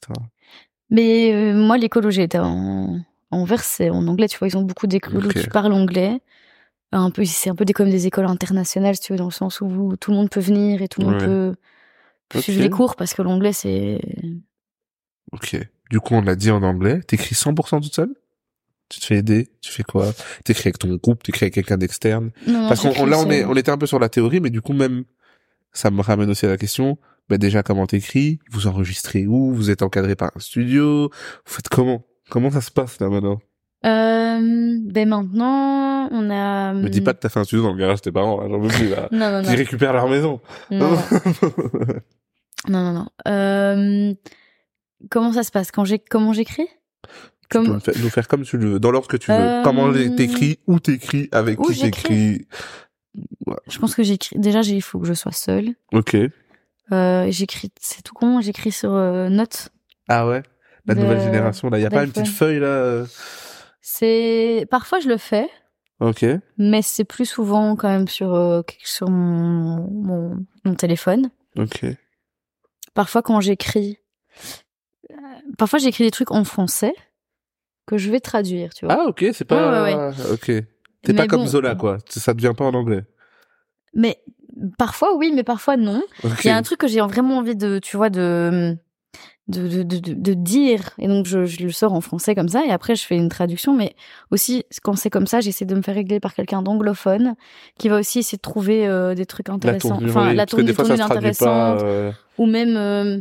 Mais 0.90 1.32
euh, 1.32 1.54
moi, 1.54 1.78
l'école 1.78 2.06
où 2.06 2.10
j'ai 2.10 2.22
été 2.22 2.38
en, 2.38 3.00
Anvers, 3.30 3.64
c'est 3.64 3.88
en 3.90 4.06
anglais, 4.08 4.28
tu 4.28 4.38
vois, 4.38 4.46
ils 4.48 4.56
ont 4.56 4.62
beaucoup 4.62 4.86
d'écoles 4.86 5.16
Ok. 5.16 5.24
où 5.36 5.40
tu 5.40 5.48
parles 5.48 5.72
anglais. 5.72 6.20
Un 6.94 7.10
peu, 7.10 7.24
c'est 7.24 7.48
un 7.50 7.54
peu 7.54 7.64
des, 7.64 7.72
comme 7.72 7.88
des 7.90 8.06
écoles 8.06 8.26
internationales, 8.26 8.94
si 8.96 9.00
tu 9.00 9.12
veux, 9.12 9.18
dans 9.18 9.24
le 9.26 9.30
sens 9.32 9.60
où 9.62 9.96
tout 9.98 10.10
le 10.10 10.16
monde 10.18 10.28
peut 10.30 10.40
venir 10.40 10.82
et 10.82 10.88
tout 10.88 11.00
le 11.00 11.06
monde 11.06 11.20
Ouais. 11.22 11.26
peut, 11.26 12.40
suivre 12.40 12.60
les 12.62 12.70
cours 12.70 12.96
parce 12.96 13.14
que 13.14 13.22
l'anglais, 13.22 13.52
c'est... 13.52 14.00
Ok. 15.32 15.56
Du 15.90 16.00
coup, 16.00 16.14
on 16.14 16.20
l'a 16.22 16.34
dit 16.36 16.50
en 16.50 16.62
anglais. 16.62 17.00
T'écris 17.02 17.34
100% 17.34 17.80
toute 17.82 17.94
seule? 17.94 18.14
Tu 18.90 19.00
te 19.00 19.06
fais 19.06 19.16
aider? 19.16 19.48
Tu 19.62 19.72
fais 19.72 19.82
quoi? 19.82 20.12
T'écris 20.44 20.68
avec 20.68 20.78
ton 20.78 20.94
groupe? 20.96 21.22
T'écris 21.22 21.44
avec 21.44 21.54
quelqu'un 21.54 21.78
d'externe? 21.78 22.30
Parce 22.68 22.80
qu'on 22.80 23.06
là, 23.06 23.18
on 23.18 23.30
est, 23.30 23.44
on 23.44 23.54
était 23.56 23.70
un 23.70 23.78
peu 23.78 23.86
sur 23.86 23.98
la 23.98 24.10
théorie, 24.10 24.40
mais 24.40 24.50
du 24.50 24.60
coup, 24.60 24.74
même, 24.74 25.04
ça 25.72 25.90
me 25.90 26.02
ramène 26.02 26.28
aussi 26.28 26.44
à 26.44 26.50
la 26.50 26.58
question. 26.58 26.98
Ben 27.30 27.38
déjà, 27.38 27.62
comment 27.62 27.86
t'écris? 27.86 28.38
Vous 28.50 28.66
enregistrez 28.66 29.26
où? 29.26 29.54
Vous 29.54 29.70
êtes 29.70 29.80
encadré 29.82 30.14
par 30.14 30.30
un 30.36 30.40
studio? 30.40 31.04
Vous 31.08 31.52
faites 31.54 31.68
comment? 31.70 32.04
Comment 32.28 32.50
ça 32.50 32.60
se 32.60 32.70
passe 32.70 33.00
là 33.00 33.08
maintenant? 33.08 33.40
Euh, 33.84 34.78
ben 34.84 35.08
maintenant, 35.08 35.91
on 36.10 36.30
a... 36.30 36.72
Me 36.74 36.88
dis 36.88 37.00
pas 37.00 37.14
que 37.14 37.20
t'as 37.20 37.28
fait 37.28 37.40
un 37.40 37.44
studio 37.44 37.62
dans 37.64 37.72
le 37.72 37.78
garage 37.78 37.98
de 37.98 38.02
tes 38.02 38.12
parents, 38.12 38.40
hein, 38.42 38.46
j'en 38.50 38.58
veux 38.58 38.68
plus 38.68 38.88
là. 38.88 39.08
Non, 39.12 39.30
non, 39.30 39.42
non. 39.42 39.50
Ils 39.50 39.56
récupèrent 39.56 39.92
leur 39.92 40.08
maison. 40.08 40.40
Non, 40.70 40.90
non, 40.90 40.98
non. 42.68 42.92
non. 42.92 43.06
Euh, 43.28 44.14
comment 45.10 45.32
ça 45.32 45.42
se 45.42 45.50
passe? 45.50 45.70
Quand 45.70 45.84
j'ai 45.84 45.98
comment 45.98 46.32
j'écris? 46.32 46.66
Tu 46.66 47.58
peux 47.58 47.64
Comme 47.64 47.74
me 47.74 47.78
faire- 47.80 47.94
nous 48.00 48.08
faire 48.10 48.28
comme 48.28 48.42
tu 48.44 48.56
le 48.56 48.70
veux, 48.72 48.80
dans 48.80 48.90
l'ordre 48.90 49.08
que 49.08 49.16
tu 49.16 49.30
veux. 49.30 49.36
Euh, 49.38 49.62
Comment 49.62 49.92
t'écris, 49.92 50.58
où 50.66 50.78
t'écris, 50.80 51.28
avec 51.32 51.60
Où 51.60 51.64
qui 51.70 51.80
t'écris. 51.80 52.46
je 53.68 53.78
pense 53.78 53.94
que 53.94 54.02
j'écris 54.02 54.38
déjà 54.38 54.60
il 54.60 54.80
faut 54.82 54.98
que 54.98 55.06
je 55.06 55.12
sois 55.14 55.32
seule. 55.32 55.74
Ok. 55.92 56.16
Euh, 56.92 57.26
j'écris 57.30 57.70
c'est 57.80 58.02
tout 58.02 58.14
con, 58.14 58.40
j'écris 58.40 58.72
sur 58.72 58.92
euh, 58.94 59.28
notes. 59.28 59.68
Ah 60.08 60.26
ouais? 60.26 60.42
La 60.86 60.94
De- 60.94 61.00
nouvelle 61.00 61.20
génération, 61.20 61.68
là. 61.70 61.78
Y 61.78 61.84
a 61.86 61.90
pas 61.90 62.04
une 62.04 62.10
petite 62.10 62.26
feuille, 62.32 62.58
là 62.58 63.04
C'est 63.80 64.66
parfois 64.70 65.00
je 65.00 65.08
le 65.08 65.16
fais, 65.16 65.48
Ok. 66.02 66.24
mais 66.58 66.82
c'est 66.82 67.04
plus 67.04 67.26
souvent 67.26 67.76
quand 67.76 67.88
même 67.88 68.08
sur 68.08 68.34
euh, 68.34 68.62
sur 68.82 69.08
mon, 69.08 69.88
mon 69.90 70.46
mon 70.64 70.74
téléphone. 70.74 71.30
Ok. 71.56 71.84
Parfois 72.94 73.22
quand 73.22 73.40
j'écris 73.40 73.98
euh, 75.10 75.14
parfois 75.58 75.78
j'écris 75.78 76.04
des 76.04 76.10
trucs 76.10 76.30
en 76.32 76.44
français 76.44 76.94
que 77.86 77.98
je 77.98 78.10
vais 78.10 78.20
traduire, 78.20 78.74
tu 78.74 78.84
vois. 78.86 78.96
Ah, 79.00 79.06
ok, 79.08 79.24
c'est 79.32 79.44
pas... 79.44 79.82
Ouais, 79.82 79.94
ouais, 79.94 80.12
Ok. 80.32 80.50
T'es 81.02 81.14
pas 81.14 81.26
comme. 81.26 81.46
Zola, 81.46 81.74
quoi. 81.74 81.98
Ça 82.08 82.32
devient 82.32 82.52
pas 82.56 82.64
en 82.64 82.74
anglais. 82.74 83.04
Mais 83.94 84.22
parfois 84.78 85.16
oui, 85.16 85.32
mais 85.34 85.42
parfois 85.42 85.76
non. 85.76 86.02
Il 86.22 86.46
y 86.46 86.50
a 86.50 86.56
un 86.56 86.62
truc 86.62 86.78
que 86.78 86.86
j'ai 86.86 87.00
vraiment 87.00 87.38
envie 87.38 87.56
de, 87.56 87.78
tu 87.80 87.96
vois, 87.96 88.08
de, 88.10 88.76
de, 89.52 89.68
de, 89.68 89.82
de, 89.84 89.98
de- 89.98 90.14
de 90.14 90.34
dire. 90.34 90.90
Et 90.98 91.06
donc, 91.06 91.26
je, 91.26 91.44
je 91.44 91.62
le 91.62 91.70
sors 91.70 91.92
en 91.92 92.00
français 92.00 92.34
comme 92.34 92.48
ça. 92.48 92.64
Et 92.66 92.70
après, 92.70 92.96
je 92.96 93.04
fais 93.04 93.16
une 93.16 93.28
traduction. 93.28 93.76
Mais 93.76 93.94
aussi, 94.32 94.64
quand 94.82 94.96
c'est 94.96 95.10
comme 95.10 95.26
ça, 95.28 95.40
j'essaie 95.40 95.64
de 95.64 95.74
me 95.74 95.82
faire 95.82 95.94
régler 95.94 96.18
par 96.18 96.34
quelqu'un 96.34 96.62
d'anglophone 96.62 97.34
qui 97.78 97.88
va 97.88 97.98
aussi 98.00 98.18
essayer 98.18 98.36
de 98.38 98.42
trouver 98.42 98.86
euh, 98.88 99.14
des 99.14 99.26
trucs 99.26 99.48
intéressants. 99.48 100.00
enfin, 100.02 100.30
oui, 100.30 100.34
la 100.34 100.46
tournure, 100.46 100.74
pas... 100.74 100.82
intéressante. 100.92 101.82
euh, 101.84 102.10
Ou 102.38 102.46
même 102.46 102.76
euh, 102.76 103.20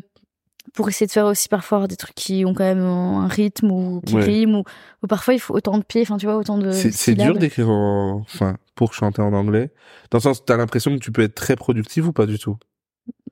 pour 0.74 0.88
essayer 0.90 1.08
de 1.08 1.12
faire 1.12 1.26
aussi 1.26 1.50
parfois 1.50 1.88
des 1.88 1.98
trucs 1.98 2.16
qui 2.16 2.46
ont 2.46 2.54
quand 2.54 2.64
même 2.64 2.80
un 2.84 3.28
rythme 3.28 3.72
ou 3.72 4.02
qui 4.06 4.16
Ouais. 4.16 4.24
riment. 4.24 4.56
Ou, 4.60 4.64
ou 5.04 5.08
parfois, 5.08 5.34
il 5.34 5.40
faut 5.40 5.54
autant 5.54 5.78
de 5.78 5.84
pieds. 5.84 6.02
Enfin, 6.04 6.18
tu 6.18 6.26
vois, 6.26 6.38
autant 6.38 6.58
de. 6.58 6.72
C'est 6.72 7.16
dur 7.16 7.38
d'écrire 7.40 7.70
en... 7.70 8.22
Enfin, 8.22 8.56
pour 8.76 8.94
chanter 8.94 9.22
en 9.22 9.34
anglais. 9.34 9.72
Dans 10.10 10.18
le 10.18 10.22
sens, 10.24 10.44
t'as 10.46 10.58
l'impression 10.58 10.92
que 10.98 11.04
tu 11.04 11.12
peux 11.12 11.22
être 11.24 11.36
très 11.36 11.56
productif 11.56 12.06
ou 12.08 12.14
pas 12.14 12.26
du 12.26 12.40
tout? 12.40 12.58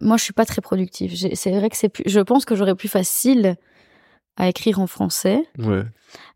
Moi, 0.01 0.17
je 0.17 0.23
suis 0.23 0.33
pas 0.33 0.45
très 0.45 0.61
productive. 0.61 1.13
C'est 1.35 1.51
vrai 1.51 1.69
que 1.69 1.75
c'est 1.77 1.89
plus. 1.89 2.03
Je 2.07 2.19
pense 2.21 2.45
que 2.45 2.55
j'aurais 2.55 2.75
plus 2.75 2.87
facile 2.87 3.55
à 4.37 4.47
écrire 4.47 4.79
en 4.79 4.87
français. 4.87 5.43
Ouais. 5.57 5.83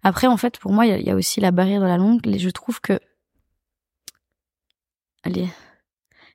Après, 0.03 0.28
en 0.28 0.36
fait, 0.38 0.57
pour 0.59 0.72
moi, 0.74 0.86
il 0.86 0.89
y 0.89 0.93
a- 0.93 0.97
il 0.97 1.05
y, 1.05 1.09
a 1.09 1.16
aussi 1.16 1.39
la 1.39 1.51
barrière 1.51 1.80
de 1.82 1.86
la 1.86 1.97
langue. 1.97 2.20
Je 2.38 2.49
trouve 2.49 2.82
que. 2.82 2.99
Allez. 5.24 5.47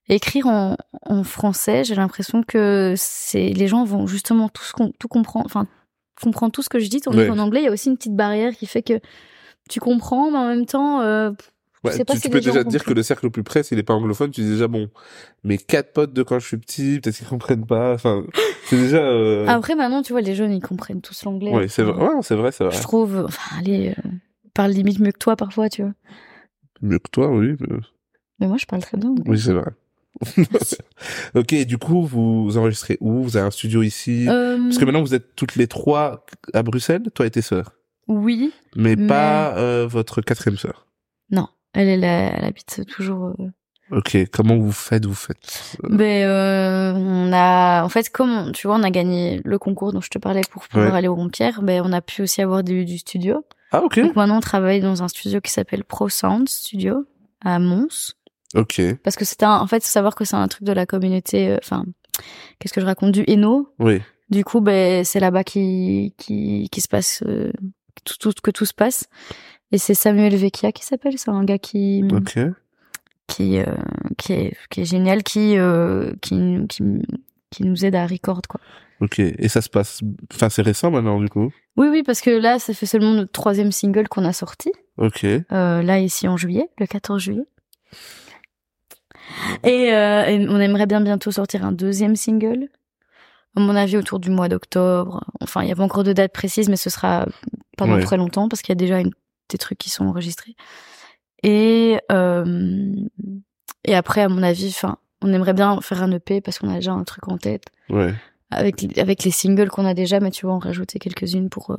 Écrire 0.09 0.47
en, 0.47 0.77
en 1.05 1.23
français, 1.25 1.85
j'ai 1.85 1.95
l'impression 1.95 2.43
que 2.43 2.95
c'est 2.97 3.51
les 3.51 3.69
gens 3.69 3.85
vont 3.85 4.07
justement 4.07 4.49
tout 4.49 5.09
comprendre, 5.09 5.45
enfin, 5.45 5.67
comprendre 6.23 6.51
tout 6.53 6.63
ce 6.63 6.71
que 6.71 6.79
je 6.79 6.89
dis. 6.89 7.01
Tandis 7.03 7.19
Ouais. 7.19 7.27
qu'en 7.29 7.39
anglais, 7.39 7.61
il 7.61 7.65
y 7.65 7.69
a 7.69 7.73
aussi 7.73 7.91
une 7.91 7.97
petite 7.99 8.17
barrière 8.17 8.57
qui 8.57 8.67
fait 8.67 8.83
que 8.83 9.01
tu 9.69 9.81
comprends, 9.81 10.31
mais 10.31 10.39
en 10.39 10.49
même 10.49 10.65
temps, 10.65 11.03
euh, 11.03 11.33
Ouais, 11.85 11.93
tu, 11.93 12.17
si 12.17 12.21
tu 12.23 12.29
peux 12.31 12.41
déjà 12.41 12.65
te 12.65 12.69
dire 12.69 12.85
que 12.85 12.93
le 12.93 13.03
cercle 13.05 13.27
le 13.27 13.31
plus 13.31 13.45
près, 13.45 13.63
s'il 13.63 13.79
est 13.79 13.83
pas 13.85 13.95
anglophone, 13.95 14.31
tu 14.33 14.41
dis 14.41 14.51
déjà, 14.51 14.67
bon, 14.67 14.91
mes 15.45 15.59
quatre 15.59 15.93
potes 15.93 16.13
de 16.13 16.23
quand 16.25 16.39
je 16.41 16.47
suis 16.47 16.57
petit, 16.57 16.99
peut-être 17.01 17.17
qu'ils 17.17 17.27
comprennent 17.29 17.67
pas. 17.67 17.95
Enfin, 17.95 18.25
c'est 18.67 18.77
déjà... 18.77 18.99
Euh... 18.99 19.47
après 19.47 19.77
maintenant, 19.77 20.03
tu 20.03 20.13
vois, 20.13 20.21
les 20.21 20.35
jeunes, 20.35 20.53
ils 20.53 20.61
comprennent 20.63 21.01
tous 21.01 21.25
l'anglais. 21.25 21.53
ouais, 21.53 21.69
c'est 21.69 21.83
vrai. 21.85 22.03
Ouais, 22.03 22.23
c'est 22.23 22.35
vrai, 22.35 22.51
c'est 22.53 22.65
vrai. 22.65 22.77
Je 22.77 22.83
trouve, 22.83 23.25
enfin, 23.29 23.59
allez, 23.59 23.91
euh, 23.91 24.11
ils 24.45 24.51
parlent 24.53 24.73
limite 24.73 24.99
mieux 24.99 25.13
que 25.13 25.19
toi 25.19 25.37
parfois, 25.37 25.69
tu 25.69 25.83
vois. 25.83 25.93
Mieux 26.83 26.99
que 26.99 27.11
toi, 27.11 27.29
oui. 27.31 27.55
mais- 27.61 27.77
Mais 28.41 28.47
moi, 28.49 28.57
je 28.59 28.67
parle 28.67 28.83
très 28.83 28.97
bien. 28.99 29.15
Oui, 29.27 29.39
c'est 29.39 29.53
vrai. 29.53 29.71
ok, 31.35 31.53
et 31.53 31.65
du 31.65 31.79
coup, 31.79 32.03
vous 32.05 32.57
enregistrez 32.59 32.99
où? 33.01 33.23
Vous 33.23 33.37
avez 33.37 33.47
un 33.47 33.51
studio 33.51 33.83
ici? 33.83 34.27
Euh, 34.29 34.59
Parce 34.65 34.79
que 34.79 34.85
maintenant, 34.85 35.03
vous 35.03 35.15
êtes 35.15 35.37
toutes 35.37 35.57
les 35.57 35.67
trois 35.69 36.25
à 36.55 36.63
Bruxelles, 36.63 37.05
toi 37.15 37.27
et 37.27 37.31
tes 37.31 37.43
sœurs. 37.43 37.73
oui, 38.09 38.53
Mais, 38.75 38.97
Mais- 38.97 39.07
pas 39.07 39.57
euh, 39.59 39.87
votre 39.87 40.21
quatrième 40.23 40.57
sœur. 40.59 40.87
non, 41.31 41.49
elle, 41.79 41.89
elle, 41.89 42.05
elle 42.05 42.45
habite 42.45 42.85
toujours. 42.87 43.27
euh, 43.39 43.51
Ok, 43.91 44.17
comment 44.31 44.57
vous 44.57 44.73
faites 44.73 45.07
Vous 45.07 45.15
faites 45.15 45.39
euh, 45.85 45.89
Ben, 45.97 46.25
euh, 46.29 46.93
on 46.95 47.33
a, 47.33 47.83
en 47.83 47.89
fait, 47.89 48.11
comme 48.11 48.53
tu 48.53 48.67
vois, 48.67 48.77
on 48.77 48.83
a 48.83 48.91
gagné 48.91 49.41
le 49.45 49.59
concours 49.59 49.93
dont 49.95 50.03
je 50.03 50.11
te 50.11 50.19
parlais 50.19 50.43
pour 50.51 50.67
pouvoir 50.69 50.93
Ouais. 50.93 50.99
aller 50.99 51.09
au 51.09 51.15
Rompierre, 51.15 51.63
ben, 51.63 51.83
on 51.85 51.93
a 51.93 52.03
pu 52.03 52.21
aussi 52.23 52.43
avoir 52.43 52.63
du, 52.63 52.85
du 52.85 52.99
studio. 52.99 53.45
Ah, 53.73 53.83
ok. 53.83 53.99
Donc 54.01 54.17
maintenant, 54.17 54.37
on 54.39 54.41
travaille 54.41 54.81
dans 54.81 55.03
un 55.03 55.09
studio 55.09 55.41
qui 55.41 55.51
s'appelle 55.51 55.85
Pro 55.85 56.09
Sound 56.11 56.49
Studio 56.49 57.07
à 57.43 57.59
Mons. 57.59 58.15
Ok, 58.55 58.81
Parce 59.05 59.17
que 59.17 59.25
c'était 59.25 59.45
un, 59.47 59.57
en 59.59 59.67
fait, 59.67 59.83
savoir 59.85 60.15
que 60.15 60.25
c'est 60.25 60.37
un 60.37 60.49
truc 60.49 60.65
de 60.65 60.73
la 60.73 60.87
communauté, 60.87 61.51
euh, 61.51 61.59
enfin, 61.63 61.85
qu'est-ce 62.59 62.73
que 62.73 62.81
je 62.81 62.87
raconte, 62.87 63.13
du 63.13 63.25
Hainaut. 63.27 63.73
oui. 63.79 64.03
Du 64.31 64.45
coup, 64.45 64.61
ben, 64.61 65.07
c'est 65.07 65.21
là-bas 65.21 65.43
qui, 65.45 66.13
qui, 66.19 66.69
qui 66.71 66.81
se 66.83 66.89
passe, 66.89 67.23
euh, 67.27 67.51
tout, 68.05 68.17
tout, 68.21 68.33
que 68.43 68.51
tout 68.51 68.67
se 68.67 68.75
passe. 68.75 69.07
Et 69.73 69.79
c'est 69.79 69.95
Samuel 69.95 70.35
Vecchia 70.37 70.73
qui 70.73 70.85
s'appelle, 70.85 71.19
c'est 71.19 71.31
un 71.31 71.45
gars 71.45 71.59
qui, 71.59 72.03
Ok. 72.13 72.39
qui, 73.27 73.59
euh, 73.59 73.65
qui 74.17 74.33
est, 74.33 74.57
qui 74.71 74.81
est 74.81 74.85
génial, 74.85 75.23
qui, 75.23 75.59
euh, 75.59 76.13
qui, 76.23 76.37
qui, 76.69 76.83
qui 77.51 77.65
nous 77.65 77.85
aide 77.85 77.95
à 77.95 78.07
record, 78.07 78.43
quoi. 78.49 78.61
Ok, 79.01 79.19
et 79.21 79.49
ça 79.49 79.61
se 79.61 79.69
passe... 79.69 80.01
Enfin, 80.35 80.49
c'est 80.49 80.63
récent 80.63 80.91
maintenant, 80.91 81.21
du 81.21 81.29
coup? 81.29 81.53
Oui, 81.77 81.87
oui, 81.89 82.03
parce 82.03 82.21
que 82.21 82.31
là, 82.31 82.59
ça 82.59 82.73
fait 82.75 82.87
seulement 82.87 83.13
notre 83.13 83.31
troisième 83.31 83.71
single 83.71 84.09
qu'on 84.09 84.25
a 84.25 84.33
sorti. 84.33 84.73
Ok. 84.97 85.25
Euh, 85.25 85.83
là, 85.83 86.01
ici 86.01 86.27
en 86.27 86.37
juillet, 86.37 86.69
le 86.79 86.87
14 86.87 87.23
juillet. 87.23 87.45
Et, 89.65 89.85
et 89.89 90.47
on 90.49 90.59
aimerait 90.59 90.87
bien 90.87 91.01
bientôt 91.01 91.31
sortir 91.31 91.65
un 91.65 91.73
deuxième 91.73 92.17
single. 92.17 92.69
À 93.57 93.61
mon 93.61 93.77
avis, 93.77 93.97
autour 93.97 94.19
du 94.19 94.31
mois 94.31 94.49
d'octobre. 94.49 95.25
Enfin, 95.41 95.63
il 95.63 95.67
n'y 95.67 95.73
a 95.73 95.77
pas 95.77 95.83
encore 95.85 96.05
de 96.05 96.13
date 96.13 96.33
précise, 96.33 96.69
mais 96.69 96.77
ce 96.77 96.91
sera 96.91 97.27
pas 97.77 97.87
dans 97.87 97.95
Ouais. 97.95 98.03
très 98.03 98.17
longtemps 98.17 98.49
parce 98.49 98.63
qu'il 98.63 98.71
y 98.73 98.73
a 98.73 98.77
déjà 98.77 99.01
une, 99.01 99.13
des 99.49 99.59
trucs 99.59 99.79
qui 99.79 99.91
sont 99.91 100.05
enregistrés. 100.07 100.55
Et, 101.43 101.99
euh, 102.11 102.93
et 103.85 103.95
après, 103.95 104.23
à 104.23 104.29
mon 104.29 104.43
avis, 104.43 104.69
enfin, 104.69 104.99
on 105.23 105.33
aimerait 105.33 105.53
bien 105.55 105.81
faire 105.81 106.03
un 106.03 106.11
EP 106.13 106.41
parce 106.41 106.59
qu'on 106.59 106.71
a 106.71 106.75
déjà 106.77 106.93
un 106.93 107.05
truc 107.05 107.29
en 107.29 107.39
tête. 107.39 107.65
Ouais. 107.91 108.15
Avec, 108.51 108.99
avec 108.99 109.25
les 109.25 109.31
singles 109.31 109.69
qu'on 109.69 109.85
a 109.85 109.95
déjà, 109.95 110.21
mais 110.21 110.31
tu 110.31 110.47
vois, 110.47 110.55
en 110.55 110.59
rajouter 110.59 110.99
quelques-unes 110.99 111.51
pour... 111.51 111.71
euh, 111.73 111.77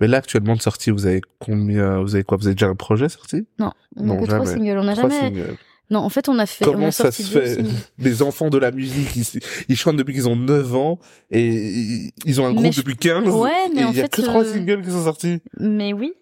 Mais 0.00 0.08
là, 0.08 0.18
actuellement, 0.18 0.56
de 0.56 0.60
sortie, 0.62 0.90
vous 0.90 1.06
avez 1.06 1.20
combien 1.38 2.00
Vous 2.00 2.14
avez 2.16 2.24
quoi? 2.24 2.36
Vous 2.36 2.46
avez 2.46 2.54
déjà 2.54 2.66
un 2.66 2.74
projet 2.74 3.08
sorti? 3.08 3.46
Non, 3.58 3.72
on 3.96 4.04
Non, 4.04 4.14
a 4.14 4.20
que 4.22 4.26
trois 4.26 4.46
singles. 4.46 4.78
On 4.78 4.84
n'a 4.84 4.94
Trois 4.96 5.08
jamais... 5.08 5.20
singles. 5.36 5.56
Non, 5.90 6.00
en 6.00 6.10
fait, 6.10 6.28
on 6.28 6.38
a 6.38 6.44
fait. 6.44 6.66
on 6.68 6.72
Comment 6.72 6.88
a 6.88 6.90
ça 6.90 7.10
se 7.10 7.22
fait? 7.22 7.62
Les 7.98 8.20
enfants 8.22 8.50
de 8.50 8.58
la 8.58 8.72
musique, 8.72 9.16
ils, 9.16 9.40
ils 9.70 9.76
chantent 9.76 9.96
depuis 9.96 10.12
qu'ils 10.12 10.28
ont 10.28 10.36
9 10.36 10.74
ans 10.74 10.98
et 11.30 12.10
ils- 12.26 12.40
ont 12.42 12.46
un 12.46 12.52
groupe 12.52 12.72
je- 12.72 12.80
depuis 12.80 12.96
15 12.96 13.26
Ouais, 13.28 13.50
mais 13.74 13.80
et 13.80 13.84
en 13.84 13.90
il 13.92 13.96
y 13.96 14.00
a 14.00 14.02
fait, 14.02 14.08
que 14.16 14.20
trois 14.20 14.44
euh, 14.44 14.52
singles 14.52 14.82
qui 14.82 14.90
sont 14.90 15.04
sortis. 15.04 15.40
Mais 15.58 15.94
oui. 15.94 16.12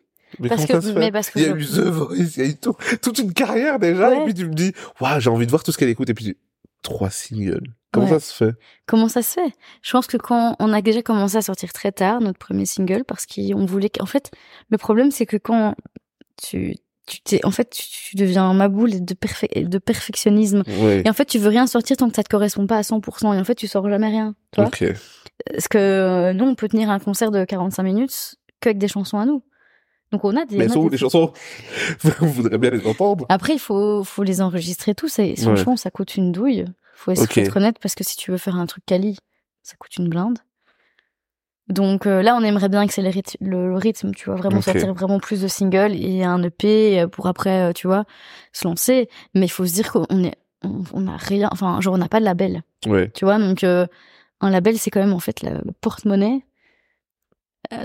Mais 0.41 0.49
parce 0.49 0.65
que- 0.67 0.73
ça 0.75 0.81
se 0.81 0.93
fait 0.93 0.99
mais 0.99 1.13
parce 1.13 1.31
que 1.31 1.39
Il 1.39 1.47
y 1.47 1.49
a 1.49 1.57
eu 1.57 1.65
The 1.65 1.79
Voice, 1.81 2.17
il 2.37 2.43
y 2.43 2.47
a 2.47 2.49
eu 2.51 2.57
tout- 2.57 2.77
toute 3.03 3.19
une 3.19 3.33
carrière 3.33 3.79
déjà 3.79 4.11
Ouais. 4.11 4.21
et 4.21 4.25
puis 4.25 4.35
tu 4.35 4.47
me 4.47 4.55
dis, 4.55 4.73
waouh, 5.01 5.21
j'ai 5.21 5.31
envie 5.31 5.47
de 5.47 5.51
voir 5.51 5.63
tout 5.63 5.73
ce 5.73 5.79
qu'elle 5.79 5.89
écoute 5.89 6.11
et 6.11 6.15
puis 6.15 6.37
trois 6.83 7.11
singles. 7.11 7.63
Comment 7.93 8.07
Ouais. 8.07 8.13
ça 8.19 8.21
se 8.21 8.35
fait? 8.35 8.55
Comment 8.87 9.09
ça 9.09 9.23
se 9.23 9.33
fait? 9.33 9.53
Je 9.83 9.91
pense 9.93 10.07
que 10.07 10.17
quand 10.19 10.55
on 10.59 10.73
a 10.73 10.83
déjà 10.83 11.01
commencé 11.03 11.37
à 11.37 11.43
sortir 11.43 11.73
très 11.73 11.93
tard 11.93 12.21
notre 12.21 12.39
premier 12.39 12.67
single, 12.67 13.05
parce 13.05 13.25
qu'on 13.27 13.65
voulait. 13.65 13.91
En 14.01 14.07
fait, 14.07 14.31
le 14.71 14.77
problème 14.79 15.11
c'est 15.11 15.27
que 15.27 15.37
quand 15.39 15.75
tu 16.43 16.75
tu 17.09 17.21
t'es, 17.21 17.45
en 17.47 17.53
fait, 17.53 17.71
tu, 17.71 18.17
deviens 18.17 18.53
ma 18.53 18.67
boule 18.69 19.05
de, 19.05 19.15
perfe- 19.15 19.47
de 19.69 19.79
perfectionnisme. 19.79 20.65
Et 20.67 21.09
en 21.09 21.13
fait, 21.13 21.25
tu 21.27 21.39
veux 21.39 21.51
rien 21.51 21.69
sortir 21.69 21.97
tant 21.97 22.09
que 22.11 22.17
ça 22.17 22.25
te 22.25 22.29
correspond 22.29 22.67
pas 22.67 22.79
à 22.79 22.83
100%. 22.83 23.33
Et 23.33 23.39
en 23.39 23.45
fait, 23.45 23.55
tu 23.55 23.69
sors 23.69 23.89
jamais 23.89 24.09
rien. 24.09 24.35
Tu 24.51 24.61
vois? 24.61 24.69
Parce 25.53 25.69
que 25.69 25.79
euh, 25.79 26.33
nous, 26.33 26.45
on 26.47 26.57
peut 26.57 26.67
tenir 26.69 26.91
un 26.91 26.99
concert 26.99 27.31
de 27.31 27.45
45 27.45 27.85
minutes 27.85 28.35
qu'avec 28.61 28.79
des 28.79 28.89
chansons 28.89 29.19
à 29.21 29.25
nous. 29.25 29.45
Donc 30.17 30.25
on 30.25 30.37
a 30.37 30.47
des. 30.47 30.57
Mais 30.57 30.65
elles 30.65 30.73
sont 30.73 30.81
où 30.81 30.85
des- 30.89 30.97
les 30.97 30.99
chansons 30.99 31.33
Vous 32.01 32.29
voudrez 32.33 32.57
bien 32.59 32.71
les 32.71 32.87
entendre 32.87 33.27
Après, 33.29 33.53
il 33.53 33.59
faut, 33.59 34.03
faut 34.03 34.23
les 34.23 34.41
enregistrer 34.41 34.95
tous. 34.95 35.19
Et 35.19 35.37
franchement, 35.37 35.77
ça 35.77 35.91
coûte 35.91 36.17
une 36.17 36.33
douille. 36.33 36.65
Faut, 36.95 37.15
faut 37.15 37.23
Ok. 37.23 37.37
être 37.39 37.57
honnête 37.59 37.77
parce 37.83 37.95
que 37.95 38.03
si 38.05 38.17
tu 38.17 38.31
veux 38.31 38.39
faire 38.39 38.57
un 38.57 38.65
truc 38.67 38.85
quali, 38.87 39.19
ça 39.63 39.75
coûte 39.79 39.97
une 39.99 40.09
blinde. 40.09 40.39
Donc 41.69 42.07
euh, 42.07 42.23
là, 42.23 42.37
on 42.37 42.43
aimerait 42.43 42.69
bien 42.69 42.81
accélérer 42.81 43.23
le, 43.41 43.69
le 43.69 43.75
rythme, 43.77 44.13
tu 44.15 44.27
vois, 44.27 44.37
vraiment 44.37 44.61
sortir 44.63 44.95
vraiment 44.95 45.19
plus 45.19 45.43
de 45.43 45.49
singles 45.49 45.95
et 45.95 46.23
un 46.23 46.41
EP 46.43 47.01
euh, 47.01 47.09
pour 47.09 47.27
après, 47.27 47.71
euh, 47.71 47.73
tu 47.73 47.89
vois, 47.89 48.05
se 48.53 48.67
lancer. 48.69 49.09
Mais 49.35 49.47
il 49.47 49.51
faut 49.51 49.67
se 49.67 49.75
dire 49.75 49.91
qu'on 49.91 50.23
est, 50.25 50.37
on, 50.63 50.83
on 50.93 51.07
a 51.09 51.17
rien, 51.17 51.49
enfin, 51.51 51.81
genre 51.81 51.95
on 51.95 51.99
n'a 51.99 52.09
pas 52.09 52.21
de 52.21 52.25
label, 52.25 52.63
Ouais. 52.87 53.11
tu 53.13 53.25
vois. 53.25 53.39
Donc 53.39 53.65
euh, 53.65 53.87
un 54.41 54.51
label, 54.51 54.79
c'est 54.79 54.91
quand 54.91 55.01
même 55.01 55.13
en 55.13 55.19
fait 55.19 55.43
le, 55.43 55.55
le 55.65 55.73
porte-monnaie 55.81 56.45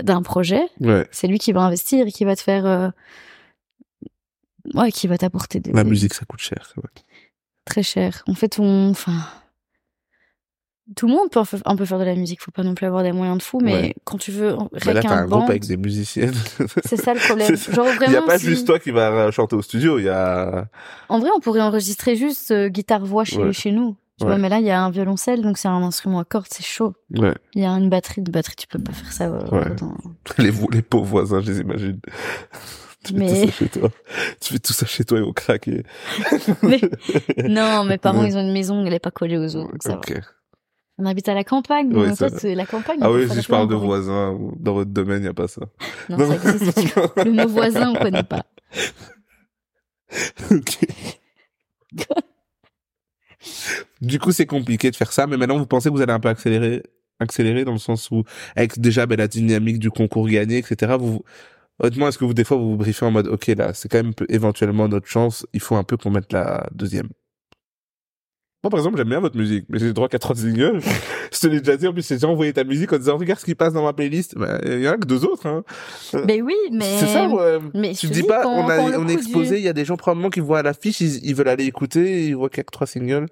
d'un 0.02 0.22
projet. 0.22 0.62
Ouais. 0.80 1.06
C'est 1.10 1.26
lui 1.26 1.38
qui 1.38 1.52
va 1.52 1.62
investir 1.62 2.06
et 2.06 2.12
qui 2.12 2.24
va 2.24 2.36
te 2.36 2.40
faire, 2.42 2.66
euh, 2.66 2.88
ouais, 4.74 4.90
qui 4.92 5.06
va 5.06 5.18
t'apporter 5.18 5.60
des, 5.60 5.72
La 5.72 5.84
musique, 5.84 6.14
ça 6.14 6.24
coûte 6.24 6.40
cher. 6.40 6.70
c'est 6.74 6.80
vrai. 6.80 6.90
très 7.64 7.82
cher. 7.82 8.22
En 8.26 8.34
fait, 8.34 8.58
on, 8.58 8.90
enfin, 8.90 9.12
tout 10.96 11.06
le 11.06 11.12
monde 11.14 11.30
peut 11.30 11.38
un 11.40 11.44
peu- 11.44 11.60
un 11.64 11.86
faire 11.86 11.98
de 11.98 12.04
la 12.04 12.14
musique. 12.16 12.42
Faut 12.42 12.50
pas 12.50 12.64
non 12.64 12.74
plus 12.74 12.86
avoir 12.86 13.02
des 13.02 13.12
moyens 13.12 13.38
de 13.38 13.42
fou, 13.42 13.60
mais 13.62 13.72
Ouais. 13.74 13.94
quand 14.04 14.18
tu 14.18 14.30
veux 14.32 14.56
Mais 14.72 14.78
rien 14.80 14.94
là, 14.94 15.02
t'as 15.02 15.08
qu'un 15.08 15.16
un 15.18 15.26
groupe 15.26 15.48
avec 15.48 15.64
des 15.66 15.76
musiciennes. 15.76 16.34
c'est 16.84 16.96
ça 16.96 17.14
le 17.14 17.20
problème. 17.20 17.54
Il 18.06 18.10
n'y 18.10 18.16
a 18.16 18.22
pas 18.22 18.38
si- 18.38 18.46
juste 18.46 18.66
toi 18.66 18.78
qui 18.78 18.90
va 18.90 19.30
chanter 19.30 19.56
au 19.56 19.62
studio, 19.62 19.98
il 19.98 20.04
y 20.04 20.08
a... 20.08 20.66
en 21.08 21.18
vrai, 21.20 21.30
on 21.36 21.40
pourrait 21.40 21.60
enregistrer 21.62 22.16
juste 22.16 22.50
euh, 22.50 22.68
guitare 22.68 23.04
voix 23.04 23.24
chez 23.24 23.38
Ouais. 23.38 23.52
chez 23.52 23.70
nous. 23.72 23.96
Tu 24.22 24.26
Ouais. 24.28 24.34
vois, 24.34 24.38
mais 24.40 24.48
là, 24.48 24.60
il 24.60 24.64
y 24.66 24.70
a 24.70 24.80
un 24.80 24.90
violoncelle, 24.90 25.42
donc 25.42 25.58
c'est 25.58 25.66
un 25.66 25.82
instrument 25.82 26.20
à 26.20 26.24
cordes, 26.24 26.46
c'est 26.48 26.64
chaud. 26.64 26.94
Ouais. 27.16 27.34
Il 27.54 27.62
y 27.62 27.66
a 27.66 27.70
une 27.70 27.88
batterie, 27.90 28.22
de 28.22 28.30
batterie, 28.30 28.54
tu 28.56 28.68
peux 28.68 28.78
pas 28.78 28.92
faire 28.92 29.12
ça. 29.12 29.24
euh, 29.24 29.40
Ouais. 29.50 29.74
dans- 29.74 29.96
Les, 30.38 30.52
les 30.72 30.82
pauvres 30.82 31.04
voisins, 31.06 31.40
je 31.40 31.50
les 31.50 31.58
imagine. 31.60 31.98
Tu 33.04 33.14
fais 33.16 33.26
tout 33.26 33.34
ça 33.34 33.50
chez 33.50 33.68
toi. 33.68 33.90
Tu 34.40 34.52
fais 34.52 34.58
tout 34.60 34.72
ça 34.72 34.86
chez 34.86 35.04
toi 35.04 35.18
et 35.18 35.22
au 35.22 35.32
craquer. 35.32 35.82
Mais- 36.62 36.80
Non, 37.48 37.82
mes 37.82 37.98
parents, 37.98 38.22
ils 38.22 38.36
ont 38.36 38.42
une 38.42 38.52
maison, 38.52 38.86
elle 38.86 38.94
est 38.94 39.00
pas 39.00 39.10
collée 39.10 39.38
aux 39.38 39.56
autres. 39.56 39.72
donc 39.72 39.82
ça 39.82 39.88
va. 39.94 39.96
Ok. 39.96 40.20
On 40.98 41.06
habite 41.06 41.28
à 41.28 41.34
la 41.34 41.42
campagne, 41.42 41.92
en 41.96 42.14
ça 42.14 42.28
fait, 42.28 42.38
c'est 42.38 42.54
la 42.54 42.64
campagne. 42.66 42.98
Ah 43.00 43.10
on 43.10 43.14
oui, 43.14 43.28
si 43.28 43.42
je 43.42 43.48
parle 43.48 43.66
de 43.66 43.74
voisins, 43.74 44.38
dans 44.60 44.74
votre 44.74 44.90
domaine, 44.92 45.18
il 45.18 45.22
n'y 45.22 45.28
a 45.28 45.34
pas 45.34 45.48
ça. 45.48 45.62
Non, 46.10 46.18
ça 46.18 46.52
existe. 46.52 46.94
Le 47.24 47.32
mot 47.32 47.48
voisin, 47.48 47.90
on 47.90 47.94
connaît 47.94 48.22
pas. 48.22 48.44
Ok. 50.52 50.78
Du 54.02 54.18
coup, 54.18 54.32
c'est 54.32 54.46
compliqué 54.46 54.90
de 54.90 54.96
faire 54.96 55.12
ça, 55.12 55.26
mais 55.26 55.36
maintenant, 55.36 55.58
vous 55.58 55.66
pensez 55.66 55.88
que 55.88 55.94
vous 55.94 56.02
allez 56.02 56.12
un 56.12 56.20
peu 56.20 56.28
accélérer, 56.28 56.82
accélérer 57.20 57.64
dans 57.64 57.72
le 57.72 57.78
sens 57.78 58.10
où, 58.10 58.24
avec 58.56 58.78
déjà 58.80 59.06
ben, 59.06 59.16
la 59.16 59.28
dynamique 59.28 59.78
du 59.78 59.90
concours 59.90 60.28
gagné, 60.28 60.58
etc., 60.58 60.96
vous, 60.98 61.22
honnêtement, 61.78 62.08
est-ce 62.08 62.18
que 62.18 62.24
vous, 62.24 62.34
des 62.34 62.44
fois, 62.44 62.56
vous 62.56 62.72
vous 62.72 62.76
briefez 62.76 63.06
en 63.06 63.12
mode, 63.12 63.28
OK, 63.28 63.46
là, 63.46 63.72
c'est 63.74 63.88
quand 63.88 64.02
même 64.02 64.12
éventuellement 64.28 64.88
notre 64.88 65.06
chance, 65.06 65.46
il 65.52 65.60
faut 65.60 65.76
un 65.76 65.84
peu 65.84 65.96
qu'on 65.96 66.10
mette 66.10 66.32
la 66.32 66.68
deuxième? 66.74 67.08
Moi, 68.64 68.70
par 68.70 68.78
exemple, 68.78 68.96
j'aime 68.96 69.08
bien 69.08 69.18
votre 69.18 69.36
musique, 69.36 69.64
mais 69.68 69.80
j'ai 69.80 69.86
le 69.86 69.92
droit 69.92 70.08
qu'à 70.08 70.20
trois 70.20 70.36
singles. 70.36 70.78
je 71.32 71.38
te 71.40 71.46
l'ai 71.48 71.58
déjà 71.58 71.76
dit, 71.76 71.88
en 71.88 71.92
plus, 71.92 72.06
j'ai 72.06 72.14
déjà 72.14 72.28
envoyé 72.28 72.52
ta 72.52 72.62
musique 72.62 72.92
en 72.92 72.98
disant, 72.98 73.18
regarde 73.18 73.40
ce 73.40 73.44
qui 73.44 73.56
passe 73.56 73.72
dans 73.72 73.82
ma 73.82 73.92
playlist. 73.92 74.38
Ben, 74.38 74.60
il 74.64 74.82
y 74.82 74.88
en 74.88 74.92
a 74.92 74.98
que 74.98 75.06
deux 75.06 75.24
autres, 75.24 75.46
hein. 75.48 75.64
Mais 76.28 76.40
oui, 76.42 76.54
mais. 76.70 76.84
C'est 76.84 77.08
ça, 77.08 77.26
ouais. 77.28 77.58
Mais 77.74 77.92
Tu 77.92 78.06
te 78.06 78.12
dis 78.12 78.22
pas, 78.22 78.46
on, 78.46 78.68
a, 78.68 78.76
est 78.76 79.12
exposé, 79.14 79.56
du- 79.56 79.62
il 79.62 79.64
y 79.64 79.68
a 79.68 79.72
des 79.72 79.84
gens 79.84 79.96
probablement 79.96 80.30
qui 80.30 80.38
voient 80.38 80.62
l'affiche, 80.62 81.00
ils, 81.00 81.26
ils 81.26 81.34
veulent 81.34 81.48
aller 81.48 81.64
écouter, 81.64 82.28
ils 82.28 82.36
voient 82.36 82.48
qu'il 82.48 82.58
y 82.58 82.60
a 82.60 82.64
que 82.64 82.70
trois 82.70 82.86
singles. 82.86 83.26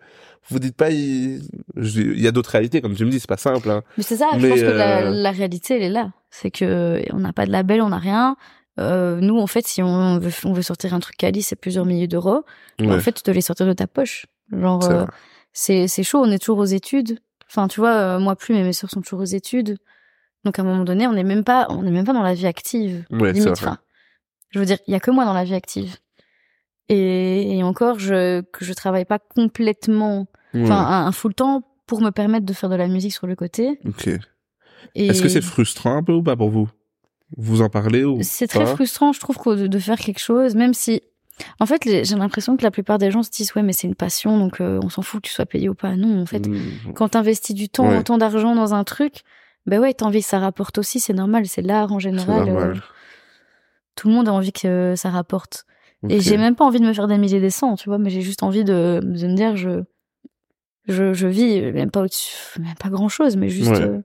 Vous 0.48 0.58
dites 0.58 0.76
pas, 0.76 0.90
il, 0.90 1.42
y 1.76 2.26
a 2.26 2.32
d'autres 2.32 2.50
réalités, 2.50 2.80
comme 2.80 2.94
tu 2.94 3.04
me 3.04 3.10
dis, 3.10 3.20
c'est 3.20 3.28
pas 3.28 3.36
simple, 3.36 3.70
hein. 3.70 3.82
Mais 3.96 4.02
c'est 4.02 4.16
ça, 4.16 4.30
je 4.36 4.48
pense 4.48 4.60
que 4.60 4.64
la, 4.64 5.02
euh, 5.02 5.10
la 5.10 5.30
réalité, 5.30 5.76
elle 5.76 5.82
est 5.82 5.90
là. 5.90 6.12
C'est 6.30 6.50
que 6.50 7.00
on 7.12 7.18
n'a 7.18 7.32
pas 7.32 7.46
de 7.46 7.52
label, 7.52 7.82
on 7.82 7.90
n'a 7.90 7.98
rien. 7.98 8.36
Euh, 8.78 9.20
nous, 9.20 9.38
en 9.38 9.46
fait, 9.46 9.66
si 9.66 9.82
on 9.82 10.18
veut, 10.18 10.32
on 10.44 10.52
veut 10.52 10.62
sortir 10.62 10.94
un 10.94 11.00
truc 11.00 11.16
quali, 11.16 11.42
c'est 11.42 11.56
plusieurs 11.56 11.84
milliers 11.84 12.08
d'euros. 12.08 12.44
Ouais, 12.78 12.92
En 12.92 13.00
fait, 13.00 13.12
tu 13.12 13.22
dois 13.24 13.34
les 13.34 13.40
sortir 13.40 13.66
de 13.66 13.72
ta 13.72 13.86
poche. 13.86 14.26
Genre, 14.52 15.06
c'est 15.52 15.84
euh, 15.84 16.02
chaud, 16.02 16.22
on 16.24 16.30
est 16.30 16.38
toujours 16.38 16.58
aux 16.58 16.64
études. 16.64 17.18
Enfin, 17.48 17.68
tu 17.68 17.80
vois, 17.80 17.94
euh, 17.94 18.18
moi 18.18 18.36
plus, 18.36 18.54
mais 18.54 18.62
mes 18.62 18.72
sœurs 18.72 18.90
sont 18.90 19.02
toujours 19.02 19.20
aux 19.20 19.24
études. 19.24 19.78
Donc, 20.44 20.58
à 20.58 20.62
un 20.62 20.64
moment 20.64 20.84
donné, 20.84 21.06
on 21.06 21.12
n'est 21.12 21.24
même 21.24 21.44
pas, 21.44 21.66
on 21.68 21.82
même 21.82 22.04
pas 22.04 22.12
dans 22.12 22.22
la 22.22 22.34
vie 22.34 22.46
active. 22.46 23.04
Ouais, 23.10 23.32
limite, 23.32 23.60
je 24.50 24.58
veux 24.58 24.64
dire, 24.64 24.78
il 24.86 24.92
y 24.92 24.94
a 24.94 25.00
que 25.00 25.10
moi 25.10 25.24
dans 25.24 25.34
la 25.34 25.44
vie 25.44 25.54
active. 25.54 25.96
Et, 26.92 27.56
et 27.58 27.62
encore, 27.62 27.98
je 28.00 28.40
que 28.40 28.64
je 28.64 28.72
travaille 28.72 29.04
pas 29.04 29.18
complètement, 29.20 30.26
Ouais, 30.54 30.62
enfin, 30.64 30.76
un, 30.78 31.06
un 31.06 31.12
full 31.12 31.32
temps 31.34 31.62
pour 31.86 32.00
me 32.00 32.10
permettre 32.10 32.44
de 32.44 32.52
faire 32.52 32.68
de 32.68 32.74
la 32.74 32.88
musique 32.88 33.12
sur 33.12 33.26
le 33.28 33.36
côté. 33.36 33.78
ok. 33.86 34.08
Et 34.96 35.06
Est-ce 35.06 35.22
que 35.22 35.28
c'est 35.28 35.40
frustrant 35.42 35.96
un 35.96 36.02
peu 36.02 36.12
ou 36.12 36.22
pas 36.22 36.36
pour 36.36 36.50
vous? 36.50 36.68
Vous 37.36 37.62
en 37.62 37.68
parlez 37.68 38.02
ou 38.04 38.18
c'est 38.22 38.48
très 38.48 38.66
frustrant, 38.66 39.12
je 39.12 39.20
trouve, 39.20 39.36
que 39.38 39.50
de, 39.54 39.66
de 39.68 39.78
faire 39.78 39.98
quelque 39.98 40.18
chose, 40.18 40.56
même 40.56 40.74
si, 40.74 41.00
en 41.60 41.66
fait, 41.66 41.82
j'ai 41.84 42.16
l'impression 42.16 42.56
que 42.56 42.64
la 42.64 42.72
plupart 42.72 42.98
des 42.98 43.10
gens 43.12 43.22
se 43.22 43.30
disent 43.30 43.54
ouais, 43.54 43.62
mais 43.62 43.72
c'est 43.72 43.86
une 43.86 43.94
passion, 43.94 44.36
donc 44.38 44.60
euh, 44.60 44.80
on 44.82 44.88
s'en 44.88 45.02
fout 45.02 45.22
que 45.22 45.28
tu 45.28 45.32
sois 45.34 45.46
payé 45.46 45.68
ou 45.68 45.74
pas. 45.74 45.94
Non, 45.94 46.20
en 46.20 46.26
fait, 46.26 46.48
Mm, 46.48 46.92
quand 46.96 47.10
t'investis 47.10 47.54
du 47.54 47.68
temps, 47.68 47.88
Ouais. 47.88 47.98
autant 47.98 48.18
d'argent 48.18 48.56
dans 48.56 48.74
un 48.74 48.82
truc, 48.82 49.22
ben 49.66 49.78
ouais, 49.80 49.94
t'as 49.94 50.06
envie 50.06 50.22
que 50.22 50.26
ça 50.26 50.40
rapporte 50.40 50.78
aussi, 50.78 50.98
c'est 50.98 51.12
normal, 51.12 51.46
c'est 51.46 51.62
l'art 51.62 51.92
en 51.92 52.00
général. 52.00 52.48
euh, 52.48 52.74
tout 53.94 54.08
le 54.08 54.14
monde 54.14 54.28
a 54.28 54.32
envie 54.32 54.52
que 54.52 54.94
ça 54.96 55.10
rapporte. 55.10 55.66
Et 56.08 56.20
j'ai 56.20 56.38
même 56.38 56.56
pas 56.56 56.64
envie 56.64 56.80
de 56.80 56.86
me 56.86 56.92
faire 56.94 57.08
des 57.08 57.18
milliers 57.18 57.40
des 57.40 57.50
cents, 57.50 57.76
tu 57.76 57.88
vois, 57.88 57.98
mais 57.98 58.08
j'ai 58.10 58.22
juste 58.22 58.42
envie 58.42 58.64
de, 58.64 59.00
de 59.02 59.26
me 59.26 59.34
dire, 59.34 59.56
je, 59.56 59.82
je, 60.88 61.12
je 61.12 61.26
vis, 61.28 61.60
même 61.72 61.90
pas 61.90 62.04
même 62.58 62.74
pas 62.78 62.88
grand 62.88 63.08
chose, 63.08 63.36
mais 63.36 63.48
juste, 63.50 63.70
Ouais. 63.70 63.82
euh, 63.82 64.00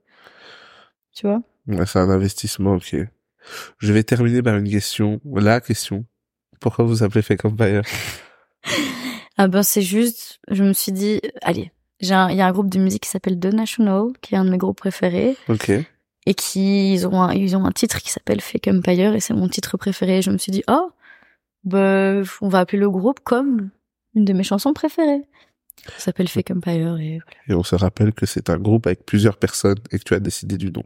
tu 1.13 1.25
vois. 1.27 1.41
Ouais, 1.67 1.85
c'est 1.85 1.99
un 1.99 2.09
investissement, 2.09 2.73
ok. 2.75 2.95
Je 3.79 3.93
vais 3.93 4.03
terminer 4.03 4.41
par 4.41 4.55
une 4.57 4.69
question. 4.69 5.21
La 5.33 5.61
question. 5.61 6.05
Pourquoi 6.59 6.83
vous 6.85 7.03
appelez 7.03 7.21
Fake 7.21 7.45
Empire? 7.45 7.81
Ah 9.37 9.47
ben, 9.49 9.63
c'est 9.63 9.81
juste, 9.81 10.39
je 10.49 10.63
me 10.63 10.71
suis 10.71 10.93
dit, 10.93 11.19
allez, 11.41 11.71
j'ai 11.99 12.13
un- 12.13 12.29
il 12.29 12.37
y 12.37 12.41
a 12.41 12.47
un 12.47 12.51
groupe 12.53 12.69
de 12.69 12.79
musique 12.79 13.03
qui 13.03 13.09
s'appelle 13.09 13.37
The 13.37 13.47
National, 13.53 14.13
qui 14.21 14.33
est 14.33 14.37
un 14.37 14.45
de 14.45 14.49
mes 14.49 14.57
groupes 14.57 14.77
préférés, 14.77 15.35
Ok. 15.49 15.69
et 16.25 16.33
qui, 16.33 16.93
ils 16.93 17.05
ont 17.05 17.21
un, 17.21 17.33
ils 17.33 17.55
ont 17.57 17.65
un 17.65 17.71
titre 17.73 18.01
qui 18.01 18.09
s'appelle 18.11 18.39
Fake 18.39 18.67
Empire, 18.69 19.13
et 19.13 19.19
c'est 19.19 19.33
mon 19.33 19.49
titre 19.49 19.75
préféré. 19.77 20.21
Je 20.21 20.31
me 20.31 20.37
suis 20.37 20.53
dit, 20.53 20.63
oh, 20.69 20.89
ben, 21.65 22.23
on 22.41 22.47
va 22.47 22.59
appeler 22.59 22.79
le 22.79 22.89
groupe 22.89 23.19
comme 23.23 23.69
une 24.15 24.25
de 24.25 24.33
mes 24.33 24.43
chansons 24.43 24.73
préférées. 24.73 25.23
Ça 25.97 26.05
s'appelle 26.05 26.27
Fake 26.29 26.51
Empire, 26.51 26.97
et 26.97 27.19
voilà. 27.19 27.37
Et 27.49 27.53
on 27.53 27.63
se 27.63 27.75
rappelle 27.75 28.13
que 28.13 28.25
c'est 28.25 28.49
un 28.49 28.57
groupe 28.57 28.87
avec 28.87 29.05
plusieurs 29.05 29.37
personnes 29.37 29.77
et 29.91 29.99
que 29.99 30.03
tu 30.03 30.13
as 30.13 30.19
décidé 30.19 30.57
du 30.57 30.71
nom. 30.71 30.83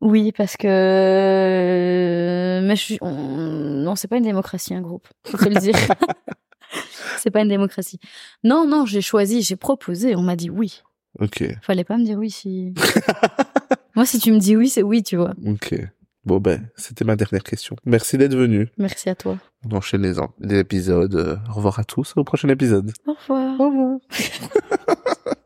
Oui, 0.00 0.32
parce 0.32 0.56
que 0.58 2.60
mais 2.62 2.76
je 2.76 2.96
on- 3.00 3.82
non, 3.84 3.96
c'est 3.96 4.08
pas 4.08 4.18
une 4.18 4.24
démocratie 4.24 4.74
un 4.74 4.82
groupe. 4.82 5.08
Faut 5.26 5.38
te 5.38 5.48
le 5.48 5.54
dire. 5.56 5.74
c'est 7.18 7.30
pas 7.30 7.42
une 7.42 7.48
démocratie. 7.48 7.98
Non, 8.42 8.66
non, 8.66 8.86
j'ai 8.86 9.00
choisi, 9.00 9.42
j'ai 9.42 9.56
proposé, 9.56 10.16
on 10.16 10.22
m'a 10.22 10.36
dit 10.36 10.50
oui. 10.50 10.82
Ok. 11.20 11.44
Fallait 11.62 11.84
pas 11.84 11.96
me 11.96 12.04
dire 12.04 12.18
oui 12.18 12.30
si. 12.30 12.74
Moi, 13.94 14.04
si 14.04 14.18
tu 14.18 14.32
me 14.32 14.38
dis 14.38 14.56
oui, 14.56 14.68
c'est 14.68 14.82
oui, 14.82 15.02
tu 15.02 15.16
vois. 15.16 15.32
Ok. 15.46 15.74
Bon 16.26 16.38
ben, 16.38 16.68
c'était 16.76 17.04
ma 17.04 17.16
dernière 17.16 17.42
question. 17.42 17.76
Merci 17.84 18.16
d'être 18.18 18.34
venu. 18.34 18.68
Merci 18.78 19.10
à 19.10 19.14
toi. 19.14 19.36
On 19.70 19.76
enchaîne 19.76 20.02
les, 20.02 20.18
en- 20.18 20.32
les 20.40 20.58
épisodes. 20.58 21.14
Euh, 21.14 21.36
Au 21.50 21.54
revoir 21.54 21.78
à 21.78 21.84
tous. 21.84 22.14
Au 22.16 22.24
prochain 22.24 22.48
épisode. 22.48 22.92
Au 23.06 23.12
revoir. 23.14 23.60
Au 23.60 23.68
revoir. 23.68 23.98